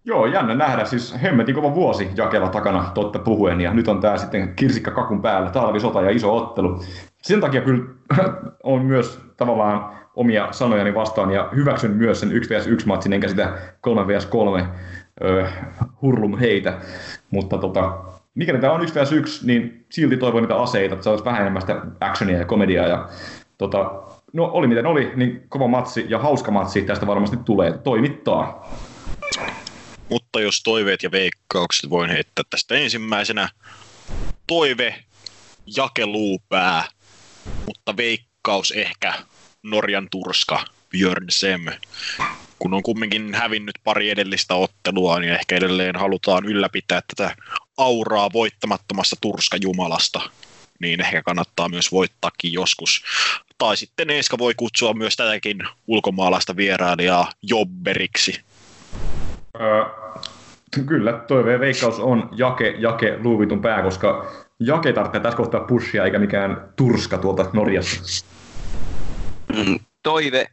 Joo, 0.06 0.26
jännä 0.26 0.56
nähdä. 0.56 0.86
Siis 0.86 1.16
hemmetin 1.22 1.56
kova 1.56 1.76
vuosi 1.76 2.10
jakella 2.16 2.50
takana 2.50 2.92
totta 2.94 3.20
puhuen, 3.20 3.62
ja 3.62 3.74
nyt 3.74 3.88
on 3.88 4.02
tää 4.02 4.18
sitten 4.18 4.56
kirsikka 4.56 4.92
kakun 4.92 5.22
päällä, 5.22 5.50
talvisota 5.50 6.02
ja 6.02 6.10
iso 6.10 6.38
ottelu. 6.38 6.84
Sen 7.22 7.42
takia 7.42 7.62
kyllä 7.62 7.84
on 8.64 8.86
myös 8.86 9.20
tavallaan 9.38 9.96
omia 10.16 10.48
sanojani 10.52 10.96
vastaan, 10.96 11.32
ja 11.32 11.50
hyväksyn 11.56 11.92
myös 11.92 12.20
sen 12.20 12.32
1 12.32 12.54
vs 12.54 12.68
1 12.68 12.88
matsin, 12.88 13.14
enkä 13.14 13.28
sitä 13.28 13.58
3 13.82 14.08
vs 14.08 14.26
3 14.26 14.68
öö, 15.24 15.48
hurlum 16.02 16.38
heitä. 16.38 16.80
Mutta 17.32 17.58
tota, 17.58 18.04
mikäli 18.36 18.60
tämä 18.60 18.74
on 18.74 18.84
1 18.84 19.00
vs 19.00 19.12
1, 19.12 19.48
niin 19.48 19.86
silti 19.92 20.18
toivon 20.18 20.44
niitä 20.44 20.62
aseita, 20.62 20.94
että 20.94 21.04
saataisiin 21.04 21.26
vähän 21.26 21.42
enemmän 21.42 21.62
sitä 21.62 21.82
actionia 22.00 22.38
ja 22.38 22.46
komediaa. 22.46 22.88
Ja, 22.88 23.10
tota, 23.58 24.04
no 24.34 24.46
oli 24.46 24.68
miten 24.68 24.86
oli, 24.86 25.12
niin 25.16 25.46
kova 25.50 25.68
matsi 25.68 26.06
ja 26.10 26.20
hauska 26.20 26.52
matsi 26.52 26.82
tästä 26.82 27.08
varmasti 27.08 27.38
tulee 27.38 27.78
toimittaa. 27.78 28.70
Mutta 30.10 30.42
jos 30.42 30.64
toiveet 30.64 31.04
ja 31.04 31.12
veikkaukset 31.12 31.90
voin 31.90 32.10
heittää 32.10 32.44
tästä 32.50 32.76
ensimmäisenä 32.76 33.50
toive 34.48 34.96
jakeluupää, 35.66 36.84
mutta 37.68 37.98
veikkaus 37.98 38.72
ehkä 38.72 39.14
Norjan 39.64 40.08
turska 40.12 40.66
Björn 40.90 41.26
Sem. 41.30 41.66
Kun 42.64 42.74
on 42.74 42.84
kumminkin 42.84 43.34
hävinnyt 43.34 43.76
pari 43.84 44.10
edellistä 44.10 44.56
ottelua, 44.56 45.20
niin 45.20 45.34
ehkä 45.34 45.56
edelleen 45.56 45.96
halutaan 45.96 46.46
ylläpitää 46.46 47.02
tätä 47.08 47.36
auraa 47.78 48.30
voittamattomasta 48.34 49.16
turskajumalasta, 49.22 50.22
niin 50.80 51.02
ehkä 51.02 51.22
kannattaa 51.22 51.70
myös 51.70 51.92
voittaakin 51.92 52.54
joskus. 52.54 53.04
Tai 53.58 53.78
sitten 53.78 54.10
Eska 54.10 54.38
voi 54.38 54.54
kutsua 54.58 54.94
myös 54.94 55.16
tätäkin 55.16 55.58
ulkomaalaista 55.88 56.56
vierailijaa 56.56 57.32
jobberiksi. 57.42 58.42
Öö, 59.62 59.84
kyllä, 60.86 61.14
toiveen 61.14 61.60
veikkaus 61.60 62.00
on 62.00 62.30
Jake, 62.36 62.76
Jake 62.80 63.18
luuvitun 63.24 63.62
pää, 63.62 63.82
koska 63.82 64.32
Jake 64.60 64.94
tarvitsee 64.94 65.22
tässä 65.22 65.38
kohtaa 65.38 65.62
pushia 65.62 66.06
eikä 66.06 66.20
mikään 66.20 66.70
turska 66.76 67.18
tuolta 67.18 67.50
Norjassa. 67.54 68.26
Mm, 69.56 69.80
Toive, 70.04 70.48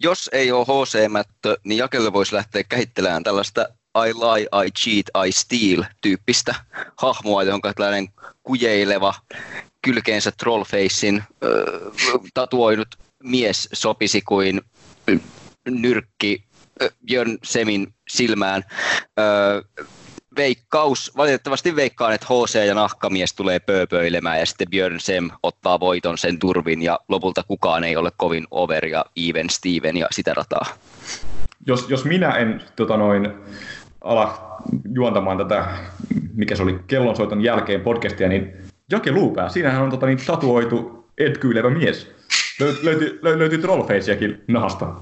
jos 0.00 0.30
ei 0.32 0.52
ole 0.52 0.64
HC-mättö, 0.64 1.56
niin 1.64 1.78
jakelle 1.78 2.12
voisi 2.12 2.34
lähteä 2.34 2.64
kehittelemään 2.64 3.22
tällaista 3.22 3.68
I 4.08 4.12
lie, 4.14 4.66
I 4.66 4.70
cheat, 4.70 5.26
I 5.28 5.32
steal 5.32 5.84
tyyppistä 6.00 6.54
hahmoa, 6.96 7.42
johon 7.42 7.60
tällainen 7.60 8.08
kujeileva, 8.42 9.14
kylkeensä 9.82 10.32
trollfacein 10.32 11.16
äh, 11.16 12.20
tatuoinut 12.34 12.88
mies 13.22 13.68
sopisi 13.72 14.22
kuin 14.22 14.62
nyrkki 15.68 16.44
Björn 17.06 17.38
Semin 17.42 17.94
silmään. 18.08 18.64
Äh, 19.18 19.86
veikkaus, 20.36 21.12
valitettavasti 21.16 21.76
veikkaan, 21.76 22.14
että 22.14 22.26
HC 22.26 22.66
ja 22.66 22.74
nahkamies 22.74 23.34
tulee 23.34 23.60
pööpöilemään 23.60 24.38
ja 24.38 24.46
sitten 24.46 24.70
Björn 24.70 25.00
Sem 25.00 25.30
ottaa 25.42 25.80
voiton 25.80 26.18
sen 26.18 26.38
turvin 26.38 26.82
ja 26.82 27.00
lopulta 27.08 27.42
kukaan 27.42 27.84
ei 27.84 27.96
ole 27.96 28.10
kovin 28.16 28.46
over 28.50 28.86
ja 28.86 29.04
even 29.28 29.50
Steven 29.50 29.96
ja 29.96 30.06
sitä 30.10 30.34
rataa. 30.34 30.66
Jos, 31.66 31.86
jos 31.88 32.04
minä 32.04 32.30
en 32.30 32.62
tota 32.76 32.96
noin, 32.96 33.32
ala 34.00 34.56
juontamaan 34.94 35.38
tätä, 35.38 35.66
mikä 36.34 36.56
se 36.56 36.62
oli 36.62 36.78
kellonsoiton 36.86 37.44
jälkeen 37.44 37.80
podcastia, 37.80 38.28
niin 38.28 38.52
Jake 38.90 39.12
Luupää, 39.12 39.48
siinähän 39.48 39.82
on 39.82 39.90
tota, 39.90 40.06
niin, 40.06 40.18
tatuoitu 40.26 41.08
etkyilevä 41.18 41.70
mies. 41.70 42.10
Löy, 42.60 42.76
löytyy, 42.82 43.18
löy, 43.22 43.38
löytyy 43.38 43.58
trollfacejakin 43.58 44.44
nahasta. 44.48 44.94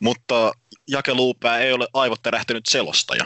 Mutta 0.00 0.52
jakeluupää 0.88 1.58
ei 1.58 1.72
ole 1.72 1.88
aivotärähtynyt 1.94 2.66
selostaja. 2.66 3.24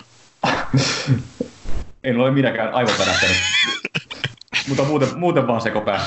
En 2.05 2.21
ole 2.21 2.31
minäkään 2.31 2.75
aivan 2.75 2.95
värähtänyt. 2.99 3.37
Mutta 4.69 4.83
muuten, 4.85 5.09
muuten 5.17 5.47
vaan 5.47 5.61
sekopää. 5.61 6.01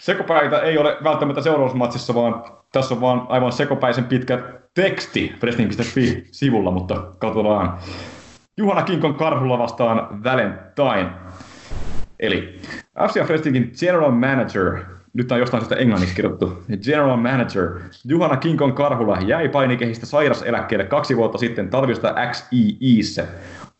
sekopäitä 0.00 0.58
ei 0.58 0.78
ole 0.78 0.96
välttämättä 1.04 1.42
seuraavassa 1.42 2.14
vaan 2.14 2.44
tässä 2.72 2.94
on 2.94 3.00
vaan 3.00 3.26
aivan 3.28 3.52
sekopäisen 3.52 4.04
pitkä 4.04 4.38
teksti 4.74 5.34
wrestling.fi-sivulla, 5.42 6.70
mutta 6.70 6.94
katsotaan. 7.18 7.78
Juhana 8.56 8.82
Kinkon 8.82 9.14
Karhulla 9.14 9.58
vastaan 9.58 10.24
Valentine. 10.24 11.10
Eli 12.20 12.60
FCF 13.08 13.28
Wrestlingin 13.28 13.72
General 13.80 14.10
Manager, 14.10 14.84
nyt 15.14 15.32
on 15.32 15.38
jostain 15.38 15.60
syystä 15.60 15.76
englanniksi 15.76 16.14
kirjoittu, 16.14 16.62
General 16.84 17.16
Manager 17.16 17.80
Juhana 18.04 18.36
Kinkon 18.36 18.72
Karhula 18.72 19.18
jäi 19.26 19.48
painikehistä 19.48 20.06
sairaseläkkeelle 20.06 20.84
kaksi 20.84 21.16
vuotta 21.16 21.38
sitten 21.38 21.70
talvista 21.70 22.14
XIIssä. 22.30 23.26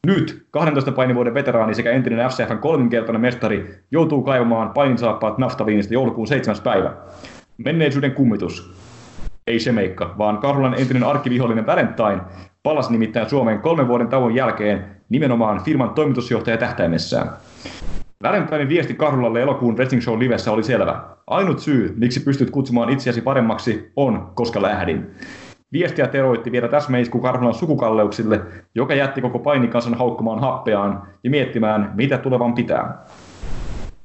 Nyt 0.06 0.46
12 0.50 0.92
painivuoden 0.92 1.34
veteraani 1.34 1.74
sekä 1.74 1.92
entinen 1.92 2.30
FCFn 2.30 2.58
kolminkertainen 2.58 3.20
mestari 3.20 3.84
joutuu 3.90 4.22
kaivamaan 4.22 4.70
paininsaappaat 4.70 5.38
naftaviinista 5.38 5.94
joulukuun 5.94 6.26
7. 6.26 6.56
päivä. 6.64 6.92
Menneisyyden 7.58 8.12
kummitus. 8.12 8.74
Ei 9.46 9.60
se 9.60 9.72
meikka, 9.72 10.14
vaan 10.18 10.38
Karhulan 10.38 10.74
entinen 10.74 11.04
arkkivihollinen 11.04 11.66
Valentine 11.66 12.20
palasi 12.62 12.92
nimittäin 12.92 13.30
Suomeen 13.30 13.60
kolmen 13.60 13.88
vuoden 13.88 14.08
tauon 14.08 14.34
jälkeen 14.34 14.84
nimenomaan 15.08 15.64
firman 15.64 15.90
toimitusjohtaja 15.90 16.56
tähtäimessään. 16.56 17.28
Valentinin 18.22 18.68
viesti 18.68 18.94
Karhulalle 18.94 19.42
elokuun 19.42 19.74
Wrestling 19.74 20.02
Show 20.02 20.18
livessä 20.18 20.52
oli 20.52 20.62
selvä. 20.62 21.02
Ainut 21.26 21.58
syy, 21.58 21.94
miksi 21.96 22.20
pystyt 22.20 22.50
kutsumaan 22.50 22.90
itseäsi 22.90 23.20
paremmaksi, 23.20 23.92
on, 23.96 24.30
koska 24.34 24.62
lähdin. 24.62 25.10
Viestiä 25.72 26.06
teroitti 26.06 26.52
vielä 26.52 26.68
täsmäisku 26.68 27.20
Karhulan 27.20 27.54
sukukalleuksille, 27.54 28.40
joka 28.74 28.94
jätti 28.94 29.20
koko 29.20 29.38
painikansan 29.38 29.94
haukkumaan 29.94 30.40
happeaan 30.40 31.02
ja 31.24 31.30
miettimään, 31.30 31.92
mitä 31.94 32.18
tulevan 32.18 32.54
pitää. 32.54 33.04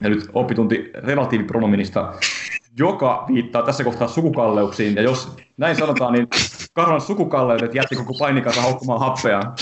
Ja 0.02 0.10
nyt 0.10 0.30
oppitunti 0.34 0.92
relatiivipronominista, 0.94 2.14
joka 2.78 3.26
viittaa 3.28 3.64
tässä 3.64 3.84
kohtaa 3.84 4.08
sukukalleuksiin. 4.08 4.96
Ja 4.96 5.02
jos 5.02 5.38
näin 5.58 5.76
sanotaan, 5.76 6.14
niin 6.14 6.28
Karhulan 6.74 7.02
sukukalleudet 7.02 7.76
jätti 7.76 7.96
koko 7.96 8.14
painikansan 8.20 8.64
haukkumaan 8.64 9.00
happeaan. 9.00 9.54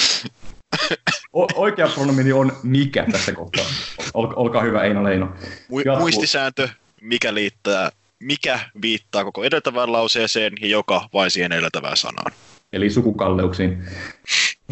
O- 1.33 1.47
oikea 1.55 1.87
pronomini 1.95 2.33
on 2.33 2.51
mikä 2.63 3.05
tässä 3.11 3.31
kohtaa. 3.33 3.65
Ol- 4.13 4.33
olkaa 4.35 4.61
hyvä, 4.61 4.83
Eino 4.83 5.03
Leino. 5.03 5.29
Mu- 5.71 5.99
muistisääntö, 5.99 6.69
mikä 7.01 7.33
liittää, 7.33 7.89
mikä 8.19 8.59
viittaa 8.81 9.23
koko 9.23 9.43
edeltävään 9.43 9.91
lauseeseen 9.91 10.53
ja 10.61 10.67
joka 10.67 11.09
vain 11.13 11.31
siihen 11.31 11.51
edeltävään 11.51 11.97
sanaan. 11.97 12.31
eli 12.73 12.89
sukukalleuksiin. 12.89 13.83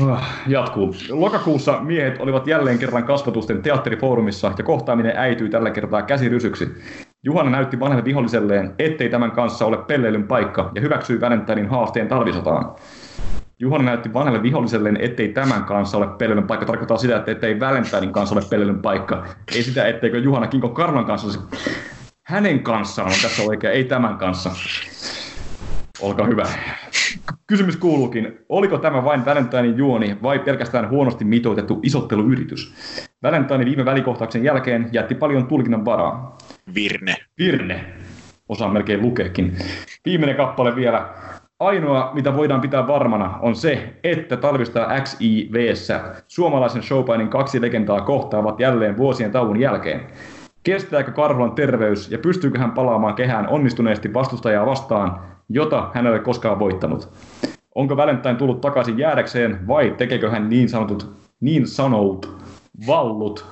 Ah, 0.02 0.40
Jatkuu. 0.48 0.96
Lokakuussa 1.10 1.80
miehet 1.82 2.22
olivat 2.22 2.48
jälleen 2.48 2.80
kerran 2.80 3.04
kasvatusten 3.04 3.62
teatterifoorumissa 3.62 4.54
ja 4.58 4.64
kohtaaminen 4.64 5.18
äityi 5.18 5.50
tällä 5.50 5.72
kertaa 5.72 6.02
käsirysyksi. 6.02 6.68
Juhana 7.24 7.50
näytti 7.50 7.80
vanhalle 7.80 8.06
viholliselleen, 8.06 8.74
ettei 8.80 9.10
tämän 9.10 9.32
kanssa 9.32 9.66
ole 9.66 9.78
pelleilyn 9.78 10.28
paikka 10.28 10.72
ja 10.76 10.82
hyväksyi 10.82 11.22
Valentinin 11.22 11.70
haasteen 11.70 12.08
talvisotaan. 12.08 12.76
Juhana 13.62 13.84
näytti 13.84 14.14
vanhalle 14.14 14.44
viholliselleen, 14.44 14.98
ettei 15.02 15.28
tämän 15.28 15.64
kanssa 15.64 15.98
ole 15.98 16.08
pelleilyn 16.08 16.48
paikka. 16.48 16.66
Tarkoittaa 16.66 16.98
sitä, 16.98 17.18
että 17.18 17.32
ettei 17.32 17.60
Valentinin 17.60 18.14
kanssa 18.14 18.36
ole 18.36 18.44
pelleilyn 18.50 18.82
paikka. 18.82 19.26
Ei 19.56 19.64
sitä, 19.64 19.88
etteikö 19.88 20.18
Juhana 20.18 20.48
Kinko 20.48 20.70
Karnan 20.70 21.06
kanssa 21.06 21.28
olisi. 21.28 21.40
Hänen 22.28 22.60
kanssaan 22.60 23.08
on 23.08 23.18
tässä 23.22 23.44
oikea, 23.44 23.72
ei 23.72 23.84
tämän 23.84 24.18
kanssa. 24.18 24.52
Olkaa 26.02 26.28
hyvä. 26.28 26.44
Kysymys 27.48 27.78
kuuluukin, 27.78 28.40
oliko 28.50 28.78
tämä 28.78 29.04
vain 29.04 29.26
Valentinin 29.26 29.78
juoni 29.78 30.18
vai 30.24 30.40
pelkästään 30.40 30.90
huonosti 30.90 31.26
mitoitettu 31.26 31.80
isotteluyritys? 31.84 32.74
Valentine 33.24 33.66
viime 33.66 33.86
välikohtauksen 33.86 34.44
jälkeen 34.44 34.90
jätti 34.92 35.16
paljon 35.16 35.48
tulkinnan 35.48 35.86
varaa. 35.86 36.38
Virne. 36.76 37.16
Virne, 37.38 37.86
osaan 38.50 38.74
melkein 38.74 39.02
lukeekin. 39.02 39.58
Viimeinen 40.06 40.36
kappale 40.38 40.76
vielä. 40.76 41.10
Ainoa, 41.60 42.12
mitä 42.14 42.36
voidaan 42.36 42.62
pitää 42.62 42.88
varmana, 42.88 43.40
on 43.42 43.56
se, 43.56 43.94
että 44.04 44.38
talvista 44.38 44.88
XIVssä 45.02 46.00
suomalaisen 46.28 46.84
showpainin 46.84 47.28
kaksi 47.28 47.62
legendaa 47.62 48.02
kohtaavat 48.02 48.60
jälleen 48.60 48.98
vuosien 48.98 49.32
tauon 49.32 49.60
jälkeen. 49.60 50.02
Kestääkö 50.64 51.12
Karhulan 51.12 51.52
terveys 51.52 52.12
ja 52.12 52.18
pystyykö 52.18 52.60
hän 52.60 52.72
palaamaan 52.72 53.16
kehään 53.16 53.48
onnistuneesti 53.48 54.14
vastustajaa 54.14 54.66
vastaan, 54.66 55.20
jota 55.50 55.90
hän 55.94 56.06
ei 56.06 56.12
ole 56.12 56.20
koskaan 56.20 56.60
voittanut? 56.60 57.10
Onko 57.76 57.98
Valentine 57.98 58.36
tullut 58.36 58.62
takaisin 58.62 58.98
jäädäkseen 58.98 59.68
vai 59.68 59.96
tekeekö 59.98 60.30
hän 60.30 60.50
niin 60.50 60.70
sanotut, 60.70 61.12
niin 61.42 61.68
sanotut 61.68 62.38
vallut 62.88 63.46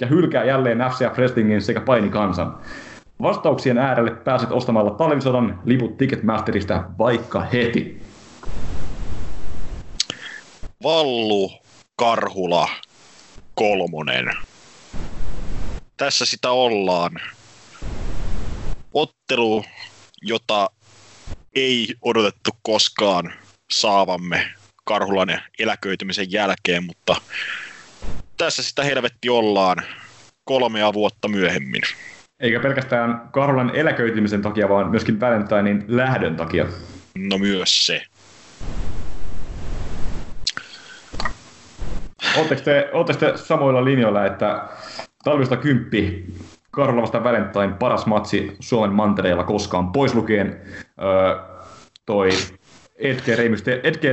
ja 0.00 0.06
hylkää 0.06 0.44
jälleen 0.44 0.78
FCF 0.78 1.18
Wrestlingin 1.18 1.62
sekä 1.62 1.80
painikansan? 1.80 2.56
Vastauksien 3.22 3.78
äärelle 3.78 4.10
pääset 4.10 4.52
ostamalla 4.52 4.90
talvisodan 4.90 5.60
liput 5.64 5.96
Ticketmasterista 5.96 6.84
vaikka 6.98 7.40
heti. 7.40 8.02
Vallu 10.82 11.52
Karhula 11.96 12.68
kolmonen. 13.54 14.30
Tässä 15.96 16.26
sitä 16.26 16.50
ollaan. 16.50 17.10
Ottelu, 18.94 19.64
jota 20.22 20.70
ei 21.54 21.94
odotettu 22.02 22.50
koskaan 22.62 23.32
saavamme 23.70 24.46
Karhulan 24.84 25.40
eläköitymisen 25.58 26.32
jälkeen, 26.32 26.84
mutta 26.84 27.16
tässä 28.36 28.62
sitä 28.62 28.84
helvetti 28.84 29.28
ollaan 29.28 29.82
kolmea 30.44 30.92
vuotta 30.92 31.28
myöhemmin. 31.28 31.82
Eikä 32.44 32.60
pelkästään 32.60 33.22
Karhulan 33.30 33.70
eläköitymisen 33.74 34.42
takia, 34.42 34.68
vaan 34.68 34.90
myöskin 34.90 35.20
Valentinein 35.20 35.84
lähdön 35.88 36.36
takia. 36.36 36.66
No 37.18 37.38
myös 37.38 37.86
se. 37.86 38.02
Oletteko 42.36 42.60
te, 42.64 42.90
te 43.18 43.32
samoilla 43.36 43.84
linjoilla, 43.84 44.26
että 44.26 44.64
talvista 45.24 45.56
kymppi 45.56 46.24
Karhula 46.70 47.02
vastaan 47.02 47.24
Valentine 47.24 47.72
paras 47.78 48.06
matsi 48.06 48.56
Suomen 48.60 48.92
mantereella 48.92 49.44
koskaan, 49.44 49.92
pois 49.92 50.14
lukien 50.14 50.60
öö, 51.02 51.38
toi 52.06 52.28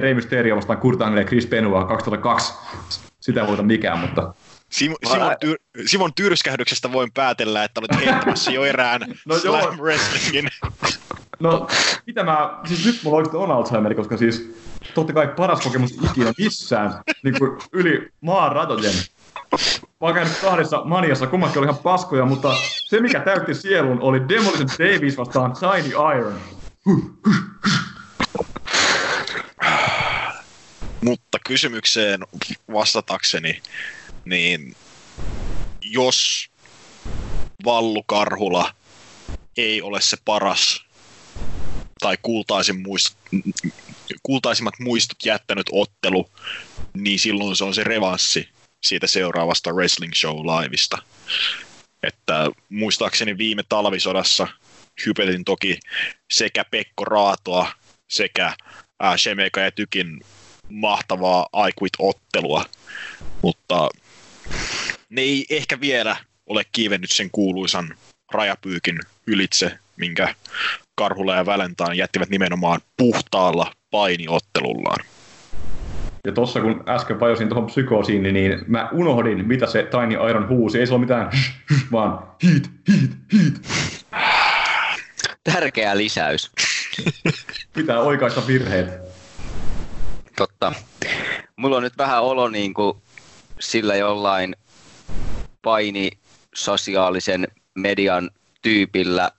Rey 0.02 0.14
Mysterio 0.14 0.56
vastaan 0.56 0.80
Kurt 0.80 1.02
Angle 1.02 1.22
ja 1.22 1.28
Chris 1.28 1.48
Benoit 1.48 1.88
2002. 1.88 2.54
Sitä 3.20 3.42
ei 3.42 3.48
voita 3.48 3.64
mikään, 3.64 4.00
mutta 4.00 4.34
Simon, 4.72 4.98
Simon, 5.08 5.36
tyr, 5.40 5.58
Simon 5.86 6.14
tyrskähdyksestä 6.14 6.92
voin 6.92 7.12
päätellä, 7.12 7.64
että 7.64 7.80
olet 7.80 8.06
heittämässä 8.06 8.52
jo 8.52 8.64
erään 8.64 9.02
No 9.26 9.36
joo. 9.44 9.62
Slam 9.62 9.78
Wrestlingin. 9.80 10.50
No, 11.40 11.68
mitä 12.08 12.24
mä, 12.24 12.60
siis 12.68 12.86
nyt 12.86 13.00
mulla 13.04 13.18
oikeasti 13.18 13.38
on 13.38 13.52
Alzheimer, 13.52 13.96
koska 13.96 14.18
siis 14.18 14.56
totta 14.94 15.14
kai 15.14 15.28
paras 15.28 15.62
kokemus 15.62 15.92
ikinä 15.92 16.34
missään, 16.38 17.02
niin 17.24 17.40
kuin 17.40 17.62
yli 17.72 18.10
maan 18.22 18.52
ratojen. 18.52 18.94
Mä 19.52 20.08
oon 20.08 20.14
käynyt 20.14 20.38
kahdessa 20.42 20.82
maniassa, 20.84 21.28
kummatkin 21.28 21.60
oli 21.60 21.66
ihan 21.66 21.84
paskoja, 21.84 22.26
mutta 22.26 22.56
se 22.86 23.00
mikä 23.00 23.20
täytti 23.20 23.54
sielun 23.54 24.02
oli 24.02 24.30
Demolition 24.30 24.70
Davis 24.80 25.18
vastaan 25.18 25.54
Tiny 25.54 25.90
Iron. 25.90 26.40
Mutta 31.02 31.38
kysymykseen 31.48 32.20
vastatakseni, 32.74 33.62
niin 34.26 34.76
jos 35.82 36.50
Vallu 37.66 38.04
Karhula 38.04 38.74
ei 39.58 39.82
ole 39.82 40.02
se 40.02 40.18
paras 40.26 40.86
tai 42.00 42.18
kultaisin 42.22 42.82
muist, 42.82 43.18
kultaisimmat 44.24 44.74
muistot 44.80 45.26
jättänyt 45.26 45.66
ottelu, 45.72 46.30
niin 46.94 47.20
silloin 47.20 47.56
se 47.56 47.64
on 47.64 47.74
se 47.74 47.84
revanssi 47.84 48.50
siitä 48.84 49.08
seuraavasta 49.08 49.72
Wrestling 49.72 50.14
Show 50.14 50.38
Liveista. 50.38 50.98
Että 52.04 52.50
muistaakseni 52.70 53.38
viime 53.38 53.64
talvisodassa 53.70 54.48
hypetin 55.06 55.46
toki 55.46 55.80
sekä 56.32 56.66
Pekko 56.72 57.06
Raatoa 57.06 57.72
sekä 58.10 58.56
Shemeka 59.18 59.60
ja 59.60 59.72
Tykin 59.72 60.22
mahtavaa 60.70 61.48
I 61.68 61.72
Quit-ottelua, 61.82 62.66
mutta 63.42 63.90
ne 65.10 65.22
ei 65.22 65.46
ehkä 65.50 65.82
vielä 65.82 66.16
ole 66.46 66.64
kiivennyt 66.72 67.12
sen 67.12 67.32
kuuluisan 67.32 67.96
rajapyykin 68.32 69.00
ylitse, 69.28 69.78
minkä 69.98 70.36
Karhula 70.96 71.36
ja 71.36 71.46
Valentine 71.46 71.96
jättivät 71.96 72.30
nimenomaan 72.30 72.82
puhtaalla 72.98 73.74
painiottelullaan. 73.92 75.06
Ja 76.26 76.32
tossa 76.32 76.62
kun 76.62 76.84
äsken 76.88 77.20
vajosin 77.20 77.50
tuohon 77.50 77.68
psykoosiin, 77.68 78.24
niin 78.24 78.64
mä 78.68 78.90
unohdin, 78.92 79.48
mitä 79.48 79.68
se 79.68 79.84
Tiny 79.84 80.30
Iron 80.30 80.50
huusi. 80.50 80.80
Ei 80.80 80.88
se 80.88 80.94
ole 80.94 81.02
mitään, 81.02 81.32
vaan 81.92 82.20
heat, 82.44 82.70
heat, 82.90 83.12
heat. 83.34 83.54
Tärkeä 85.44 85.98
lisäys. 85.98 86.52
Pitää 87.74 88.00
oikaista 88.00 88.48
virheet. 88.48 88.90
Totta. 90.36 90.74
Mulla 91.56 91.78
on 91.78 91.84
nyt 91.84 91.98
vähän 91.98 92.24
olo 92.24 92.50
niin 92.50 92.74
kuin 92.74 92.98
sillä 93.62 93.96
jollain 93.96 94.56
paini 95.62 96.10
sosiaalisen 96.56 97.48
median 97.76 98.30
tyypillä 98.62 99.32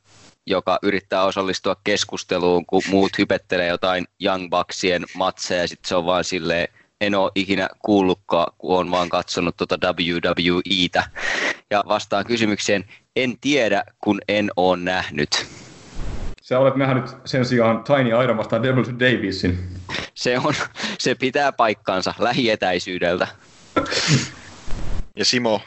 joka 0.46 0.78
yrittää 0.82 1.24
osallistua 1.24 1.76
keskusteluun, 1.84 2.66
kun 2.66 2.82
muut 2.90 3.18
hypettelee 3.18 3.68
jotain 3.68 4.04
Young 4.24 4.50
Bucksien 4.50 5.04
matseja, 5.14 5.60
ja 5.60 5.68
sitten 5.68 5.88
se 5.88 5.96
on 5.96 6.06
vaan 6.06 6.24
silleen, 6.24 6.68
en 7.00 7.14
ole 7.14 7.32
ikinä 7.34 7.68
kuullutkaan, 7.78 8.52
kun 8.58 8.76
olen 8.76 8.90
vaan 8.90 9.08
katsonut 9.08 9.56
tuota 9.56 9.78
WWEtä. 9.86 11.04
Ja 11.70 11.84
vastaan 11.88 12.24
kysymykseen, 12.24 12.84
en 13.16 13.38
tiedä, 13.40 13.84
kun 14.04 14.20
en 14.28 14.50
ole 14.56 14.76
nähnyt. 14.76 15.46
Sä 16.42 16.58
olet 16.58 16.76
nähnyt 16.76 17.04
sen 17.24 17.44
sijaan 17.44 17.84
Tiny 17.84 18.24
Iron 18.24 18.36
vastaan 18.36 18.62
Devil 18.62 18.84
Davisin. 18.84 19.58
Se, 20.14 20.38
on, 20.38 20.54
se 20.98 21.14
pitää 21.14 21.52
paikkansa 21.52 22.14
lähietäisyydeltä. 22.18 23.26
Ja 25.16 25.24
Simo, 25.24 25.60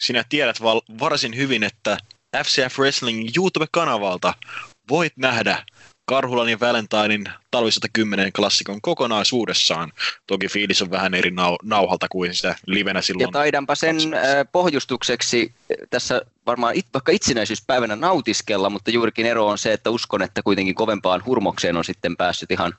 sinä 0.00 0.24
tiedät 0.28 0.62
val- 0.62 0.80
varsin 1.00 1.36
hyvin, 1.36 1.62
että 1.62 1.98
FCF 2.36 2.78
Wrestlingin 2.78 3.30
YouTube-kanavalta 3.36 4.34
voit 4.88 5.16
nähdä 5.16 5.64
Karhulan 6.04 6.48
ja 6.48 6.60
Valentinein 6.60 7.28
talvisota 7.50 7.86
10 7.92 8.32
klassikon 8.32 8.80
kokonaisuudessaan. 8.80 9.92
Toki 10.26 10.48
fiilis 10.48 10.82
on 10.82 10.90
vähän 10.90 11.14
eri 11.14 11.30
nau- 11.30 11.58
nauhalta 11.62 12.06
kuin 12.08 12.34
sitä 12.34 12.56
livenä 12.66 13.02
silloin. 13.02 13.28
Ja 13.28 13.32
taidanpa 13.32 13.74
sen 13.74 13.96
äh, 14.14 14.20
pohjustukseksi 14.52 15.52
tässä 15.90 16.22
varmaan 16.46 16.74
it, 16.74 16.86
vaikka 16.94 17.12
itsenäisyyspäivänä 17.12 17.96
nautiskella, 17.96 18.70
mutta 18.70 18.90
juurikin 18.90 19.26
ero 19.26 19.46
on 19.46 19.58
se, 19.58 19.72
että 19.72 19.90
uskon, 19.90 20.22
että 20.22 20.42
kuitenkin 20.42 20.74
kovempaan 20.74 21.22
hurmokseen 21.26 21.76
on 21.76 21.84
sitten 21.84 22.16
päässyt 22.16 22.50
ihan 22.50 22.74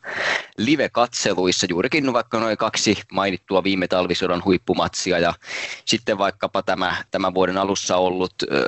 live-katseluissa, 0.57 1.67
juurikin 1.69 2.13
vaikka 2.13 2.39
noin 2.39 2.57
kaksi 2.57 2.97
mainittua 3.11 3.63
viime 3.63 3.87
talvisodan 3.87 4.41
huippumatsia 4.45 5.19
ja 5.19 5.33
sitten 5.85 6.17
vaikkapa 6.17 6.63
tämä 6.63 7.03
tämän 7.11 7.33
vuoden 7.33 7.57
alussa 7.57 7.97
ollut 7.97 8.33
äh, 8.51 8.59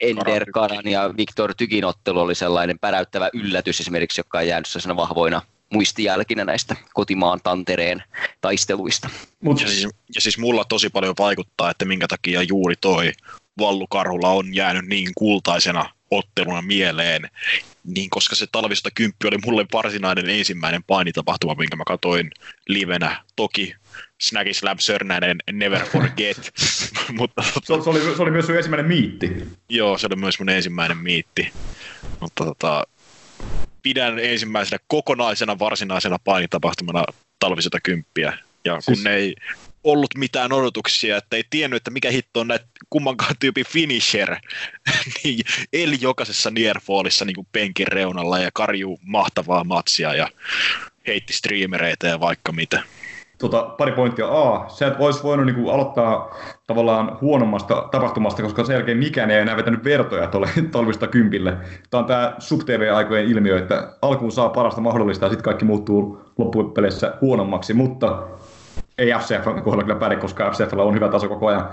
Ender 0.00 0.46
Karan 0.54 0.86
ja 0.86 1.14
Viktor 1.16 1.54
Tykin 1.54 1.84
ottelu 1.84 2.20
oli 2.20 2.34
sellainen 2.34 2.78
päräyttävä 2.78 3.30
yllätys 3.32 3.80
esimerkiksi, 3.80 4.20
joka 4.20 4.38
on 4.38 4.46
jäänyt 4.46 4.66
sellaisena 4.84 4.96
vahvoina 5.08 5.42
muistijälkinä 5.72 6.44
näistä 6.44 6.76
kotimaan 6.94 7.40
tantereen 7.42 8.02
taisteluista. 8.40 9.10
Mut. 9.40 9.60
Ja, 9.60 9.68
siis, 9.68 9.88
ja 10.14 10.20
siis 10.20 10.38
mulla 10.38 10.64
tosi 10.64 10.88
paljon 10.90 11.14
vaikuttaa, 11.18 11.70
että 11.70 11.84
minkä 11.84 12.08
takia 12.08 12.42
juuri 12.42 12.74
toi 12.80 13.12
Vallu 13.58 13.86
Karhula 13.86 14.30
on 14.30 14.54
jäänyt 14.54 14.86
niin 14.86 15.12
kultaisena 15.14 15.90
otteluna 16.10 16.62
mieleen, 16.62 17.30
niin 17.84 18.10
koska 18.10 18.36
se 18.36 18.46
talvista 18.52 18.90
kymppi 18.94 19.28
oli 19.28 19.38
mulle 19.44 19.66
varsinainen 19.72 20.30
ensimmäinen 20.30 20.84
painitapahtuma, 20.84 21.54
minkä 21.54 21.76
mä 21.76 21.84
katoin 21.86 22.30
livenä. 22.68 23.24
Toki 23.36 23.74
Snaggy 24.20 24.54
Slam 24.54 24.78
Sörnäinen 24.78 25.36
Never 25.52 25.84
Forget. 25.86 26.52
Mutta, 27.18 27.42
se, 27.42 27.82
se, 27.84 27.90
oli, 27.90 28.00
se 28.00 28.22
oli 28.22 28.30
myös 28.30 28.46
sun 28.46 28.56
ensimmäinen 28.56 28.86
miitti. 28.86 29.46
Joo, 29.68 29.98
se 29.98 30.06
oli 30.06 30.16
myös 30.16 30.38
mun 30.38 30.48
ensimmäinen 30.48 30.98
miitti. 30.98 31.52
Mutta 32.20 32.44
tota, 32.44 32.84
pidän 33.84 34.18
ensimmäisenä 34.18 34.78
kokonaisena 34.86 35.58
varsinaisena 35.58 36.18
painitapahtumana 36.18 37.04
talvisota 37.38 37.80
kymppiä. 37.80 38.38
Ja 38.64 38.72
kun 38.72 38.82
siis... 38.82 39.04
ne 39.04 39.14
ei 39.14 39.34
ollut 39.84 40.14
mitään 40.16 40.52
odotuksia, 40.52 41.16
että 41.16 41.36
ei 41.36 41.44
tiennyt, 41.50 41.76
että 41.76 41.90
mikä 41.90 42.10
hitto 42.10 42.40
on 42.40 42.48
näitä 42.48 42.66
kummankaan 42.90 43.34
tyypin 43.40 43.66
finisher, 43.66 44.36
niin 45.24 45.40
eli 45.72 45.98
jokaisessa 46.00 46.50
nearfallissa 46.50 47.24
niin 47.24 47.46
penkin 47.52 47.86
reunalla 47.86 48.38
ja 48.38 48.50
karjuu 48.54 48.98
mahtavaa 49.02 49.64
matsia 49.64 50.14
ja 50.14 50.28
heitti 51.06 51.32
streamereita 51.32 52.06
ja 52.06 52.20
vaikka 52.20 52.52
mitä. 52.52 52.82
Tota, 53.38 53.62
pari 53.62 53.92
pointtia. 53.92 54.28
A, 54.28 54.64
sä 54.68 54.86
et 54.86 54.94
olisi 54.98 55.22
voinut 55.22 55.46
niin 55.46 55.56
kuin, 55.56 55.74
aloittaa 55.74 56.36
tavallaan 56.66 57.18
huonommasta 57.20 57.88
tapahtumasta, 57.90 58.42
koska 58.42 58.64
sen 58.64 58.74
jälkeen 58.74 58.98
mikään 58.98 59.30
ei 59.30 59.40
enää 59.40 59.56
vetänyt 59.56 59.84
vertoja 59.84 60.26
tuolle 60.26 60.48
talvista 60.72 61.06
kympille. 61.06 61.56
Tämä 61.90 61.98
on 61.98 62.06
tämä 62.06 62.34
sub-TV-aikojen 62.38 63.26
ilmiö, 63.26 63.58
että 63.58 63.88
alkuun 64.02 64.32
saa 64.32 64.48
parasta 64.48 64.80
mahdollista 64.80 65.24
ja 65.24 65.30
sitten 65.30 65.44
kaikki 65.44 65.64
muuttuu 65.64 66.20
loppupeleissä 66.38 67.14
huonommaksi, 67.20 67.74
mutta 67.74 68.22
ei 68.98 69.12
FCF 69.18 69.44
kohdalla 69.64 69.82
kyllä 69.82 69.98
pärjää, 69.98 70.20
koska 70.20 70.50
FCFllä 70.50 70.82
on 70.82 70.94
hyvä 70.94 71.08
taso 71.08 71.28
koko 71.28 71.46
ajan. 71.46 71.68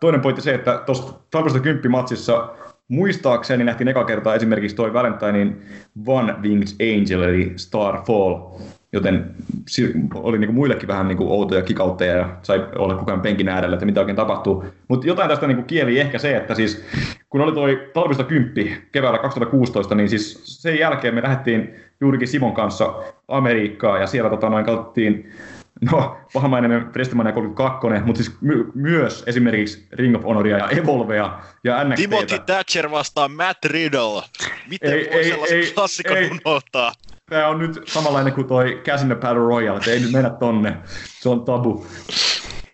Toinen 0.00 0.20
pointti 0.20 0.42
se, 0.42 0.54
että 0.54 0.82
tuossa 0.86 1.14
talvista 1.30 1.60
kymppimatsissa 1.60 2.48
muistaakseni 2.88 3.64
nähtiin 3.64 3.88
eka 3.88 4.04
kertaa 4.04 4.34
esimerkiksi 4.34 4.76
toi 4.76 4.92
Valentinein 4.92 5.62
One 6.06 6.34
Winged 6.42 6.68
Angel, 6.80 7.22
eli 7.22 7.52
Starfall, 7.56 8.34
joten 8.96 9.34
oli 10.14 10.38
niin 10.38 10.48
kuin 10.48 10.54
muillekin 10.54 10.88
vähän 10.88 11.08
niin 11.08 11.18
kuin 11.18 11.30
outoja 11.30 11.62
kikautteja 11.62 12.16
ja 12.16 12.36
sai 12.42 12.66
olla 12.78 12.94
koko 12.94 13.10
ajan 13.10 13.20
penkin 13.20 13.48
äärellä, 13.48 13.74
että 13.74 13.86
mitä 13.86 14.00
oikein 14.00 14.16
tapahtuu. 14.16 14.64
Mutta 14.88 15.06
jotain 15.06 15.28
tästä 15.28 15.46
niin 15.46 15.56
kuin 15.56 15.66
kieli 15.66 16.00
ehkä 16.00 16.18
se, 16.18 16.36
että 16.36 16.54
siis 16.54 16.84
kun 17.30 17.40
oli 17.40 17.52
toi 17.52 17.90
talvista 17.94 18.24
kymppi 18.24 18.82
keväällä 18.92 19.18
2016, 19.18 19.94
niin 19.94 20.08
siis 20.08 20.42
sen 20.62 20.78
jälkeen 20.78 21.14
me 21.14 21.22
lähdettiin 21.22 21.74
juurikin 22.00 22.28
Simon 22.28 22.54
kanssa 22.54 22.94
Amerikkaan 23.28 24.00
ja 24.00 24.06
siellä 24.06 24.30
tota, 24.30 24.50
noin 24.50 24.64
katsottiin 24.64 25.32
No, 25.92 26.16
pahamainen 26.32 26.88
Prestemania 26.92 27.32
32, 27.32 27.86
mutta 28.04 28.22
siis 28.22 28.36
my- 28.40 28.70
myös 28.74 29.24
esimerkiksi 29.26 29.86
Ring 29.92 30.16
of 30.16 30.22
Honoria 30.22 30.58
ja 30.58 30.68
Evolvea 30.68 31.38
ja 31.64 31.84
NXT. 31.84 31.96
Timothy 31.96 32.38
Thatcher 32.38 32.90
vastaa 32.90 33.28
Matt 33.28 33.64
Riddle. 33.64 34.22
Miten 34.70 34.92
ei, 34.92 35.08
voi 35.12 35.20
ei, 35.20 35.30
sellaisen 35.30 35.58
ei, 35.58 35.72
klassikon 35.74 36.16
ei, 36.16 36.30
unohtaa? 36.30 36.92
Tämä 37.30 37.48
on 37.48 37.58
nyt 37.58 37.80
samanlainen 37.86 38.32
kuin 38.32 38.46
toi 38.46 38.82
Casino 38.84 39.14
Battle 39.14 39.38
Royale, 39.38 39.78
että 39.78 39.90
ei 39.90 40.00
nyt 40.00 40.12
mennä 40.12 40.30
tonne. 40.30 40.76
Se 41.20 41.28
on 41.28 41.44
tabu. 41.44 41.86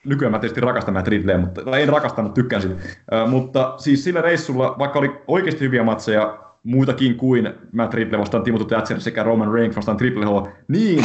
Nykyään 0.05 0.33
mä 0.33 0.39
tietysti 0.39 0.61
rakastan 0.61 0.95
Matt 0.95 1.09
Riddleä, 1.09 1.39
mutta 1.39 1.79
en 1.79 1.89
rakastanut, 1.89 2.35
tykkään 2.35 2.63
siitä. 2.63 2.81
Mutta 3.29 3.75
siis 3.77 4.05
sillä 4.05 4.21
reissulla, 4.21 4.75
vaikka 4.79 4.99
oli 4.99 5.23
oikeasti 5.27 5.65
hyviä 5.65 5.83
matseja, 5.83 6.39
muitakin 6.63 7.17
kuin 7.17 7.53
Matt 7.73 7.95
Riddle 7.95 8.19
vastaan 8.19 8.43
Timothy 8.43 8.65
Thatcher 8.65 9.01
sekä 9.01 9.23
Roman 9.23 9.53
Reigns 9.53 9.77
vastaan 9.77 9.97
Triple 9.97 10.27
H, 10.27 10.49
niin 10.69 11.05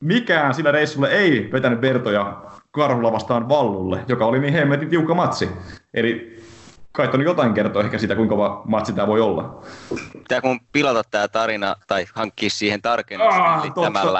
mikään 0.00 0.54
sillä 0.54 0.72
reissulla 0.72 1.08
ei 1.08 1.48
vetänyt 1.52 1.80
vertoja 1.80 2.42
Karhulla 2.70 3.12
vastaan 3.12 3.48
Vallulle, 3.48 4.00
joka 4.08 4.26
oli 4.26 4.38
niin 4.38 4.52
hemmetin 4.52 4.88
tiukka 4.88 5.14
matsi. 5.14 5.48
Eli 5.94 6.42
kai 6.96 7.10
on 7.14 7.22
jotain 7.22 7.54
kertoa 7.54 7.82
ehkä 7.82 7.98
siitä, 7.98 8.14
kuinka 8.14 8.34
kova 8.34 8.62
matsi 8.64 8.92
tämä 8.92 9.06
voi 9.06 9.20
olla. 9.20 9.62
Pitääkö 10.12 10.48
mun 10.48 10.60
pilata 10.72 11.02
tämä 11.10 11.28
tarina 11.28 11.76
tai 11.86 12.06
hankkia 12.14 12.50
siihen 12.50 12.82
tarkennus 12.82 13.34
ah, 13.34 13.66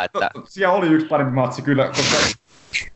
että... 0.05 0.11
Totta, 0.13 0.31
siellä 0.45 0.75
oli 0.75 0.87
yksi 0.87 1.07
parempi 1.07 1.33
matsi 1.33 1.63
kyllä, 1.63 1.87
koska 1.89 2.17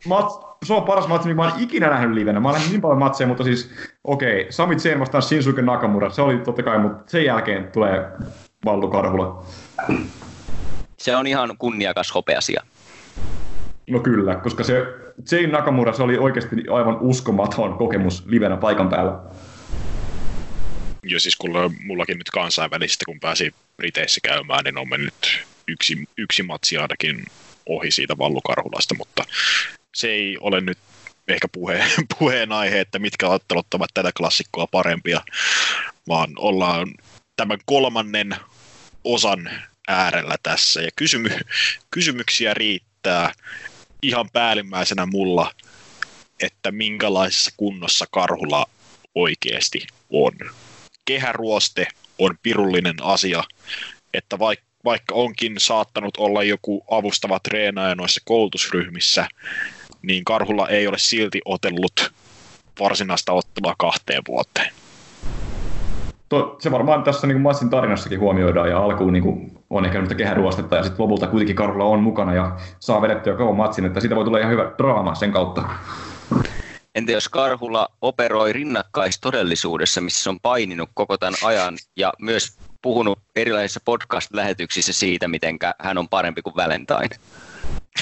mats, 0.07 0.39
se 0.65 0.73
on 0.73 0.83
paras 0.83 1.07
matsi, 1.07 1.27
mitä 1.27 1.35
mä 1.35 1.49
oon 1.49 1.59
ikinä 1.59 1.89
nähnyt 1.89 2.13
livenä. 2.13 2.39
Mä 2.39 2.49
olen 2.49 2.61
niin 2.69 2.81
paljon 2.81 2.99
matseja, 2.99 3.27
mutta 3.27 3.43
siis 3.43 3.71
okei, 4.03 4.41
okay, 4.41 4.51
Sami 4.51 4.79
Zayn 4.79 4.99
vastaan 4.99 5.21
Shinsuke 5.21 5.61
Nakamura, 5.61 6.09
se 6.09 6.21
oli 6.21 6.37
totta 6.37 6.63
kai, 6.63 6.79
mutta 6.79 7.11
sen 7.11 7.25
jälkeen 7.25 7.71
tulee 7.71 8.11
Vallu 8.65 8.89
Karhula. 8.89 9.43
Se 10.97 11.15
on 11.15 11.27
ihan 11.27 11.57
kunniakas 11.57 12.13
hopeasia. 12.15 12.63
No 13.89 13.99
kyllä, 13.99 14.35
koska 14.35 14.63
se 14.63 14.85
Jane 15.31 15.47
Nakamura, 15.47 15.93
se 15.93 16.03
oli 16.03 16.17
oikeasti 16.17 16.55
aivan 16.71 16.97
uskomaton 16.99 17.77
kokemus 17.77 18.25
livenä 18.25 18.57
paikan 18.57 18.89
päällä. 18.89 19.19
Joo, 21.03 21.19
siis 21.19 21.35
kun 21.35 21.75
mullakin 21.83 22.17
nyt 22.17 22.29
kansainvälistä, 22.29 23.05
kun 23.05 23.19
pääsi 23.19 23.53
Briteissä 23.77 24.21
käymään, 24.23 24.63
niin 24.63 24.77
on 24.77 24.89
mennyt 24.89 25.43
yksi, 25.67 25.97
yksi 26.17 26.43
matsi 26.43 26.77
ainakin 26.77 27.23
ohi 27.65 27.91
siitä 27.91 28.17
Vallukarhulasta, 28.17 28.95
mutta 28.95 29.25
se 29.95 30.11
ei 30.11 30.37
ole 30.41 30.61
nyt 30.61 30.77
ehkä 31.27 31.47
puhe, 31.47 31.83
puheenaihe, 32.19 32.79
että 32.79 32.99
mitkä 32.99 33.27
ottelut 33.27 33.73
ovat 33.73 33.89
tätä 33.93 34.11
klassikkoa 34.17 34.67
parempia, 34.67 35.21
vaan 36.07 36.29
ollaan 36.37 36.93
tämän 37.35 37.57
kolmannen 37.65 38.35
osan 39.03 39.49
äärellä 39.87 40.35
tässä. 40.43 40.81
Ja 40.81 40.89
kysymy, 40.95 41.29
kysymyksiä 41.91 42.53
riittää 42.53 43.33
ihan 44.01 44.29
päällimmäisenä 44.33 45.05
mulla, 45.05 45.51
että 46.39 46.71
minkälaisessa 46.71 47.51
kunnossa 47.57 48.05
karhulla 48.11 48.65
oikeasti 49.15 49.87
on. 50.09 50.33
Kehäruoste 51.05 51.87
on 52.19 52.35
pirullinen 52.43 52.95
asia, 53.01 53.43
että 54.13 54.39
vaikka 54.39 54.65
vaikka 54.85 55.15
onkin 55.15 55.55
saattanut 55.57 56.17
olla 56.17 56.43
joku 56.43 56.85
avustava 56.91 57.39
treenaaja 57.39 57.95
noissa 57.95 58.21
koulutusryhmissä, 58.25 59.27
niin 60.01 60.25
Karhulla 60.25 60.69
ei 60.69 60.87
ole 60.87 60.97
silti 60.97 61.41
otellut 61.45 62.11
varsinaista 62.79 63.33
ottelua 63.33 63.75
kahteen 63.77 64.21
vuoteen 64.27 64.73
to, 66.31 66.55
se 66.59 66.71
varmaan 66.71 67.03
tässä 67.03 67.27
niin 67.27 67.41
Massin 67.41 67.69
tarinassakin 67.69 68.19
huomioidaan 68.19 68.69
ja 68.69 68.79
alkuun 68.79 69.13
niin 69.13 69.51
on 69.69 69.85
ehkä 69.85 69.93
tämmöistä 69.93 70.15
kehäruostetta 70.15 70.75
ja 70.75 70.83
sitten 70.83 71.03
lopulta 71.03 71.27
kuitenkin 71.27 71.55
Karla 71.55 71.83
on 71.83 72.03
mukana 72.03 72.33
ja 72.33 72.57
saa 72.79 73.01
vedettyä 73.01 73.35
kauan 73.35 73.55
matsin, 73.55 73.85
että 73.85 73.99
siitä 73.99 74.15
voi 74.15 74.25
tulla 74.25 74.37
ihan 74.37 74.51
hyvä 74.51 74.71
draama 74.77 75.15
sen 75.15 75.31
kautta. 75.31 75.63
Entä 76.95 77.11
jos 77.11 77.29
Karhula 77.29 77.87
operoi 78.01 78.53
rinnakkaistodellisuudessa, 78.53 80.01
missä 80.01 80.23
se 80.23 80.29
on 80.29 80.39
paininut 80.39 80.89
koko 80.93 81.17
tämän 81.17 81.33
ajan 81.43 81.77
ja 81.95 82.13
myös 82.19 82.57
puhunut 82.81 83.19
erilaisissa 83.35 83.79
podcast-lähetyksissä 83.85 84.93
siitä, 84.93 85.27
miten 85.27 85.57
hän 85.79 85.97
on 85.97 86.09
parempi 86.09 86.41
kuin 86.41 86.55
Valentine? 86.55 87.09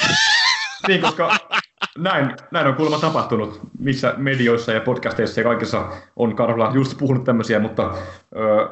niin, 0.88 1.02
koska 1.02 1.38
näin, 1.98 2.36
näin 2.52 2.68
on 2.68 2.76
kuulemma 2.76 2.99
tapahtunut, 2.99 3.60
missä 3.80 4.14
medioissa 4.18 4.72
ja 4.72 4.82
podcasteissa 4.82 5.40
ja 5.40 5.44
kaikissa 5.44 5.88
on 6.16 6.36
Karhula 6.36 6.72
just 6.74 6.98
puhunut 6.98 7.24
tämmöisiä, 7.24 7.60
mutta 7.60 7.94
ö, 8.36 8.70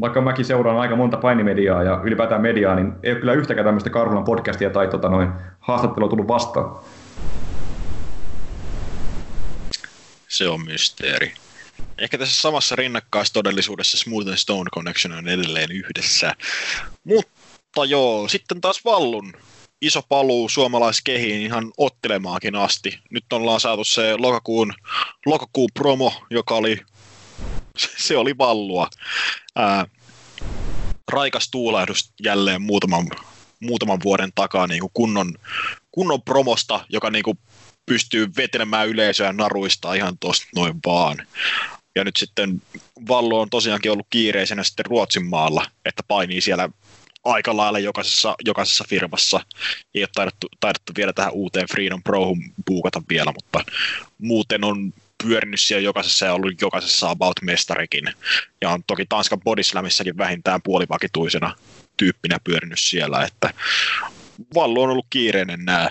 vaikka 0.00 0.20
mäkin 0.20 0.44
seuraan 0.44 0.78
aika 0.78 0.96
monta 0.96 1.16
painimediaa 1.16 1.82
ja 1.82 2.00
ylipäätään 2.04 2.42
mediaa, 2.42 2.74
niin 2.74 2.92
ei 3.02 3.12
ole 3.12 3.20
kyllä 3.20 3.32
yhtäkään 3.32 3.64
tämmöistä 3.64 3.90
Karhulan 3.90 4.24
podcastia 4.24 4.70
tai 4.70 4.88
tota, 4.88 5.08
noin, 5.08 5.28
haastattelua 5.60 6.08
tullut 6.08 6.28
vastaan. 6.28 6.76
Se 10.34 10.48
on 10.48 10.64
mysteeri. 10.64 11.34
Ehkä 11.98 12.18
tässä 12.18 12.40
samassa 12.40 12.76
rinnakkaistodellisuudessa 12.76 13.98
Smooth 13.98 14.28
and 14.28 14.36
Stone 14.36 14.70
Connection 14.74 15.12
on 15.12 15.28
edelleen 15.28 15.72
yhdessä. 15.72 16.34
Mutta 17.04 17.84
joo, 17.84 18.28
sitten 18.28 18.60
taas 18.60 18.84
Vallun 18.84 19.32
iso 19.82 20.02
paluu 20.08 20.48
suomalaiskehiin 20.48 21.42
ihan 21.42 21.72
ottelemaakin 21.78 22.56
asti. 22.56 22.98
Nyt 23.10 23.32
ollaan 23.32 23.60
saatu 23.60 23.84
se 23.84 24.16
lokakuun, 24.16 24.74
lokakuun 25.26 25.70
promo, 25.74 26.12
joka 26.30 26.54
oli, 26.54 26.80
se 28.06 28.16
oli 28.16 28.38
vallua. 28.38 28.88
Ää, 29.56 29.86
raikas 31.12 31.50
tuulahdus 31.50 32.12
jälleen 32.22 32.62
muutaman, 32.62 33.06
muutaman 33.60 33.98
vuoden 34.04 34.30
takaa 34.34 34.66
niin 34.66 34.80
kuin 34.80 34.90
kunnon, 34.94 35.34
kunnon 35.90 36.22
promosta, 36.22 36.86
joka 36.88 37.10
niin 37.10 37.24
kuin 37.24 37.38
pystyy 37.86 38.28
vetelemään 38.36 38.88
yleisöä 38.88 39.32
naruista 39.32 39.94
ihan 39.94 40.18
tuosta 40.18 40.46
noin 40.56 40.74
vaan. 40.86 41.26
Ja 41.96 42.04
nyt 42.04 42.16
sitten 42.16 42.62
Vallo 43.08 43.40
on 43.40 43.50
tosiaankin 43.50 43.92
ollut 43.92 44.06
kiireisenä 44.10 44.62
sitten 44.62 44.86
Ruotsin 44.86 45.26
maalla, 45.26 45.66
että 45.84 46.02
painii 46.08 46.40
siellä 46.40 46.68
aika 47.24 47.56
lailla 47.56 47.78
jokaisessa, 47.78 48.34
jokaisessa 48.44 48.84
firmassa. 48.88 49.40
Ei 49.94 50.02
ole 50.02 50.08
taidettu, 50.14 50.46
taidettu 50.60 50.92
vielä 50.96 51.12
tähän 51.12 51.32
uuteen 51.32 51.66
Freedom 51.70 52.02
Prohun 52.02 52.52
puukata 52.66 53.02
vielä, 53.08 53.32
mutta 53.32 53.72
muuten 54.18 54.64
on 54.64 54.92
pyörinyt 55.22 55.60
siellä 55.60 55.84
jokaisessa 55.84 56.26
ja 56.26 56.34
ollut 56.34 56.60
jokaisessa 56.60 57.10
about 57.10 57.36
mestarikin. 57.42 58.14
Ja 58.60 58.70
on 58.70 58.84
toki 58.86 59.06
Tanskan 59.08 59.40
Bodyslämissäkin 59.40 60.18
vähintään 60.18 60.62
puolivakituisena 60.62 61.56
tyyppinä 61.96 62.38
pyörinyt 62.44 62.78
siellä, 62.80 63.24
että 63.24 63.54
Vallo 64.54 64.82
on 64.82 64.90
ollut 64.90 65.06
kiireinen 65.10 65.64
nämä 65.64 65.90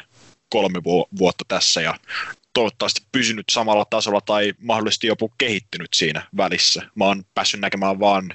kolme 0.53 0.83
vuotta 1.19 1.45
tässä 1.47 1.81
ja 1.81 1.95
toivottavasti 2.53 3.01
pysynyt 3.11 3.45
samalla 3.51 3.85
tasolla 3.85 4.21
tai 4.21 4.53
mahdollisesti 4.61 5.07
jopa 5.07 5.27
kehittynyt 5.37 5.93
siinä 5.93 6.27
välissä. 6.37 6.81
Mä 6.95 7.05
oon 7.05 7.23
päässyt 7.33 7.59
näkemään 7.59 7.99
vaan 7.99 8.29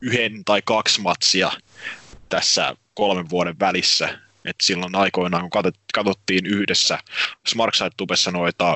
yhden 0.00 0.44
tai 0.44 0.62
kaksi 0.64 1.00
matsia 1.00 1.50
tässä 2.28 2.76
kolmen 2.94 3.30
vuoden 3.30 3.58
välissä. 3.60 4.18
Et 4.44 4.56
silloin 4.62 4.94
aikoinaan, 4.94 5.50
kun 5.50 5.72
katsottiin 5.94 6.46
yhdessä 6.46 6.98
Smarkside-tubessa 7.48 8.30
noita 8.30 8.74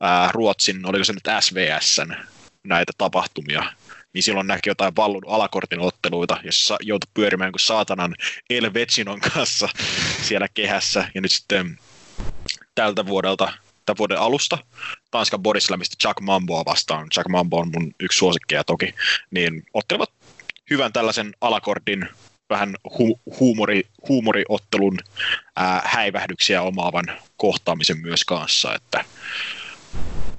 ää, 0.00 0.30
Ruotsin, 0.32 0.86
oliko 0.86 1.04
se 1.04 1.12
nyt 1.12 1.28
SVSn 1.40 2.14
näitä 2.64 2.92
tapahtumia, 2.98 3.62
niin 4.12 4.22
silloin 4.22 4.46
näki 4.46 4.70
jotain 4.70 4.96
vallun 4.96 5.24
alakortin 5.26 5.80
otteluita, 5.80 6.40
jossa 6.44 6.76
joutui 6.82 7.10
pyörimään 7.14 7.52
kuin 7.52 7.60
saatanan 7.60 8.14
El 8.50 8.74
Vecinon 8.74 9.20
kanssa 9.20 9.68
siellä 10.22 10.48
kehässä. 10.54 11.10
Ja 11.14 11.20
nyt 11.20 11.32
sitten 11.32 11.78
tältä 12.74 13.06
vuodelta, 13.06 13.52
tämän 13.86 13.98
vuoden 13.98 14.18
alusta, 14.18 14.58
Tanskan 15.10 15.42
Bodyslamista 15.42 15.96
Chuck 16.02 16.20
Mamboa 16.20 16.64
vastaan, 16.64 17.08
Chuck 17.08 17.28
Mambo 17.28 17.58
on 17.58 17.70
mun 17.74 17.94
yksi 18.00 18.18
suosikkeja 18.18 18.64
toki, 18.64 18.94
niin 19.30 19.66
ottelevat 19.74 20.10
hyvän 20.70 20.92
tällaisen 20.92 21.34
alakortin 21.40 22.08
vähän 22.50 22.76
hu- 22.88 23.20
huumori, 23.40 23.82
huumoriottelun 24.08 24.98
ää, 25.56 25.82
häivähdyksiä 25.84 26.62
omaavan 26.62 27.04
kohtaamisen 27.36 27.98
myös 27.98 28.24
kanssa, 28.24 28.74
että 28.74 29.04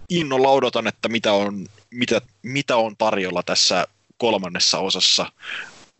innolla 0.10 0.50
odotan, 0.50 0.88
että 0.88 1.10
mitä 1.10 1.34
on, 1.34 1.68
mitä, 1.92 2.22
mitä 2.44 2.78
on 2.78 2.98
tarjolla 2.98 3.44
tässä 3.44 3.88
kolmannessa 4.18 4.80
osassa. 4.80 5.32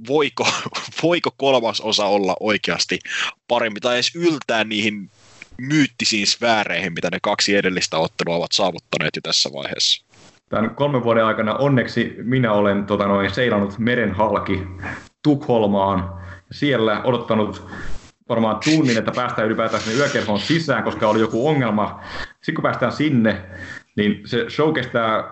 Voiko, 0.08 0.48
voiko 1.04 1.32
kolmas 1.38 1.82
osa 1.82 2.06
olla 2.06 2.36
oikeasti 2.40 3.00
parempi 3.48 3.80
tai 3.80 3.96
edes 3.96 4.16
yltää 4.16 4.64
niihin 4.64 5.12
myyttisiin 5.58 6.28
sfääreihin, 6.28 6.94
mitä 6.94 7.10
ne 7.12 7.18
kaksi 7.22 7.56
edellistä 7.56 7.98
ottelua 7.98 8.36
ovat 8.36 8.52
saavuttaneet 8.52 9.16
jo 9.16 9.22
tässä 9.22 9.50
vaiheessa? 9.54 10.06
Tämän 10.50 10.76
kolmen 10.76 11.04
vuoden 11.04 11.26
aikana 11.26 11.56
onneksi 11.56 12.16
minä 12.24 12.54
olen 12.54 12.86
tota 12.86 13.08
noin, 13.08 13.34
seilannut 13.34 13.80
meren 13.80 14.12
halki 14.12 14.62
Tukholmaan. 15.24 16.14
Siellä 16.52 17.02
odottanut 17.04 17.68
varmaan 18.30 18.58
tunnin, 18.64 18.98
että 18.98 19.12
päästään 19.16 19.48
ylipäätään 19.48 19.84
sinne 19.84 19.98
yökerhoon 19.98 20.40
sisään, 20.40 20.84
koska 20.84 21.10
oli 21.10 21.20
joku 21.20 21.48
ongelma. 21.48 22.02
Sitten 22.32 22.56
kun 22.56 22.62
päästään 22.62 22.92
sinne, 22.92 23.42
niin 23.96 24.22
se 24.26 24.46
show 24.50 24.74
kestää 24.74 25.24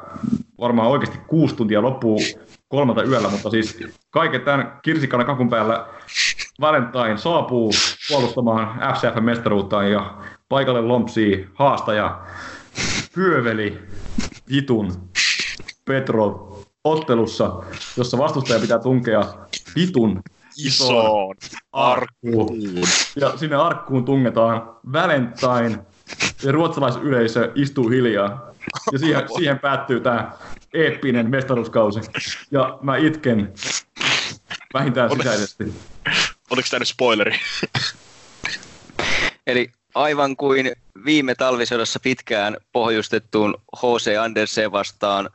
varmaan 0.60 0.90
oikeasti 0.90 1.18
kuusi 1.28 1.56
tuntia 1.56 1.82
loppuu 1.82 2.20
kolmelta 2.74 3.04
yöllä, 3.04 3.30
mutta 3.30 3.50
siis 3.50 3.80
kaiken 4.10 4.42
tämän 4.42 4.80
kirsikana 4.82 5.24
kakun 5.24 5.50
päällä 5.50 5.86
Valentine 6.62 7.18
saapuu 7.18 7.72
puolustamaan 8.10 8.80
FCF-mestaruuttaan 8.96 9.92
ja 9.92 10.18
paikalle 10.50 10.82
lompsii 10.82 11.50
haastaja 11.54 12.22
pyöveli 13.16 13.80
vitun 14.50 15.10
Petro 15.86 16.60
ottelussa, 16.84 17.64
jossa 17.98 18.18
vastustaja 18.18 18.60
pitää 18.60 18.80
tunkea 18.80 19.24
vitun 19.76 20.22
isoon 20.58 21.36
arkkuun. 21.72 22.58
Ja 23.16 23.38
sinne 23.38 23.56
arkkuun 23.56 24.06
tungetaan 24.06 24.76
Valentine 24.94 25.80
ja 26.44 26.52
ruotsalaisyleisö 26.52 27.52
istuu 27.56 27.90
hiljaa. 27.90 28.52
Ja 28.92 29.00
siihen, 29.00 29.24
siihen 29.36 29.60
päättyy 29.60 30.00
tämä 30.00 30.32
eeppinen 30.74 31.30
mestaruuskausi. 31.30 32.00
Ja 32.52 32.80
mä 32.82 32.98
itken 32.98 33.54
vähintään 34.74 35.12
sisäisesti. 35.12 35.64
Oliko 36.50 36.68
tämä 36.72 36.80
nyt 36.80 36.88
spoileri? 36.88 37.40
Eli 39.48 39.72
aivan 39.96 40.36
kuin 40.36 40.72
viime 41.06 41.36
talvisodassa 41.36 42.00
pitkään 42.00 42.58
pohjustettuun 42.72 43.62
H.C. 43.78 44.18
Andersen 44.20 44.72
vastaan 44.72 45.30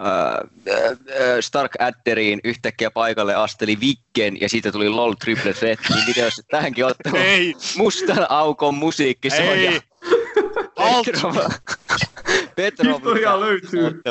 äh, 0.00 0.06
äh, 0.06 0.96
Stark 1.40 1.72
Adderiin 1.78 2.40
yhtäkkiä 2.44 2.90
paikalle 2.90 3.34
asteli 3.34 3.80
Vikken 3.80 4.40
ja 4.40 4.48
siitä 4.48 4.72
tuli 4.72 4.88
LOL 4.88 5.12
Triple 5.12 5.52
Threat, 5.52 5.78
niin 5.88 6.06
videossa 6.06 6.42
tähänkin 6.50 6.86
ottaa 6.86 7.12
mustan 7.76 8.26
aukon 8.28 8.74
musiikki 8.74 9.30
soja. 9.30 9.72
Petrova. 9.72 10.19
Petrov. 12.56 12.92
Historiaa 12.94 13.40
löytyy. 13.40 14.02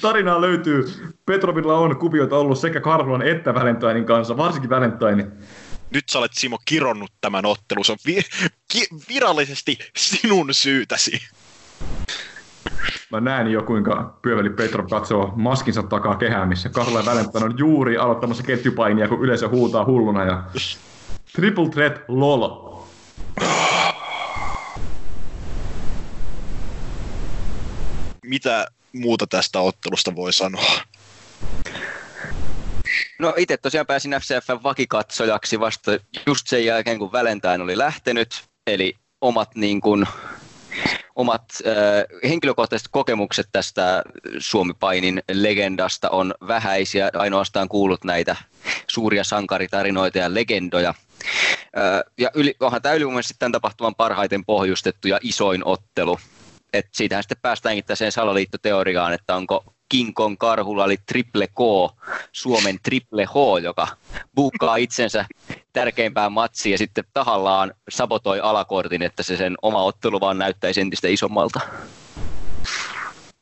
Tarinaa 0.00 0.40
löytyy. 0.40 0.84
Petrovilla 1.26 1.78
on 1.78 1.96
kuvioita 1.96 2.36
ollut 2.36 2.58
sekä 2.58 2.80
Karhulan 2.80 3.22
että 3.22 3.54
Valentinein 3.54 4.04
kanssa, 4.04 4.36
varsinkin 4.36 4.70
Valentine 4.70 5.26
nyt 5.90 6.08
sä 6.08 6.18
olet 6.18 6.32
Simo 6.34 6.58
kironnut 6.64 7.12
tämän 7.20 7.46
ottelun, 7.46 7.84
se 7.84 7.92
on 7.92 7.98
vi- 8.06 8.22
ki- 8.72 8.88
virallisesti 9.08 9.78
sinun 9.96 10.54
syytäsi. 10.54 11.20
Mä 13.10 13.20
näen 13.20 13.46
jo, 13.46 13.62
kuinka 13.62 14.18
pyöveli 14.22 14.50
Petrov 14.50 14.86
katsoo 14.86 15.32
maskinsa 15.36 15.82
takaa 15.82 16.16
kehää, 16.16 16.46
missä 16.46 16.68
Karla 16.68 17.04
Valentine 17.04 17.44
on 17.44 17.58
juuri 17.58 17.96
aloittamassa 17.96 18.42
ketjupainia, 18.42 19.08
kun 19.08 19.20
yleisö 19.20 19.48
huutaa 19.48 19.84
hulluna 19.84 20.24
ja 20.24 20.44
Triple 21.32 21.68
Threat 21.68 22.00
LOL. 22.08 22.70
Mitä 28.30 28.66
muuta 28.92 29.26
tästä 29.26 29.60
ottelusta 29.60 30.16
voi 30.16 30.32
sanoa? 30.32 30.80
No 33.18 33.34
itse 33.36 33.56
tosiaan 33.56 33.86
pääsin 33.86 34.10
FCFn 34.10 34.62
vakikatsojaksi 34.62 35.60
vasta 35.60 35.90
just 36.26 36.46
sen 36.46 36.64
jälkeen, 36.64 36.98
kun 36.98 37.12
Valentine 37.12 37.62
oli 37.62 37.78
lähtenyt. 37.78 38.44
Eli 38.66 38.94
omat, 39.20 39.54
niin 39.54 39.80
kuin, 39.80 40.06
omat 41.16 41.44
äh, 41.66 42.30
henkilökohtaiset 42.30 42.88
kokemukset 42.90 43.48
tästä 43.52 44.02
Suomi-painin 44.38 45.22
legendasta 45.32 46.10
on 46.10 46.34
vähäisiä. 46.48 47.10
Ainoastaan 47.14 47.68
kuullut 47.68 48.04
näitä 48.04 48.36
suuria 48.90 49.24
sankaritarinoita 49.24 50.18
ja 50.18 50.34
legendoja. 50.34 50.94
Äh, 51.78 52.12
ja 52.18 52.30
yli, 52.34 52.54
onhan 52.60 52.82
tämä 52.82 52.94
ylivoimaisesti 52.94 53.34
tämän 53.38 53.52
tapahtuman 53.52 53.94
parhaiten 53.94 54.44
pohjustettu 54.44 55.08
ja 55.08 55.18
isoin 55.22 55.64
ottelu. 55.64 56.18
Et 56.72 56.86
siitähän 56.92 57.22
sitten 57.22 57.38
päästäänkin 57.42 57.84
täseen 57.84 58.12
salaliittoteoriaan, 58.12 59.12
että 59.12 59.36
onko 59.36 59.64
King 59.88 60.10
Kong 60.14 60.36
Karhulla 60.38 60.84
oli 60.84 60.96
Triple 61.06 61.46
K, 61.46 61.58
Suomen 62.32 62.78
Triple 62.82 63.24
H, 63.24 63.62
joka 63.62 63.88
buukkaa 64.34 64.76
itsensä 64.76 65.24
tärkeimpään 65.72 66.32
matsiin 66.32 66.72
ja 66.72 66.78
sitten 66.78 67.04
tahallaan 67.14 67.74
sabotoi 67.88 68.40
alakortin, 68.40 69.02
että 69.02 69.22
se 69.22 69.36
sen 69.36 69.54
oma 69.62 69.82
ottelu 69.82 70.20
vaan 70.20 70.38
näyttäisi 70.38 70.80
entistä 70.80 71.08
isommalta. 71.08 71.60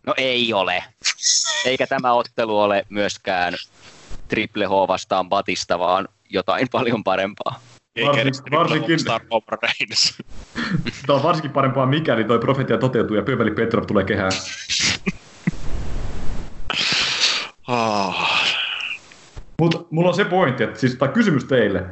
No 0.06 0.14
ei 0.16 0.52
ole. 0.52 0.84
Eikä 1.64 1.86
tämä 1.86 2.12
ottelu 2.12 2.60
ole 2.60 2.86
myöskään 2.88 3.54
Triple 4.28 4.66
H 4.66 4.70
vastaan 4.70 5.28
Batista, 5.28 5.78
vaan 5.78 6.08
jotain 6.30 6.68
paljon 6.72 7.04
parempaa. 7.04 7.60
Varsinkin- 8.06 8.24
Reigns. 9.62 10.16
Tämä 11.06 11.16
on 11.16 11.22
varsinkin 11.22 11.50
parempaa 11.50 11.86
mikäli 11.86 12.24
toi 12.24 12.38
profetia 12.38 12.78
toteutuu 12.78 13.16
ja 13.16 13.22
Pöveli 13.22 13.50
Petrov 13.50 13.86
tulee 13.86 14.04
kehään. 14.04 14.32
Ah. 17.70 18.44
Mutta 19.58 19.78
mulla 19.90 20.08
on 20.08 20.14
se 20.14 20.24
pointti, 20.24 20.64
että 20.64 20.80
siis, 20.80 20.94
tai 20.94 21.08
kysymys 21.08 21.44
teille. 21.44 21.82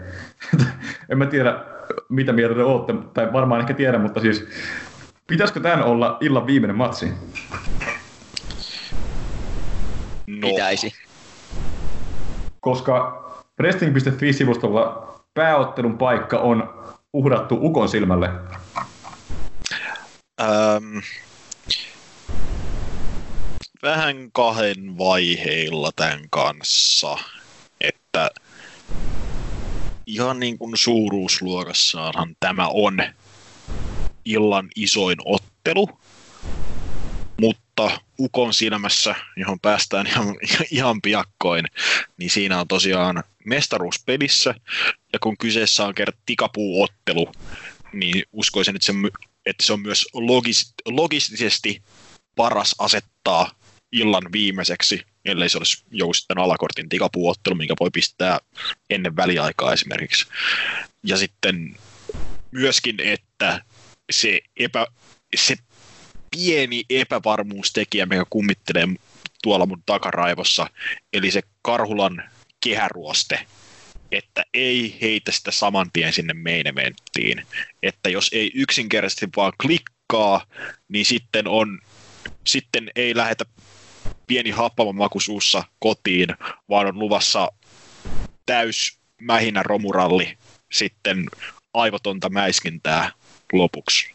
en 1.10 1.18
mä 1.18 1.26
tiedä, 1.26 1.64
mitä 2.08 2.32
mieltä 2.32 2.54
te 2.54 2.62
ootte, 2.62 2.94
tai 3.14 3.32
varmaan 3.32 3.60
ehkä 3.60 3.74
tiedä, 3.74 3.98
mutta 3.98 4.20
siis 4.20 4.48
pitäisikö 5.26 5.60
tämän 5.60 5.82
olla 5.82 6.16
illan 6.20 6.46
viimeinen 6.46 6.76
matsi? 6.76 7.12
No. 10.26 10.48
Pitäisi. 10.48 10.92
Koska 12.60 13.22
wrestling.fi-sivustolla 13.60 15.15
pääottelun 15.36 15.98
paikka 15.98 16.38
on 16.38 16.84
uhrattu 17.12 17.58
Ukon 17.60 17.88
silmälle. 17.88 18.30
Ähm, 20.40 20.98
vähän 23.82 24.16
kahden 24.32 24.98
vaiheilla 24.98 25.90
tämän 25.96 26.20
kanssa, 26.30 27.18
että 27.80 28.30
ihan 30.06 30.40
niin 30.40 30.58
kuin 30.58 30.76
suuruusluokassaanhan 30.76 32.36
tämä 32.40 32.68
on 32.68 32.96
illan 34.24 34.68
isoin 34.76 35.18
ottelu, 35.24 35.88
mutta 37.40 37.90
Ukon 38.18 38.54
silmässä, 38.54 39.14
johon 39.36 39.60
päästään 39.60 40.06
ihan, 40.06 40.26
ihan 40.70 41.02
piakkoin, 41.02 41.64
niin 42.16 42.30
siinä 42.30 42.60
on 42.60 42.68
tosiaan 42.68 43.24
mestaruuspelissä, 43.44 44.54
ja 45.12 45.18
kun 45.18 45.36
kyseessä 45.36 45.86
on 45.86 45.94
kerran 45.94 46.18
tikapuuottelu, 46.26 47.32
niin 47.92 48.22
uskoisin, 48.32 48.76
että 48.76 48.86
se, 48.86 48.92
että 49.46 49.66
se 49.66 49.72
on 49.72 49.80
myös 49.80 50.06
logis- 50.14 50.74
logistisesti 50.84 51.82
paras 52.36 52.74
asettaa 52.78 53.50
illan 53.92 54.32
viimeiseksi, 54.32 55.02
ellei 55.24 55.48
se 55.48 55.58
olisi 55.58 55.84
joku 55.90 56.14
sitten 56.14 56.38
alakortin 56.38 56.88
tikapuuottelu, 56.88 57.54
minkä 57.54 57.74
voi 57.80 57.90
pistää 57.90 58.38
ennen 58.90 59.16
väliaikaa 59.16 59.72
esimerkiksi. 59.72 60.26
Ja 61.02 61.16
sitten 61.16 61.76
myöskin, 62.50 63.00
että 63.00 63.64
se, 64.10 64.40
epä, 64.56 64.86
se 65.36 65.56
pieni 66.30 66.84
epävarmuustekijä, 66.90 68.06
mikä 68.06 68.24
kummittelee 68.30 68.88
tuolla 69.42 69.66
mun 69.66 69.82
takaraivossa, 69.86 70.66
eli 71.12 71.30
se 71.30 71.42
Karhulan 71.62 72.30
kehäruoste, 72.64 73.46
että 74.12 74.44
ei 74.54 74.98
heitä 75.02 75.32
sitä 75.32 75.50
saman 75.50 75.90
tien 75.92 76.12
sinne 76.12 76.34
main 76.34 76.66
eventtiin. 76.66 77.46
Että 77.82 78.08
jos 78.08 78.30
ei 78.32 78.50
yksinkertaisesti 78.54 79.28
vaan 79.36 79.52
klikkaa, 79.62 80.46
niin 80.88 81.04
sitten 81.04 81.48
on 81.48 81.80
sitten 82.46 82.90
ei 82.96 83.16
lähetä 83.16 83.44
pieni 84.26 84.50
happama 84.50 84.92
maku 84.92 85.20
suussa 85.20 85.64
kotiin, 85.78 86.28
vaan 86.68 86.86
on 86.86 86.98
luvassa 86.98 87.52
täys 88.46 88.98
mähinä 89.20 89.62
romuralli 89.62 90.38
sitten 90.72 91.26
aivotonta 91.74 92.28
mäiskintää 92.28 93.12
lopuksi. 93.52 94.14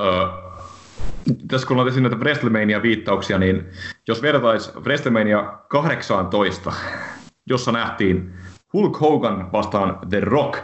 Öö, 0.00 0.26
tässä 1.48 1.66
kun 1.66 1.78
ollaan 1.78 2.02
näitä 2.02 2.16
WrestleMania-viittauksia, 2.16 3.38
niin 3.38 3.66
jos 4.08 4.22
vertais 4.22 4.72
WrestleMania 4.76 5.58
18, 5.68 6.72
jossa 7.46 7.72
nähtiin 7.72 8.32
Hulk 8.72 9.00
Hogan 9.00 9.52
vastaan 9.52 9.98
The 10.10 10.20
Rock, 10.20 10.58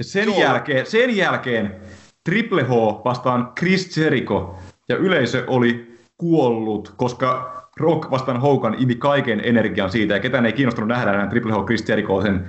sen, 0.00 0.24
Joo. 0.24 0.40
jälkeen, 0.40 0.86
sen 0.86 1.16
jälkeen 1.16 1.76
Triple 2.24 2.62
H 2.62 2.70
vastaan 3.04 3.52
Chris 3.58 3.96
Jericho, 3.96 4.58
ja 4.88 4.96
yleisö 4.96 5.44
oli 5.46 5.98
kuollut, 6.16 6.94
koska 6.96 7.54
Rock 7.76 8.10
vastaan 8.10 8.40
Hogan 8.40 8.76
imi 8.78 8.94
kaiken 8.94 9.40
energian 9.44 9.90
siitä, 9.90 10.14
ja 10.14 10.20
ketään 10.20 10.46
ei 10.46 10.52
kiinnostunut 10.52 10.88
nähdä 10.88 11.12
enää 11.12 11.26
Triple 11.26 11.52
H 11.52 11.64
Chris 11.64 11.88
Jericho 11.88 12.22
sen 12.22 12.44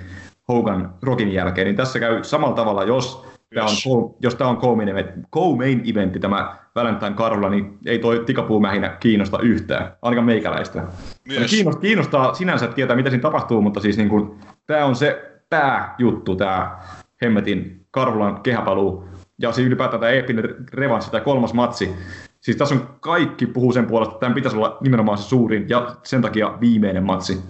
Hogan 0.48 0.94
Rockin 1.02 1.32
jälkeen, 1.32 1.66
niin 1.66 1.76
tässä 1.76 2.00
käy 2.00 2.24
samalla 2.24 2.56
tavalla, 2.56 2.84
jos 2.84 3.26
tämä 3.56 3.66
on, 3.66 4.14
jos 4.20 4.34
tämä 4.34 4.50
on 4.50 4.56
co-main, 4.56 4.88
event, 4.88 5.10
co-main 5.34 5.82
eventti, 5.90 6.20
tämä 6.20 6.56
Valentine 6.74 7.14
Karula, 7.14 7.50
niin 7.50 7.78
ei 7.86 7.98
toi 7.98 8.22
tikapuumähinä 8.26 8.88
kiinnosta 8.88 9.38
yhtään, 9.40 9.96
ainakaan 10.02 10.26
meikäläistä. 10.26 10.82
Myös. 11.28 11.50
Kiinnostaa, 11.50 11.80
kiinnostaa 11.80 12.34
sinänsä 12.34 12.64
että 12.64 12.74
tietää, 12.74 12.96
mitä 12.96 13.10
siinä 13.10 13.22
tapahtuu, 13.22 13.62
mutta 13.62 13.80
siis 13.80 13.96
niin 13.96 14.08
kuin, 14.08 14.40
tämä 14.66 14.84
on 14.84 14.96
se 14.96 15.32
pääjuttu, 15.50 16.36
tämä 16.36 16.78
Hemmetin 17.22 17.86
Karhulan 17.90 18.40
kehäpaluu, 18.40 19.08
ja 19.38 19.52
siis 19.52 19.66
ylipäätään 19.66 20.00
tämä 20.00 20.12
eeppinen 20.12 20.54
revanssi, 20.72 21.10
tämä 21.10 21.24
kolmas 21.24 21.54
matsi. 21.54 21.94
Siis 22.40 22.56
tässä 22.56 22.74
on 22.74 22.88
kaikki 23.00 23.46
puhuu 23.46 23.72
sen 23.72 23.86
puolesta, 23.86 24.12
että 24.12 24.20
tämän 24.20 24.34
pitäisi 24.34 24.56
olla 24.56 24.78
nimenomaan 24.80 25.18
se 25.18 25.24
suurin 25.24 25.68
ja 25.68 25.96
sen 26.02 26.22
takia 26.22 26.60
viimeinen 26.60 27.04
matsi. 27.04 27.40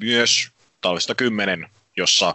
Myös 0.00 0.50
talvista 0.80 1.14
10, 1.14 1.66
jossa 1.96 2.34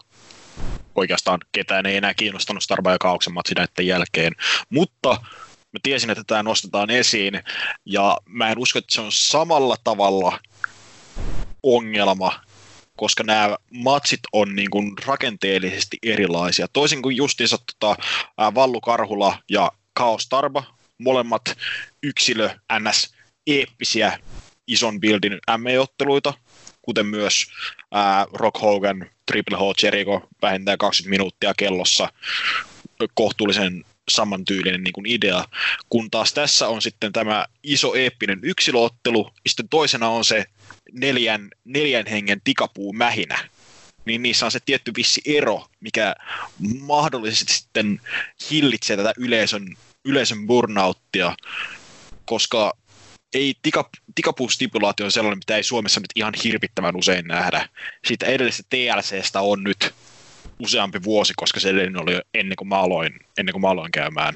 oikeastaan 0.95 1.39
ketään 1.51 1.85
ei 1.85 1.97
enää 1.97 2.13
kiinnostanut 2.13 2.63
Starba 2.63 2.91
ja 2.91 2.97
Kaauksen 2.99 3.33
matsi 3.33 3.55
näiden 3.55 3.87
jälkeen. 3.87 4.33
Mutta 4.69 5.09
mä 5.71 5.79
tiesin, 5.83 6.09
että 6.09 6.23
tämä 6.27 6.43
nostetaan 6.43 6.89
esiin, 6.89 7.43
ja 7.85 8.17
mä 8.25 8.49
en 8.49 8.59
usko, 8.59 8.79
että 8.79 8.95
se 8.95 9.01
on 9.01 9.11
samalla 9.11 9.75
tavalla 9.83 10.39
ongelma, 11.63 12.39
koska 12.97 13.23
nämä 13.23 13.57
matsit 13.73 14.19
on 14.33 14.55
niin 14.55 14.69
kuin 14.69 14.93
rakenteellisesti 15.05 15.97
erilaisia. 16.03 16.67
Toisin 16.73 17.01
kuin 17.01 17.15
justiinsa 17.15 17.57
tota, 17.57 17.95
Vallu 18.55 18.81
Karhula 18.81 19.37
ja 19.49 19.71
Kaos 19.93 20.27
Tarba, 20.27 20.63
molemmat 20.97 21.41
yksilö 22.03 22.49
NS 22.79 23.13
eeppisiä 23.47 24.19
ison 24.67 24.99
buildin 24.99 25.39
ME-otteluita, 25.57 26.33
kuten 26.89 27.05
myös 27.05 27.47
ää, 27.91 28.25
Rock 28.33 28.61
Hogan, 28.61 29.09
Triple 29.25 29.57
H, 29.57 29.61
Jericho 29.83 30.27
vähintään 30.41 30.77
20 30.77 31.09
minuuttia 31.09 31.53
kellossa. 31.57 32.09
Kohtuullisen 33.13 33.85
samantyylinen 34.09 34.83
niin 34.83 34.93
kuin 34.93 35.05
idea, 35.05 35.45
kun 35.89 36.11
taas 36.11 36.33
tässä 36.33 36.67
on 36.67 36.81
sitten 36.81 37.13
tämä 37.13 37.45
iso 37.63 37.95
eeppinen 37.95 38.39
yksilöottelu, 38.43 39.25
ja 39.25 39.49
sitten 39.49 39.69
toisena 39.69 40.09
on 40.09 40.25
se 40.25 40.45
neljän, 40.91 41.49
neljän 41.65 42.07
hengen 42.07 42.41
tikapuu 42.43 42.93
mähinä, 42.93 43.49
niin 44.05 44.21
niissä 44.21 44.45
on 44.45 44.51
se 44.51 44.59
tietty 44.59 44.91
vissi 44.97 45.21
ero, 45.25 45.67
mikä 45.79 46.15
mahdollisesti 46.79 47.53
sitten 47.53 48.01
hillitsee 48.51 48.97
tätä 48.97 49.13
yleisön, 49.17 49.77
yleisön 50.05 50.47
burnouttia, 50.47 51.35
koska 52.25 52.73
ei 53.34 53.53
tika, 53.61 53.89
tikapuustipulaatio 54.15 55.06
on 55.06 55.11
sellainen, 55.11 55.38
mitä 55.38 55.56
ei 55.56 55.64
Suomessa 55.64 55.99
nyt 55.99 56.11
ihan 56.15 56.34
hirvittävän 56.43 56.95
usein 56.95 57.27
nähdä. 57.27 57.69
Siitä 58.06 58.26
edellisestä 58.26 58.68
TLCstä 58.69 59.41
on 59.41 59.64
nyt 59.64 59.93
useampi 60.60 61.03
vuosi, 61.03 61.34
koska 61.38 61.60
se 61.60 61.69
edellinen 61.69 62.01
oli 62.01 62.22
ennen 62.34 62.56
kuin 62.56 62.68
mä 62.68 62.80
aloin, 62.80 63.19
ennen 63.38 63.53
kuin 63.53 63.61
mä 63.61 63.69
aloin 63.69 63.91
käymään 63.91 64.34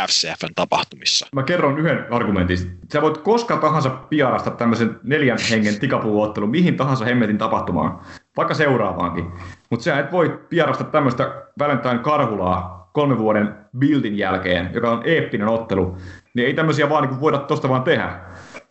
FCFn 0.00 0.54
tapahtumissa. 0.54 1.26
Mä 1.34 1.42
kerron 1.42 1.78
yhden 1.78 2.06
argumentin. 2.10 2.78
Sä 2.92 3.02
voit 3.02 3.18
koska 3.18 3.56
tahansa 3.56 3.90
piarasta 3.90 4.50
tämmöisen 4.50 5.00
neljän 5.02 5.38
hengen 5.50 5.80
tikapuuottelun 5.80 6.50
mihin 6.50 6.76
tahansa 6.76 7.04
hemmetin 7.04 7.38
tapahtumaan, 7.38 8.00
vaikka 8.36 8.54
seuraavaankin. 8.54 9.24
Mutta 9.70 9.84
sä 9.84 9.98
et 9.98 10.12
voi 10.12 10.40
piarasta 10.48 10.84
tämmöistä 10.84 11.42
Valentine 11.58 11.98
Karhulaa 11.98 12.90
kolmen 12.92 13.18
vuoden 13.18 13.54
buildin 13.78 14.18
jälkeen, 14.18 14.70
joka 14.74 14.90
on 14.90 15.02
eeppinen 15.04 15.48
ottelu, 15.48 15.98
niin 16.34 16.46
ei 16.46 16.54
tämmöisiä 16.54 16.88
vaan 16.88 17.08
niin 17.08 17.20
voida 17.20 17.38
tosta 17.38 17.68
vaan 17.68 17.82
tehdä. 17.82 18.20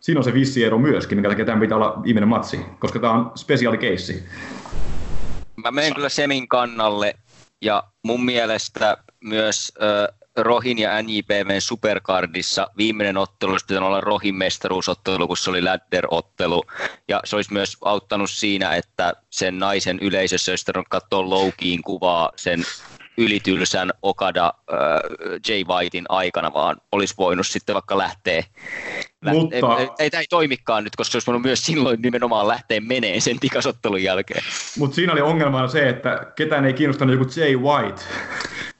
Siinä 0.02 0.20
on 0.20 0.24
se 0.24 0.34
vissi 0.34 0.64
ero 0.64 0.78
myöskin, 0.78 1.18
minkä 1.18 1.28
takia 1.28 1.44
tämän 1.44 1.60
pitää 1.60 1.76
olla 1.76 2.02
viimeinen 2.02 2.28
matsi, 2.28 2.60
koska 2.78 2.98
tämä 2.98 3.12
on 3.12 3.32
spesiaalikeissi. 3.36 4.24
Mä 5.56 5.70
menen 5.70 5.94
kyllä 5.94 6.08
Semin 6.08 6.48
kannalle 6.48 7.14
ja 7.60 7.84
mun 8.02 8.24
mielestä 8.24 8.96
myös 9.24 9.72
äh, 9.82 10.18
Rohin 10.36 10.78
ja 10.78 11.02
NJPVn 11.02 11.60
Supercardissa 11.60 12.66
viimeinen 12.76 13.16
ottelu 13.16 13.52
olisi 13.52 13.66
pitänyt 13.66 13.86
olla 13.86 14.00
Rohin 14.00 14.34
mestaruusottelu, 14.34 15.28
kun 15.28 15.36
se 15.36 15.50
oli 15.50 15.62
ladder-ottelu. 15.62 16.62
Ja 17.08 17.20
se 17.24 17.36
olisi 17.36 17.52
myös 17.52 17.76
auttanut 17.80 18.30
siinä, 18.30 18.74
että 18.74 19.12
sen 19.30 19.58
naisen 19.58 19.98
yleisössä 19.98 20.52
olisi 20.52 20.64
tarvinnut 20.64 20.88
katsoa 20.88 21.30
Loukiin 21.30 21.82
kuvaa 21.82 22.32
sen 22.36 22.64
ylitylsän 23.16 23.90
Okada 24.02 24.52
äh, 24.72 24.78
Jay 25.48 25.64
Whitein 25.64 26.04
aikana, 26.08 26.52
vaan 26.54 26.76
olisi 26.92 27.14
voinut 27.18 27.46
sitten 27.46 27.74
vaikka 27.74 27.98
lähteä 27.98 28.44
Mutta- 29.24 29.78
ei, 29.78 29.88
ei, 29.98 30.10
tämä 30.10 30.20
ei 30.20 30.26
toimikaan 30.30 30.84
nyt, 30.84 30.96
koska 30.96 31.10
se 31.10 31.16
olisi 31.16 31.26
voinut 31.26 31.42
myös 31.42 31.66
silloin 31.66 32.02
nimenomaan 32.02 32.48
lähteä 32.48 32.80
meneen 32.80 33.20
sen 33.20 33.40
tikasottelun 33.40 34.02
jälkeen. 34.02 34.42
Mutta 34.78 34.94
siinä 34.94 35.12
oli 35.12 35.20
ongelmana 35.20 35.68
se, 35.68 35.88
että 35.88 36.32
ketään 36.36 36.64
ei 36.64 36.72
kiinnostanut 36.72 37.18
joku 37.18 37.30
Jay 37.36 37.56
White. 37.56 38.02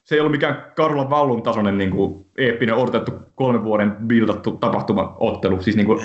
Se 0.05 0.15
ei 0.15 0.21
ollut 0.21 0.33
mikään 0.33 0.73
Karulan 0.77 1.11
Vallun 1.11 1.43
tasoinen 1.43 1.79
niin 1.79 1.91
kuin, 1.91 2.27
eeppinen 2.39 2.75
odotettu 2.75 3.13
kolmen 3.35 3.65
vuoden 3.65 3.97
bildattu 4.07 4.51
tapahtuma-ottelu. 4.51 5.63
Siis 5.63 5.77
niin 5.77 5.87
kuin, 5.87 6.01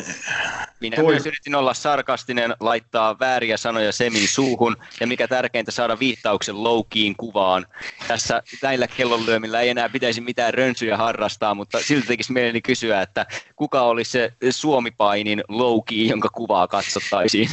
Minä 0.80 0.96
Toi- 0.96 1.12
myös 1.14 1.26
yritin 1.26 1.56
olla 1.56 1.74
sarkastinen, 1.74 2.56
laittaa 2.60 3.20
vääriä 3.20 3.58
sanoja 3.58 3.92
Semin 3.92 4.28
suuhun 4.28 4.78
ja 5.00 5.08
mikä 5.08 5.28
tärkeintä 5.28 5.72
saada 5.72 6.00
viittauksen 6.00 6.64
Loukiin 6.64 7.16
kuvaan. 7.16 7.66
Tässä 8.08 8.42
näillä 8.64 8.88
kellonlyömillä 8.88 9.62
ei 9.62 9.70
enää 9.70 9.90
pitäisi 9.90 10.22
mitään 10.22 10.54
rönsyjä 10.54 10.98
harrastaa, 10.98 11.56
mutta 11.56 11.80
silti 11.80 12.08
tekisi 12.08 12.34
mieleni 12.34 12.62
kysyä, 12.62 13.02
että 13.02 13.26
kuka 13.56 13.82
olisi 13.82 14.12
se 14.12 14.34
Suomipainin 14.50 15.44
Louki, 15.48 16.08
jonka 16.08 16.30
kuvaa 16.30 16.68
katsottaisiin 16.68 17.50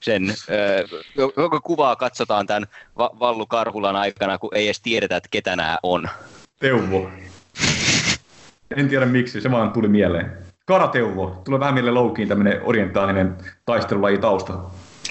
sen, 0.00 0.34
ö, 0.50 0.88
jonka 1.36 1.60
kuvaa 1.60 1.96
katsotaan 1.96 2.46
tämän 2.46 2.66
Va- 2.98 3.10
Vallu 3.20 3.46
Karhulan 3.46 3.96
aikana, 3.96 4.38
kun 4.38 4.54
ei 4.54 4.66
edes 4.66 4.80
tiedetä, 4.80 5.16
että 5.16 5.28
ketä 5.30 5.56
nämä 5.56 5.78
on. 5.82 6.08
Teuvo. 6.58 7.10
En 8.76 8.88
tiedä 8.88 9.06
miksi, 9.06 9.40
se 9.40 9.50
vaan 9.50 9.72
tuli 9.72 9.88
mieleen. 9.88 10.47
Karateuvo. 10.68 11.42
Tulee 11.44 11.60
vähän 11.60 11.74
mieleen 11.74 11.94
loukiin 11.94 12.28
tämmöinen 12.28 12.60
orientaalinen 12.62 13.36
taistelulaji 13.64 14.18
tausta. 14.18 14.52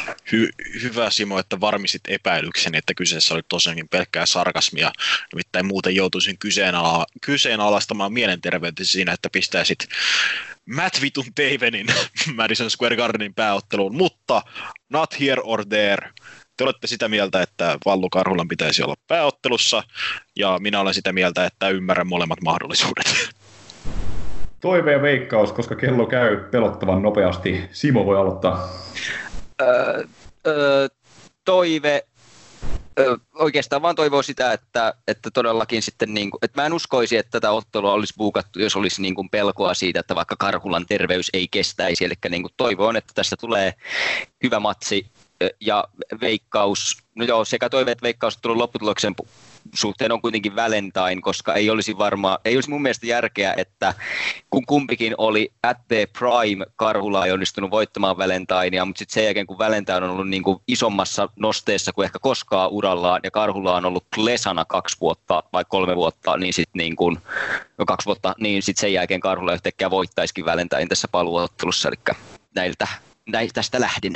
Hy- 0.07 0.81
hyvä 0.81 1.09
Simo, 1.09 1.39
että 1.39 1.59
varmistit 1.59 2.01
epäilykseni, 2.07 2.77
että 2.77 2.93
kyseessä 2.93 3.33
oli 3.33 3.41
tosiaankin 3.49 3.89
pelkkää 3.89 4.25
sarkasmia. 4.25 4.91
Nimittäin 5.33 5.65
muuten 5.65 5.95
joutuisin 5.95 6.37
kyseenala- 6.39 7.05
kyseenalaistamaan 7.21 8.13
mielenterveytesi 8.13 8.91
siinä, 8.91 9.11
että 9.11 9.29
pistäisit 9.31 9.79
Matt 10.65 11.01
Vitun 11.01 11.33
Tavenin 11.35 11.87
Madison 12.37 12.71
Square 12.71 12.95
Gardenin 12.95 13.33
pääotteluun, 13.33 13.95
mutta 13.95 14.41
not 14.89 15.19
here 15.19 15.41
or 15.43 15.65
there. 15.65 16.09
Te 16.57 16.63
olette 16.63 16.87
sitä 16.87 17.07
mieltä, 17.07 17.41
että 17.41 17.77
Vallu 17.85 18.09
Karhulan 18.09 18.47
pitäisi 18.47 18.83
olla 18.83 18.95
pääottelussa, 19.07 19.83
ja 20.35 20.57
minä 20.59 20.79
olen 20.79 20.93
sitä 20.93 21.13
mieltä, 21.13 21.45
että 21.45 21.69
ymmärrän 21.69 22.07
molemmat 22.07 22.41
mahdollisuudet. 22.41 23.29
Toive 24.61 24.91
ja 24.91 25.01
veikkaus, 25.01 25.51
koska 25.51 25.75
kello 25.75 26.05
käy 26.05 26.37
pelottavan 26.37 27.01
nopeasti. 27.01 27.69
Simo 27.71 28.05
voi 28.05 28.17
aloittaa. 28.17 28.69
Öö, 29.61 30.03
öö, 30.47 30.87
toive, 31.45 32.03
öö, 32.99 33.15
oikeastaan 33.35 33.81
vaan 33.81 33.95
toivoo 33.95 34.21
sitä, 34.21 34.53
että, 34.53 34.93
että 35.07 35.31
todellakin 35.31 35.81
sitten, 35.81 36.13
niin 36.13 36.31
kuin, 36.31 36.39
että 36.41 36.61
mä 36.61 36.65
en 36.65 36.73
uskoisi, 36.73 37.17
että 37.17 37.31
tätä 37.31 37.51
ottelua 37.51 37.93
olisi 37.93 38.13
buukattu, 38.17 38.59
jos 38.59 38.75
olisi 38.75 39.01
niin 39.01 39.15
kuin 39.15 39.29
pelkoa 39.29 39.73
siitä, 39.73 39.99
että 39.99 40.15
vaikka 40.15 40.35
Karhulan 40.39 40.85
terveys 40.85 41.29
ei 41.33 41.47
kestäisi, 41.47 42.05
eli 42.05 42.13
niin 42.29 42.43
kuin 42.43 42.53
toivon, 42.57 42.97
että 42.97 43.13
tästä 43.15 43.35
tulee 43.39 43.73
hyvä 44.43 44.59
matsi 44.59 45.05
ö, 45.43 45.49
ja 45.59 45.83
veikkaus, 46.21 46.97
no 47.15 47.25
joo, 47.25 47.45
sekä 47.45 47.69
toive 47.69 47.91
että 47.91 48.03
veikkaus 48.03 48.37
tullut 48.37 48.57
lopputuloksen 48.57 49.15
pu- 49.21 49.27
suhteen 49.75 50.11
on 50.11 50.21
kuitenkin 50.21 50.55
Valentine, 50.55 51.21
koska 51.21 51.53
ei 51.53 51.69
olisi 51.69 51.97
varmaan, 51.97 52.37
ei 52.45 52.57
olisi 52.57 52.69
mun 52.69 52.81
mielestä 52.81 53.07
järkeä, 53.07 53.53
että 53.57 53.93
kun 54.49 54.65
kumpikin 54.65 55.15
oli 55.17 55.51
at 55.63 55.77
the 55.87 56.07
prime, 56.19 56.65
Karhula 56.75 57.25
ei 57.25 57.31
onnistunut 57.31 57.71
voittamaan 57.71 58.17
Valentinea, 58.17 58.85
mutta 58.85 58.99
sitten 58.99 59.13
sen 59.13 59.25
jälkeen 59.25 59.47
kun 59.47 59.57
Valentine 59.57 59.97
on 59.97 60.09
ollut 60.09 60.29
niin 60.29 60.43
kuin 60.43 60.59
isommassa 60.67 61.29
nosteessa 61.35 61.93
kuin 61.93 62.05
ehkä 62.05 62.19
koskaan 62.21 62.71
urallaan, 62.71 63.19
ja 63.23 63.31
Karhula 63.31 63.75
on 63.75 63.85
ollut 63.85 64.05
Klesana 64.15 64.65
kaksi 64.65 64.97
vuotta 65.01 65.43
vai 65.53 65.65
kolme 65.69 65.95
vuotta, 65.95 66.37
niin 66.37 66.53
sitten 66.53 66.79
niin 66.79 66.95
kuin, 66.95 67.17
no 67.77 67.85
kaksi 67.85 68.05
vuotta, 68.05 68.35
niin 68.39 68.63
sitten 68.63 68.81
sen 68.81 68.93
jälkeen 68.93 69.19
Karhula 69.19 69.53
yhtäkkiä 69.53 69.89
voittaisikin 69.89 70.45
Valentine 70.45 70.87
tässä 70.87 71.07
paluottelussa, 71.07 71.89
eli 71.89 72.15
näiltä, 72.55 72.87
näiltä 73.25 73.53
tästä 73.53 73.81
lähdin. 73.81 74.13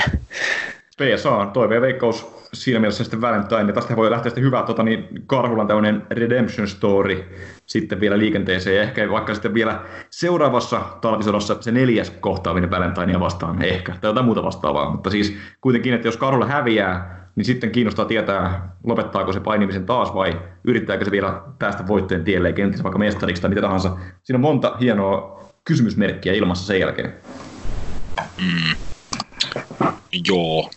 PSA, 1.01 1.45
toive 1.45 1.75
ja 1.75 1.81
veikkaus 1.81 2.41
siinä 2.53 2.79
mielessä 2.79 3.03
sitten 3.03 3.21
Valentine. 3.21 3.61
Ja 3.67 3.73
tästä 3.73 3.95
voi 3.95 4.11
lähteä 4.11 4.29
sitten 4.29 4.43
hyvä 4.43 4.63
tota, 4.63 4.83
niin 4.83 5.07
Karhulan 5.27 5.67
tämmöinen 5.67 6.01
redemption 6.11 6.67
story 6.67 7.23
sitten 7.65 7.99
vielä 7.99 8.17
liikenteeseen. 8.17 8.75
Ja 8.75 8.81
ehkä 8.81 9.11
vaikka 9.11 9.33
sitten 9.33 9.53
vielä 9.53 9.81
seuraavassa 10.09 10.81
talvisodassa 11.01 11.57
se 11.61 11.71
neljäs 11.71 12.09
kohtaaminen 12.09 12.71
Valentinea 12.71 13.19
vastaan 13.19 13.63
ehkä, 13.63 13.95
tai 14.01 14.09
jotain 14.09 14.25
muuta 14.25 14.43
vastaavaa. 14.43 14.91
Mutta 14.91 15.09
siis 15.09 15.37
kuitenkin, 15.61 15.93
että 15.93 16.07
jos 16.07 16.17
Karhulla 16.17 16.45
häviää, 16.45 17.21
niin 17.35 17.45
sitten 17.45 17.71
kiinnostaa 17.71 18.05
tietää, 18.05 18.75
lopettaako 18.83 19.33
se 19.33 19.39
painimisen 19.39 19.85
taas 19.85 20.13
vai 20.13 20.41
yrittääkö 20.63 21.05
se 21.05 21.11
vielä 21.11 21.41
päästä 21.59 21.87
voittojen 21.87 22.23
tielle 22.23 22.49
ja 22.49 22.53
kenties 22.53 22.83
vaikka 22.83 22.99
mestariksi 22.99 23.41
tai 23.41 23.49
mitä 23.49 23.61
tahansa. 23.61 23.97
Siinä 24.23 24.37
on 24.37 24.41
monta 24.41 24.77
hienoa 24.79 25.41
kysymysmerkkiä 25.63 26.33
ilmassa 26.33 26.67
sen 26.67 26.79
jälkeen. 26.79 27.13
Joo. 30.27 30.69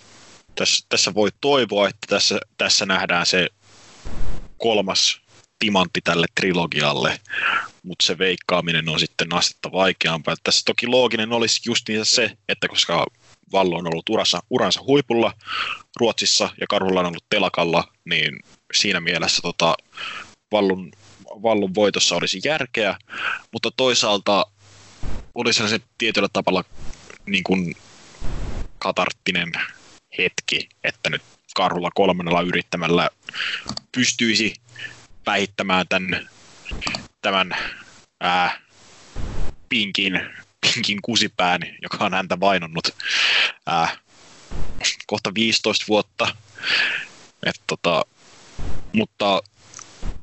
Tässä, 0.54 0.86
tässä 0.88 1.14
voi 1.14 1.30
toivoa, 1.40 1.88
että 1.88 2.06
tässä, 2.08 2.40
tässä 2.58 2.86
nähdään 2.86 3.26
se 3.26 3.48
kolmas 4.58 5.20
timantti 5.58 6.00
tälle 6.00 6.26
trilogialle, 6.34 7.20
mutta 7.82 8.06
se 8.06 8.18
veikkaaminen 8.18 8.88
on 8.88 9.00
sitten 9.00 9.34
astetta 9.34 9.72
vaikeampaa. 9.72 10.34
Tässä 10.42 10.62
toki 10.66 10.86
looginen 10.86 11.32
olisi 11.32 11.60
just 11.66 11.86
se, 12.02 12.36
että 12.48 12.68
koska 12.68 13.06
Vallo 13.52 13.76
on 13.76 13.86
ollut 13.86 14.08
urassa, 14.08 14.42
uransa 14.50 14.82
huipulla 14.86 15.32
Ruotsissa 16.00 16.50
ja 16.60 16.66
Karhulla 16.66 17.00
on 17.00 17.06
ollut 17.06 17.24
telakalla, 17.30 17.92
niin 18.04 18.40
siinä 18.74 19.00
mielessä 19.00 19.42
tota, 19.42 19.74
Vallun, 20.52 20.92
Vallun 21.42 21.74
voitossa 21.74 22.16
olisi 22.16 22.40
järkeä, 22.44 22.98
mutta 23.52 23.70
toisaalta 23.70 24.46
olisi 25.34 25.68
se 25.68 25.80
tietyllä 25.98 26.28
tavalla 26.32 26.64
niin 27.26 27.44
kuin 27.44 27.74
katarttinen 28.78 29.52
hetki, 30.18 30.68
että 30.84 31.10
nyt 31.10 31.22
Karhulla 31.56 31.90
kolmannella 31.94 32.40
yrittämällä 32.40 33.10
pystyisi 33.92 34.54
päihittämään 35.24 35.88
tämän, 35.88 36.28
tämän 37.22 37.56
ää, 38.20 38.60
pinkin, 39.68 40.20
pinkin 40.60 41.02
kusipään, 41.02 41.60
joka 41.82 42.04
on 42.04 42.14
häntä 42.14 42.40
vainonnut 42.40 42.88
ää, 43.66 43.96
kohta 45.06 45.34
15 45.34 45.84
vuotta. 45.88 46.36
Et 47.46 47.60
tota, 47.66 48.04
mutta 48.92 49.42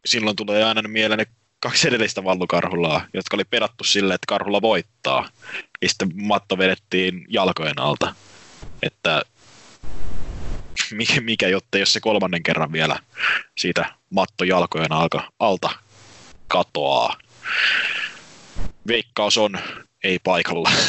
silloin 0.06 0.36
tulee 0.36 0.64
aina 0.64 0.88
mieleen 0.88 1.18
ne 1.18 1.26
kaksi 1.60 1.88
edellistä 1.88 2.24
vallukarhulaa, 2.24 3.06
jotka 3.14 3.38
oli 3.38 3.46
pedattu 3.46 3.84
sille, 3.84 4.14
että 4.14 4.26
karhulla 4.28 4.62
voittaa. 4.62 5.30
Ja 5.82 5.90
sitten 5.90 6.12
matto 6.16 6.58
vedettiin 6.58 7.26
jalkojen 7.30 7.80
alta. 7.80 8.16
Että 8.84 9.22
mikä, 10.98 11.22
mikä 11.22 11.48
jotta 11.48 11.78
jos 11.78 11.94
se 11.94 12.00
kolmannen 12.00 12.44
kerran 12.44 12.72
vielä 12.72 13.00
siitä 13.58 13.86
matto 14.10 14.44
jalkojen 14.44 14.92
alka, 14.92 15.32
alta 15.40 15.70
katoaa. 16.48 17.16
Veikkaus 18.88 19.38
on 19.38 19.52
ei 20.04 20.20
paikalla. 20.24 20.72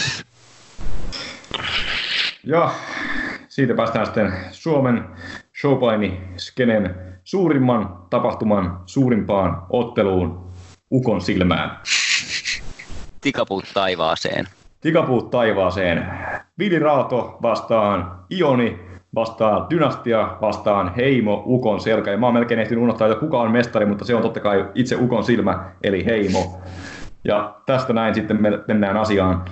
Ja 2.44 2.70
siitä 3.48 3.74
päästään 3.74 4.06
sitten 4.06 4.32
Suomen 4.50 5.04
showpaini 5.60 6.20
skenen 6.36 6.94
suurimman 7.24 8.06
tapahtuman 8.10 8.82
suurimpaan 8.86 9.66
otteluun 9.70 10.52
Ukon 10.92 11.20
silmään. 11.20 11.80
Tikapuut 13.20 13.64
taivaaseen. 13.74 14.48
Tikapuut 14.80 15.30
taivaaseen. 15.30 16.06
Vili 16.58 16.78
Raato 16.78 17.38
vastaan 17.42 18.24
Ioni, 18.30 18.80
vastaan 19.14 19.66
Dynastia, 19.70 20.36
vastaan 20.40 20.94
Heimo, 20.94 21.42
Ukon 21.46 21.80
selkä. 21.80 22.10
Ja 22.10 22.16
mä 22.16 22.26
oon 22.26 22.34
melkein 22.34 22.60
ehtinyt 22.60 22.82
unohtaa, 22.84 23.08
että 23.08 23.20
kuka 23.20 23.40
on 23.40 23.52
mestari, 23.52 23.86
mutta 23.86 24.04
se 24.04 24.14
on 24.14 24.22
totta 24.22 24.40
kai 24.40 24.66
itse 24.74 24.96
Ukon 24.96 25.24
silmä, 25.24 25.72
eli 25.82 26.06
Heimo. 26.06 26.60
Ja 27.24 27.54
tästä 27.66 27.92
näin 27.92 28.14
sitten 28.14 28.42
me 28.42 28.50
mennään 28.68 28.96
asiaan. 28.96 29.44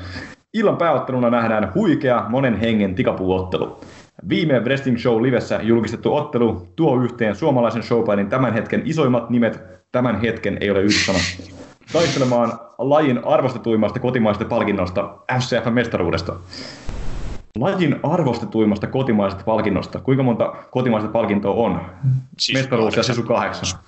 Illan 0.55 0.77
pääotteluna 0.77 1.31
nähdään 1.31 1.73
huikea 1.75 2.25
monen 2.29 2.61
hengen 2.61 2.95
tikapuuottelu. 2.95 3.81
Viime 4.29 4.61
Wrestling 4.61 4.99
Show 4.99 5.23
livessä 5.23 5.61
julkistettu 5.63 6.17
ottelu 6.17 6.67
tuo 6.77 7.03
yhteen 7.03 7.35
suomalaisen 7.35 7.83
showpainin 7.83 8.29
tämän 8.29 8.53
hetken 8.53 8.83
isoimmat 8.85 9.31
nimet, 9.31 9.63
tämän 9.93 10.21
hetken 10.21 10.59
ei 10.61 10.71
ole 10.71 10.81
yhdyssana, 10.81 11.19
taistelemaan 11.93 12.53
lajin 12.79 13.25
arvostetuimmasta 13.25 14.01
kotimaisesta 14.01 14.45
palkinnosta, 14.45 15.15
FCF-mestaruudesta. 15.33 16.33
Lajin 17.59 18.01
arvostetuimmasta 18.03 18.87
kotimaisesta 18.87 19.45
palkinnosta. 19.45 20.01
Kuinka 20.01 20.23
monta 20.23 20.55
kotimaista 20.71 21.11
palkintoa 21.11 21.55
on? 21.55 21.81
Sisu 22.39 22.59
Mestaruus 22.59 22.97
ja. 22.97 23.03
Sisu 23.03 23.23
kahdeksan. 23.23 23.81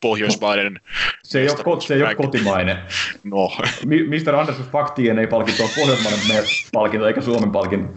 Pohjoismaiden 0.00 0.80
Se 1.22 1.40
ei, 1.40 1.48
ole, 1.48 1.80
se 1.80 1.94
ei 1.94 2.02
ole 2.02 2.14
kotimainen. 2.14 2.76
No, 3.24 3.50
Mr. 3.86 4.34
Andersus 4.34 4.66
Faktien 4.66 5.18
ei 5.18 5.26
palkinto 5.26 5.62
on 5.62 5.68
pohjoismainen 5.76 6.20
palkinto 6.72 7.06
eikä 7.06 7.20
Suomen 7.20 7.50
palkinto. 7.50 7.92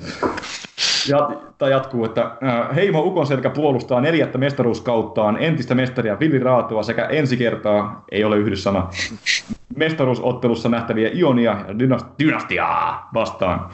Ja, 1.10 1.30
tai 1.58 1.72
jatkuu, 1.72 2.06
että 2.06 2.22
äh, 2.22 2.76
Heimo 2.76 3.02
Ukonselkä 3.02 3.50
puolustaa 3.50 4.02
neljättä 4.02 4.38
mestaruuskauttaan 4.38 5.38
entistä 5.44 5.76
mestaria 5.76 6.20
Villi 6.20 6.40
Raatoa 6.40 6.84
sekä 6.84 7.06
ensi 7.06 7.38
kertaa, 7.38 8.04
ei 8.12 8.24
ole 8.24 8.38
yhdyssana, 8.38 8.90
mestaruusottelussa 9.76 10.70
nähtäviä 10.70 11.10
Ionia 11.14 11.52
ja 11.68 11.74
dynast- 11.74 12.06
Dynastiaa 12.20 13.10
vastaan. 13.14 13.70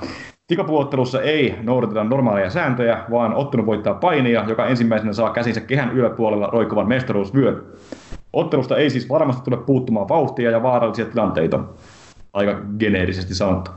Tikapuottelussa 0.48 1.22
ei 1.22 1.56
noudateta 1.61 2.03
normaaleja 2.03 2.49
sääntöjä, 2.49 3.03
vaan 3.11 3.34
ottelun 3.34 3.65
voittaa 3.65 3.94
painia, 3.94 4.45
joka 4.48 4.68
ensimmäisenä 4.68 5.14
saa 5.14 5.34
käsinsä 5.34 5.61
kehän 5.61 5.91
yläpuolella 5.91 6.48
roikuvan 6.48 6.88
mestaruusvyön. 6.88 7.65
Ottelusta 8.34 8.78
ei 8.78 8.90
siis 8.90 9.10
varmasti 9.10 9.41
tule 9.44 9.57
puuttumaan 9.57 10.10
vauhtia 10.10 10.52
ja 10.52 10.64
vaarallisia 10.64 11.06
tilanteita. 11.06 11.60
Aika 12.34 12.61
geneerisesti 12.80 13.36
sanottu. 13.36 13.72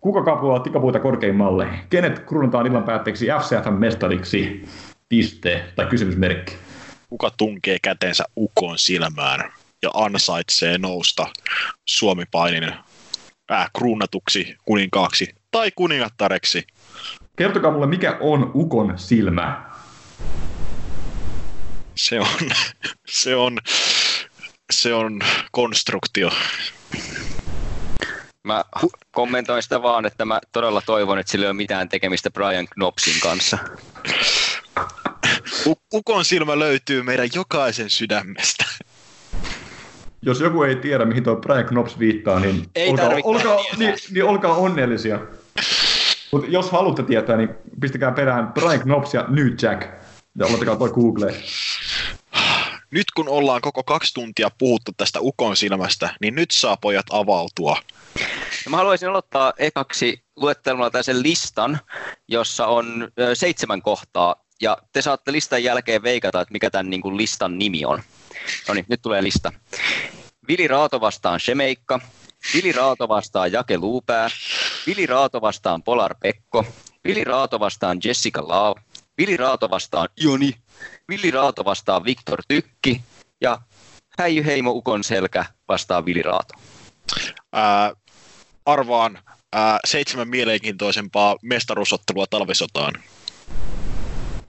Kuka 0.00 0.22
kapuaa 0.22 0.60
tikapuita 0.60 1.00
korkeimmalle? 1.00 1.68
Kenet 1.90 2.18
kruunataan 2.18 2.66
illan 2.66 2.84
päätteeksi 2.84 3.26
FCFn 3.26 3.72
mestariksi? 3.72 4.64
Piste 5.08 5.64
tai 5.76 5.86
kysymysmerkki. 5.86 6.56
Kuka 7.10 7.30
tunkee 7.36 7.78
kätensä 7.82 8.24
ukon 8.36 8.78
silmään 8.78 9.52
ja 9.82 9.90
ansaitsee 9.94 10.78
nousta 10.78 11.26
Suomi-painin 11.84 12.72
äh, 13.52 13.70
kruunatuksi 13.78 14.56
kuninkaaksi 14.64 15.37
tai 15.50 15.70
kuningattareksi? 15.76 16.66
Kertokaa 17.36 17.70
mulle, 17.70 17.86
mikä 17.86 18.16
on 18.20 18.50
ukon 18.54 18.98
silmä? 18.98 19.68
Se 21.94 22.20
on, 22.20 22.50
se 23.08 23.36
on, 23.36 23.58
se 24.72 24.94
on 24.94 25.20
konstruktio. 25.52 26.30
Mä 28.44 28.64
kommentoin 29.10 29.62
sitä 29.62 29.82
vaan, 29.82 30.06
että 30.06 30.24
mä 30.24 30.40
todella 30.52 30.82
toivon, 30.86 31.18
että 31.18 31.32
sillä 31.32 31.44
ei 31.44 31.50
ole 31.50 31.56
mitään 31.56 31.88
tekemistä 31.88 32.30
Brian 32.30 32.68
Knopsin 32.68 33.20
kanssa. 33.22 33.58
U- 35.66 35.82
ukon 35.94 36.24
silmä 36.24 36.58
löytyy 36.58 37.02
meidän 37.02 37.28
jokaisen 37.34 37.90
sydämestä. 37.90 38.64
Jos 40.22 40.40
joku 40.40 40.62
ei 40.62 40.76
tiedä, 40.76 41.04
mihin 41.04 41.24
tuo 41.24 41.36
Brian 41.36 41.64
Knops 41.64 41.98
viittaa, 41.98 42.40
niin, 42.40 42.66
Ei 42.74 42.90
olkaa, 42.90 43.10
olkaa, 43.24 43.64
niin, 43.76 43.94
niin 44.10 44.24
olkaa 44.24 44.54
onnellisia. 44.56 45.20
Mutta 46.32 46.48
jos 46.50 46.70
haluatte 46.70 47.02
tietää, 47.02 47.36
niin 47.36 47.48
pistäkää 47.80 48.12
perään 48.12 48.52
Brian 48.52 48.80
Knops 48.80 49.14
ja 49.14 49.24
New 49.28 49.46
Jack. 49.62 49.82
Ja 50.38 50.46
laittakaa 50.46 50.76
toi 50.76 50.90
Googleen. 50.90 51.34
Nyt 52.90 53.06
kun 53.16 53.28
ollaan 53.28 53.60
koko 53.60 53.82
kaksi 53.82 54.14
tuntia 54.14 54.50
puhuttu 54.58 54.92
tästä 54.96 55.20
ukon 55.20 55.56
silmästä, 55.56 56.14
niin 56.20 56.34
nyt 56.34 56.50
saa 56.50 56.76
pojat 56.76 57.06
avautua. 57.10 57.76
Mä 58.68 58.76
haluaisin 58.76 59.08
aloittaa 59.08 59.52
ekaksi 59.58 60.22
luettelemalla 60.36 60.90
tällaisen 60.90 61.22
listan, 61.22 61.78
jossa 62.28 62.66
on 62.66 63.08
ö, 63.20 63.34
seitsemän 63.34 63.82
kohtaa, 63.82 64.36
ja 64.62 64.78
te 64.92 65.02
saatte 65.02 65.32
listan 65.32 65.64
jälkeen 65.64 66.02
veikata, 66.02 66.40
että 66.40 66.52
mikä 66.52 66.70
tämän 66.70 66.90
niin 66.90 67.00
kuin, 67.00 67.16
listan 67.16 67.58
nimi 67.58 67.84
on. 67.84 68.02
No 68.68 68.74
niin, 68.74 68.86
nyt 68.88 69.02
tulee 69.02 69.22
lista. 69.22 69.52
Vili 70.48 70.68
Raato 70.68 71.00
vastaan 71.00 71.40
Shemeikka, 71.40 72.00
Vili 72.54 72.72
Raato 72.72 73.08
vastaan 73.08 73.52
Jake 73.52 73.78
Luupää, 73.78 74.30
Vili 74.88 75.06
Raato 75.06 75.40
vastaan 75.40 75.82
Polar 75.82 76.14
Pekko, 76.20 76.64
Vili 77.04 77.24
Raato 77.24 77.60
vastaan 77.60 77.98
Jessica 78.04 78.48
Lau, 78.48 78.74
Vili 79.18 79.36
Raato 79.36 79.70
vastaan 79.70 80.08
Joni, 80.16 80.54
Vili 81.08 81.30
Raato 81.30 81.64
vastaan 81.64 82.04
Viktor 82.04 82.42
Tykki 82.48 83.02
ja 83.40 83.58
Häijy 84.18 84.46
Heimo 84.46 84.70
Ukon 84.70 85.04
selkä 85.04 85.44
vastaan 85.68 86.04
Vili 86.04 86.22
Raato. 86.22 86.54
Ää, 87.52 87.92
arvaan 88.66 89.18
ää, 89.52 89.78
seitsemän 89.86 90.28
mielenkiintoisempaa 90.28 91.36
mestaruusottelua 91.42 92.26
talvisotaan. 92.26 92.94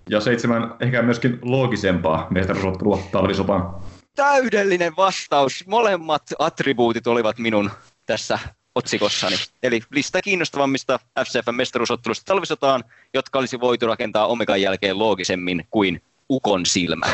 Ja 0.09 0.21
seitsemän 0.21 0.75
ehkä 0.79 1.01
myöskin 1.01 1.39
loogisempaa 1.41 2.27
mestaruusottelua 2.29 2.99
talvisotaan. 3.11 3.83
Täydellinen 4.15 4.95
vastaus. 4.95 5.67
Molemmat 5.67 6.23
attribuutit 6.39 7.07
olivat 7.07 7.37
minun 7.37 7.71
tässä 8.05 8.39
otsikossani. 8.79 9.35
Eli 9.63 9.81
lista 9.91 10.21
kiinnostavammista 10.21 10.99
FCFn 11.25 11.55
mestaruusottelusta 11.55 12.25
talvisotaan, 12.25 12.83
jotka 13.13 13.39
olisi 13.39 13.59
voitu 13.59 13.87
rakentaa 13.87 14.27
Omegan 14.27 14.61
jälkeen 14.61 14.99
loogisemmin 14.99 15.67
kuin 15.71 16.01
Ukon 16.29 16.65
silmä. 16.65 17.05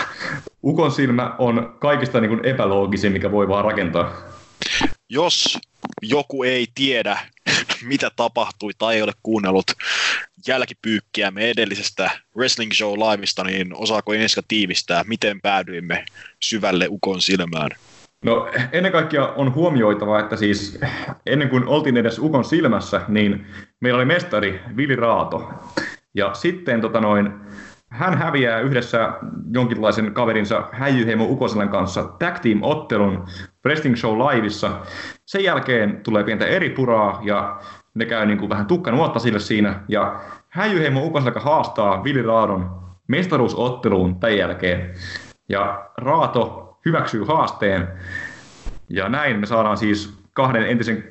Ukon 0.64 0.92
silmä 0.92 1.36
on 1.40 1.76
kaikista 1.80 2.22
niin 2.22 2.30
kuin 2.30 2.46
epäloogisin, 2.46 3.12
mikä 3.12 3.32
voi 3.32 3.48
vaan 3.48 3.66
rakentaa. 3.66 4.12
Jos 5.10 5.58
joku 6.02 6.44
ei 6.44 6.68
tiedä, 6.76 7.20
mitä 7.84 8.12
tapahtui 8.16 8.72
tai 8.78 8.96
ei 8.96 9.02
ole 9.02 9.14
kuunnellut 9.24 9.66
jälkipyykkiämme 10.48 11.50
edellisestä 11.50 12.12
Wrestling 12.38 12.72
Show 12.72 12.94
Liveista, 13.00 13.44
niin 13.44 13.76
osaako 13.76 14.14
Enska 14.14 14.42
tiivistää, 14.48 15.04
miten 15.08 15.42
päädyimme 15.42 16.06
syvälle 16.44 16.88
ukon 16.90 17.22
silmään? 17.22 17.70
No 18.24 18.48
ennen 18.72 18.92
kaikkea 18.92 19.28
on 19.28 19.56
huomioitava, 19.56 20.20
että 20.20 20.36
siis 20.36 20.80
ennen 21.26 21.50
kuin 21.50 21.68
oltiin 21.68 21.98
edes 21.98 22.20
Ukon 22.20 22.46
silmässä, 22.46 23.02
niin 23.08 23.46
meillä 23.82 23.98
oli 23.98 24.06
mestari 24.06 24.62
Vili 24.78 24.96
Raato. 24.96 25.50
Ja 26.14 26.34
sitten 26.34 26.82
tota 26.82 27.02
noin, 27.02 27.34
hän 27.90 28.18
häviää 28.18 28.60
yhdessä 28.60 29.14
jonkinlaisen 29.54 30.14
kaverinsa 30.14 30.64
Häijyheimo 30.72 31.26
Ukoselän 31.26 31.70
kanssa 31.70 32.04
tag 32.04 32.36
team-ottelun 32.40 33.26
Wrestling 33.66 33.96
Show 33.96 34.18
Liveissa. 34.18 34.72
Sen 35.26 35.44
jälkeen 35.44 36.02
tulee 36.04 36.24
pientä 36.24 36.46
eri 36.46 36.70
puraa 36.70 37.22
ja 37.24 37.60
ne 37.94 38.06
käy 38.06 38.26
niin 38.26 38.38
kuin 38.38 38.50
vähän 38.50 38.66
tukkanuotta 38.66 39.20
sille 39.20 39.40
siinä. 39.40 39.84
Ja 39.88 40.22
Häijyheimo 40.50 41.04
Ukoselka 41.04 41.40
haastaa 41.40 42.04
Vili 42.04 42.22
Raadon 42.22 42.70
mestaruusotteluun 43.08 44.20
tämän 44.20 44.38
jälkeen. 44.38 44.94
Ja 45.50 45.90
Raato 45.98 46.75
hyväksyy 46.86 47.24
haasteen. 47.24 47.88
Ja 48.90 49.10
näin 49.10 49.40
me 49.40 49.46
saadaan 49.46 49.78
siis 49.78 50.18
kahden 50.34 50.64
entisen 50.70 51.04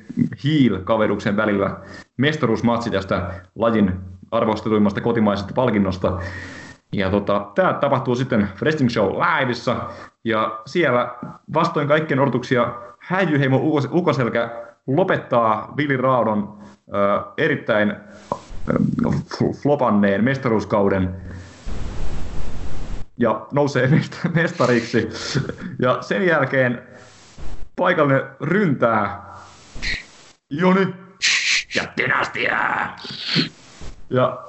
heel-kaveruksen 0.43 1.37
välillä 1.37 1.77
mestaruusmatsi 2.17 2.89
tästä 2.91 3.31
lajin 3.55 3.93
arvostetuimmasta 4.31 5.01
kotimaisesta 5.01 5.53
palkinnosta. 5.53 6.19
Ja 6.93 7.09
tota, 7.09 7.51
tämä 7.55 7.73
tapahtuu 7.73 8.15
sitten 8.15 8.49
Wrestling 8.61 8.89
Show 8.89 9.11
Liveissa, 9.11 9.75
ja 10.23 10.59
siellä 10.65 11.15
vastoin 11.53 11.87
kaikkien 11.87 12.19
odotuksia 12.19 12.73
Häijyheimo 12.99 13.57
Ukos- 13.57 13.89
Ukoselkä 13.93 14.49
lopettaa 14.87 15.73
Vili 15.77 15.97
Raudon 15.97 16.57
ö, 16.87 17.21
erittäin 17.37 17.95
flopanneen 19.61 20.23
mestaruuskauden 20.23 21.15
ja 23.17 23.47
nousee 23.51 23.87
mest- 23.87 24.29
mestariksi. 24.33 25.09
Ja 25.79 26.01
sen 26.01 26.25
jälkeen 26.25 26.81
paikallinen 27.75 28.23
ryntää 28.41 29.25
Joni 30.49 30.93
ja 31.75 31.83
Dynastia. 31.97 32.57
Ja 34.09 34.43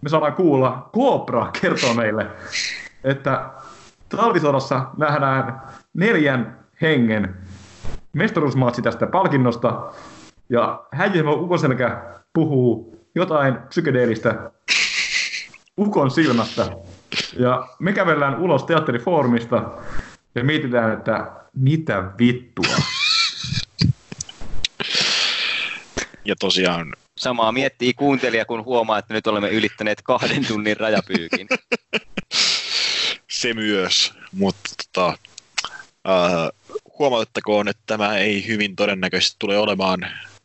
me 0.00 0.08
saadaan 0.08 0.32
kuulla, 0.32 0.90
Cobra 0.94 1.50
kertoo 1.60 1.94
meille, 1.94 2.26
että 3.04 3.50
talvisodassa 4.08 4.86
nähdään 4.96 5.60
neljän 5.94 6.58
hengen 6.82 7.36
mestaruusmatsi 8.12 8.82
tästä 8.82 9.06
palkinnosta. 9.06 9.92
Ja 10.48 10.84
Häijyhmo 10.92 11.32
Ukoselkä 11.32 12.02
puhuu 12.32 13.00
jotain 13.14 13.58
psykedeellistä 13.68 14.50
Ukon 15.78 16.10
silmästä. 16.10 16.66
Ja 17.38 17.68
me 17.78 17.92
kävellään 17.92 18.38
ulos 18.38 18.64
teatterifoorumista 18.64 19.70
ja 20.34 20.44
mietitään, 20.44 20.92
että 20.92 21.30
mitä 21.54 22.04
vittua. 22.18 22.76
Ja 26.24 26.36
tosiaan 26.36 26.92
Samaa 27.20 27.52
miettii 27.52 27.94
kuuntelija, 27.94 28.44
kun 28.44 28.64
huomaa, 28.64 28.98
että 28.98 29.14
nyt 29.14 29.26
olemme 29.26 29.48
ylittäneet 29.48 30.02
kahden 30.02 30.46
tunnin 30.46 30.76
rajapyykin. 30.76 31.48
se 33.30 33.54
myös, 33.54 34.14
mutta 34.32 34.60
tota, 34.92 35.08
äh, 36.08 36.48
huomautettakoon, 36.98 37.68
että 37.68 37.82
tämä 37.86 38.16
ei 38.16 38.46
hyvin 38.46 38.76
todennäköisesti 38.76 39.36
tule 39.38 39.58
olemaan 39.58 40.00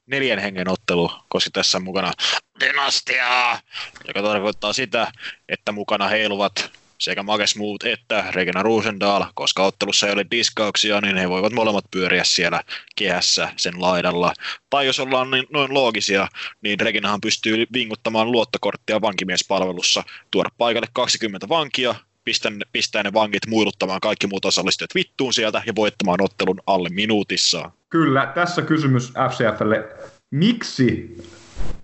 neljän 0.08 0.40
hengen 0.40 0.70
ottelu, 0.70 1.12
koska 1.28 1.50
tässä 1.54 1.80
mukana 1.80 2.14
Dynastia, 2.60 3.60
joka 4.08 4.22
tarkoittaa 4.22 4.74
sitä, 4.74 5.12
että 5.50 5.72
mukana 5.72 6.08
heiluvat 6.08 6.72
sekä 6.98 7.24
Mages 7.24 7.56
Muut 7.56 7.84
että 7.84 8.26
Regina 8.32 8.64
Ruusendaal, 8.64 9.26
koska 9.34 9.64
ottelussa 9.64 10.08
ei 10.08 10.14
ole 10.14 10.26
diskauksia, 10.32 11.02
niin 11.02 11.18
he 11.18 11.30
voivat 11.30 11.54
molemmat 11.54 11.86
pyöriä 11.92 12.24
siellä 12.24 12.62
kehässä 12.96 13.54
sen 13.58 13.82
laidalla. 13.82 14.34
Tai 14.70 14.86
jos 14.86 15.00
ollaan 15.00 15.32
niin, 15.32 15.46
noin 15.50 15.74
loogisia, 15.74 16.28
niin 16.62 16.80
Reginahan 16.80 17.22
pystyy 17.22 17.66
vinguttamaan 17.74 18.32
luottokorttia 18.32 19.02
vankimiespalvelussa, 19.02 20.04
tuoda 20.32 20.50
paikalle 20.58 20.88
20 20.94 21.50
vankia, 21.50 21.96
pistää, 22.24 22.52
pistää 22.72 23.04
ne 23.04 23.14
vankit 23.14 23.48
muiluttamaan 23.48 24.02
kaikki 24.02 24.28
muut 24.28 24.46
osallistujat 24.46 24.96
vittuun 24.96 25.34
sieltä 25.34 25.64
ja 25.66 25.76
voittamaan 25.76 26.22
ottelun 26.22 26.62
alle 26.68 26.90
minuutissa. 26.90 27.72
Kyllä, 27.96 28.32
tässä 28.36 28.62
kysymys 28.62 29.14
FCFlle. 29.30 29.88
Miksi, 30.32 31.16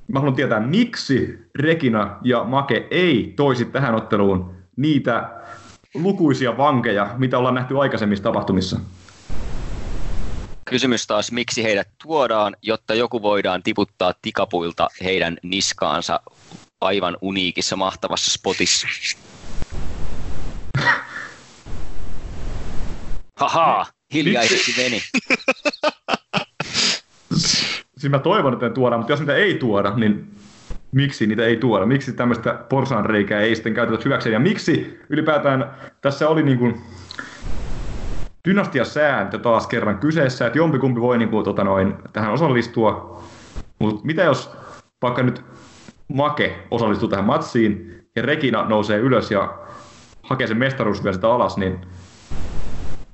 mä 0.07 0.19
haluan 0.19 0.35
tietää, 0.35 0.59
miksi 0.59 1.39
Regina 1.59 2.17
ja 2.23 2.43
Make 2.43 2.88
ei 2.91 3.33
toisi 3.35 3.65
tähän 3.65 3.95
otteluun 3.95 4.55
niitä 4.77 5.29
lukuisia 5.93 6.57
vankeja, 6.57 7.15
mitä 7.17 7.38
ollaan 7.38 7.55
nähty 7.55 7.79
aikaisemmissa 7.79 8.23
tapahtumissa? 8.23 8.79
Kysymys 10.65 11.07
taas, 11.07 11.31
miksi 11.31 11.63
heidät 11.63 11.88
tuodaan, 12.03 12.55
jotta 12.61 12.93
joku 12.93 13.21
voidaan 13.21 13.63
tiputtaa 13.63 14.13
tikapuilta 14.21 14.88
heidän 15.03 15.38
niskaansa 15.43 16.19
aivan 16.81 17.17
uniikissa 17.21 17.75
mahtavassa 17.75 18.31
spotissa. 18.31 18.88
Haha, 23.39 23.85
hiljaisesti 24.13 24.73
meni. 24.77 25.01
siis 27.97 28.11
mä 28.11 28.19
toivon, 28.19 28.53
että 28.53 28.65
ne 28.65 28.73
tuodaan, 28.73 28.99
mutta 28.99 29.13
jos 29.13 29.19
niitä 29.19 29.35
ei 29.35 29.53
tuoda, 29.53 29.93
niin 29.95 30.35
miksi 30.91 31.27
niitä 31.27 31.45
ei 31.45 31.57
tuoda? 31.57 31.85
Miksi 31.85 32.13
tämmöistä 32.13 32.53
porsaanreikää 32.53 33.41
ei 33.41 33.55
sitten 33.55 33.73
käytetä 33.73 34.01
hyväkseen? 34.05 34.33
Ja 34.33 34.39
miksi 34.39 34.99
ylipäätään 35.09 35.71
tässä 36.01 36.29
oli 36.29 36.43
niin 36.43 36.57
kuin 36.57 36.81
dynastiasääntö 38.47 39.39
taas 39.39 39.67
kerran 39.67 39.99
kyseessä, 39.99 40.47
että 40.47 40.57
jompikumpi 40.59 41.01
voi 41.01 41.17
niin 41.17 41.29
kuin, 41.29 41.43
tota 41.43 41.63
noin, 41.63 41.95
tähän 42.13 42.33
osallistua. 42.33 43.23
Mutta 43.79 44.05
mitä 44.05 44.23
jos 44.23 44.51
vaikka 45.01 45.23
nyt 45.23 45.43
Make 46.13 46.59
osallistuu 46.71 47.07
tähän 47.09 47.25
matsiin 47.25 48.01
ja 48.15 48.21
Regina 48.21 48.65
nousee 48.65 48.97
ylös 48.99 49.31
ja 49.31 49.57
hakee 50.23 50.47
sen 50.47 50.57
mestaruus 50.57 51.03
vielä 51.03 51.13
sitä 51.13 51.33
alas, 51.33 51.57
niin 51.57 51.79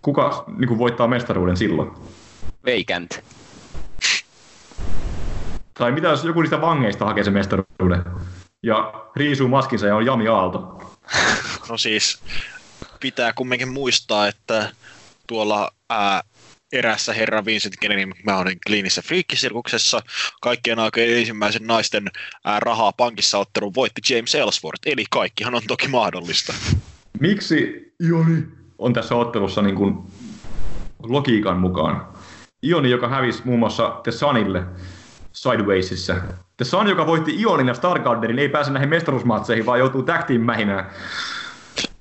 kuka 0.02 0.44
niin 0.58 0.68
kuin 0.68 0.78
voittaa 0.78 1.08
mestaruuden 1.08 1.58
silloin? 1.58 1.92
Veikant. 2.66 3.24
Tai 5.74 5.92
mitä 5.92 6.08
jos 6.08 6.24
joku 6.24 6.42
niistä 6.42 6.62
vangeista 6.62 7.06
hakee 7.06 7.24
sen 7.24 7.34
mestaruuden 7.34 8.04
ja 8.64 8.94
riisuu 9.16 9.48
maskinsa 9.48 9.88
ja 9.88 9.96
on 9.96 10.06
Jami 10.06 10.28
Aalto? 10.28 10.82
No 11.70 11.78
siis 11.78 12.20
pitää 13.00 13.34
kumminkin 13.34 13.72
muistaa, 13.72 14.28
että 14.28 14.72
tuolla 15.28 15.72
ää, 15.90 16.24
erässä 16.72 17.14
herra 17.14 17.46
Vincent 17.46 17.76
Kennedy 17.80 18.06
McMahonin 18.06 18.58
kliinisessä 18.68 19.02
friikkisirkuksessa 19.02 20.02
kaikkien 20.42 20.80
aikojen 20.80 21.18
ensimmäisen 21.18 21.68
naisten 21.68 22.08
ää, 22.46 22.60
rahaa 22.60 22.92
pankissa 22.92 23.38
ottelun 23.38 23.76
voitti 23.76 24.14
James 24.14 24.36
Ellsworth, 24.36 24.82
eli 24.86 25.06
kaikkihan 25.10 25.56
on 25.56 25.62
toki 25.68 25.88
mahdollista. 25.88 26.54
Miksi 27.20 27.88
Ioni 28.04 28.44
on 28.78 28.94
tässä 28.94 29.16
ottelussa 29.16 29.62
niin 29.62 29.76
kuin 29.76 29.98
logiikan 31.04 31.60
mukaan? 31.60 32.08
Ioni, 32.64 32.90
joka 32.90 33.08
hävisi 33.08 33.42
muun 33.46 33.60
muassa 33.60 34.00
The 34.04 34.12
Sunille 34.12 34.64
Sidewaysissa. 35.34 36.16
The 36.58 36.66
Sun, 36.66 36.88
joka 36.88 37.06
voitti 37.08 37.42
Ionin 37.42 37.68
ja 37.68 37.74
Stargarderin, 37.74 38.40
ei 38.40 38.50
pääse 38.50 38.72
näihin 38.72 38.90
mestaruusmatseihin, 38.90 39.66
vaan 39.66 39.80
joutuu 39.80 40.04
tag 40.04 40.30
mähinään. 40.40 40.92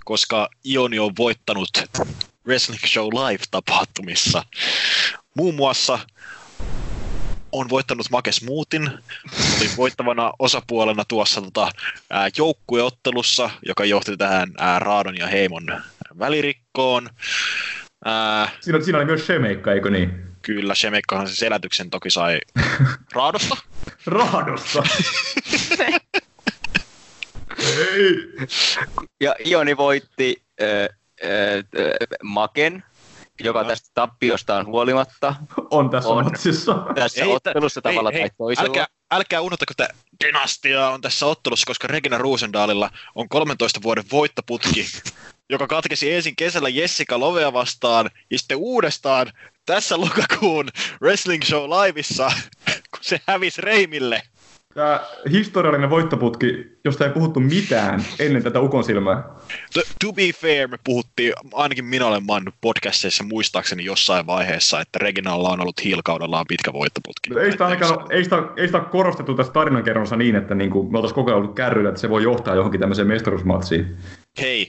koska 0.04 0.48
Ioni 0.64 0.98
on 0.98 1.12
voittanut 1.18 1.68
Wrestling 2.46 2.82
Show 2.86 3.06
Live-tapahtumissa. 3.06 4.42
Muun 5.34 5.54
muassa 5.54 5.98
on 7.52 7.68
voittanut 7.68 8.10
Make 8.10 8.32
Smoothin, 8.32 8.90
oli 9.56 9.70
voittavana 9.76 10.32
osapuolena 10.38 11.04
tuossa 11.08 11.40
tota, 11.40 11.70
joukkueottelussa, 12.38 13.50
joka 13.66 13.84
johti 13.84 14.16
tähän 14.16 14.52
ää, 14.58 14.78
Raadon 14.78 15.16
ja 15.16 15.26
Heimon 15.26 15.66
välirikkoon. 16.18 17.08
Ää, 18.04 18.48
Siinä, 18.60 18.80
siinä 18.80 18.98
oli 18.98 19.04
myös 19.06 19.26
Shemeikka, 19.26 19.72
eikö 19.72 19.90
niin? 19.90 20.26
kyllä, 20.42 20.74
Shemekkahan 20.74 21.28
se 21.28 21.34
selätyksen 21.36 21.90
toki 21.90 22.10
sai 22.10 22.40
Raadosta. 23.14 23.56
Raadossa! 24.06 24.82
ei! 27.92 28.32
Ja 29.20 29.34
Ioni 29.46 29.76
voitti 29.76 30.42
äh, 30.62 30.68
äh, 31.24 32.08
Maken, 32.22 32.84
joka 33.40 33.64
tästä 33.64 33.88
tappiostaan 33.94 34.66
huolimatta 34.66 35.34
On 35.70 35.90
tässä 35.90 36.08
On. 36.08 36.24
matsissa. 36.24 36.74
tässä 36.94 37.24
Ei, 37.24 37.32
ottelussa 37.32 37.80
hei, 37.84 37.92
tavalla 37.92 38.10
hei, 38.10 38.20
tai 38.20 38.30
toisella. 38.38 38.68
Älkää, 38.68 38.86
älkää 39.10 39.40
unohtako, 39.40 39.70
että 39.70 39.88
dynastia 40.24 40.88
on 40.88 41.00
tässä 41.00 41.26
ottelussa, 41.26 41.66
koska 41.66 41.88
Regina 41.88 42.18
Roosendaalilla 42.18 42.90
on 43.14 43.28
13 43.28 43.82
vuoden 43.82 44.04
voittoputki, 44.12 44.86
joka 45.50 45.66
katkesi 45.66 46.12
ensin 46.12 46.36
kesällä 46.36 46.68
Jessica 46.68 47.20
Lovea 47.20 47.52
vastaan 47.52 48.10
ja 48.30 48.38
sitten 48.38 48.56
uudestaan 48.56 49.32
tässä 49.66 50.00
lokakuun 50.00 50.68
Wrestling 51.02 51.42
Show 51.42 51.70
Liveissa, 51.70 52.30
kun 52.66 53.00
se 53.00 53.20
hävisi 53.26 53.60
Reimille. 53.60 54.22
Tämä 54.74 55.00
historiallinen 55.32 55.90
voittoputki, 55.90 56.78
josta 56.84 57.04
ei 57.04 57.10
puhuttu 57.10 57.40
mitään 57.40 58.04
ennen 58.18 58.42
tätä 58.42 58.60
ukon 58.60 58.84
silmää. 58.84 59.22
To, 59.74 59.82
to 60.04 60.12
be 60.12 60.32
fair, 60.32 60.68
me 60.68 60.78
puhuttiin, 60.84 61.32
ainakin 61.52 61.84
minä 61.84 62.06
olen 62.06 62.26
mannut 62.26 62.54
podcasteissa 62.60 63.24
muistaakseni 63.24 63.84
jossain 63.84 64.26
vaiheessa, 64.26 64.80
että 64.80 64.98
Reginalla 64.98 65.50
on 65.50 65.60
ollut 65.60 65.84
hiilkaudellaan 65.84 66.44
pitkä 66.48 66.72
voittoputki. 66.72 67.30
Ei 67.40 67.52
sitä 67.52 67.64
ainakaan 67.64 68.06
ei 68.10 68.24
sitä, 68.24 68.42
ei 68.56 68.66
sitä 68.66 68.80
korostettu 68.80 69.34
tässä 69.34 69.52
tarinankerronsa 69.52 70.16
niin, 70.16 70.36
että 70.36 70.54
niin 70.54 70.70
kuin 70.70 70.92
me 70.92 70.98
oltaisiin 70.98 71.14
koko 71.14 71.30
ajan 71.30 71.38
ollut 71.38 71.54
kärryillä, 71.56 71.88
että 71.88 72.00
se 72.00 72.10
voi 72.10 72.22
johtaa 72.22 72.54
johonkin 72.54 72.80
tämmöiseen 72.80 73.08
mestaruusmatsiin. 73.08 73.96
Hei, 74.40 74.68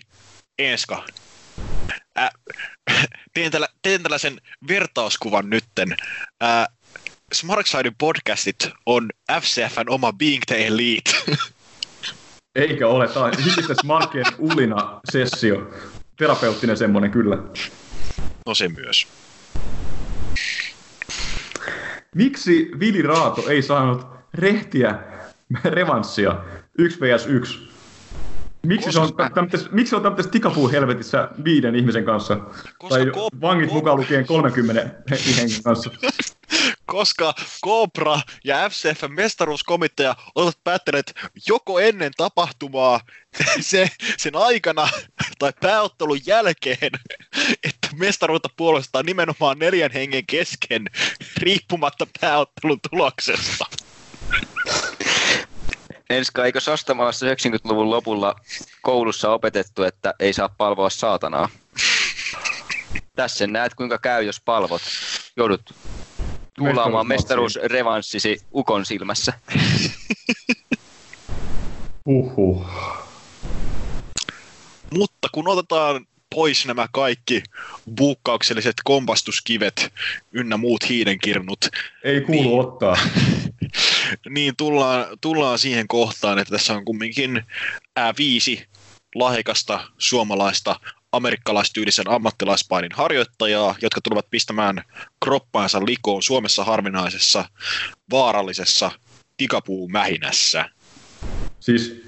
Enska. 0.59 1.03
Ä, 2.17 2.29
teen, 3.33 3.51
tällä, 3.51 3.67
teen 3.81 4.03
tällaisen 4.03 4.41
vertauskuvan 4.67 5.49
nytten. 5.49 5.95
Ä, 6.43 6.67
Smarksidein 7.33 7.95
podcastit 7.97 8.69
on 8.85 9.09
FCFn 9.41 9.89
oma 9.89 10.13
Being 10.13 10.43
the 10.47 10.67
Elite. 10.67 11.11
Eikä 12.55 12.87
ole. 12.87 13.07
Tämä 13.07 13.25
on 13.25 13.31
smarkkien 13.81 14.25
ulina 14.37 14.99
sessio. 15.11 15.71
Terapeuttinen 16.17 16.77
semmoinen 16.77 17.11
kyllä. 17.11 17.37
no 18.45 18.55
se 18.55 18.67
myös. 18.67 19.07
Miksi 22.15 22.71
Vili 22.79 23.01
Raato 23.01 23.49
ei 23.49 23.61
saanut 23.61 24.07
rehtiä 24.33 24.99
revanssia 25.63 26.43
1 26.77 26.99
vs 26.99 27.25
1? 27.25 27.76
Miksi 28.67 28.91
se 28.91 28.99
on, 28.99 29.13
tämmötes, 29.33 29.71
miksi 29.71 29.95
on 29.95 30.01
tämmöisessä 30.01 30.31
tikapuu 30.31 30.71
helvetissä 30.71 31.29
viiden 31.43 31.75
ihmisen 31.75 32.05
kanssa? 32.05 32.35
Koska 32.77 32.95
tai 32.95 33.05
ko- 33.05 33.41
vangit 33.41 33.69
ko- 33.69 33.73
mukaan 33.73 33.97
lukien 33.97 34.25
30 34.25 34.89
he- 35.11 35.35
hengen 35.37 35.63
kanssa. 35.63 35.89
Koska 36.85 37.33
Cobra 37.65 38.21
ja 38.43 38.69
FCFn 38.69 39.11
mestaruuskomitea 39.13 40.15
ovat 40.35 40.57
päättäneet 40.63 41.13
joko 41.47 41.79
ennen 41.79 42.11
tapahtumaa, 42.17 42.99
se, 43.59 43.87
sen 44.17 44.35
aikana 44.35 44.89
tai 45.39 45.53
pääottelun 45.61 46.19
jälkeen, 46.25 46.91
että 47.63 47.87
mestaruutta 47.95 48.49
puolustaa 48.57 49.03
nimenomaan 49.03 49.59
neljän 49.59 49.91
hengen 49.91 50.25
kesken 50.25 50.85
riippumatta 51.37 52.07
pääottelun 52.21 52.79
tuloksesta. 52.89 53.65
Enska, 56.09 56.45
eikö 56.45 56.59
Sastamalassa 56.59 57.25
90-luvun 57.25 57.89
lopulla 57.89 58.35
koulussa 58.81 59.31
opetettu, 59.31 59.83
että 59.83 60.13
ei 60.19 60.33
saa 60.33 60.49
palvoa 60.57 60.89
saatanaa? 60.89 61.49
Tässä 63.15 63.47
näet, 63.47 63.73
kuinka 63.73 63.97
käy, 63.97 64.23
jos 64.23 64.41
palvot. 64.41 64.81
Joudut 65.37 65.61
tuulaamaan 66.57 67.07
mestaruusrevanssisi 67.07 68.41
ukon 68.53 68.85
silmässä. 68.85 69.33
Uhuh. 72.05 72.67
Mutta 74.93 75.27
kun 75.31 75.47
otetaan 75.47 76.05
pois 76.35 76.65
nämä 76.65 76.87
kaikki 76.91 77.43
buukkaukselliset 77.97 78.75
kompastuskivet 78.83 79.93
ynnä 80.31 80.57
muut 80.57 80.89
hiidenkirnut, 80.89 81.59
Ei 82.03 82.21
kuulu 82.21 82.59
ottaa. 82.59 82.97
niin 84.29 84.55
tullaan, 84.57 85.05
tullaan 85.21 85.59
siihen 85.59 85.87
kohtaan, 85.87 86.39
että 86.39 86.51
tässä 86.51 86.73
on 86.73 86.85
kumminkin 86.85 87.43
ää, 87.95 88.13
viisi 88.17 88.65
lahjakasta 89.15 89.79
suomalaista 89.97 90.79
amerikkalaistyylisen 91.11 92.09
ammattilaispainin 92.09 92.91
harjoittajaa, 92.93 93.75
jotka 93.81 94.01
tulevat 94.01 94.29
pistämään 94.29 94.83
kroppaansa 95.23 95.85
likoon 95.85 96.23
Suomessa 96.23 96.63
harvinaisessa 96.63 97.45
vaarallisessa 98.11 98.91
tikapuumähinässä. 99.37 100.69
Siis 101.59 102.03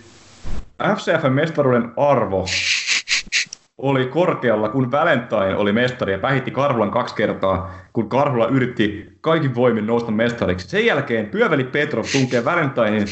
FCFn 0.98 1.34
mestaruuden 1.34 1.91
arvo 1.98 2.45
oli 3.81 4.06
korkealla, 4.06 4.69
kun 4.69 4.91
Valentine 4.91 5.56
oli 5.56 5.72
mestari 5.72 6.11
ja 6.14 6.19
pähitti 6.19 6.51
Karhulan 6.51 6.91
kaksi 6.91 7.15
kertaa, 7.15 7.72
kun 7.93 8.10
Karhula 8.10 8.47
yritti 8.47 9.10
kaikin 9.22 9.56
voimin 9.56 9.88
nousta 9.88 10.11
mestariksi. 10.11 10.69
Sen 10.69 10.85
jälkeen 10.85 11.26
Pyöveli 11.26 11.64
Petrov 11.64 12.03
tunkee 12.11 12.45
Valentinein 12.45 13.06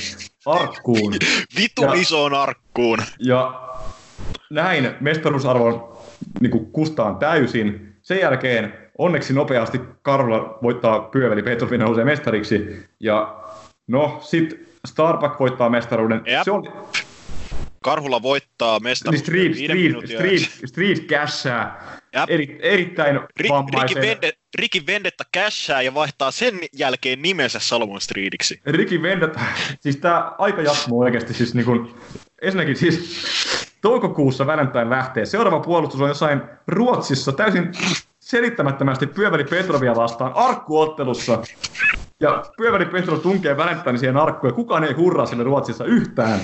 arkkuun 0.46 1.14
Vitun 1.60 1.86
Ja- 1.86 1.94
isoon 1.94 2.34
arkkuun. 2.34 3.00
ja 3.20 3.62
näin 4.50 4.90
mestaruusarvon 5.00 5.98
niin 6.42 6.66
kustaan 6.72 7.16
täysin. 7.18 7.94
Sen 8.02 8.20
jälkeen 8.20 8.74
onneksi 8.98 9.34
nopeasti 9.34 9.82
Karhula 10.02 10.60
voittaa 10.64 11.00
Pyöveli 11.00 11.44
Petrovin 11.44 11.80
nousee 11.80 12.06
mestariksi. 12.06 12.86
Ja 13.00 13.36
no, 13.88 14.18
sit 14.22 14.68
Starbuck 14.88 15.40
voittaa 15.40 15.70
mestaruuden. 15.70 16.22
Jep. 16.26 16.44
Se 16.44 16.52
on, 16.52 16.64
Karhula 17.84 18.22
voittaa 18.22 18.78
Niin 18.78 18.84
mestaruuden 18.84 19.20
street, 19.20 19.54
street, 19.56 19.96
street, 20.06 20.70
street 20.70 21.08
cashää 21.08 21.98
eri, 22.28 22.60
erittäin 22.62 23.16
Ri- 23.16 23.28
Ricky, 23.40 23.54
vammaisen... 23.54 24.02
Vende, 24.02 24.34
Ricky 24.60 24.84
Vendetta 24.88 25.24
cashaa 25.36 25.82
ja 25.82 25.94
vaihtaa 25.94 26.32
sen 26.32 26.60
jälkeen 26.74 27.22
nimensä 27.22 27.60
Salomon 27.60 28.02
Streetiksi. 28.02 28.62
Ricky 28.66 29.02
Vendetta, 29.02 29.40
siis 29.80 29.98
tää 29.98 30.32
aika 30.38 30.62
jatkuu 30.62 31.02
oikeasti 31.02 31.34
siis 31.34 31.56
niin 31.56 31.66
kun, 31.66 31.96
ensinnäkin 32.42 32.76
siis 32.76 33.26
toukokuussa 33.82 34.48
Valentine 34.48 34.90
lähtee. 34.90 35.26
Seuraava 35.26 35.60
puolustus 35.60 36.02
on 36.02 36.08
jossain 36.08 36.42
Ruotsissa 36.68 37.32
täysin 37.32 37.72
selittämättömästi 38.20 39.08
Pyöveli 39.08 39.44
Petrovia 39.44 39.96
vastaan 39.96 40.34
arkkuottelussa. 40.36 41.42
Ja 42.20 42.44
Pyöväri 42.58 42.86
Petrov 42.86 43.20
tunkee 43.20 43.58
välittäni 43.58 43.98
siihen 43.98 44.18
arkkuun 44.18 44.52
ja 44.52 44.56
kukaan 44.56 44.84
ei 44.84 44.94
hurraa 44.94 45.26
sinne 45.26 45.44
Ruotsissa 45.44 45.86
yhtään. 45.86 46.40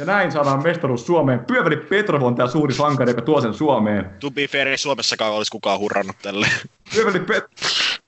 Ja 0.00 0.06
näin 0.06 0.32
saadaan 0.32 0.62
mestaruus 0.62 1.06
Suomeen. 1.06 1.44
Pyöväri 1.44 1.76
Petrov 1.76 2.22
on 2.22 2.34
tämä 2.34 2.48
suuri 2.48 2.74
sankari, 2.74 3.10
joka 3.10 3.22
tuo 3.22 3.40
sen 3.40 3.54
Suomeen. 3.54 4.10
To 4.20 4.30
be 4.30 4.46
fair, 4.46 4.68
ei 4.68 4.78
Suomessakaan 4.78 5.32
olisi 5.32 5.50
kukaan 5.50 5.78
hurrannut 5.78 6.16
tälle. 6.22 6.46
Pyöväri 6.94 7.18
Pet- 7.18 7.48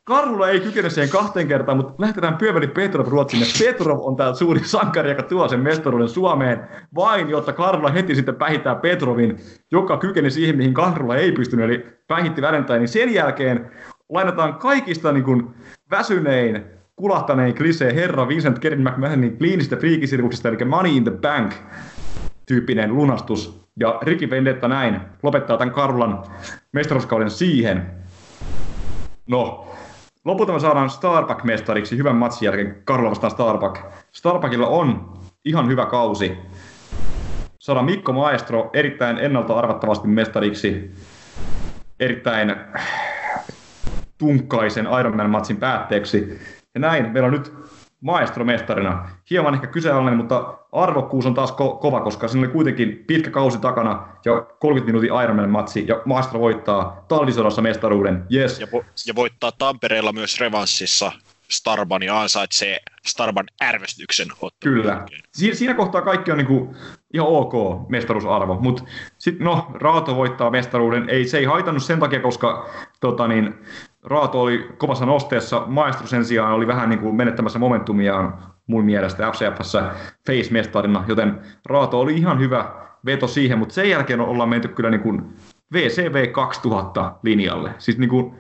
Karula 0.05 0.48
ei 0.48 0.60
kykene 0.60 0.90
siihen 0.90 1.10
kahteen 1.10 1.48
kertaan, 1.48 1.77
mutta 1.77 1.94
lähetetään 1.98 2.36
Pyöväri 2.36 2.66
Petrov 2.66 3.06
Ruotsiin. 3.06 3.47
Petrov 3.59 3.98
on 4.01 4.16
tämä 4.16 4.35
suuri 4.35 4.60
sankari, 4.64 5.10
joka 5.10 5.23
tuo 5.23 5.48
sen 5.48 5.60
mestaruuden 5.60 6.09
Suomeen, 6.09 6.69
vain 6.94 7.31
jotta 7.31 7.52
Karula 7.52 7.90
heti 7.90 8.14
sitten 8.14 8.36
päihittää 8.36 8.74
Petrovin, 8.74 9.40
joka 9.70 9.97
kykeni 9.97 10.31
siihen, 10.31 10.56
mihin 10.56 10.74
Karula 10.74 11.16
ei 11.16 11.32
pystynyt, 11.32 11.64
eli 11.64 11.86
päihitti 12.09 12.43
Valentine. 12.43 12.86
Sen 12.86 13.14
jälkeen 13.14 13.70
lainataan 14.09 14.55
kaikista 14.55 15.12
niin 15.12 15.24
kuin, 15.24 15.55
väsynein, 15.90 16.64
kulahtanein 17.02 17.54
klisee 17.54 17.94
herra 17.94 18.28
Vincent 18.28 18.58
Kevin 18.58 18.82
McMahonin 18.82 19.38
kliinistä 19.38 19.76
friikisirkuksista, 19.76 20.48
eli 20.48 20.64
Money 20.64 20.92
in 20.92 21.04
the 21.04 21.10
Bank 21.10 21.54
tyyppinen 22.46 22.96
lunastus. 22.96 23.62
Ja 23.80 23.98
Ricky 24.02 24.30
Vendetta 24.30 24.68
näin 24.68 25.00
lopettaa 25.22 25.56
tämän 25.56 25.74
Karulan 25.74 26.24
mestaruuskauden 26.72 27.30
siihen. 27.30 27.90
No, 29.26 29.68
lopulta 30.24 30.52
me 30.52 30.60
saadaan 30.60 30.90
Starbuck-mestariksi 30.90 31.96
hyvän 31.96 32.16
matsin 32.16 32.46
jälkeen 32.46 32.82
Karla 32.84 33.10
vastaan 33.10 33.30
Starbuck. 33.30 33.78
Starbuckilla 34.12 34.66
on 34.66 35.12
ihan 35.44 35.68
hyvä 35.68 35.86
kausi. 35.86 36.36
Saadaan 37.58 37.86
Mikko 37.86 38.12
Maestro 38.12 38.70
erittäin 38.72 39.18
ennalta 39.18 39.58
arvattavasti 39.58 40.08
mestariksi. 40.08 40.94
Erittäin 42.00 42.54
tunkkaisen 44.18 44.88
Ironman-matsin 45.00 45.56
päätteeksi. 45.56 46.38
Ja 46.74 46.81
näin, 46.81 47.11
meillä 47.12 47.27
on 47.27 47.32
nyt 47.32 47.53
Maestro 48.01 48.44
mestarina. 48.44 49.09
Hieman 49.31 49.55
ehkä 49.55 49.66
kyseenalainen, 49.66 50.16
mutta 50.16 50.59
arvokkuus 50.73 51.27
on 51.27 51.35
taas 51.35 51.51
ko- 51.51 51.78
kova, 51.81 52.01
koska 52.01 52.28
siinä 52.28 52.47
oli 52.47 52.53
kuitenkin 52.53 53.05
pitkä 53.07 53.31
kausi 53.31 53.59
takana 53.59 54.09
ja 54.24 54.40
30 54.61 54.86
minuutin 54.86 55.23
Ironman-matsi 55.24 55.85
ja 55.89 56.03
Maestro 56.05 56.40
voittaa 56.40 57.05
talvisodassa 57.09 57.62
mestaruuden. 57.62 58.24
Yes. 58.35 58.61
Ja, 58.61 58.66
vo- 58.66 58.85
ja 59.07 59.15
voittaa 59.15 59.53
Tampereella 59.53 60.12
myös 60.12 60.40
revanssissa 60.40 61.12
Starban 61.51 62.03
ja 62.03 62.20
ansaitsee 62.20 62.78
Starban 63.07 63.47
ärvestyksen 63.65 64.28
ottelun 64.40 64.77
Kyllä. 64.77 65.07
Si- 65.32 65.55
siinä 65.55 65.74
kohtaa 65.74 66.03
kaikki 66.03 66.31
on 66.31 66.39
niinku 66.39 66.74
ihan 67.15 67.28
ok 67.28 67.53
mestaruusarvo, 67.89 68.59
mutta 68.61 68.85
sitten 69.19 69.44
no, 69.44 69.70
Raato 69.74 70.16
voittaa 70.16 70.51
mestaruuden. 70.51 71.11
Ei, 71.11 71.27
se 71.28 71.39
ei 71.39 71.44
haitannut 71.44 71.82
sen 71.82 72.01
takia, 72.01 72.20
koska 72.20 72.70
tota, 73.01 73.28
niin, 73.28 73.55
Raato 74.02 74.42
oli 74.42 74.68
kovassa 74.78 75.06
nosteessa, 75.06 75.62
Maestro 75.66 76.06
sen 76.06 76.24
sijaan 76.24 76.52
oli 76.52 76.66
vähän 76.66 76.88
niin 76.88 76.98
kuin 76.98 77.14
menettämässä 77.14 77.58
momentumiaan 77.58 78.38
mun 78.66 78.84
mielestä 78.84 79.32
FCFssä 79.32 79.90
face-mestarina, 80.26 81.04
joten 81.08 81.40
Raato 81.66 82.00
oli 82.00 82.14
ihan 82.14 82.40
hyvä 82.40 82.72
veto 83.06 83.26
siihen, 83.26 83.58
mutta 83.58 83.74
sen 83.74 83.90
jälkeen 83.90 84.20
ollaan 84.20 84.48
menty 84.48 84.68
kyllä 84.68 84.90
niin 84.90 85.00
kuin 85.00 85.36
VCV 85.72 86.32
2000 86.32 87.12
linjalle. 87.22 87.70
Siis 87.78 87.98
niin 87.98 88.10
kuin, 88.10 88.34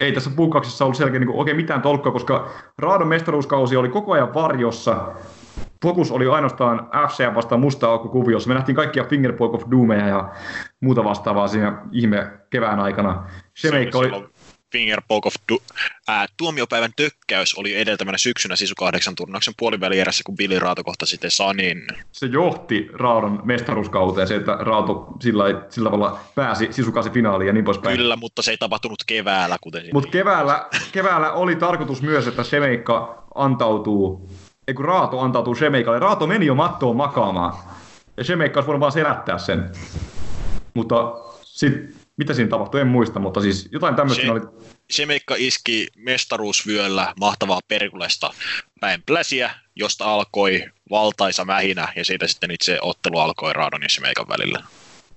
ei 0.00 0.12
tässä 0.12 0.30
puukkauksessa 0.36 0.84
ollut 0.84 0.96
selkeä 0.96 1.20
niin 1.20 1.26
kuin, 1.26 1.38
oikein 1.38 1.56
mitään 1.56 1.82
tolkkua, 1.82 2.12
koska 2.12 2.48
Raadon 2.78 3.08
mestaruuskausi 3.08 3.76
oli 3.76 3.88
koko 3.88 4.12
ajan 4.12 4.34
varjossa. 4.34 5.12
Fokus 5.82 6.12
oli 6.12 6.26
ainoastaan 6.26 6.88
FCM 7.08 7.34
vastaan 7.34 7.60
musta 7.60 7.88
aukko 7.88 8.08
kuviossa. 8.08 8.48
Me 8.48 8.54
nähtiin 8.54 8.76
kaikkia 8.76 9.04
Fingerpoke 9.04 9.56
of 9.56 9.70
Doomeja 9.70 10.08
ja 10.08 10.28
muuta 10.80 11.04
vastaavaa 11.04 11.48
siinä 11.48 11.82
ihme 11.92 12.30
kevään 12.50 12.80
aikana. 12.80 13.24
Shemeikka 13.60 13.98
oli, 13.98 14.06
Silloin 14.08 14.28
Fingerpoke 14.76 15.26
of 15.26 15.34
du- 15.52 15.62
ää, 16.08 16.26
tuomiopäivän 16.36 16.90
tökkäys 16.96 17.54
oli 17.54 17.74
edeltävänä 17.74 18.18
syksynä 18.18 18.56
Sisu 18.56 18.74
8 18.78 19.14
turnauksen 19.14 19.54
puolivälierässä, 19.58 20.22
kun 20.26 20.36
Billy 20.36 20.58
Raato 20.58 20.84
kohtasi 20.84 21.10
sitten 21.10 21.30
Sanin. 21.30 21.86
se 22.12 22.26
johti 22.26 22.88
Raadon 22.92 23.40
mestaruuskauteen, 23.44 24.28
se, 24.28 24.36
että 24.36 24.56
Raato 24.60 25.06
sillä, 25.20 25.44
sillä 25.68 25.90
tavalla 25.90 26.20
pääsi 26.34 26.68
sisukasi 26.70 27.10
finaaliin 27.10 27.46
ja 27.46 27.52
niin 27.52 27.64
poispäin. 27.64 27.96
Kyllä, 27.96 28.16
mutta 28.16 28.42
se 28.42 28.50
ei 28.50 28.56
tapahtunut 28.56 28.98
keväällä, 29.06 29.56
kuten 29.60 29.84
Mutta 29.92 30.10
keväällä, 30.10 30.66
keväällä 30.92 31.32
oli 31.32 31.56
tarkoitus 31.56 32.02
myös, 32.02 32.26
että 32.26 32.44
Shemeikka 32.44 33.24
antautuu, 33.34 34.30
ei 34.68 34.74
kun 34.74 34.84
Raato 34.84 35.20
antautuu 35.20 35.54
Shemeikalle. 35.54 35.98
Raato 35.98 36.26
meni 36.26 36.46
jo 36.46 36.54
mattoon 36.54 36.96
makaamaan. 36.96 37.52
Ja 38.16 38.24
Shemeikka 38.24 38.58
olisi 38.58 38.66
voinut 38.66 38.80
vaan 38.80 38.92
selättää 38.92 39.38
sen. 39.38 39.70
Mutta 40.74 41.14
sit, 41.42 41.95
mitä 42.16 42.34
siinä 42.34 42.48
tapahtui, 42.48 42.80
en 42.80 42.86
muista, 42.86 43.20
mutta 43.20 43.40
siis 43.40 43.68
jotain 43.72 43.94
tämmöistä 43.94 44.24
Se- 44.24 44.30
oli. 44.30 44.40
Semeikka 44.90 45.34
iski 45.38 45.88
mestaruusvyöllä 45.96 47.14
mahtavaa 47.20 47.60
Perkulesta 47.68 48.34
päin 48.80 49.02
pläsiä, 49.06 49.50
josta 49.76 50.14
alkoi 50.14 50.64
valtaisa 50.90 51.44
mähinä, 51.44 51.88
ja 51.96 52.04
siitä 52.04 52.26
sitten 52.26 52.50
itse 52.50 52.78
ottelu 52.82 53.18
alkoi 53.18 53.52
Raadon 53.52 53.82
ja 53.82 53.88
Semeikan 53.88 54.28
välillä. 54.28 54.62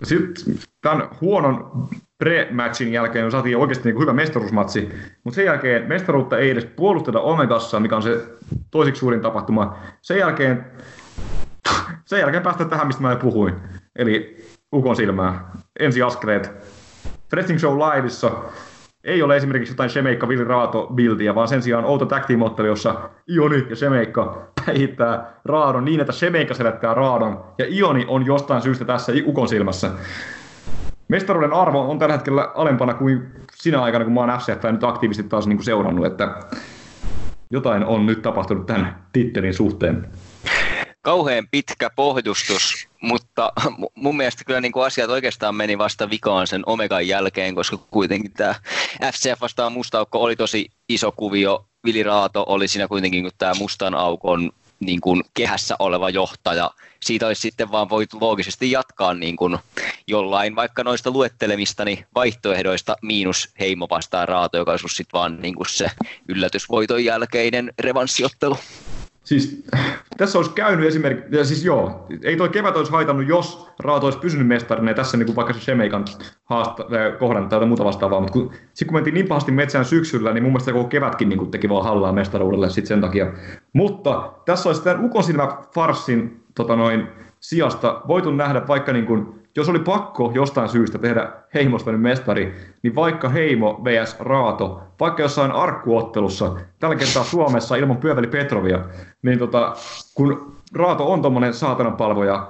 Sitten 0.03 0.59
tämän 0.81 1.09
huonon 1.21 1.87
pre-matchin 2.23 2.93
jälkeen 2.93 3.25
me 3.25 3.31
saatiin 3.31 3.57
oikeasti 3.57 3.91
niin 3.91 4.01
hyvä 4.01 4.13
mestaruusmatsi, 4.13 4.89
mutta 5.23 5.35
sen 5.35 5.45
jälkeen 5.45 5.87
mestaruutta 5.87 6.37
ei 6.37 6.49
edes 6.49 6.65
puolusteta 6.65 7.19
Omegassa, 7.19 7.79
mikä 7.79 7.95
on 7.95 8.03
se 8.03 8.25
toiseksi 8.71 8.99
suurin 8.99 9.21
tapahtuma. 9.21 9.79
Sen 10.01 10.17
jälkeen, 10.17 10.65
sen 12.05 12.19
jälkeen 12.19 12.43
päästään 12.43 12.69
tähän, 12.69 12.87
mistä 12.87 13.01
mä 13.01 13.11
jo 13.11 13.17
puhuin, 13.17 13.55
eli 13.95 14.45
Ukon 14.73 14.95
silmää. 14.95 15.51
Ensi 15.79 16.01
askeleet. 16.01 16.51
Wrestling 17.33 17.59
Show 17.59 17.77
Liveissa 17.77 18.31
ei 19.03 19.21
ole 19.21 19.35
esimerkiksi 19.35 19.73
jotain 19.73 19.89
Shemeikka 19.89 20.27
Vili 20.27 20.43
Raato 20.43 20.87
bildiä, 20.95 21.35
vaan 21.35 21.47
sen 21.47 21.61
sijaan 21.61 21.85
outo 21.85 22.05
tag 22.05 22.25
team 22.25 22.41
jossa 22.67 23.09
Ioni 23.29 23.65
ja 23.69 23.75
Shemeikka 23.75 24.51
päihittää 24.65 25.33
Raadon 25.45 25.85
niin, 25.85 25.99
että 25.99 26.13
Shemeikka 26.13 26.53
selättää 26.53 26.93
Raadon, 26.93 27.43
ja 27.57 27.65
Ioni 27.69 28.05
on 28.07 28.25
jostain 28.25 28.61
syystä 28.61 28.85
tässä 28.85 29.11
Ukon 29.25 29.47
silmässä. 29.47 29.91
Mestaruuden 31.07 31.53
arvo 31.53 31.89
on 31.89 31.99
tällä 31.99 32.13
hetkellä 32.13 32.51
alempana 32.55 32.93
kuin 32.93 33.27
sinä 33.53 33.81
aikana, 33.81 34.05
kun 34.05 34.13
mä 34.13 34.19
oon 34.19 34.39
FCF 34.39 34.71
nyt 34.71 34.83
aktiivisesti 34.83 35.29
taas 35.29 35.47
niin 35.47 35.57
kuin 35.57 35.65
seurannut, 35.65 36.05
että 36.05 36.35
jotain 37.51 37.85
on 37.85 38.05
nyt 38.05 38.21
tapahtunut 38.21 38.65
tämän 38.65 38.95
tittelin 39.13 39.53
suhteen. 39.53 40.07
Kauhean 41.01 41.47
pitkä 41.51 41.89
pohdustus, 41.89 42.87
mutta 43.01 43.51
mu- 43.69 43.91
mun 43.95 44.17
mielestä 44.17 44.43
kyllä 44.43 44.61
niin 44.61 44.71
kuin 44.71 44.85
asiat 44.85 45.09
oikeastaan 45.09 45.55
meni 45.55 45.77
vasta 45.77 46.09
vikaan 46.09 46.47
sen 46.47 46.63
Omegan 46.65 47.07
jälkeen, 47.07 47.55
koska 47.55 47.77
kuitenkin 47.77 48.33
tämä 48.33 48.55
FCF 49.13 49.41
vastaan 49.41 49.73
mustaukko 49.73 50.19
oli 50.21 50.35
tosi 50.35 50.69
iso 50.89 51.11
kuvio. 51.11 51.65
Vili 51.85 52.03
Raato 52.03 52.45
oli 52.47 52.67
siinä 52.67 52.87
kuitenkin 52.87 53.23
kuin 53.23 53.33
tämä 53.37 53.53
mustan 53.53 53.95
aukon 53.95 54.51
niin 54.79 55.01
kuin 55.01 55.23
kehässä 55.33 55.75
oleva 55.79 56.09
johtaja. 56.09 56.71
Siitä 56.99 57.27
olisi 57.27 57.41
sitten 57.41 57.71
vaan 57.71 57.89
voitu 57.89 58.17
loogisesti 58.21 58.71
jatkaa 58.71 59.13
niin 59.13 59.35
kuin 59.35 59.57
jollain 60.07 60.55
vaikka 60.55 60.83
noista 60.83 61.11
luettelemistani 61.11 62.05
vaihtoehdoista 62.15 62.95
miinus 63.01 63.49
heimo 63.59 63.87
vastaan 63.89 64.27
Raato, 64.27 64.57
joka 64.57 64.71
olisi 64.71 64.87
sitten 64.87 65.19
vaan 65.19 65.41
niin 65.41 65.55
kuin 65.55 65.69
se 65.69 65.91
yllätysvoiton 66.27 67.05
jälkeinen 67.05 67.73
revanssiottelu. 67.79 68.57
Siis 69.29 69.63
tässä 70.17 70.39
olisi 70.39 70.51
käynyt 70.51 70.87
esimerkiksi, 70.87 71.37
ja 71.37 71.45
siis 71.45 71.65
joo, 71.65 72.07
ei 72.23 72.37
toi 72.37 72.49
kevät 72.49 72.77
olisi 72.77 72.91
haitannut, 72.91 73.27
jos 73.27 73.67
Raato 73.79 74.05
olisi 74.05 74.19
pysynyt 74.19 74.47
mestarina, 74.47 74.91
ja 74.91 74.95
tässä 74.95 75.17
niin 75.17 75.25
kuin 75.25 75.35
vaikka 75.35 75.53
se 75.53 75.59
Shemeikan 75.59 76.05
haasta, 76.45 76.85
kohdan 77.19 77.49
tai 77.49 77.65
muuta 77.65 77.85
vastaavaa, 77.85 78.19
mutta 78.19 78.33
kun, 78.33 78.51
sit 78.73 78.87
kun 78.87 78.95
mentiin 78.95 79.13
niin 79.13 79.27
pahasti 79.27 79.51
metsään 79.51 79.85
syksyllä, 79.85 80.33
niin 80.33 80.43
mun 80.43 80.51
mielestä 80.51 80.71
koko 80.71 80.89
kevätkin 80.89 81.29
niin 81.29 81.39
kuin 81.39 81.51
teki 81.51 81.69
vaan 81.69 81.83
hallaa 81.83 82.13
mestaruudelle 82.13 82.69
sit 82.69 82.85
sen 82.85 83.01
takia. 83.01 83.33
Mutta 83.73 84.33
tässä 84.45 84.69
olisi 84.69 84.83
tämän 84.83 85.05
ukonsilmä 85.05 85.57
farssin 85.73 86.43
tota 86.55 86.75
noin, 86.75 87.07
sijasta 87.39 88.01
voitu 88.07 88.31
nähdä 88.31 88.67
vaikka 88.67 88.93
niin 88.93 89.05
kuin, 89.05 89.38
jos 89.55 89.69
oli 89.69 89.79
pakko 89.79 90.31
jostain 90.35 90.69
syystä 90.69 90.97
tehdä 90.97 91.31
heimosta 91.53 91.91
nyt 91.91 92.01
mestari, 92.01 92.55
niin 92.83 92.95
vaikka 92.95 93.29
heimo 93.29 93.81
vs 93.83 94.15
Raato, 94.19 94.83
vaikka 94.99 95.21
jossain 95.21 95.51
arkkuottelussa, 95.51 96.55
tällä 96.79 96.95
kertaa 96.95 97.23
Suomessa 97.23 97.75
ilman 97.75 97.97
Pyöveli 97.97 98.27
Petrovia, 98.27 98.79
niin 99.21 99.39
tota, 99.39 99.73
kun 100.15 100.55
Raato 100.75 101.11
on 101.11 101.21
tommonen 101.21 101.53
saatanan 101.53 101.97
palvoja, 101.97 102.47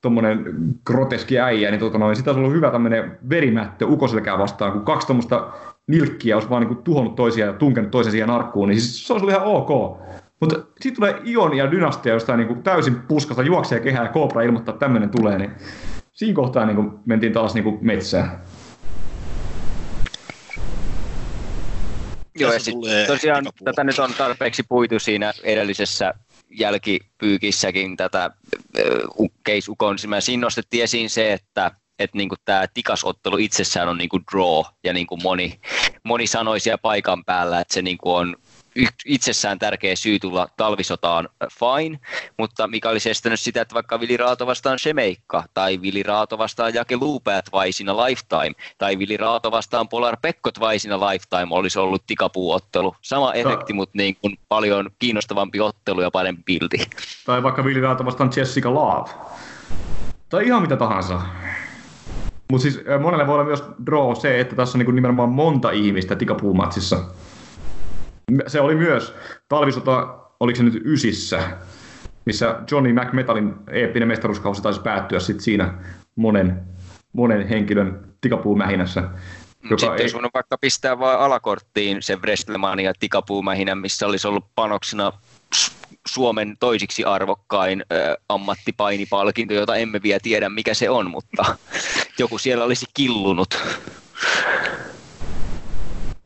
tommonen 0.00 0.44
groteski 0.86 1.40
äijä, 1.40 1.70
niin 1.70 1.80
tota 1.80 1.98
noin, 1.98 2.16
sitä 2.16 2.30
olisi 2.30 2.40
ollut 2.40 2.56
hyvä 2.56 2.70
tämmönen 2.70 3.18
verimättö 3.30 3.86
ukoselkää 3.86 4.38
vastaan, 4.38 4.72
kun 4.72 4.84
kaksi 4.84 5.06
tommoista 5.06 5.52
nilkkiä 5.86 6.36
olisi 6.36 6.50
vaan 6.50 6.66
niin 6.66 6.76
tuhonnut 6.76 7.14
toisiaan 7.14 7.52
ja 7.52 7.58
tunkenut 7.58 7.90
toisen 7.90 8.10
siihen 8.10 8.30
arkkuun, 8.30 8.68
niin 8.68 8.80
siis 8.80 9.06
se 9.06 9.12
olisi 9.12 9.24
ollut 9.24 9.36
ihan 9.36 9.54
ok. 9.54 10.00
Mutta 10.40 10.56
sitten 10.80 10.94
tulee 10.94 11.20
Ion 11.24 11.56
ja 11.56 11.70
Dynastia 11.70 12.12
jostain 12.12 12.38
niin 12.38 12.62
täysin 12.62 12.96
puskasta 13.08 13.42
juoksee 13.42 13.80
kehää 13.80 14.04
ja 14.04 14.12
Cobra 14.12 14.42
ilmoittaa, 14.42 14.72
että 14.72 14.86
tämmöinen 14.86 15.10
tulee, 15.10 15.38
niin 15.38 15.50
siinä 16.12 16.34
kohtaa 16.34 16.66
niin 16.66 16.76
kuin 16.76 16.90
mentiin 17.06 17.32
taas 17.32 17.54
niin 17.54 17.64
kuin 17.64 17.78
metsään. 17.80 18.40
Joo, 22.38 22.50
ja 22.50 22.52
Tässä 22.52 22.64
sit 22.64 22.74
tulee 22.74 23.06
tosiaan 23.06 23.44
tätä 23.64 23.84
nyt 23.84 23.98
on 23.98 24.14
tarpeeksi 24.14 24.62
puitu 24.68 24.98
siinä 24.98 25.32
edellisessä 25.42 26.14
jälkipyykissäkin 26.50 27.96
tätä 27.96 28.30
Case 29.48 29.70
Ukon. 29.70 29.98
Siinä 29.98 30.20
siinä 30.20 30.40
nostettiin 30.40 30.84
esiin 30.84 31.10
se, 31.10 31.32
että 31.32 31.70
että 32.00 32.16
niinku 32.16 32.34
tämä 32.44 32.64
tikasottelu 32.74 33.36
itsessään 33.36 33.88
on 33.88 33.98
niinku 33.98 34.20
draw 34.32 34.64
ja 34.84 34.92
niinku 34.92 35.16
moni, 35.16 35.60
moni 36.04 36.26
sanoi 36.26 36.60
siellä 36.60 36.78
paikan 36.78 37.24
päällä, 37.24 37.60
että 37.60 37.74
se 37.74 37.82
niinku 37.82 38.14
on 38.14 38.36
itsessään 39.06 39.58
tärkeä 39.58 39.96
syy 39.96 40.18
tulla 40.18 40.48
talvisotaan 40.56 41.28
fine, 41.58 41.98
mutta 42.36 42.68
mikä 42.68 42.88
olisi 42.88 43.10
estänyt 43.10 43.40
sitä, 43.40 43.62
että 43.62 43.74
vaikka 43.74 44.00
Vili 44.00 44.16
Raato 44.16 44.46
vastaan 44.46 44.78
Shemeikka, 44.78 45.44
tai 45.54 45.80
Vili 45.82 46.02
Raato 46.02 46.38
vastaan 46.38 46.74
Jake 46.74 46.96
Luupäät 46.96 47.44
Vaisina 47.52 47.96
Lifetime, 47.96 48.52
tai 48.78 48.98
Vili 48.98 49.16
Raato 49.16 49.50
vastaan 49.50 49.88
Polar 49.88 50.16
Pekkot 50.22 50.60
Vaisina 50.60 51.00
Lifetime 51.00 51.46
olisi 51.50 51.78
ollut 51.78 52.02
tikapuuottelu. 52.06 52.96
Sama 53.02 53.32
efekti, 53.32 53.72
mutta 53.72 53.98
niin 53.98 54.16
kuin 54.16 54.38
paljon 54.48 54.90
kiinnostavampi 54.98 55.60
ottelu 55.60 56.00
ja 56.00 56.10
parempi 56.10 56.42
pilti. 56.44 56.90
Tai 57.26 57.42
vaikka 57.42 57.64
Vili 57.64 57.80
Raato 57.80 58.04
vastaan 58.04 58.30
Jessica 58.36 58.74
Love. 58.74 59.10
Tai 60.28 60.46
ihan 60.46 60.62
mitä 60.62 60.76
tahansa. 60.76 61.20
Mutta 62.50 62.62
siis 62.62 62.80
monelle 63.00 63.26
voi 63.26 63.34
olla 63.34 63.44
myös 63.44 63.64
draw 63.86 64.14
se, 64.16 64.40
että 64.40 64.56
tässä 64.56 64.78
on 64.78 64.84
niin 64.84 64.94
nimenomaan 64.94 65.28
monta 65.28 65.70
ihmistä 65.70 66.16
tikapuumatsissa 66.16 67.00
se 68.46 68.60
oli 68.60 68.74
myös 68.74 69.14
talvisota, 69.48 70.18
oliko 70.40 70.56
se 70.56 70.62
nyt 70.62 70.82
ysissä, 70.84 71.42
missä 72.24 72.60
Johnny 72.70 72.92
McMetalin 72.92 73.54
eeppinen 73.70 74.08
mestaruuskausi 74.08 74.62
taisi 74.62 74.80
päättyä 74.80 75.20
sit 75.20 75.40
siinä 75.40 75.74
monen, 76.16 76.60
monen 77.12 77.48
henkilön 77.48 78.14
tikapuumähinässä. 78.20 79.00
Joka 79.70 79.80
Sitten 79.80 79.98
ei... 79.98 80.02
jos 80.02 80.14
on 80.14 80.30
vaikka 80.34 80.58
pistää 80.58 80.98
vain 80.98 81.18
alakorttiin 81.18 82.02
se 82.02 82.16
Wrestlemania 82.16 82.92
tikapuumähinä, 83.00 83.74
missä 83.74 84.06
olisi 84.06 84.28
ollut 84.28 84.44
panoksena 84.54 85.12
Suomen 86.08 86.56
toisiksi 86.60 87.04
arvokkain 87.04 87.80
ä, 87.80 88.16
ammattipainipalkinto, 88.28 89.54
jota 89.54 89.76
emme 89.76 90.02
vielä 90.02 90.20
tiedä 90.22 90.48
mikä 90.48 90.74
se 90.74 90.90
on, 90.90 91.10
mutta 91.10 91.56
joku 92.18 92.38
siellä 92.38 92.64
olisi 92.64 92.86
killunut 92.94 93.58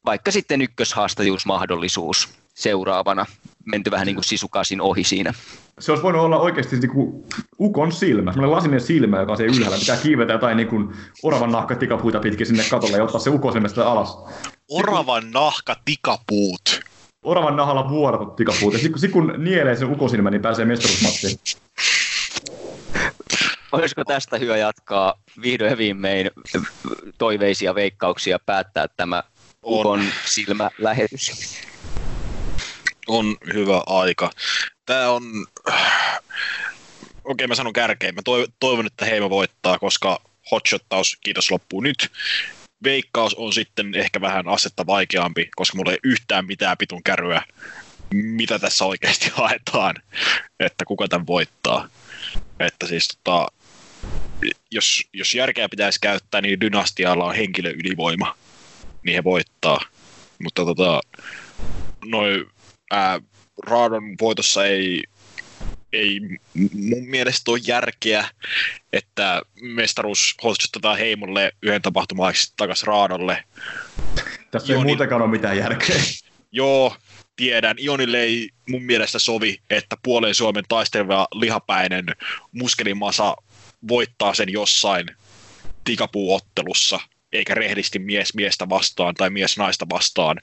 vaikka 0.04 0.30
sitten 0.30 0.62
ykköshaastajuusmahdollisuus 0.62 2.28
seuraavana, 2.54 3.26
menty 3.64 3.90
vähän 3.90 4.06
niin 4.06 4.16
kuin 4.16 4.24
sisukasin 4.24 4.80
ohi 4.80 5.04
siinä. 5.04 5.34
Se 5.78 5.92
olisi 5.92 6.02
voinut 6.02 6.22
olla 6.22 6.38
oikeasti 6.38 6.76
niin 6.76 6.90
kuin 6.90 7.24
ukon 7.60 7.92
silmä, 7.92 8.32
semmoinen 8.32 8.56
lasinen 8.56 8.80
silmä, 8.80 9.20
joka 9.20 9.32
on 9.32 9.36
siellä 9.36 9.56
ylhäällä, 9.56 9.78
pitää 9.78 9.96
kiivetä 9.96 10.32
jotain 10.32 10.56
niin 10.56 10.68
kuin 10.68 10.94
oravan 11.22 11.52
nahka 11.52 11.74
tikapuita 11.74 12.20
pitkin 12.20 12.46
sinne 12.46 12.64
katolle 12.70 12.96
ja 12.96 13.04
ottaa 13.04 13.20
se 13.20 13.30
ukosilmasta 13.30 13.92
alas. 13.92 14.18
Oravan 14.70 15.30
nahka 15.30 15.76
tikapuut. 15.84 16.80
Oravan 17.22 17.56
nahalla 17.56 17.88
vuoratut 17.88 18.36
tikapuut. 18.36 18.72
Ja 18.72 18.78
sitten 18.78 19.10
kun 19.10 19.34
nielee 19.38 19.76
sen 19.76 19.90
ukosilmä, 19.92 20.30
niin 20.30 20.42
pääsee 20.42 20.64
mestaruusmattiin. 20.64 21.38
Olisiko 23.72 24.04
tästä 24.04 24.38
hyvä 24.38 24.56
jatkaa 24.56 25.14
vihdoin 25.42 25.70
ja 25.70 25.78
viimein 25.78 26.30
toiveisia 27.18 27.74
veikkauksia 27.74 28.38
päättää 28.46 28.86
tämä 28.96 29.22
on. 29.64 30.04
silmä 30.24 30.70
lähetys. 30.78 31.32
On 33.06 33.36
hyvä 33.54 33.82
aika. 33.86 34.30
Tämä 34.86 35.10
on... 35.10 35.22
Okei, 37.24 37.46
mä 37.46 37.54
sanon 37.54 37.72
kärkeen. 37.72 38.14
Mä 38.14 38.22
toivon, 38.60 38.86
että 38.86 39.04
Heimo 39.04 39.30
voittaa, 39.30 39.78
koska 39.78 40.20
hotshottaus, 40.50 41.18
kiitos, 41.22 41.50
loppuu 41.50 41.80
nyt. 41.80 42.12
Veikkaus 42.84 43.34
on 43.34 43.52
sitten 43.52 43.94
ehkä 43.94 44.20
vähän 44.20 44.48
asetta 44.48 44.86
vaikeampi, 44.86 45.50
koska 45.56 45.76
mulla 45.76 45.92
ei 45.92 45.98
yhtään 46.02 46.46
mitään 46.46 46.78
pitun 46.78 47.02
kärryä, 47.02 47.42
mitä 48.14 48.58
tässä 48.58 48.84
oikeasti 48.84 49.32
haetaan, 49.36 49.94
että 50.60 50.84
kuka 50.84 51.08
tämän 51.08 51.26
voittaa. 51.26 51.88
Että 52.60 52.86
siis 52.86 53.08
tota, 53.08 53.46
jos, 54.70 55.04
jos 55.12 55.34
järkeä 55.34 55.68
pitäisi 55.68 56.00
käyttää, 56.00 56.40
niin 56.40 56.60
dynastialla 56.60 57.24
on 57.24 57.34
henkilö 57.34 57.70
ylivoima 57.70 58.36
niin 59.04 59.14
he 59.14 59.24
voittaa. 59.24 59.80
Mutta 60.42 60.64
tota, 60.64 61.00
noin 62.04 62.44
ää, 62.90 63.20
Raadon 63.66 64.02
voitossa 64.20 64.66
ei, 64.66 65.04
ei 65.92 66.20
mun 66.74 67.08
mielestä 67.08 67.50
ole 67.50 67.60
järkeä, 67.66 68.28
että 68.92 69.42
mestaruus 69.60 70.34
hoistetaan 70.42 70.98
Heimolle 70.98 71.52
yhden 71.62 71.82
tapahtumaksi 71.82 72.52
takaisin 72.56 72.86
Raadolle. 72.86 73.44
Tässä 74.50 74.72
ei 74.72 74.84
muutenkaan 74.84 75.22
ole 75.22 75.30
mitään 75.30 75.56
järkeä. 75.56 75.96
Joo, 76.52 76.96
tiedän. 77.36 77.76
Ionille 77.78 78.20
ei 78.20 78.50
mun 78.68 78.82
mielestä 78.82 79.18
sovi, 79.18 79.58
että 79.70 79.96
puolen 80.02 80.34
Suomen 80.34 80.64
taisteleva 80.68 81.28
lihapäinen 81.34 82.04
muskelimasa 82.52 83.36
voittaa 83.88 84.34
sen 84.34 84.52
jossain 84.52 85.06
tikapuuottelussa– 85.84 87.00
eikä 87.34 87.54
rehdisti 87.54 87.98
mies 87.98 88.34
miestä 88.34 88.68
vastaan 88.68 89.14
tai 89.14 89.30
mies 89.30 89.58
naista 89.58 89.86
vastaan. 89.92 90.36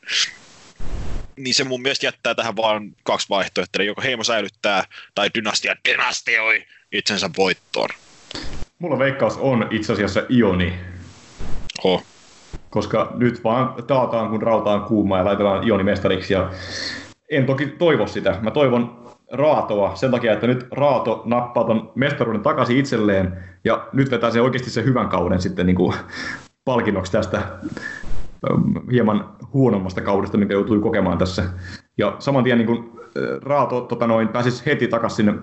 Niin 1.37 1.55
se 1.55 1.63
mun 1.63 1.81
mielestä 1.81 2.05
jättää 2.05 2.35
tähän 2.35 2.55
vaan 2.55 2.91
kaksi 3.03 3.29
vaihtoehtoa, 3.29 3.85
joko 3.85 4.01
Heimo 4.01 4.23
säilyttää 4.23 4.83
tai 5.15 5.29
dynastia 5.35 5.75
dynastioi 5.89 6.65
itsensä 6.91 7.29
voittoon. 7.37 7.89
Mulla 8.79 8.99
veikkaus 8.99 9.37
on 9.37 9.67
itse 9.71 9.93
asiassa 9.93 10.23
Ioni. 10.29 10.73
Oh. 11.83 12.03
Koska 12.69 13.11
nyt 13.15 13.43
vaan 13.43 13.83
taataan, 13.83 14.29
kun 14.29 14.41
rautaan 14.41 14.81
kuumaa 14.81 15.17
ja 15.17 15.25
laitetaan 15.25 15.67
Ioni 15.67 15.83
mestariksi. 15.83 16.33
Ja 16.33 16.51
en 17.29 17.45
toki 17.45 17.67
toivo 17.67 18.07
sitä. 18.07 18.37
Mä 18.41 18.51
toivon 18.51 19.01
Raatoa 19.31 19.95
sen 19.95 20.11
takia, 20.11 20.33
että 20.33 20.47
nyt 20.47 20.67
Raato 20.71 21.21
nappaa 21.25 21.63
ton 21.63 21.91
mestaruuden 21.95 22.41
takaisin 22.41 22.77
itselleen 22.77 23.43
ja 23.63 23.87
nyt 23.93 24.11
vetää 24.11 24.31
se 24.31 24.41
oikeasti 24.41 24.69
se 24.69 24.83
hyvän 24.83 25.09
kauden 25.09 25.41
sitten 25.41 25.65
niin 25.65 25.75
kuin 25.75 25.93
palkinnoksi 26.65 27.11
tästä 27.11 27.37
ähm, 27.37 28.89
hieman 28.91 29.35
huonommasta 29.53 30.01
kaudesta, 30.01 30.37
mikä 30.37 30.53
joutui 30.53 30.79
kokemaan 30.79 31.17
tässä. 31.17 31.43
Ja 31.97 32.15
saman 32.19 32.43
tien 32.43 32.57
niin 32.57 32.67
kuin, 32.67 32.79
äh, 32.79 33.39
Raato 33.41 33.81
tota 33.81 34.07
noin, 34.07 34.27
pääsisi 34.27 34.65
heti 34.65 34.87
takaisin 34.87 35.15
sinne 35.15 35.41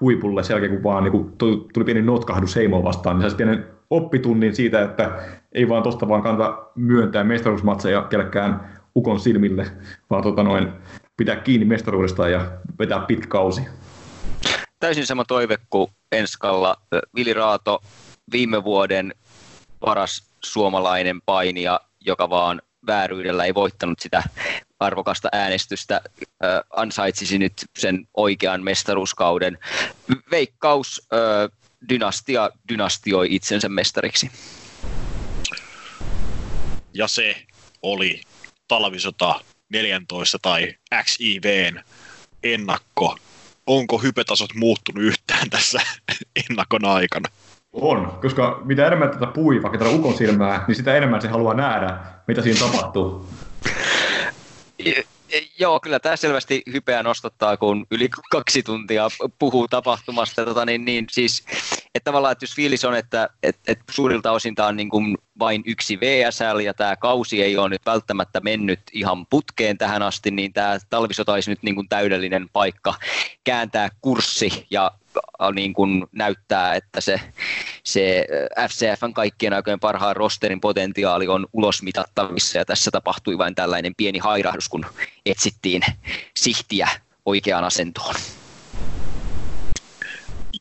huipulle 0.00 0.44
sen 0.44 0.54
jälkeen, 0.54 0.72
kun 0.72 0.82
vaan 0.82 1.04
niin 1.04 1.12
kuin, 1.12 1.32
tuli 1.72 1.84
pieni 1.84 2.02
notkahdus 2.02 2.56
Heimoa 2.56 2.82
vastaan, 2.82 3.16
niin 3.16 3.22
saisi 3.22 3.36
pienen 3.36 3.66
oppitunnin 3.90 4.56
siitä, 4.56 4.82
että 4.82 5.22
ei 5.52 5.68
vaan 5.68 5.82
tosta 5.82 6.08
vaan 6.08 6.22
kannata 6.22 6.66
myöntää 6.74 7.24
mestaruusmatseja 7.24 8.02
kelkään 8.02 8.78
ukon 8.96 9.20
silmille, 9.20 9.66
vaan 10.10 10.22
tota 10.22 10.42
noin, 10.42 10.68
pitää 11.16 11.36
kiinni 11.36 11.66
mestaruudesta 11.66 12.28
ja 12.28 12.50
vetää 12.78 13.00
pitkä 13.00 13.26
kausi. 13.26 13.62
Täysin 14.80 15.06
sama 15.06 15.24
toive 15.24 15.56
kuin 15.70 15.90
Enskalla. 16.12 16.76
Vili 17.14 17.34
Raato 17.34 17.80
viime 18.32 18.64
vuoden 18.64 19.14
paras 19.80 20.27
suomalainen 20.44 21.22
painija, 21.22 21.80
joka 22.00 22.30
vaan 22.30 22.62
vääryydellä 22.86 23.44
ei 23.44 23.54
voittanut 23.54 23.98
sitä 24.00 24.22
arvokasta 24.80 25.28
äänestystä, 25.32 25.94
äh, 25.94 26.60
ansaitsisi 26.70 27.38
nyt 27.38 27.52
sen 27.78 28.08
oikean 28.14 28.62
mestaruuskauden. 28.62 29.58
Veikkaus 30.30 31.02
äh, 31.12 31.58
dynastia 31.88 32.50
dynastioi 32.68 33.26
itsensä 33.30 33.68
mestariksi. 33.68 34.30
Ja 36.94 37.08
se 37.08 37.36
oli 37.82 38.20
talvisota 38.68 39.40
14 39.68 40.38
tai 40.42 40.74
XIVn 41.04 41.82
ennakko. 42.42 43.18
Onko 43.66 43.98
hypetasot 43.98 44.54
muuttunut 44.54 45.02
yhtään 45.02 45.50
tässä 45.50 45.80
ennakon 46.50 46.84
aikana? 46.84 47.28
On, 47.72 48.18
koska 48.22 48.60
mitä 48.64 48.86
enemmän 48.86 49.10
tätä 49.10 49.26
pui 49.26 49.62
vaikka 49.62 49.78
tätä 49.78 49.90
ukon 49.90 50.16
silmää, 50.16 50.64
niin 50.68 50.76
sitä 50.76 50.96
enemmän 50.96 51.22
se 51.22 51.28
haluaa 51.28 51.54
nähdä, 51.54 51.96
mitä 52.26 52.42
siinä 52.42 52.60
tapahtuu. 52.60 53.28
Joo, 55.58 55.80
kyllä 55.80 56.00
tämä 56.00 56.16
selvästi 56.16 56.62
hypeä 56.72 57.02
nostattaa, 57.02 57.56
kun 57.56 57.86
yli 57.90 58.08
kaksi 58.30 58.62
tuntia 58.62 59.08
puhuu 59.38 59.68
tapahtumasta. 59.68 60.44
Tota, 60.44 60.64
niin, 60.64 60.84
niin, 60.84 61.06
siis, 61.10 61.44
että 61.94 62.04
tavallaan, 62.04 62.32
että 62.32 62.42
jos 62.42 62.54
fiilis 62.54 62.84
on, 62.84 62.96
että 62.96 63.28
että 63.42 63.72
että 63.72 63.84
suurilta 63.90 64.32
osin 64.32 64.54
tämä 64.54 64.68
on 64.68 64.76
niin 64.76 64.90
kuin 64.90 65.18
vain 65.38 65.62
yksi 65.66 66.00
VSL 66.00 66.58
ja 66.58 66.74
tämä 66.74 66.96
kausi 66.96 67.42
ei 67.42 67.56
ole 67.56 67.68
nyt 67.68 67.86
välttämättä 67.86 68.40
mennyt 68.40 68.80
ihan 68.92 69.26
putkeen 69.26 69.78
tähän 69.78 70.02
asti, 70.02 70.30
niin 70.30 70.52
tämä 70.52 70.78
talvisota 70.90 71.32
olisi 71.32 71.50
nyt 71.50 71.62
niin 71.62 71.74
kuin 71.74 71.88
täydellinen 71.88 72.48
paikka 72.52 72.94
kääntää 73.44 73.88
kurssi 74.00 74.66
ja 74.70 74.90
niin 75.54 75.74
kuin 75.74 76.06
näyttää, 76.12 76.74
että 76.74 77.00
se, 77.00 77.20
se 77.84 78.26
FCFn 78.68 79.14
kaikkien 79.14 79.52
aikojen 79.52 79.80
parhaan 79.80 80.16
rosterin 80.16 80.60
potentiaali 80.60 81.28
on 81.28 81.46
ulosmitattavissa 81.52 82.58
ja 82.58 82.64
tässä 82.64 82.90
tapahtui 82.90 83.38
vain 83.38 83.54
tällainen 83.54 83.94
pieni 83.96 84.18
hairahdus, 84.18 84.68
kun 84.68 84.86
etsittiin 85.26 85.82
sihtiä 86.36 86.88
oikeaan 87.26 87.64
asentoon. 87.64 88.14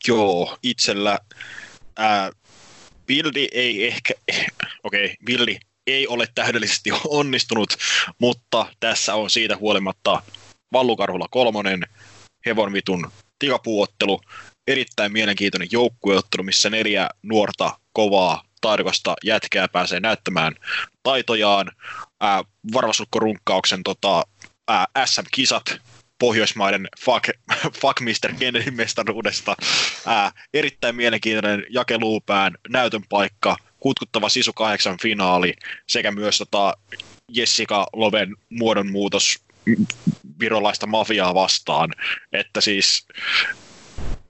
Joo, 0.07 0.57
itsellä 0.63 1.19
ää, 1.97 2.31
Bildi 3.07 3.47
ei 3.51 3.88
ehkä, 3.88 4.13
okei, 4.84 5.05
okay, 5.05 5.15
Bildi 5.25 5.57
ei 5.88 6.07
ole 6.07 6.27
täydellisesti 6.35 6.89
onnistunut, 7.07 7.69
mutta 8.19 8.65
tässä 8.79 9.15
on 9.15 9.29
siitä 9.29 9.57
huolimatta 9.57 10.21
Vallukarhulla 10.73 11.27
kolmonen, 11.31 11.84
Hevonvitun 12.45 13.11
tikapuuottelu, 13.39 14.21
erittäin 14.68 15.11
mielenkiintoinen 15.11 15.68
joukkueottelu, 15.72 16.44
missä 16.44 16.69
neljä 16.69 17.10
nuorta, 17.23 17.80
kovaa, 17.94 18.44
taidokasta 18.61 19.15
jätkää 19.23 19.68
pääsee 19.68 19.99
näyttämään 19.99 20.56
taitojaan. 21.03 21.72
Ää, 22.19 22.44
runkkauksen 23.15 23.84
tota, 23.84 24.23
ää, 24.68 24.88
SM-kisat 25.06 25.81
Pohjoismaiden 26.19 26.88
fuck, 26.99 27.30
fuck 27.81 28.02
Mr. 28.02 28.34
Kennedy 28.39 28.72
mestaruudesta. 28.72 29.56
Ää, 30.06 30.31
erittäin 30.53 30.95
mielenkiintoinen 30.95 31.65
jakeluupään 31.69 32.57
näytön 32.69 33.03
paikka, 33.10 33.57
kutkuttava 33.80 34.30
Sisu 34.30 34.53
8 34.53 34.98
finaali 35.02 35.53
sekä 35.88 36.11
myös 36.11 36.38
tota, 36.38 36.73
Jessica 37.31 37.88
Loven 37.94 38.35
muodonmuutos 38.49 39.39
virolaista 40.39 40.88
mafiaa 40.88 41.34
vastaan. 41.34 41.94
Että 42.34 42.61
siis 42.61 43.07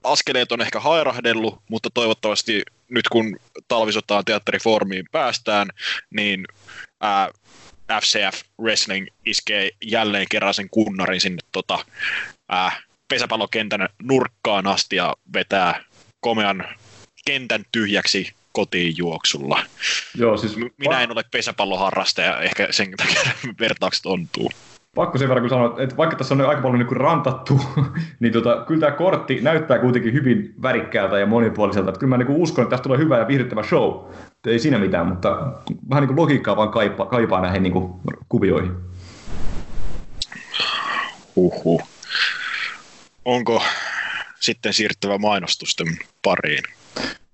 askeleet 0.04 0.52
on 0.52 0.60
ehkä 0.60 0.80
hairahdellut, 0.80 1.60
mutta 1.68 1.90
toivottavasti 1.94 2.62
nyt 2.88 3.08
kun 3.08 3.36
talvisotaan 3.68 4.24
teatteriformiin 4.24 5.04
päästään, 5.12 5.68
niin 6.10 6.44
ää, 7.00 7.30
FCF 8.00 8.42
Wrestling 8.62 9.06
iskee 9.26 9.70
jälleen 9.84 10.26
kerran 10.30 10.54
sen 10.54 10.70
kunnarin 10.70 11.20
sinne 11.20 11.42
tota, 11.52 11.84
ää, 12.48 12.82
pesäpallokentän 13.08 13.88
nurkkaan 14.02 14.66
asti 14.66 14.96
ja 14.96 15.16
vetää 15.34 15.84
komean 16.20 16.64
kentän 17.24 17.64
tyhjäksi 17.72 18.32
kotiin 18.52 18.96
juoksulla. 18.96 19.62
Joo, 20.14 20.36
siis 20.36 20.56
Minä 20.76 21.00
en 21.00 21.12
ole 21.12 21.24
pesäpalloharrastaja, 21.30 22.40
ehkä 22.40 22.68
sen 22.70 22.90
takia 22.96 23.20
vertaukset 23.60 24.06
ontuu. 24.06 24.50
Pakko 24.98 25.18
sen 25.18 25.28
verran 25.28 25.42
kun 25.42 25.50
sanoa, 25.50 25.74
että 25.78 25.96
vaikka 25.96 26.16
tässä 26.16 26.34
on 26.34 26.40
aika 26.40 26.62
paljon 26.62 26.78
niin 26.78 26.96
rantattu, 26.96 27.60
niin 28.20 28.32
tota, 28.32 28.64
kyllä 28.66 28.80
tämä 28.80 28.92
kortti 28.92 29.40
näyttää 29.40 29.78
kuitenkin 29.78 30.12
hyvin 30.12 30.54
värikkäältä 30.62 31.18
ja 31.18 31.26
monipuoliselta. 31.26 31.88
Että 31.88 32.00
kyllä 32.00 32.16
mä 32.16 32.24
niin 32.24 32.42
uskon, 32.42 32.62
että 32.62 32.70
tästä 32.70 32.82
tulee 32.82 32.98
hyvä 32.98 33.18
ja 33.18 33.28
viihdyttävä 33.28 33.62
show. 33.62 34.12
Et 34.26 34.46
ei 34.46 34.58
siinä 34.58 34.78
mitään, 34.78 35.06
mutta 35.06 35.52
vähän 35.90 36.06
niin 36.06 36.16
logiikkaa 36.16 36.56
vaan 36.56 36.70
kaipaa, 36.70 37.06
kaipaa 37.06 37.40
näihin 37.40 37.62
niin 37.62 37.90
kuvioihin. 38.28 38.72
Huhhuh. 41.36 41.82
Onko 43.24 43.62
sitten 44.40 44.72
siirryttävä 44.72 45.18
mainostusten 45.18 45.86
pariin? 46.24 46.62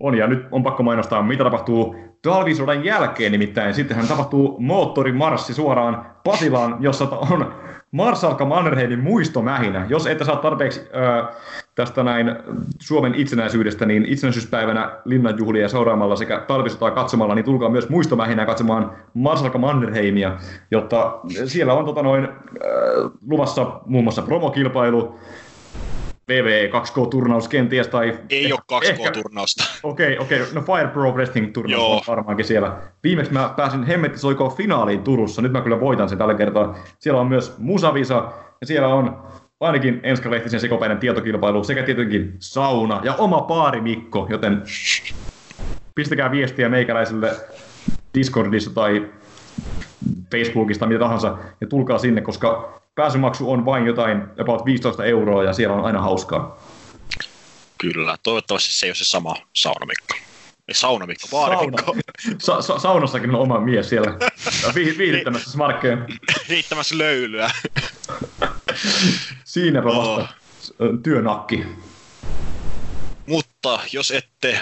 On, 0.00 0.18
ja 0.18 0.26
nyt 0.26 0.46
on 0.50 0.62
pakko 0.62 0.82
mainostaa, 0.82 1.22
mitä 1.22 1.44
tapahtuu 1.44 1.96
talvisodan 2.24 2.84
jälkeen, 2.84 3.32
nimittäin 3.32 3.74
sittenhän 3.74 4.08
tapahtuu 4.08 4.56
moottorimarssi 4.60 5.54
suoraan 5.54 6.06
Pasilaan, 6.24 6.76
jossa 6.80 7.08
on 7.30 7.54
Marsalka 7.92 8.44
Mannerheimin 8.44 9.00
muistomähinä. 9.00 9.86
Jos 9.88 10.06
ette 10.06 10.24
saa 10.24 10.36
tarpeeksi 10.36 10.80
ää, 10.92 11.32
tästä 11.74 12.02
näin 12.02 12.36
Suomen 12.80 13.14
itsenäisyydestä, 13.14 13.86
niin 13.86 14.04
itsenäisyyspäivänä 14.08 14.92
linnanjuhlia 15.04 15.68
seuraamalla 15.68 16.16
sekä 16.16 16.40
talvisotaa 16.40 16.90
katsomalla, 16.90 17.34
niin 17.34 17.44
tulkaa 17.44 17.68
myös 17.68 17.88
muistomähinä 17.88 18.46
katsomaan 18.46 18.92
Marsalka 19.14 19.58
Mannerheimia, 19.58 20.36
jotta 20.70 21.20
siellä 21.46 21.72
on 21.72 21.84
tota 21.84 22.02
noin, 22.02 22.24
ää, 22.24 22.30
luvassa 23.28 23.80
muun 23.86 24.04
muassa 24.04 24.22
promokilpailu, 24.22 25.18
VV 26.28 26.70
2K-turnaus 26.70 27.48
kenties, 27.48 27.88
tai... 27.88 28.18
Ei 28.30 28.44
ehkä- 28.44 28.56
ole 28.70 28.84
ehkä- 28.84 29.02
2K-turnausta. 29.02 29.64
Okei, 29.82 30.18
okei. 30.18 30.38
No 30.52 30.62
Fire 30.62 30.88
Pro 30.88 31.12
Wrestling 31.12 31.52
turnaus 31.52 31.72
Joo. 31.72 31.96
on 31.96 32.02
varmaankin 32.06 32.44
siellä. 32.46 32.76
Viimeksi 33.02 33.32
mä 33.32 33.54
pääsin 33.56 33.84
Hemmetti 33.84 34.18
soikoon 34.18 34.56
finaaliin 34.56 35.02
Turussa. 35.02 35.42
Nyt 35.42 35.52
mä 35.52 35.60
kyllä 35.60 35.80
voitan 35.80 36.08
sen 36.08 36.18
tällä 36.18 36.34
kertaa. 36.34 36.78
Siellä 36.98 37.20
on 37.20 37.26
myös 37.26 37.54
Musavisa 37.58 38.32
ja 38.60 38.66
siellä 38.66 38.88
on 38.88 39.22
ainakin 39.60 40.00
Enska 40.02 40.30
Lehtisen 40.30 40.60
sekopäinen 40.60 40.98
tietokilpailu 40.98 41.64
sekä 41.64 41.82
tietenkin 41.82 42.36
sauna 42.38 43.00
ja 43.04 43.14
oma 43.14 43.40
paari 43.40 43.80
Mikko, 43.80 44.26
joten 44.30 44.62
pistäkää 45.94 46.30
viestiä 46.30 46.68
meikäläiselle 46.68 47.30
Discordissa 48.14 48.70
tai 48.74 49.10
Facebookista, 50.30 50.86
mitä 50.86 50.98
tahansa, 50.98 51.38
ja 51.60 51.66
tulkaa 51.66 51.98
sinne, 51.98 52.20
koska 52.20 52.80
pääsymaksu 52.94 53.52
on 53.52 53.64
vain 53.64 53.86
jotain 53.86 54.22
about 54.40 54.64
15 54.64 55.04
euroa 55.04 55.44
ja 55.44 55.52
siellä 55.52 55.76
on 55.76 55.84
aina 55.84 56.00
hauskaa. 56.00 56.58
Kyllä, 57.78 58.16
toivottavasti 58.22 58.72
se 58.72 58.86
ei 58.86 58.90
ole 58.90 58.94
se 58.94 59.04
sama 59.04 59.36
saunamikko. 59.52 60.14
Ei 60.68 60.74
saunamikko, 60.74 61.28
baarimikko. 61.30 61.96
Sa- 62.38 62.62
sa- 62.62 62.78
saunassakin 62.78 63.30
on 63.30 63.40
oma 63.40 63.60
mies 63.60 63.88
siellä 63.88 64.18
vi- 64.74 64.98
viihdyttämässä 64.98 65.50
smarkkeja. 65.50 65.96
Riittämässä 66.48 66.98
löylyä. 66.98 67.50
Siinäpä 69.44 69.88
vasta 69.88 70.34
työnakki. 71.02 71.64
Mutta 73.26 73.80
jos 73.92 74.10
ette 74.10 74.60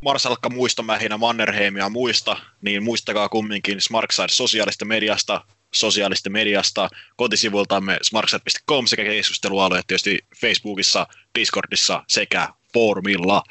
Marsalkka 0.00 0.50
muistomähinä 0.50 1.16
Mannerheimia 1.16 1.88
muista, 1.88 2.36
niin 2.60 2.82
muistakaa 2.82 3.28
kumminkin 3.28 3.80
Smarkside 3.80 4.28
sosiaalista 4.28 4.84
mediasta, 4.84 5.40
sosiaalista 5.74 6.30
mediasta, 6.30 6.88
kotisivultamme 7.16 7.98
smarkside.com 8.02 8.86
sekä 8.86 9.04
keskustelualueet 9.04 9.86
tietysti 9.86 10.18
Facebookissa, 10.40 11.06
Discordissa 11.38 12.04
sekä 12.08 12.48
foorumilla. 12.74 13.42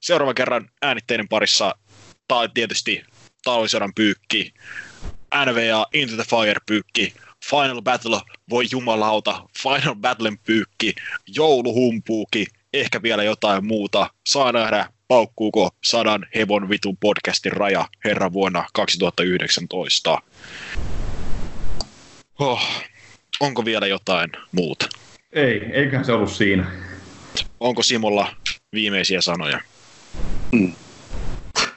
Seuraavan 0.00 0.34
kerran 0.34 0.70
äänitteiden 0.82 1.28
parissa 1.28 1.74
tai 2.28 2.48
tietysti 2.54 3.02
talvisodan 3.44 3.94
pyykki, 3.94 4.54
NVA 5.34 5.86
Into 5.92 6.14
the 6.14 6.24
Fire 6.24 6.60
pyykki, 6.66 7.14
Final 7.50 7.82
Battle, 7.82 8.20
voi 8.50 8.64
jumalauta, 8.70 9.48
Final 9.62 9.94
Battlen 9.94 10.38
pyykki, 10.38 10.94
jouluhumpuuki, 11.26 12.46
ehkä 12.72 13.02
vielä 13.02 13.22
jotain 13.22 13.66
muuta. 13.66 14.10
Saa 14.26 14.52
nähdä, 14.52 14.88
paukkuuko 15.08 15.68
sadan 15.84 16.26
hevon 16.34 16.70
vitun 16.70 16.96
podcastin 16.96 17.52
raja 17.52 17.88
herran 18.04 18.32
vuonna 18.32 18.64
2019. 18.72 20.22
Oh, 22.40 22.60
onko 23.40 23.64
vielä 23.64 23.86
jotain 23.86 24.30
muuta? 24.52 24.86
Ei, 25.32 25.64
eiköhän 25.72 26.04
se 26.04 26.12
ollut 26.12 26.32
siinä. 26.32 26.70
Onko 27.60 27.82
Simolla 27.82 28.34
viimeisiä 28.72 29.20
sanoja? 29.20 29.60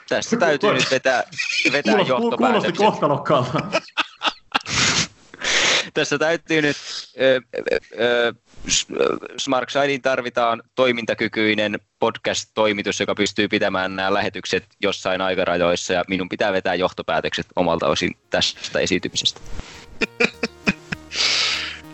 Tästä 0.09 0.37
täytyy 0.37 0.73
nyt 0.73 0.91
vetää, 0.91 1.23
vetää 1.71 1.93
Kuulosti, 1.93 2.11
kuulosti 2.11 2.23
johtopäätökset. 2.23 2.77
kohtalokkaalta. 2.77 3.59
Tässä 5.93 6.17
täytyy 6.17 6.61
nyt, 6.61 6.77
ö, 7.21 7.41
ö, 7.99 8.33
S- 8.67 8.87
ö, 8.99 9.17
Smarksidein 9.37 10.01
tarvitaan 10.01 10.63
toimintakykyinen 10.75 11.79
podcast-toimitus, 11.99 12.99
joka 12.99 13.15
pystyy 13.15 13.47
pitämään 13.47 13.95
nämä 13.95 14.13
lähetykset 14.13 14.65
jossain 14.81 15.21
aikarajoissa, 15.21 15.93
ja 15.93 16.03
minun 16.07 16.29
pitää 16.29 16.53
vetää 16.53 16.75
johtopäätökset 16.75 17.45
omalta 17.55 17.87
osin 17.87 18.15
tästä 18.29 18.79
esitymisestä. 18.79 19.41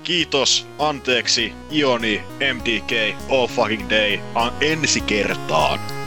Kiitos, 0.10 0.68
anteeksi, 0.80 1.54
Ioni, 1.72 2.22
MDK, 2.54 3.16
all 3.30 3.48
fucking 3.48 3.90
day, 3.90 4.20
ensi 4.62 5.02
kertaan. 5.02 5.99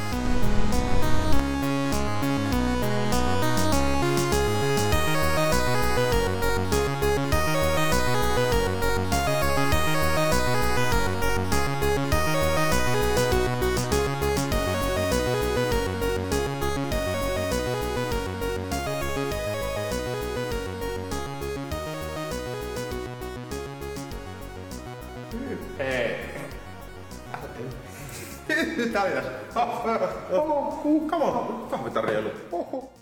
Tää 28.86 29.02
oli 29.02 29.12
tässä. 29.12 29.31
Oh, 29.57 29.86
oh, 30.31 30.86
oh, 30.86 31.07
come 31.11 31.25
on. 31.25 31.67
Kahvitarjoilu. 31.70 32.31
Oh, 32.52 32.75
oh. 32.75 32.93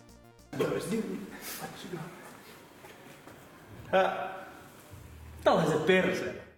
Tällaiset 5.44 5.86
perse. 5.86 6.49